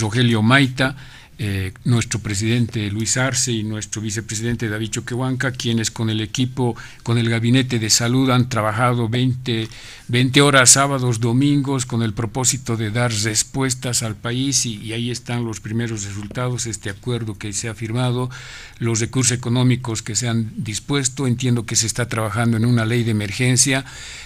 Rogelio 0.00 0.42
Maita, 0.42 0.94
eh, 1.38 1.74
nuestro 1.84 2.18
presidente 2.20 2.90
Luis 2.90 3.18
Arce 3.18 3.52
y 3.52 3.62
nuestro 3.62 4.00
vicepresidente 4.00 4.70
David 4.70 4.88
Choquehuanca, 4.88 5.52
quienes 5.52 5.90
con 5.90 6.08
el 6.08 6.22
equipo, 6.22 6.74
con 7.02 7.18
el 7.18 7.28
gabinete 7.28 7.78
de 7.78 7.90
salud 7.90 8.30
han 8.30 8.48
trabajado 8.48 9.10
20, 9.10 9.68
20 10.08 10.40
horas 10.40 10.70
sábados, 10.70 11.20
domingos, 11.20 11.84
con 11.84 12.02
el 12.02 12.14
propósito 12.14 12.78
de 12.78 12.90
dar 12.90 13.12
respuestas 13.12 14.02
al 14.02 14.16
país 14.16 14.64
y, 14.64 14.94
ahí 14.94 15.10
están 15.10 15.44
los 15.44 15.60
primeros 15.60 16.04
resultados, 16.04 16.64
este 16.64 16.88
acuerdo 16.88 17.36
que 17.36 17.52
se 17.52 17.68
ha 17.68 17.74
firmado, 17.74 18.30
los 18.78 19.00
recursos 19.00 19.36
económicos 19.36 20.00
que 20.00 20.16
se 20.16 20.28
han 20.28 20.52
dispuesto, 20.56 21.26
entiendo 21.26 21.66
que 21.66 21.76
se 21.76 21.86
está 21.86 22.08
trabajando 22.08 22.56
en 22.56 22.64
una 22.64 22.86
ley 22.86 23.04
de 23.04 23.10
emergencia 23.10 23.84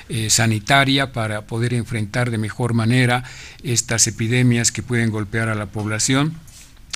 eh, 0.09 0.31
sanitaria 0.31 1.13
para 1.13 1.43
poder 1.49 1.75
enfrentar 1.75 2.31
de 2.31 2.39
mejor 2.39 2.73
manera 2.73 3.25
estas 3.65 4.07
epidemias 4.07 4.71
que 4.71 4.85
pueden 4.85 5.11
golpear 5.11 5.49
a 5.49 5.57
la 5.57 5.67
población 5.67 6.39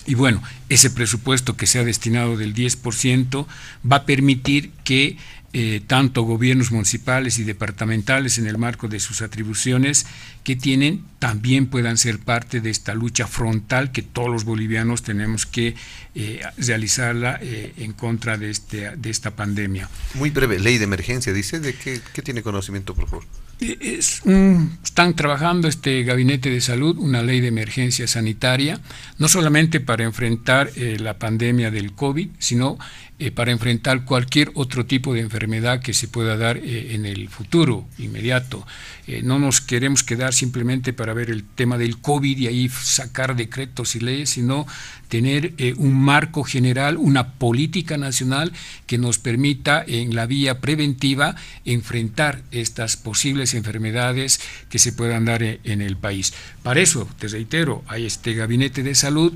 y 0.06 0.14
bueno, 0.14 0.42
ese 0.68 0.90
presupuesto 0.90 1.56
que 1.56 1.66
se 1.66 1.78
ha 1.78 1.84
destinado 1.84 2.36
del 2.36 2.54
10% 2.54 3.46
va 3.90 3.96
a 3.96 4.04
permitir 4.04 4.70
que 4.84 5.16
eh, 5.56 5.80
tanto 5.86 6.22
gobiernos 6.22 6.72
municipales 6.72 7.38
y 7.38 7.44
departamentales 7.44 8.38
en 8.38 8.48
el 8.48 8.58
marco 8.58 8.88
de 8.88 8.98
sus 8.98 9.22
atribuciones 9.22 10.04
que 10.42 10.56
tienen 10.56 11.04
también 11.20 11.66
puedan 11.68 11.96
ser 11.96 12.18
parte 12.18 12.60
de 12.60 12.70
esta 12.70 12.92
lucha 12.92 13.28
frontal 13.28 13.92
que 13.92 14.02
todos 14.02 14.28
los 14.28 14.44
bolivianos 14.44 15.04
tenemos 15.04 15.46
que 15.46 15.76
eh, 16.16 16.40
realizarla 16.58 17.38
eh, 17.40 17.72
en 17.76 17.92
contra 17.92 18.36
de, 18.36 18.50
este, 18.50 18.96
de 18.96 19.10
esta 19.10 19.30
pandemia. 19.36 19.88
Muy 20.14 20.30
breve, 20.30 20.58
ley 20.58 20.78
de 20.78 20.84
emergencia, 20.84 21.32
dice, 21.32 21.60
¿de 21.60 21.72
qué, 21.74 22.00
qué 22.12 22.20
tiene 22.20 22.42
conocimiento, 22.42 22.92
por 22.96 23.08
favor? 23.08 23.24
Es 23.60 24.22
están 24.94 25.14
trabajando 25.14 25.66
este 25.66 26.04
gabinete 26.04 26.50
de 26.50 26.60
salud 26.60 26.98
una 26.98 27.22
ley 27.22 27.40
de 27.40 27.48
emergencia 27.48 28.06
sanitaria, 28.06 28.80
no 29.18 29.26
solamente 29.26 29.80
para 29.80 30.04
enfrentar 30.04 30.70
eh, 30.76 30.98
la 31.00 31.18
pandemia 31.18 31.72
del 31.72 31.92
COVID, 31.92 32.28
sino 32.38 32.78
eh, 33.20 33.30
para 33.30 33.52
enfrentar 33.52 34.04
cualquier 34.04 34.50
otro 34.54 34.86
tipo 34.86 35.14
de 35.14 35.20
enfermedad 35.20 35.80
que 35.80 35.94
se 35.94 36.08
pueda 36.08 36.36
dar 36.36 36.56
eh, 36.56 36.96
en 36.96 37.06
el 37.06 37.28
futuro 37.28 37.86
inmediato. 37.96 38.66
Eh, 39.06 39.22
no 39.22 39.38
nos 39.38 39.60
queremos 39.60 40.02
quedar 40.02 40.34
simplemente 40.34 40.92
para 40.92 41.14
ver 41.14 41.30
el 41.30 41.44
tema 41.44 41.78
del 41.78 41.98
COVID 41.98 42.36
y 42.36 42.48
ahí 42.48 42.68
sacar 42.68 43.36
decretos 43.36 43.94
y 43.94 44.00
leyes, 44.00 44.30
sino 44.30 44.66
tener 45.08 45.54
un 45.76 45.94
marco 45.94 46.42
general, 46.42 46.96
una 46.96 47.34
política 47.34 47.96
nacional 47.96 48.52
que 48.88 48.98
nos 48.98 49.18
permita 49.18 49.84
en 49.86 50.16
la 50.16 50.26
vía 50.26 50.60
preventiva 50.60 51.36
enfrentar 51.64 52.42
estas 52.50 52.96
posibles 52.96 53.54
enfermedades 53.54 54.40
que 54.68 54.80
se 54.80 54.92
puedan 54.92 55.24
dar 55.24 55.42
en 55.44 55.82
el 55.82 55.96
país. 55.96 56.34
Para 56.64 56.80
eso, 56.80 57.08
te 57.20 57.28
reitero, 57.28 57.84
hay 57.86 58.06
este 58.06 58.34
gabinete 58.34 58.82
de 58.82 58.96
salud 58.96 59.34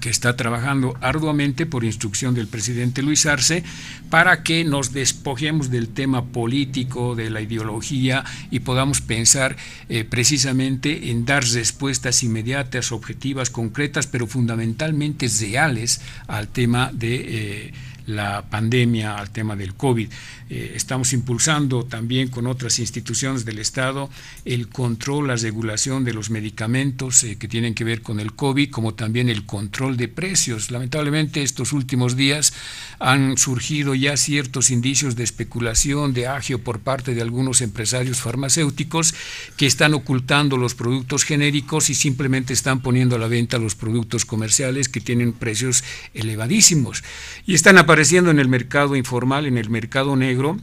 que 0.00 0.10
está 0.10 0.36
trabajando 0.36 0.96
arduamente 1.00 1.66
por 1.66 1.84
instrucción 1.84 2.34
del 2.34 2.48
presidente 2.48 3.02
Luis 3.02 3.26
Arce 3.26 3.64
para 4.10 4.42
que 4.42 4.64
nos 4.64 4.92
despojemos 4.92 5.70
del 5.70 5.88
tema 5.88 6.26
político, 6.26 7.14
de 7.14 7.30
la 7.30 7.40
ideología 7.40 8.24
y 8.50 8.60
podamos 8.60 9.00
pensar 9.00 9.56
eh, 9.88 10.04
precisamente 10.04 11.10
en 11.10 11.24
dar 11.24 11.44
respuestas 11.44 12.22
inmediatas, 12.22 12.92
objetivas, 12.92 13.50
concretas, 13.50 14.06
pero 14.06 14.26
fundamentalmente 14.26 15.28
reales 15.40 16.00
al 16.26 16.48
tema 16.48 16.90
de... 16.92 17.14
Eh, 17.14 17.72
la 18.06 18.42
pandemia, 18.42 19.16
al 19.16 19.30
tema 19.30 19.56
del 19.56 19.74
COVID. 19.74 20.08
Eh, 20.50 20.72
estamos 20.74 21.12
impulsando 21.12 21.84
también 21.84 22.28
con 22.28 22.46
otras 22.46 22.78
instituciones 22.78 23.44
del 23.44 23.58
Estado 23.58 24.10
el 24.44 24.68
control, 24.68 25.28
la 25.28 25.36
regulación 25.36 26.04
de 26.04 26.12
los 26.12 26.28
medicamentos 26.28 27.24
eh, 27.24 27.36
que 27.36 27.48
tienen 27.48 27.74
que 27.74 27.84
ver 27.84 28.02
con 28.02 28.20
el 28.20 28.34
COVID, 28.34 28.70
como 28.70 28.94
también 28.94 29.30
el 29.30 29.46
control 29.46 29.96
de 29.96 30.08
precios. 30.08 30.70
Lamentablemente 30.70 31.42
estos 31.42 31.72
últimos 31.72 32.14
días 32.16 32.52
han 32.98 33.38
surgido 33.38 33.94
ya 33.94 34.16
ciertos 34.16 34.70
indicios 34.70 35.16
de 35.16 35.24
especulación, 35.24 36.12
de 36.12 36.26
agio 36.26 36.62
por 36.62 36.80
parte 36.80 37.14
de 37.14 37.22
algunos 37.22 37.62
empresarios 37.62 38.20
farmacéuticos 38.20 39.14
que 39.56 39.66
están 39.66 39.94
ocultando 39.94 40.58
los 40.58 40.74
productos 40.74 41.24
genéricos 41.24 41.88
y 41.88 41.94
simplemente 41.94 42.52
están 42.52 42.80
poniendo 42.80 43.16
a 43.16 43.18
la 43.18 43.28
venta 43.28 43.58
los 43.58 43.74
productos 43.74 44.24
comerciales 44.26 44.88
que 44.88 45.00
tienen 45.00 45.32
precios 45.32 45.84
elevadísimos. 46.12 47.02
Y 47.46 47.54
están 47.54 47.78
apareciendo 47.78 47.93
en 48.30 48.40
el 48.40 48.48
mercado 48.48 48.96
informal, 48.96 49.46
en 49.46 49.56
el 49.56 49.70
mercado 49.70 50.16
negro, 50.16 50.56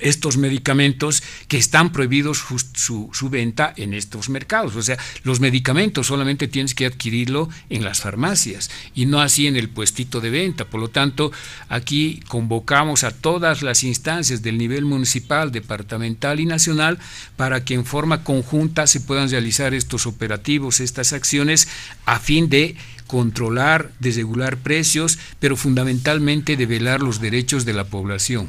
estos 0.00 0.36
medicamentos 0.36 1.22
que 1.48 1.56
están 1.56 1.92
prohibidos 1.92 2.38
su, 2.74 3.10
su, 3.12 3.30
venta 3.30 3.72
en 3.76 3.94
estos 3.94 4.28
mercados. 4.28 4.76
O 4.76 4.82
sea, 4.82 4.98
los 5.22 5.40
medicamentos 5.40 6.06
solamente 6.06 6.48
tienes 6.48 6.74
que 6.74 6.86
adquirirlo 6.86 7.48
en 7.68 7.84
las 7.84 8.00
farmacias 8.00 8.70
y 8.94 9.06
no 9.06 9.20
así 9.20 9.46
en 9.46 9.56
el 9.56 9.68
puestito 9.68 10.20
de 10.20 10.30
venta. 10.30 10.64
Por 10.64 10.80
lo 10.80 10.88
tanto, 10.88 11.32
aquí 11.68 12.20
convocamos 12.28 13.04
a 13.04 13.10
todas 13.10 13.62
las 13.62 13.84
instancias 13.84 14.42
del 14.42 14.58
nivel 14.58 14.84
municipal, 14.84 15.52
departamental 15.52 16.40
y 16.40 16.46
nacional 16.46 16.98
para 17.36 17.64
que 17.64 17.74
en 17.74 17.84
forma 17.84 18.24
conjunta 18.24 18.86
se 18.86 19.00
puedan 19.00 19.30
realizar 19.30 19.74
estos 19.74 20.06
operativos, 20.06 20.80
estas 20.80 21.12
acciones, 21.12 21.68
a 22.06 22.18
fin 22.18 22.48
de 22.48 22.76
controlar, 23.06 23.90
desregular 23.98 24.56
precios, 24.56 25.18
pero 25.40 25.56
fundamentalmente 25.56 26.56
de 26.56 26.66
velar 26.66 27.02
los 27.02 27.20
derechos 27.20 27.64
de 27.64 27.72
la 27.72 27.84
población. 27.84 28.48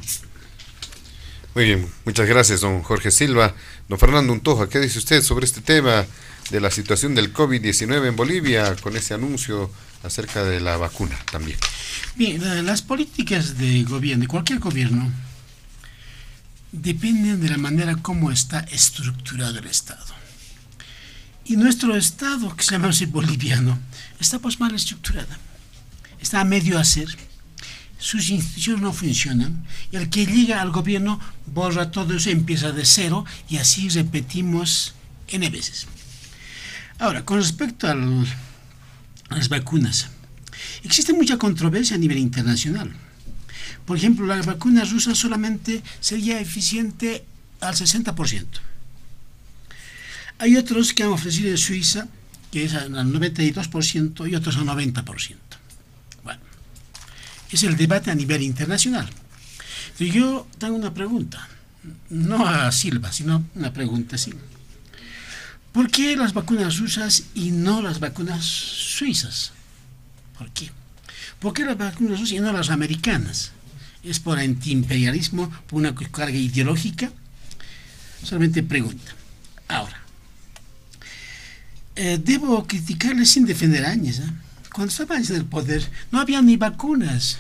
Muy 1.54 1.66
bien, 1.66 1.92
muchas 2.06 2.30
gracias, 2.30 2.62
don 2.62 2.82
Jorge 2.82 3.12
Silva. 3.12 3.54
Don 3.90 4.00
Fernando 4.00 4.32
Untoja, 4.32 4.70
¿qué 4.70 4.80
dice 4.80 5.00
usted 5.00 5.22
sobre 5.22 5.46
este 5.46 5.60
tema 5.60 6.06
de 6.50 6.62
la 6.62 6.72
situación 6.72 7.14
del 7.14 7.34
COVID-19 7.34 8.08
en 8.08 8.16
Bolivia 8.16 8.74
con 8.78 8.96
ese 8.96 9.16
anuncio 9.16 9.70
acerca 10.02 10.46
de 10.46 10.62
la 10.62 10.78
vacuna 10.78 11.18
también? 11.30 11.58
Bien, 12.16 12.66
las 12.66 12.82
políticas 12.82 13.58
de 13.58 13.84
gobierno, 13.84 14.22
de 14.22 14.28
cualquier 14.28 14.60
gobierno, 14.60 15.12
dependen 16.72 17.42
de 17.42 17.50
la 17.50 17.58
manera 17.58 17.98
como 17.98 18.32
está 18.32 18.62
estructurado 18.72 19.60
el 19.60 19.68
Estado. 19.68 20.16
Y 21.44 21.58
nuestro 21.58 21.98
Estado, 21.98 22.56
que 22.56 22.64
se 22.64 22.72
llama 22.72 22.90
así 22.90 23.08
boliviano, 23.08 23.78
está 24.22 24.40
pues 24.40 24.58
mal 24.62 24.74
estructurado. 24.74 25.36
Está 26.22 26.40
a 26.40 26.46
medio 26.46 26.80
hacer 26.80 27.10
sus 28.02 28.32
instituciones 28.32 28.82
no 28.82 28.94
funcionan 28.94 29.64
y 29.92 29.96
el 29.96 30.10
que 30.10 30.26
llega 30.26 30.60
al 30.60 30.72
gobierno 30.72 31.20
borra 31.46 31.92
todo 31.92 32.16
eso, 32.16 32.32
empieza 32.32 32.72
de 32.72 32.84
cero 32.84 33.26
y 33.48 33.58
así 33.58 33.90
repetimos 33.90 34.96
N 35.28 35.48
veces. 35.52 35.86
Ahora, 36.98 37.24
con 37.24 37.38
respecto 37.38 37.88
a 37.88 37.96
las 37.96 39.50
vacunas, 39.50 40.10
existe 40.84 41.14
mucha 41.14 41.38
controversia 41.38 41.96
a 41.96 42.00
nivel 42.00 42.18
internacional. 42.18 42.92
Por 43.86 43.98
ejemplo, 43.98 44.26
la 44.26 44.42
vacuna 44.42 44.84
rusa 44.84 45.14
solamente 45.14 45.84
sería 46.00 46.40
eficiente 46.40 47.24
al 47.60 47.76
60%. 47.76 48.46
Hay 50.40 50.58
otros 50.58 50.94
que 50.94 51.04
han 51.04 51.10
ofrecido 51.10 51.52
en 51.52 51.58
Suiza 51.58 52.08
que 52.52 52.66
es 52.66 52.74
al 52.74 52.92
92% 52.92 54.30
y 54.30 54.36
otros 54.36 54.58
al 54.58 54.66
90% 54.66 55.51
es 57.52 57.64
el 57.64 57.76
debate 57.78 58.12
a 58.12 58.16
nivel 58.16 58.42
internacional. 58.42 59.10
yo 60.00 60.48
tengo 60.58 60.76
una 60.76 60.94
pregunta, 60.94 61.48
no 62.10 62.48
a 62.48 62.72
Silva, 62.72 63.12
sino 63.12 63.44
una 63.56 63.74
pregunta 63.74 64.16
así. 64.16 64.34
¿Por 65.72 65.90
qué 65.90 66.16
las 66.18 66.34
vacunas 66.34 66.80
rusas 66.80 67.24
y 67.34 67.52
no 67.52 67.82
las 67.82 68.00
vacunas 68.00 68.44
suizas? 68.44 69.54
¿Por 70.38 70.50
qué? 70.52 70.70
¿Por 71.40 71.54
qué 71.54 71.64
las 71.64 71.78
vacunas 71.78 72.20
rusas 72.20 72.34
y 72.34 72.40
no 72.40 72.52
las 72.52 72.70
americanas? 72.70 73.52
¿Es 74.04 74.20
por 74.20 74.40
antiimperialismo, 74.40 75.50
por 75.68 75.80
una 75.80 75.96
carga 75.96 76.36
ideológica? 76.36 77.12
Solamente 78.24 78.64
pregunta. 78.64 79.14
Ahora, 79.68 80.02
eh, 81.96 82.20
debo 82.24 82.66
criticarle 82.68 83.26
sin 83.26 83.46
defender 83.46 83.86
a 83.86 83.92
Áñez. 83.92 84.20
¿eh? 84.20 84.32
Cuando 84.74 84.92
estaba 84.92 85.18
en 85.18 85.36
el 85.36 85.46
poder, 85.46 85.88
no 86.12 86.20
había 86.20 86.42
ni 86.42 86.58
vacunas. 86.58 87.40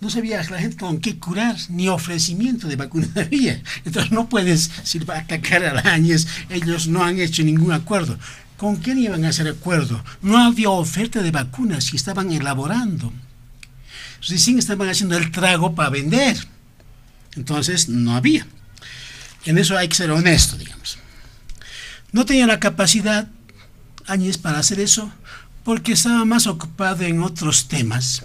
No 0.00 0.08
sabía 0.08 0.42
la 0.48 0.58
gente 0.58 0.78
con 0.78 0.98
qué 0.98 1.18
curar, 1.18 1.56
ni 1.68 1.88
ofrecimiento 1.88 2.66
de 2.66 2.76
vacunas 2.76 3.10
había. 3.16 3.62
Entonces 3.84 4.12
no 4.12 4.28
puedes 4.28 4.70
si 4.82 4.98
va 5.00 5.16
a 5.16 5.20
atacar 5.20 5.64
a 5.64 5.92
Áñez, 5.92 6.26
ellos 6.48 6.88
no 6.88 7.04
han 7.04 7.20
hecho 7.20 7.42
ningún 7.42 7.72
acuerdo. 7.72 8.18
¿Con 8.56 8.76
quién 8.76 8.98
iban 8.98 9.24
a 9.24 9.28
hacer 9.28 9.48
acuerdo? 9.48 10.02
No 10.22 10.38
había 10.38 10.70
oferta 10.70 11.22
de 11.22 11.30
vacunas 11.30 11.92
y 11.92 11.96
estaban 11.96 12.30
elaborando. 12.30 13.12
Recién 14.26 14.58
estaban 14.58 14.88
haciendo 14.88 15.16
el 15.16 15.30
trago 15.30 15.74
para 15.74 15.90
vender. 15.90 16.36
Entonces 17.36 17.88
no 17.88 18.16
había. 18.16 18.46
En 19.44 19.56
eso 19.56 19.76
hay 19.76 19.88
que 19.88 19.94
ser 19.94 20.10
honesto, 20.10 20.56
digamos. 20.56 20.98
No 22.12 22.26
tenía 22.26 22.46
la 22.46 22.60
capacidad 22.60 23.28
Áñez 24.06 24.38
para 24.38 24.58
hacer 24.58 24.80
eso 24.80 25.10
porque 25.70 25.92
estaba 25.92 26.24
más 26.24 26.48
ocupado 26.48 27.04
en 27.04 27.22
otros 27.22 27.68
temas, 27.68 28.24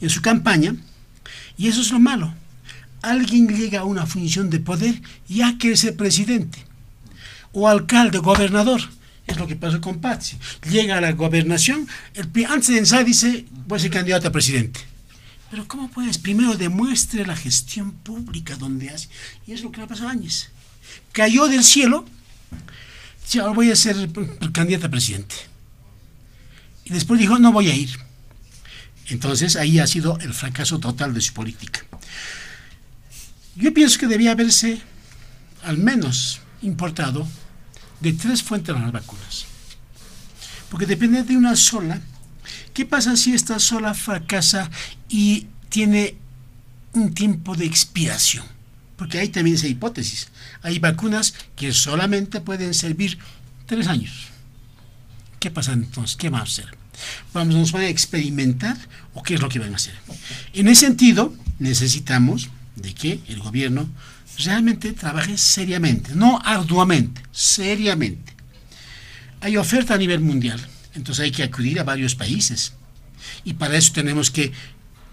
en 0.00 0.10
su 0.10 0.20
campaña, 0.20 0.74
y 1.56 1.68
eso 1.68 1.80
es 1.80 1.92
lo 1.92 2.00
malo. 2.00 2.34
Alguien 3.02 3.46
llega 3.46 3.82
a 3.82 3.84
una 3.84 4.04
función 4.04 4.50
de 4.50 4.58
poder 4.58 5.00
ya 5.28 5.58
que 5.58 5.70
es 5.70 5.84
el 5.84 5.94
presidente, 5.94 6.58
o 7.52 7.68
alcalde, 7.68 8.18
gobernador. 8.18 8.80
Es 9.28 9.36
lo 9.36 9.46
que 9.46 9.54
pasó 9.54 9.80
con 9.80 10.00
Patsy. 10.00 10.38
Llega 10.68 10.98
a 10.98 11.00
la 11.00 11.12
gobernación, 11.12 11.86
el, 12.14 12.28
antes 12.46 12.66
de 12.66 12.78
ensayar 12.78 13.04
dice, 13.04 13.46
voy 13.68 13.78
a 13.78 13.82
ser 13.82 13.92
candidato 13.92 14.26
a 14.26 14.32
presidente. 14.32 14.80
Pero 15.52 15.68
¿cómo 15.68 15.88
puedes? 15.88 16.18
Primero 16.18 16.56
demuestre 16.56 17.24
la 17.24 17.36
gestión 17.36 17.92
pública 17.92 18.56
donde 18.56 18.90
hace. 18.90 19.08
Y 19.46 19.52
es 19.52 19.62
lo 19.62 19.70
que 19.70 19.82
le 19.82 19.86
pasó 19.86 20.08
a 20.08 20.10
Áñez. 20.10 20.48
Cayó 21.12 21.46
del 21.46 21.62
cielo, 21.62 22.04
dice, 23.22 23.38
ahora 23.38 23.52
voy 23.52 23.70
a 23.70 23.76
ser 23.76 24.10
candidato 24.52 24.88
a 24.88 24.90
presidente 24.90 25.54
y 26.86 26.92
después 26.92 27.18
dijo, 27.18 27.38
no 27.38 27.52
voy 27.52 27.68
a 27.68 27.74
ir. 27.74 27.90
Entonces 29.08 29.56
ahí 29.56 29.80
ha 29.80 29.86
sido 29.88 30.18
el 30.20 30.32
fracaso 30.32 30.78
total 30.78 31.12
de 31.12 31.20
su 31.20 31.32
política. 31.32 31.84
Yo 33.56 33.74
pienso 33.74 33.98
que 33.98 34.06
debía 34.06 34.32
haberse 34.32 34.80
al 35.64 35.78
menos 35.78 36.40
importado 36.62 37.26
de 38.00 38.12
tres 38.12 38.42
fuentes 38.42 38.74
las 38.74 38.92
vacunas. 38.92 39.46
Porque 40.70 40.86
depende 40.86 41.24
de 41.24 41.36
una 41.36 41.56
sola. 41.56 42.00
¿Qué 42.72 42.86
pasa 42.86 43.16
si 43.16 43.34
esta 43.34 43.58
sola 43.58 43.92
fracasa 43.92 44.70
y 45.08 45.48
tiene 45.68 46.14
un 46.92 47.14
tiempo 47.14 47.56
de 47.56 47.64
expiración? 47.64 48.44
Porque 48.96 49.18
ahí 49.18 49.28
también 49.28 49.56
esa 49.56 49.66
hipótesis. 49.66 50.28
Hay 50.62 50.78
vacunas 50.78 51.34
que 51.56 51.72
solamente 51.72 52.40
pueden 52.40 52.74
servir 52.74 53.18
tres 53.66 53.88
años. 53.88 54.35
¿Qué 55.38 55.50
pasa 55.50 55.72
entonces? 55.72 56.16
¿Qué 56.16 56.30
van 56.30 56.40
a 56.40 56.44
hacer? 56.44 56.66
¿Vamos, 57.32 57.54
¿Nos 57.54 57.72
van 57.72 57.82
a 57.82 57.88
experimentar 57.88 58.76
o 59.14 59.22
qué 59.22 59.34
es 59.34 59.40
lo 59.40 59.48
que 59.48 59.58
van 59.58 59.72
a 59.72 59.76
hacer? 59.76 59.94
En 60.52 60.68
ese 60.68 60.86
sentido, 60.86 61.34
necesitamos 61.58 62.48
de 62.74 62.94
que 62.94 63.20
el 63.28 63.40
gobierno 63.40 63.88
realmente 64.38 64.92
trabaje 64.92 65.38
seriamente, 65.38 66.14
no 66.14 66.40
arduamente, 66.44 67.22
seriamente. 67.32 68.34
Hay 69.40 69.56
oferta 69.56 69.94
a 69.94 69.98
nivel 69.98 70.20
mundial, 70.20 70.60
entonces 70.94 71.24
hay 71.24 71.30
que 71.30 71.42
acudir 71.42 71.80
a 71.80 71.84
varios 71.84 72.14
países. 72.14 72.72
Y 73.44 73.54
para 73.54 73.76
eso 73.76 73.92
tenemos 73.92 74.30
que 74.30 74.52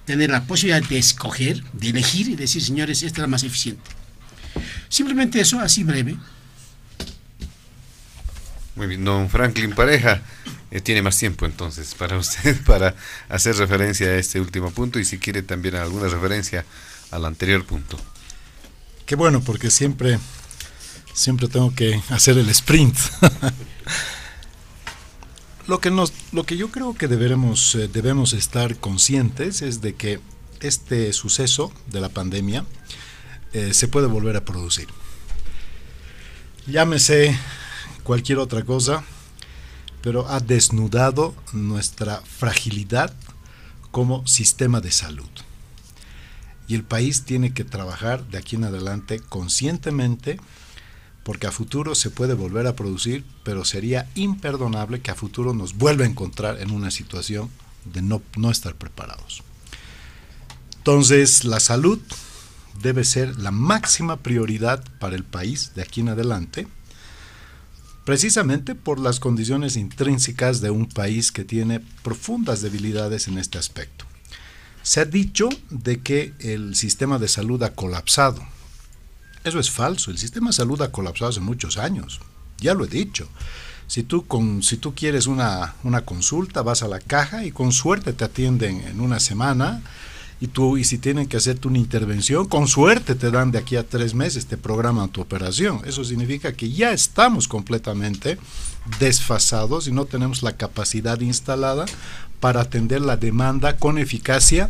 tener 0.05 0.29
la 0.29 0.45
posibilidad 0.45 0.87
de 0.87 0.97
escoger, 0.97 1.63
de 1.73 1.89
elegir 1.89 2.29
y 2.29 2.35
decir, 2.35 2.61
señores, 2.61 3.03
esta 3.03 3.19
es 3.19 3.21
la 3.21 3.27
más 3.27 3.43
eficiente. 3.43 3.89
Simplemente 4.89 5.39
eso, 5.39 5.59
así 5.59 5.83
breve, 5.83 6.15
muy 8.75 8.87
bien, 8.87 9.05
don 9.05 9.29
Franklin 9.29 9.73
Pareja, 9.73 10.21
eh, 10.71 10.81
tiene 10.81 11.01
más 11.01 11.17
tiempo 11.17 11.45
entonces 11.45 11.93
para 11.93 12.17
usted 12.17 12.59
para 12.65 12.95
hacer 13.29 13.55
referencia 13.57 14.07
a 14.07 14.15
este 14.15 14.39
último 14.39 14.71
punto 14.71 14.99
y 14.99 15.05
si 15.05 15.19
quiere 15.19 15.43
también 15.43 15.75
alguna 15.75 16.07
referencia 16.07 16.65
al 17.11 17.25
anterior 17.25 17.63
punto. 17.65 17.97
Qué 19.05 19.15
bueno, 19.15 19.41
porque 19.41 19.69
siempre, 19.69 20.17
siempre 21.13 21.47
tengo 21.47 21.75
que 21.75 22.01
hacer 22.09 22.37
el 22.37 22.49
sprint. 22.49 22.97
lo, 25.67 25.79
que 25.79 25.91
nos, 25.91 26.13
lo 26.31 26.45
que 26.45 26.57
yo 26.57 26.71
creo 26.71 26.95
que 26.95 27.07
deberemos, 27.07 27.75
eh, 27.75 27.87
debemos 27.87 28.33
estar 28.33 28.77
conscientes 28.77 29.61
es 29.61 29.81
de 29.81 29.93
que 29.93 30.19
este 30.61 31.13
suceso 31.13 31.71
de 31.87 32.01
la 32.01 32.09
pandemia 32.09 32.65
eh, 33.51 33.73
se 33.73 33.87
puede 33.87 34.07
volver 34.07 34.37
a 34.37 34.45
producir. 34.45 34.87
Llámese 36.65 37.37
cualquier 38.03 38.39
otra 38.39 38.63
cosa, 38.63 39.03
pero 40.01 40.27
ha 40.29 40.39
desnudado 40.39 41.33
nuestra 41.53 42.21
fragilidad 42.21 43.13
como 43.91 44.25
sistema 44.27 44.81
de 44.81 44.91
salud. 44.91 45.29
Y 46.67 46.75
el 46.75 46.83
país 46.83 47.23
tiene 47.23 47.53
que 47.53 47.63
trabajar 47.63 48.25
de 48.27 48.37
aquí 48.37 48.55
en 48.55 48.65
adelante 48.65 49.19
conscientemente 49.19 50.39
porque 51.23 51.47
a 51.47 51.51
futuro 51.51 51.95
se 51.95 52.09
puede 52.09 52.33
volver 52.33 52.67
a 52.67 52.75
producir, 52.75 53.23
pero 53.43 53.63
sería 53.63 54.09
imperdonable 54.15 54.99
que 55.01 55.11
a 55.11 55.15
futuro 55.15 55.53
nos 55.53 55.75
vuelva 55.75 56.03
a 56.03 56.09
encontrar 56.09 56.59
en 56.61 56.71
una 56.71 56.91
situación 56.91 57.49
de 57.85 58.01
no, 58.01 58.21
no 58.35 58.51
estar 58.51 58.75
preparados. 58.75 59.41
Entonces, 60.77 61.45
la 61.45 61.61
salud 61.61 61.99
debe 62.81 63.05
ser 63.05 63.39
la 63.39 63.51
máxima 63.51 64.17
prioridad 64.17 64.83
para 64.99 65.15
el 65.15 65.23
país 65.23 65.71
de 65.75 65.81
aquí 65.81 66.01
en 66.01 66.09
adelante, 66.09 66.67
precisamente 68.05 68.75
por 68.75 68.99
las 68.99 69.19
condiciones 69.19 69.75
intrínsecas 69.75 70.61
de 70.61 70.69
un 70.69 70.87
país 70.87 71.31
que 71.31 71.45
tiene 71.45 71.79
profundas 72.03 72.61
debilidades 72.61 73.27
en 73.27 73.37
este 73.37 73.57
aspecto. 73.57 74.05
Se 74.81 74.99
ha 74.99 75.05
dicho 75.05 75.49
de 75.69 76.01
que 76.01 76.33
el 76.39 76.75
sistema 76.75 77.17
de 77.17 77.29
salud 77.29 77.63
ha 77.63 77.73
colapsado. 77.73 78.45
Eso 79.43 79.59
es 79.59 79.71
falso, 79.71 80.11
el 80.11 80.17
sistema 80.17 80.49
de 80.49 80.53
salud 80.53 80.81
ha 80.81 80.91
colapsado 80.91 81.29
hace 81.29 81.39
muchos 81.39 81.77
años, 81.77 82.19
ya 82.59 82.73
lo 82.73 82.85
he 82.85 82.89
dicho. 82.89 83.27
Si 83.87 84.03
tú, 84.03 84.25
con, 84.25 84.63
si 84.63 84.77
tú 84.77 84.95
quieres 84.95 85.27
una, 85.27 85.75
una 85.83 86.01
consulta, 86.01 86.61
vas 86.61 86.83
a 86.83 86.87
la 86.87 86.99
caja 86.99 87.45
y 87.45 87.51
con 87.51 87.71
suerte 87.71 88.13
te 88.13 88.23
atienden 88.23 88.81
en 88.81 89.01
una 89.01 89.19
semana, 89.19 89.81
y 90.43 90.49
tú 90.49 90.75
y 90.75 90.83
si 90.83 90.97
tienen 90.97 91.27
que 91.27 91.37
hacerte 91.37 91.69
una 91.69 91.77
intervención, 91.77 92.49
con 92.49 92.67
suerte 92.67 93.15
te 93.15 93.31
dan 93.31 93.51
de 93.51 93.59
aquí 93.59 93.77
a 93.77 93.87
tres 93.87 94.13
meses, 94.13 94.45
te 94.45 94.57
programan 94.57 95.07
tu 95.07 95.21
operación. 95.21 95.79
Eso 95.85 96.03
significa 96.03 96.51
que 96.51 96.69
ya 96.69 96.91
estamos 96.91 97.47
completamente 97.47 98.37
desfasados 98.99 99.87
y 99.87 99.93
no 99.93 100.03
tenemos 100.03 100.43
la 100.43 100.57
capacidad 100.57 101.17
instalada 101.21 101.85
para 102.41 102.59
atender 102.59 102.99
la 102.99 103.15
demanda 103.15 103.77
con 103.77 103.97
eficacia 103.97 104.69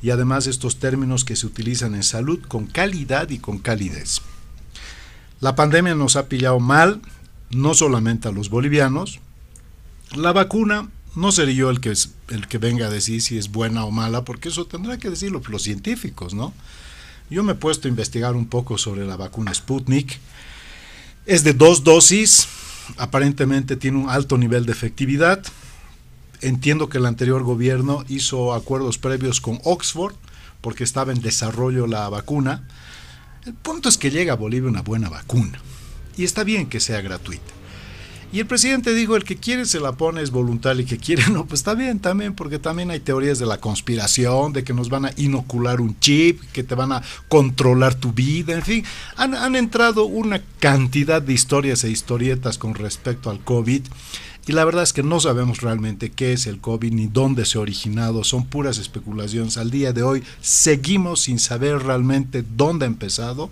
y 0.00 0.08
además 0.08 0.46
estos 0.46 0.78
términos 0.78 1.26
que 1.26 1.36
se 1.36 1.46
utilizan 1.46 1.94
en 1.94 2.04
salud 2.04 2.40
con 2.48 2.64
calidad 2.64 3.28
y 3.28 3.38
con 3.38 3.58
calidez. 3.58 4.22
La 5.40 5.54
pandemia 5.54 5.94
nos 5.94 6.16
ha 6.16 6.26
pillado 6.26 6.58
mal, 6.58 7.02
no 7.50 7.74
solamente 7.74 8.28
a 8.28 8.32
los 8.32 8.48
bolivianos. 8.48 9.20
La 10.16 10.32
vacuna 10.32 10.88
no 11.14 11.32
seré 11.32 11.54
yo 11.54 11.70
el 11.70 11.80
que, 11.80 11.92
el 12.28 12.48
que 12.48 12.58
venga 12.58 12.86
a 12.86 12.90
decir 12.90 13.20
si 13.20 13.36
es 13.38 13.50
buena 13.50 13.84
o 13.84 13.90
mala, 13.90 14.24
porque 14.24 14.48
eso 14.48 14.66
tendrá 14.66 14.98
que 14.98 15.10
decirlo 15.10 15.42
los 15.48 15.62
científicos, 15.62 16.34
¿no? 16.34 16.54
Yo 17.30 17.42
me 17.42 17.52
he 17.52 17.56
puesto 17.56 17.88
a 17.88 17.90
investigar 17.90 18.34
un 18.34 18.46
poco 18.46 18.78
sobre 18.78 19.06
la 19.06 19.16
vacuna 19.16 19.54
Sputnik. 19.54 20.18
Es 21.26 21.44
de 21.44 21.54
dos 21.54 21.84
dosis, 21.84 22.48
aparentemente 22.96 23.76
tiene 23.76 23.98
un 23.98 24.10
alto 24.10 24.36
nivel 24.38 24.66
de 24.66 24.72
efectividad. 24.72 25.42
Entiendo 26.40 26.88
que 26.88 26.98
el 26.98 27.06
anterior 27.06 27.42
gobierno 27.42 28.04
hizo 28.08 28.52
acuerdos 28.52 28.98
previos 28.98 29.40
con 29.40 29.60
Oxford, 29.64 30.14
porque 30.60 30.84
estaba 30.84 31.12
en 31.12 31.20
desarrollo 31.20 31.86
la 31.86 32.08
vacuna. 32.08 32.68
El 33.46 33.54
punto 33.54 33.88
es 33.88 33.98
que 33.98 34.10
llega 34.10 34.34
a 34.34 34.36
Bolivia 34.36 34.68
una 34.68 34.82
buena 34.82 35.08
vacuna. 35.08 35.60
Y 36.16 36.24
está 36.24 36.44
bien 36.44 36.68
que 36.68 36.80
sea 36.80 37.00
gratuita. 37.00 37.61
Y 38.32 38.40
el 38.40 38.46
presidente 38.46 38.94
dijo, 38.94 39.14
el 39.14 39.24
que 39.24 39.36
quiere 39.36 39.66
se 39.66 39.78
la 39.78 39.92
pone, 39.92 40.22
es 40.22 40.30
voluntario, 40.30 40.82
y 40.82 40.86
que 40.86 40.96
quiere 40.96 41.22
no, 41.30 41.44
pues 41.44 41.60
está 41.60 41.74
bien 41.74 42.00
también, 42.00 42.34
porque 42.34 42.58
también 42.58 42.90
hay 42.90 43.00
teorías 43.00 43.38
de 43.38 43.44
la 43.44 43.58
conspiración, 43.58 44.54
de 44.54 44.64
que 44.64 44.72
nos 44.72 44.88
van 44.88 45.04
a 45.04 45.12
inocular 45.18 45.82
un 45.82 45.98
chip, 46.00 46.40
que 46.52 46.62
te 46.62 46.74
van 46.74 46.92
a 46.92 47.02
controlar 47.28 47.94
tu 47.94 48.12
vida, 48.12 48.54
en 48.54 48.62
fin, 48.62 48.84
han, 49.16 49.34
han 49.34 49.54
entrado 49.54 50.06
una 50.06 50.40
cantidad 50.60 51.20
de 51.20 51.34
historias 51.34 51.84
e 51.84 51.90
historietas 51.90 52.56
con 52.56 52.74
respecto 52.74 53.28
al 53.28 53.40
COVID. 53.40 53.82
Y 54.46 54.52
la 54.52 54.64
verdad 54.64 54.82
es 54.82 54.92
que 54.92 55.04
no 55.04 55.20
sabemos 55.20 55.60
realmente 55.60 56.10
qué 56.10 56.32
es 56.32 56.48
el 56.48 56.58
COVID 56.58 56.92
ni 56.92 57.06
dónde 57.06 57.44
se 57.44 57.58
ha 57.58 57.60
originado, 57.60 58.24
son 58.24 58.46
puras 58.46 58.78
especulaciones. 58.78 59.56
Al 59.56 59.70
día 59.70 59.92
de 59.92 60.02
hoy 60.02 60.24
seguimos 60.40 61.20
sin 61.20 61.38
saber 61.38 61.82
realmente 61.82 62.42
dónde 62.56 62.86
ha 62.86 62.88
empezado. 62.88 63.50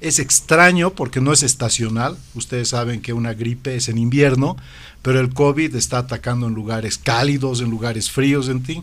Es 0.00 0.18
extraño 0.18 0.90
porque 0.90 1.20
no 1.20 1.32
es 1.32 1.42
estacional. 1.42 2.16
Ustedes 2.34 2.70
saben 2.70 3.02
que 3.02 3.12
una 3.12 3.34
gripe 3.34 3.76
es 3.76 3.88
en 3.88 3.98
invierno, 3.98 4.56
pero 5.02 5.20
el 5.20 5.32
COVID 5.34 5.74
está 5.74 5.98
atacando 5.98 6.46
en 6.46 6.54
lugares 6.54 6.96
cálidos, 6.96 7.60
en 7.60 7.70
lugares 7.70 8.10
fríos, 8.10 8.48
en 8.48 8.64
fin. 8.64 8.82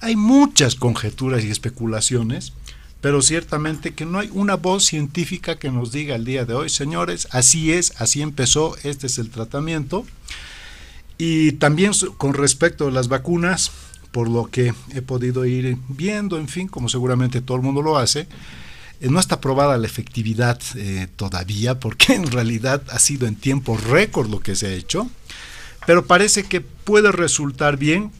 Hay 0.00 0.16
muchas 0.16 0.74
conjeturas 0.74 1.44
y 1.44 1.50
especulaciones, 1.50 2.52
pero 3.00 3.22
ciertamente 3.22 3.94
que 3.94 4.04
no 4.04 4.18
hay 4.18 4.30
una 4.32 4.56
voz 4.56 4.84
científica 4.84 5.58
que 5.58 5.70
nos 5.70 5.92
diga 5.92 6.16
el 6.16 6.24
día 6.24 6.44
de 6.44 6.54
hoy, 6.54 6.68
señores, 6.68 7.28
así 7.30 7.72
es, 7.72 7.92
así 7.98 8.22
empezó, 8.22 8.76
este 8.82 9.06
es 9.06 9.18
el 9.18 9.30
tratamiento. 9.30 10.04
Y 11.18 11.52
también 11.52 11.92
con 12.16 12.34
respecto 12.34 12.88
a 12.88 12.90
las 12.90 13.08
vacunas, 13.08 13.72
por 14.12 14.28
lo 14.28 14.46
que 14.46 14.72
he 14.94 15.02
podido 15.02 15.44
ir 15.44 15.76
viendo, 15.88 16.38
en 16.38 16.48
fin, 16.48 16.68
como 16.68 16.88
seguramente 16.88 17.40
todo 17.40 17.56
el 17.56 17.62
mundo 17.62 17.82
lo 17.82 17.98
hace, 17.98 18.26
eh, 19.00 19.08
no 19.08 19.20
está 19.20 19.40
probada 19.40 19.78
la 19.78 19.86
efectividad 19.86 20.60
eh, 20.74 21.08
todavía, 21.16 21.78
porque 21.78 22.14
en 22.14 22.30
realidad 22.30 22.82
ha 22.90 22.98
sido 22.98 23.26
en 23.26 23.36
tiempo 23.36 23.76
récord 23.76 24.28
lo 24.28 24.40
que 24.40 24.56
se 24.56 24.66
ha 24.68 24.72
hecho, 24.72 25.08
pero 25.86 26.06
parece 26.06 26.44
que 26.44 26.60
puede 26.60 27.12
resultar 27.12 27.76
bien 27.76 28.10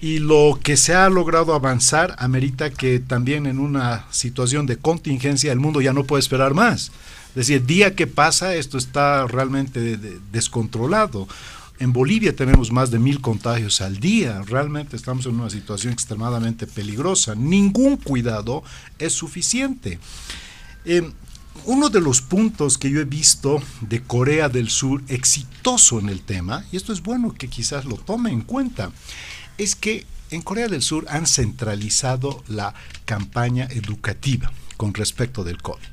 y 0.00 0.18
lo 0.18 0.60
que 0.62 0.76
se 0.76 0.94
ha 0.94 1.08
logrado 1.08 1.54
avanzar 1.54 2.14
amerita 2.18 2.70
que 2.70 3.00
también 3.00 3.46
en 3.46 3.58
una 3.58 4.06
situación 4.10 4.66
de 4.66 4.76
contingencia 4.76 5.52
el 5.52 5.58
mundo 5.58 5.80
ya 5.80 5.92
no 5.92 6.04
puede 6.04 6.20
esperar 6.20 6.54
más. 6.54 6.92
Es 7.30 7.34
decir, 7.34 7.66
día 7.66 7.94
que 7.94 8.06
pasa 8.06 8.54
esto 8.54 8.78
está 8.78 9.26
realmente 9.26 9.98
descontrolado. 10.32 11.28
En 11.80 11.92
Bolivia 11.92 12.34
tenemos 12.34 12.72
más 12.72 12.90
de 12.90 12.98
mil 12.98 13.20
contagios 13.20 13.80
al 13.80 14.00
día. 14.00 14.42
Realmente 14.42 14.96
estamos 14.96 15.26
en 15.26 15.38
una 15.38 15.48
situación 15.48 15.92
extremadamente 15.92 16.66
peligrosa. 16.66 17.36
Ningún 17.36 17.96
cuidado 17.96 18.64
es 18.98 19.12
suficiente. 19.12 20.00
Eh, 20.84 21.08
uno 21.66 21.88
de 21.88 22.00
los 22.00 22.20
puntos 22.20 22.78
que 22.78 22.90
yo 22.90 23.00
he 23.00 23.04
visto 23.04 23.62
de 23.80 24.02
Corea 24.02 24.48
del 24.48 24.70
Sur 24.70 25.02
exitoso 25.06 26.00
en 26.00 26.08
el 26.08 26.20
tema, 26.22 26.64
y 26.72 26.76
esto 26.76 26.92
es 26.92 27.00
bueno 27.00 27.32
que 27.32 27.48
quizás 27.48 27.84
lo 27.84 27.96
tome 27.96 28.30
en 28.30 28.42
cuenta, 28.42 28.90
es 29.56 29.76
que 29.76 30.04
en 30.30 30.42
Corea 30.42 30.66
del 30.66 30.82
Sur 30.82 31.06
han 31.08 31.26
centralizado 31.26 32.42
la 32.48 32.74
campaña 33.04 33.68
educativa 33.70 34.52
con 34.78 34.94
respecto 34.94 35.44
del 35.44 35.60
COVID. 35.60 35.88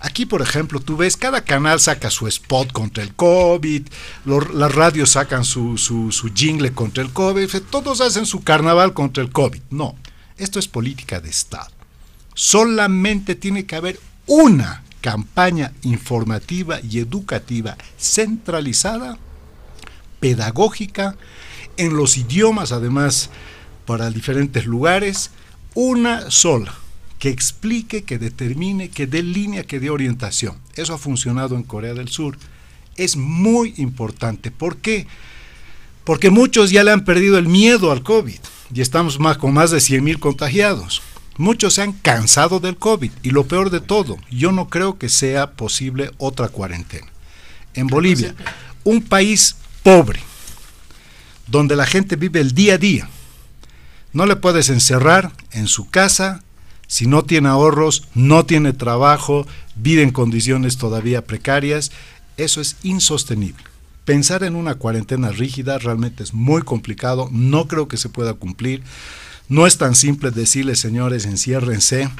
Aquí, 0.00 0.26
por 0.26 0.42
ejemplo, 0.42 0.80
tú 0.80 0.98
ves, 0.98 1.16
cada 1.16 1.42
canal 1.44 1.80
saca 1.80 2.10
su 2.10 2.26
spot 2.26 2.72
contra 2.72 3.02
el 3.02 3.14
COVID, 3.14 3.86
las 4.26 4.74
radios 4.74 5.12
sacan 5.12 5.44
su, 5.44 5.78
su, 5.78 6.12
su 6.12 6.34
jingle 6.34 6.72
contra 6.72 7.02
el 7.02 7.10
COVID, 7.10 7.48
todos 7.70 8.02
hacen 8.02 8.26
su 8.26 8.42
carnaval 8.42 8.92
contra 8.92 9.22
el 9.22 9.30
COVID. 9.30 9.62
No, 9.70 9.94
esto 10.36 10.58
es 10.58 10.68
política 10.68 11.20
de 11.20 11.30
Estado. 11.30 11.70
Solamente 12.34 13.36
tiene 13.36 13.64
que 13.64 13.76
haber 13.76 14.00
una 14.26 14.82
campaña 15.00 15.72
informativa 15.82 16.80
y 16.82 16.98
educativa 16.98 17.76
centralizada, 17.96 19.16
pedagógica, 20.18 21.16
en 21.76 21.96
los 21.96 22.18
idiomas 22.18 22.72
además 22.72 23.30
para 23.86 24.10
diferentes 24.10 24.66
lugares, 24.66 25.30
una 25.74 26.30
sola 26.30 26.74
que 27.18 27.30
explique, 27.30 28.04
que 28.04 28.18
determine, 28.18 28.90
que 28.90 29.06
dé 29.06 29.22
línea, 29.22 29.64
que 29.64 29.80
dé 29.80 29.90
orientación. 29.90 30.56
Eso 30.74 30.94
ha 30.94 30.98
funcionado 30.98 31.56
en 31.56 31.62
Corea 31.62 31.94
del 31.94 32.08
Sur. 32.08 32.36
Es 32.96 33.16
muy 33.16 33.74
importante. 33.76 34.50
¿Por 34.50 34.78
qué? 34.78 35.06
Porque 36.04 36.30
muchos 36.30 36.70
ya 36.70 36.84
le 36.84 36.92
han 36.92 37.04
perdido 37.04 37.38
el 37.38 37.48
miedo 37.48 37.90
al 37.90 38.02
COVID 38.02 38.38
y 38.74 38.80
estamos 38.80 39.18
más, 39.18 39.38
con 39.38 39.54
más 39.54 39.70
de 39.70 39.80
100 39.80 40.04
mil 40.04 40.18
contagiados. 40.18 41.02
Muchos 41.36 41.74
se 41.74 41.82
han 41.82 41.92
cansado 41.92 42.60
del 42.60 42.76
COVID 42.76 43.10
y 43.22 43.30
lo 43.30 43.46
peor 43.46 43.70
de 43.70 43.80
todo, 43.80 44.18
yo 44.30 44.52
no 44.52 44.68
creo 44.68 44.98
que 44.98 45.08
sea 45.08 45.52
posible 45.52 46.12
otra 46.18 46.48
cuarentena. 46.48 47.06
En 47.74 47.88
Bolivia, 47.88 48.34
un 48.84 49.02
país 49.02 49.56
pobre, 49.82 50.20
donde 51.48 51.74
la 51.74 51.86
gente 51.86 52.14
vive 52.16 52.40
el 52.40 52.52
día 52.52 52.74
a 52.74 52.78
día, 52.78 53.08
no 54.12 54.26
le 54.26 54.36
puedes 54.36 54.68
encerrar 54.70 55.32
en 55.50 55.66
su 55.66 55.90
casa 55.90 56.44
si 56.86 57.06
no 57.06 57.24
tiene 57.24 57.48
ahorros, 57.48 58.08
no 58.14 58.46
tiene 58.46 58.72
trabajo, 58.72 59.46
vive 59.76 60.02
en 60.02 60.10
condiciones 60.10 60.76
todavía 60.76 61.24
precarias, 61.24 61.92
eso 62.36 62.60
es 62.60 62.76
insostenible. 62.82 63.64
Pensar 64.04 64.44
en 64.44 64.54
una 64.54 64.74
cuarentena 64.74 65.30
rígida 65.30 65.78
realmente 65.78 66.22
es 66.22 66.34
muy 66.34 66.62
complicado, 66.62 67.28
no 67.32 67.68
creo 67.68 67.88
que 67.88 67.96
se 67.96 68.10
pueda 68.10 68.34
cumplir. 68.34 68.82
No 69.48 69.66
es 69.66 69.78
tan 69.78 69.94
simple 69.94 70.30
decirles, 70.30 70.78
señores, 70.80 71.24
enciérrense. 71.24 72.10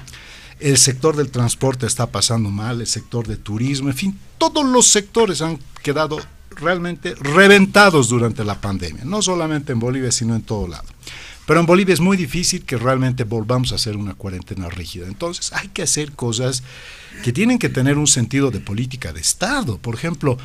El 0.61 0.79
sector 0.79 1.17
del 1.17 1.31
transporte 1.31 1.87
está 1.87 2.07
pasando 2.07 2.51
mal, 2.51 2.81
el 2.81 2.87
sector 2.87 3.27
de 3.27 3.37
turismo, 3.37 3.89
en 3.91 3.97
fin, 3.97 4.19
todos 4.39 4.65
los 4.65 4.87
sectores 4.87 5.43
han 5.43 5.59
quedado 5.83 6.19
realmente 6.51 7.15
reventados 7.17 8.09
durante 8.09 8.45
la 8.45 8.61
pandemia, 8.61 9.05
no 9.05 9.21
solamente 9.21 9.73
en 9.73 9.81
Bolivia, 9.81 10.13
sino 10.13 10.35
en 10.37 10.43
todo 10.43 10.69
lado. 10.69 10.85
Pero 11.47 11.61
en 11.61 11.67
Bolivia 11.67 11.93
es 11.93 12.01
muy 12.01 12.17
difícil 12.17 12.65
que 12.65 12.77
realmente 12.77 13.25
volvamos 13.25 13.73
a 13.73 13.75
hacer 13.75 13.97
una 13.97 14.15
cuarentena 14.15 14.69
rígida. 14.69 15.07
Entonces 15.07 15.53
hay 15.53 15.69
que 15.69 15.83
hacer 15.83 16.13
cosas 16.13 16.63
que 17.23 17.33
tienen 17.33 17.59
que 17.59 17.69
tener 17.69 17.99
un 17.99 18.07
sentido 18.07 18.51
de 18.51 18.61
política 18.61 19.13
de 19.13 19.21
Estado. 19.21 19.79
Por 19.79 19.95
ejemplo, 19.95 20.39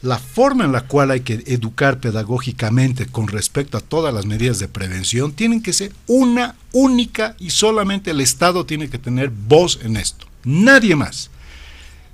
la 0.00 0.18
forma 0.18 0.64
en 0.64 0.72
la 0.72 0.82
cual 0.82 1.10
hay 1.10 1.20
que 1.20 1.42
educar 1.46 2.00
pedagógicamente 2.00 3.06
con 3.06 3.28
respecto 3.28 3.76
a 3.76 3.82
todas 3.82 4.14
las 4.14 4.26
medidas 4.26 4.58
de 4.58 4.68
prevención 4.68 5.32
tienen 5.32 5.62
que 5.62 5.72
ser 5.72 5.92
una 6.06 6.54
única 6.72 7.34
y 7.38 7.50
solamente 7.50 8.12
el 8.12 8.20
Estado 8.20 8.64
tiene 8.64 8.88
que 8.88 8.98
tener 8.98 9.30
voz 9.30 9.80
en 9.82 9.96
esto. 9.96 10.26
Nadie 10.44 10.96
más. 10.96 11.30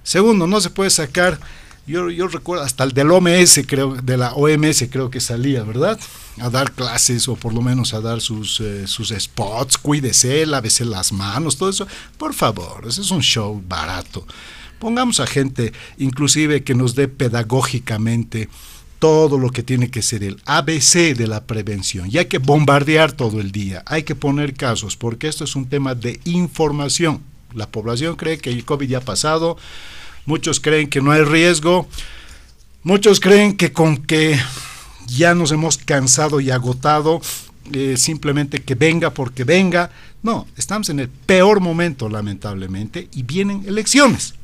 Segundo, 0.02 0.47
no 0.47 0.61
se 0.61 0.70
puede 0.70 0.90
sacar 0.90 1.39
Yo, 1.86 2.09
yo 2.09 2.28
recuerdo, 2.28 2.65
hasta 2.65 2.85
el 2.85 2.93
del 2.93 3.11
OMS, 3.11 3.61
creo, 3.66 3.94
de 3.94 4.16
la 4.16 4.32
OMS 4.32 4.86
creo 4.90 5.11
que 5.11 5.20
salía, 5.20 5.62
¿verdad? 5.65 6.01
A 6.40 6.48
dar 6.48 6.73
clases 6.73 7.28
o 7.28 7.36
por 7.36 7.52
lo 7.52 7.61
menos 7.61 7.93
a 7.93 8.01
dar 8.01 8.23
sus, 8.23 8.59
eh, 8.61 8.86
sus 8.86 9.11
spots, 9.11 9.77
cuídese, 9.77 10.47
lávese 10.47 10.86
las 10.86 11.12
manos, 11.12 11.59
todo 11.59 11.69
eso. 11.69 11.86
Por 12.16 12.32
favor, 12.32 12.85
ese 12.89 13.02
es 13.02 13.11
un 13.11 13.20
show 13.20 13.62
barato. 13.69 14.27
Pongamos 14.78 15.20
a 15.20 15.27
gente, 15.27 15.73
inclusive, 15.98 16.65
que 16.65 16.74
nos 16.74 16.94
dé 16.94 17.06
pedagógicamente 17.06 18.48
todo 18.98 19.39
lo 19.39 19.51
que 19.51 19.62
tiene 19.62 19.90
que 19.90 20.01
ser 20.01 20.24
el 20.24 20.40
ABC 20.47 21.15
de 21.15 21.27
la 21.27 21.44
prevención. 21.44 22.09
Y 22.11 22.16
hay 22.16 22.27
que 22.27 22.39
bombardear 22.39 23.12
todo 23.12 23.40
el 23.40 23.52
día, 23.52 23.82
hay 23.85 24.05
que 24.05 24.15
poner 24.15 24.55
casos, 24.55 24.97
porque 24.97 25.28
esto 25.28 25.44
es 25.44 25.55
un 25.55 25.66
tema 25.66 25.94
de 25.94 26.19
información. 26.24 27.23
La 27.52 27.69
población 27.69 28.16
cree 28.16 28.39
que 28.39 28.48
el 28.48 28.65
COVID 28.65 28.89
ya 28.89 28.98
ha 28.98 29.02
pasado, 29.02 29.59
muchos 30.27 30.61
creen 30.61 30.89
que 30.89 31.01
no 31.01 31.11
hay 31.11 31.23
riesgo, 31.23 31.89
muchos 32.83 33.21
creen 33.21 33.57
que 33.57 33.73
con 33.73 33.99
que 33.99 34.39
ya 35.07 35.35
nos 35.35 35.53
hemos 35.53 35.79
cansado 35.79 36.41
y 36.41 36.51
agotado, 36.51 37.21
eh, 37.73 37.97
simplemente 37.97 38.63
que 38.63 38.75
venga 38.75 39.11
porque 39.11 39.45
venga. 39.45 39.91
No, 40.23 40.47
estamos 40.57 40.89
en 40.91 41.01
el 41.01 41.09
peor 41.09 41.61
momento, 41.61 42.09
lamentablemente, 42.09 43.09
y 43.13 43.23
vienen 43.23 43.65
elecciones. 43.67 44.35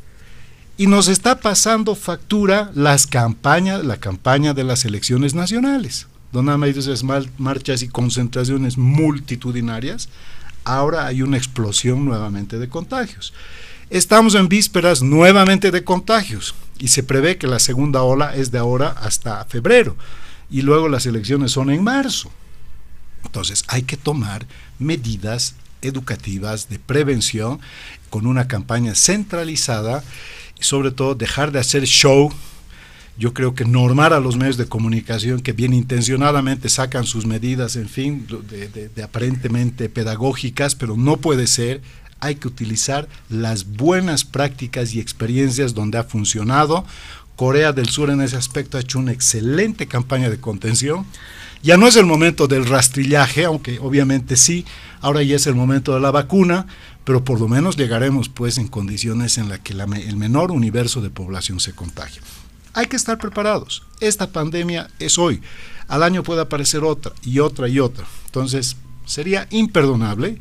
Y 0.77 0.86
nos 0.86 1.09
está 1.09 1.40
pasando 1.40 1.94
factura 1.94 2.70
las 2.74 3.07
campañas, 3.07 3.85
la 3.85 3.98
campaña 3.98 4.55
de 4.55 4.65
las 4.65 4.85
elecciones 4.86 5.35
nacionales, 5.35 6.07
donde 6.32 6.52
hay 6.52 6.70
esas 6.70 7.05
marchas 7.39 7.82
y 7.82 7.89
concentraciones 7.89 8.78
multitudinarias. 8.78 10.09
Ahora 10.65 11.07
hay 11.07 11.20
una 11.23 11.36
explosión 11.36 12.05
nuevamente 12.07 12.59
de 12.59 12.69
contagios. 12.69 13.35
Estamos 13.90 14.36
en 14.36 14.48
vísperas 14.48 15.02
nuevamente 15.02 15.72
de 15.72 15.82
contagios 15.82 16.54
y 16.78 16.88
se 16.88 17.02
prevé 17.02 17.38
que 17.38 17.48
la 17.48 17.58
segunda 17.58 18.02
ola 18.04 18.36
es 18.36 18.52
de 18.52 18.58
ahora 18.58 18.90
hasta 18.90 19.44
febrero 19.46 19.96
y 20.48 20.62
luego 20.62 20.88
las 20.88 21.06
elecciones 21.06 21.50
son 21.50 21.70
en 21.70 21.82
marzo. 21.82 22.30
Entonces 23.24 23.64
hay 23.66 23.82
que 23.82 23.96
tomar 23.96 24.46
medidas 24.78 25.56
educativas 25.82 26.68
de 26.68 26.78
prevención 26.78 27.58
con 28.10 28.28
una 28.28 28.46
campaña 28.46 28.94
centralizada 28.94 30.04
y 30.60 30.62
sobre 30.62 30.92
todo 30.92 31.16
dejar 31.16 31.50
de 31.50 31.58
hacer 31.58 31.84
show. 31.84 32.32
Yo 33.18 33.34
creo 33.34 33.56
que 33.56 33.64
normar 33.64 34.12
a 34.12 34.20
los 34.20 34.36
medios 34.36 34.56
de 34.56 34.66
comunicación 34.66 35.40
que 35.40 35.52
bien 35.52 35.74
intencionadamente 35.74 36.68
sacan 36.68 37.06
sus 37.06 37.26
medidas, 37.26 37.74
en 37.74 37.88
fin, 37.88 38.24
de 38.28 39.02
aparentemente 39.02 39.88
pedagógicas, 39.88 40.76
pero 40.76 40.96
no 40.96 41.16
puede 41.16 41.48
ser 41.48 41.82
hay 42.20 42.36
que 42.36 42.48
utilizar 42.48 43.09
las 43.28 43.66
buenas 43.66 44.24
prácticas 44.24 44.94
y 44.94 45.01
experiencias 45.01 45.74
donde 45.74 45.98
ha 45.98 46.05
funcionado. 46.05 46.84
Corea 47.36 47.72
del 47.72 47.88
Sur 47.88 48.10
en 48.10 48.20
ese 48.20 48.36
aspecto 48.36 48.76
ha 48.76 48.82
hecho 48.82 48.98
una 48.98 49.12
excelente 49.12 49.86
campaña 49.86 50.28
de 50.28 50.40
contención. 50.40 51.06
Ya 51.62 51.76
no 51.76 51.86
es 51.86 51.97
el 51.97 52.06
momento 52.06 52.47
del 52.47 52.66
rastrillaje, 52.66 53.44
aunque 53.44 53.78
obviamente 53.78 54.36
sí, 54.36 54.64
ahora 55.01 55.22
ya 55.22 55.36
es 55.36 55.47
el 55.47 55.55
momento 55.55 55.94
de 55.94 56.01
la 56.01 56.10
vacuna, 56.10 56.66
pero 57.05 57.24
por 57.24 57.40
lo 57.40 57.48
menos 57.48 57.76
llegaremos 57.76 58.28
pues 58.28 58.59
en 58.59 58.68
condiciones 58.68 59.38
en 59.38 59.48
las 59.48 59.60
que 59.60 59.72
el 59.72 60.16
menor 60.16 60.52
universo 60.52 61.01
de 61.01 61.10
población 61.10 61.60
se 61.60 61.72
contagie. 61.72 62.20
Hay 62.72 62.86
que 62.86 62.97
estar 62.97 63.18
preparados. 63.18 63.82
Esta 64.01 64.30
pandemia 64.30 64.88
es 64.98 65.18
hoy. 65.18 65.40
Al 65.88 66.02
año 66.02 66.22
puede 66.22 66.42
aparecer 66.42 66.84
otra 66.84 67.12
y 67.22 67.40
otra 67.40 67.68
y 67.68 67.80
otra. 67.80 68.05
Entonces, 68.26 68.76
sería 69.06 69.48
imperdonable 69.51 70.38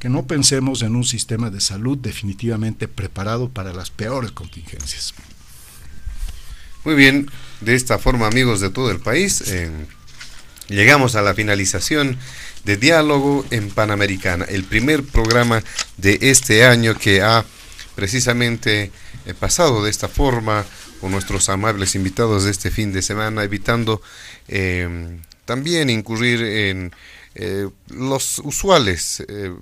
que 0.00 0.08
no 0.08 0.26
pensemos 0.26 0.82
en 0.82 0.96
un 0.96 1.04
sistema 1.04 1.50
de 1.50 1.60
salud 1.60 1.96
definitivamente 1.96 2.88
preparado 2.88 3.50
para 3.50 3.74
las 3.74 3.90
peores 3.90 4.32
contingencias. 4.32 5.14
Muy 6.84 6.94
bien, 6.94 7.30
de 7.60 7.74
esta 7.74 7.98
forma 7.98 8.26
amigos 8.26 8.60
de 8.60 8.70
todo 8.70 8.90
el 8.90 8.98
país, 8.98 9.42
eh, 9.42 9.70
llegamos 10.68 11.14
a 11.14 11.22
la 11.22 11.34
finalización 11.34 12.16
de 12.64 12.78
Diálogo 12.78 13.44
en 13.50 13.68
Panamericana, 13.70 14.46
el 14.46 14.64
primer 14.64 15.04
programa 15.04 15.62
de 15.98 16.18
este 16.22 16.64
año 16.64 16.94
que 16.94 17.20
ha 17.20 17.44
precisamente 17.94 18.90
eh, 19.26 19.34
pasado 19.38 19.84
de 19.84 19.90
esta 19.90 20.08
forma 20.08 20.64
con 21.02 21.12
nuestros 21.12 21.50
amables 21.50 21.94
invitados 21.94 22.44
de 22.44 22.50
este 22.52 22.70
fin 22.70 22.90
de 22.92 23.02
semana, 23.02 23.44
evitando 23.44 24.00
eh, 24.48 25.18
también 25.44 25.90
incurrir 25.90 26.42
en 26.42 26.92
los 27.88 28.40
usuales 28.40 29.22
eh, 29.28 29.54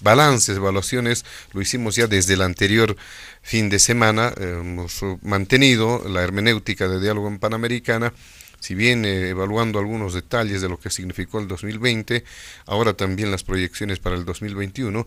balances, 0.00 0.56
evaluaciones, 0.56 1.24
lo 1.52 1.60
hicimos 1.60 1.96
ya 1.96 2.06
desde 2.06 2.34
el 2.34 2.42
anterior 2.42 2.96
fin 3.42 3.68
de 3.68 3.78
semana, 3.78 4.32
eh, 4.38 4.58
hemos 4.60 5.02
mantenido 5.22 6.06
la 6.08 6.22
hermenéutica 6.22 6.88
de 6.88 7.00
diálogo 7.00 7.28
en 7.28 7.38
Panamericana, 7.38 8.12
si 8.60 8.74
bien 8.74 9.04
eh, 9.04 9.28
evaluando 9.28 9.78
algunos 9.78 10.14
detalles 10.14 10.60
de 10.60 10.68
lo 10.68 10.78
que 10.78 10.90
significó 10.90 11.38
el 11.38 11.48
2020, 11.48 12.24
ahora 12.66 12.94
también 12.94 13.30
las 13.30 13.44
proyecciones 13.44 14.00
para 14.00 14.16
el 14.16 14.24
2021, 14.24 15.06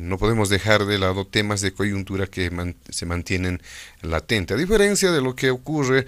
no 0.00 0.18
podemos 0.18 0.48
dejar 0.48 0.86
de 0.86 0.98
lado 0.98 1.24
temas 1.24 1.60
de 1.60 1.72
coyuntura 1.72 2.26
que 2.26 2.74
se 2.90 3.06
mantienen 3.06 3.62
latentes, 4.00 4.56
a 4.56 4.60
diferencia 4.60 5.12
de 5.12 5.20
lo 5.20 5.36
que 5.36 5.50
ocurre 5.50 6.06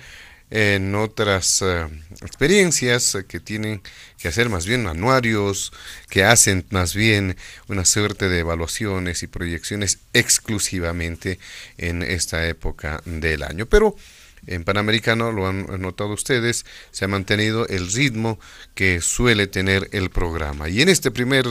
en 0.51 0.95
otras 0.95 1.63
eh, 1.63 1.87
experiencias 2.23 3.17
que 3.27 3.41
tienen 3.41 3.83
que 4.19 4.29
hacer 4.29 4.49
más 4.49 4.67
bien 4.67 4.87
anuarios, 4.87 5.73
que 6.09 6.25
hacen 6.25 6.65
más 6.71 6.95
bien 6.95 7.37
una 7.69 7.85
suerte 7.85 8.29
de 8.29 8.41
evaluaciones 8.41 9.23
y 9.23 9.27
proyecciones 9.27 9.99
exclusivamente 10.13 11.39
en 11.79 12.03
esta 12.03 12.47
época 12.47 13.03
del 13.05 13.43
año. 13.43 13.67
Pero 13.67 13.97
en 14.47 14.65
Panamericano, 14.65 15.33
lo 15.33 15.49
han 15.49 15.67
notado 15.81 16.11
ustedes, 16.11 16.67
se 16.91 17.07
ha 17.07 17.09
mantenido 17.09 17.67
el 17.69 17.91
ritmo 17.91 18.39
que 18.75 19.01
suele 19.01 19.47
tener 19.47 19.89
el 19.93 20.11
programa. 20.11 20.69
Y 20.69 20.83
en 20.83 20.91
este 20.91 21.11
primer 21.11 21.47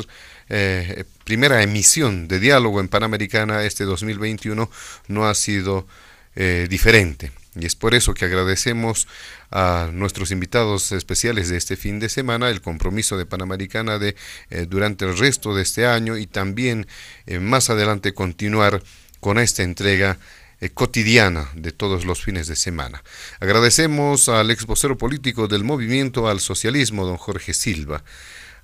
eh, 0.50 1.06
primera 1.24 1.64
emisión 1.64 2.28
de 2.28 2.40
diálogo 2.40 2.80
en 2.80 2.90
Panamericana 2.90 3.64
este 3.64 3.86
2021 3.86 4.70
no 5.08 5.28
ha 5.28 5.34
sido 5.34 5.88
eh, 6.36 6.68
diferente. 6.70 7.32
Y 7.56 7.66
es 7.66 7.76
por 7.76 7.94
eso 7.94 8.14
que 8.14 8.26
agradecemos 8.26 9.08
a 9.52 9.90
nuestros 9.94 10.32
invitados 10.32 10.92
especiales 10.92 11.50
de 11.50 11.58
este 11.58 11.76
fin 11.76 12.00
de 12.00 12.10
semana 12.10 12.50
el 12.50 12.62
compromiso 12.62 13.18
de 13.18 13.26
Panamericana 13.26 14.00
de 14.00 14.16
eh, 14.50 14.66
durante 14.68 15.06
el 15.06 15.18
resto 15.18 15.54
de 15.54 15.62
este 15.62 15.86
año 15.86 16.18
y 16.18 16.26
también 16.26 16.88
eh, 17.28 17.40
más 17.40 17.70
adelante 17.70 18.14
continuar 18.14 18.82
con 19.20 19.38
esta 19.38 19.62
entrega 19.62 20.18
eh, 20.64 20.70
cotidiana 20.70 21.50
de 21.56 21.72
todos 21.72 22.06
los 22.06 22.24
fines 22.24 22.48
de 22.48 22.56
semana. 22.56 23.04
Agradecemos 23.40 24.30
al 24.30 24.50
ex 24.50 24.66
vocero 24.66 24.98
político 24.98 25.48
del 25.48 25.64
movimiento 25.64 26.30
al 26.30 26.40
socialismo, 26.40 27.06
don 27.06 27.18
Jorge 27.18 27.54
Silva, 27.54 28.04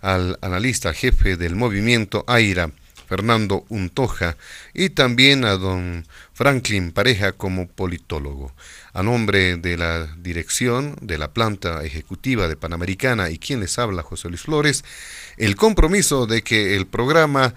al 0.02 0.40
analista 0.42 0.94
jefe 0.94 1.36
del 1.36 1.56
movimiento 1.56 2.24
AIRA, 2.26 2.72
Fernando 3.10 3.66
Untoja, 3.70 4.38
y 4.74 4.92
también 4.92 5.44
a 5.44 5.58
don 5.58 6.06
Franklin 6.34 6.92
Pareja 6.92 7.34
como 7.34 7.68
politólogo. 7.68 8.54
A 8.94 9.04
nombre 9.04 9.58
de 9.58 9.78
la 9.78 10.08
dirección 10.18 10.96
de 11.02 11.18
la 11.18 11.32
planta 11.32 11.84
ejecutiva 11.84 12.48
de 12.48 12.56
Panamericana 12.56 13.30
y 13.30 13.38
quien 13.38 13.60
les 13.60 13.78
habla, 13.78 14.02
José 14.02 14.30
Luis 14.30 14.42
Flores, 14.42 14.84
el 15.38 15.56
compromiso 15.56 16.26
de 16.26 16.42
que 16.42 16.76
el 16.76 16.88
programa 16.88 17.54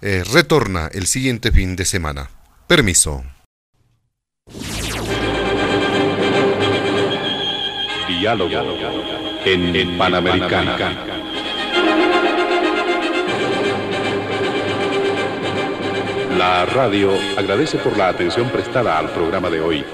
eh, 0.00 0.24
retorna 0.32 0.88
el 0.92 1.06
siguiente 1.06 1.52
fin 1.52 1.76
de 1.76 1.84
semana. 1.84 2.30
Permiso. 2.66 3.22
Diálogo 8.08 8.50
en 9.44 9.98
Panamericana. 9.98 11.12
La 16.36 16.66
radio 16.66 17.12
agradece 17.36 17.78
por 17.78 17.96
la 17.96 18.08
atención 18.08 18.48
prestada 18.50 18.98
al 18.98 19.10
programa 19.10 19.50
de 19.50 19.60
hoy. 19.60 19.84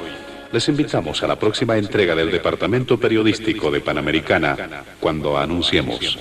Les 0.52 0.66
invitamos 0.68 1.22
a 1.22 1.26
la 1.26 1.36
próxima 1.36 1.76
entrega 1.76 2.14
del 2.14 2.30
Departamento 2.30 2.98
Periodístico 2.98 3.70
de 3.70 3.80
Panamericana 3.80 4.56
cuando 4.98 5.36
anunciemos. 5.36 6.18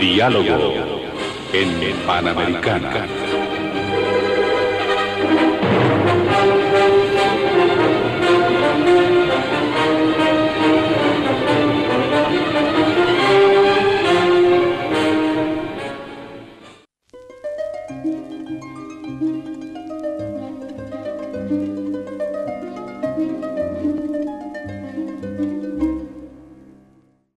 Diálogo 0.00 1.02
en 1.52 1.96
Panamericana. 2.06 3.19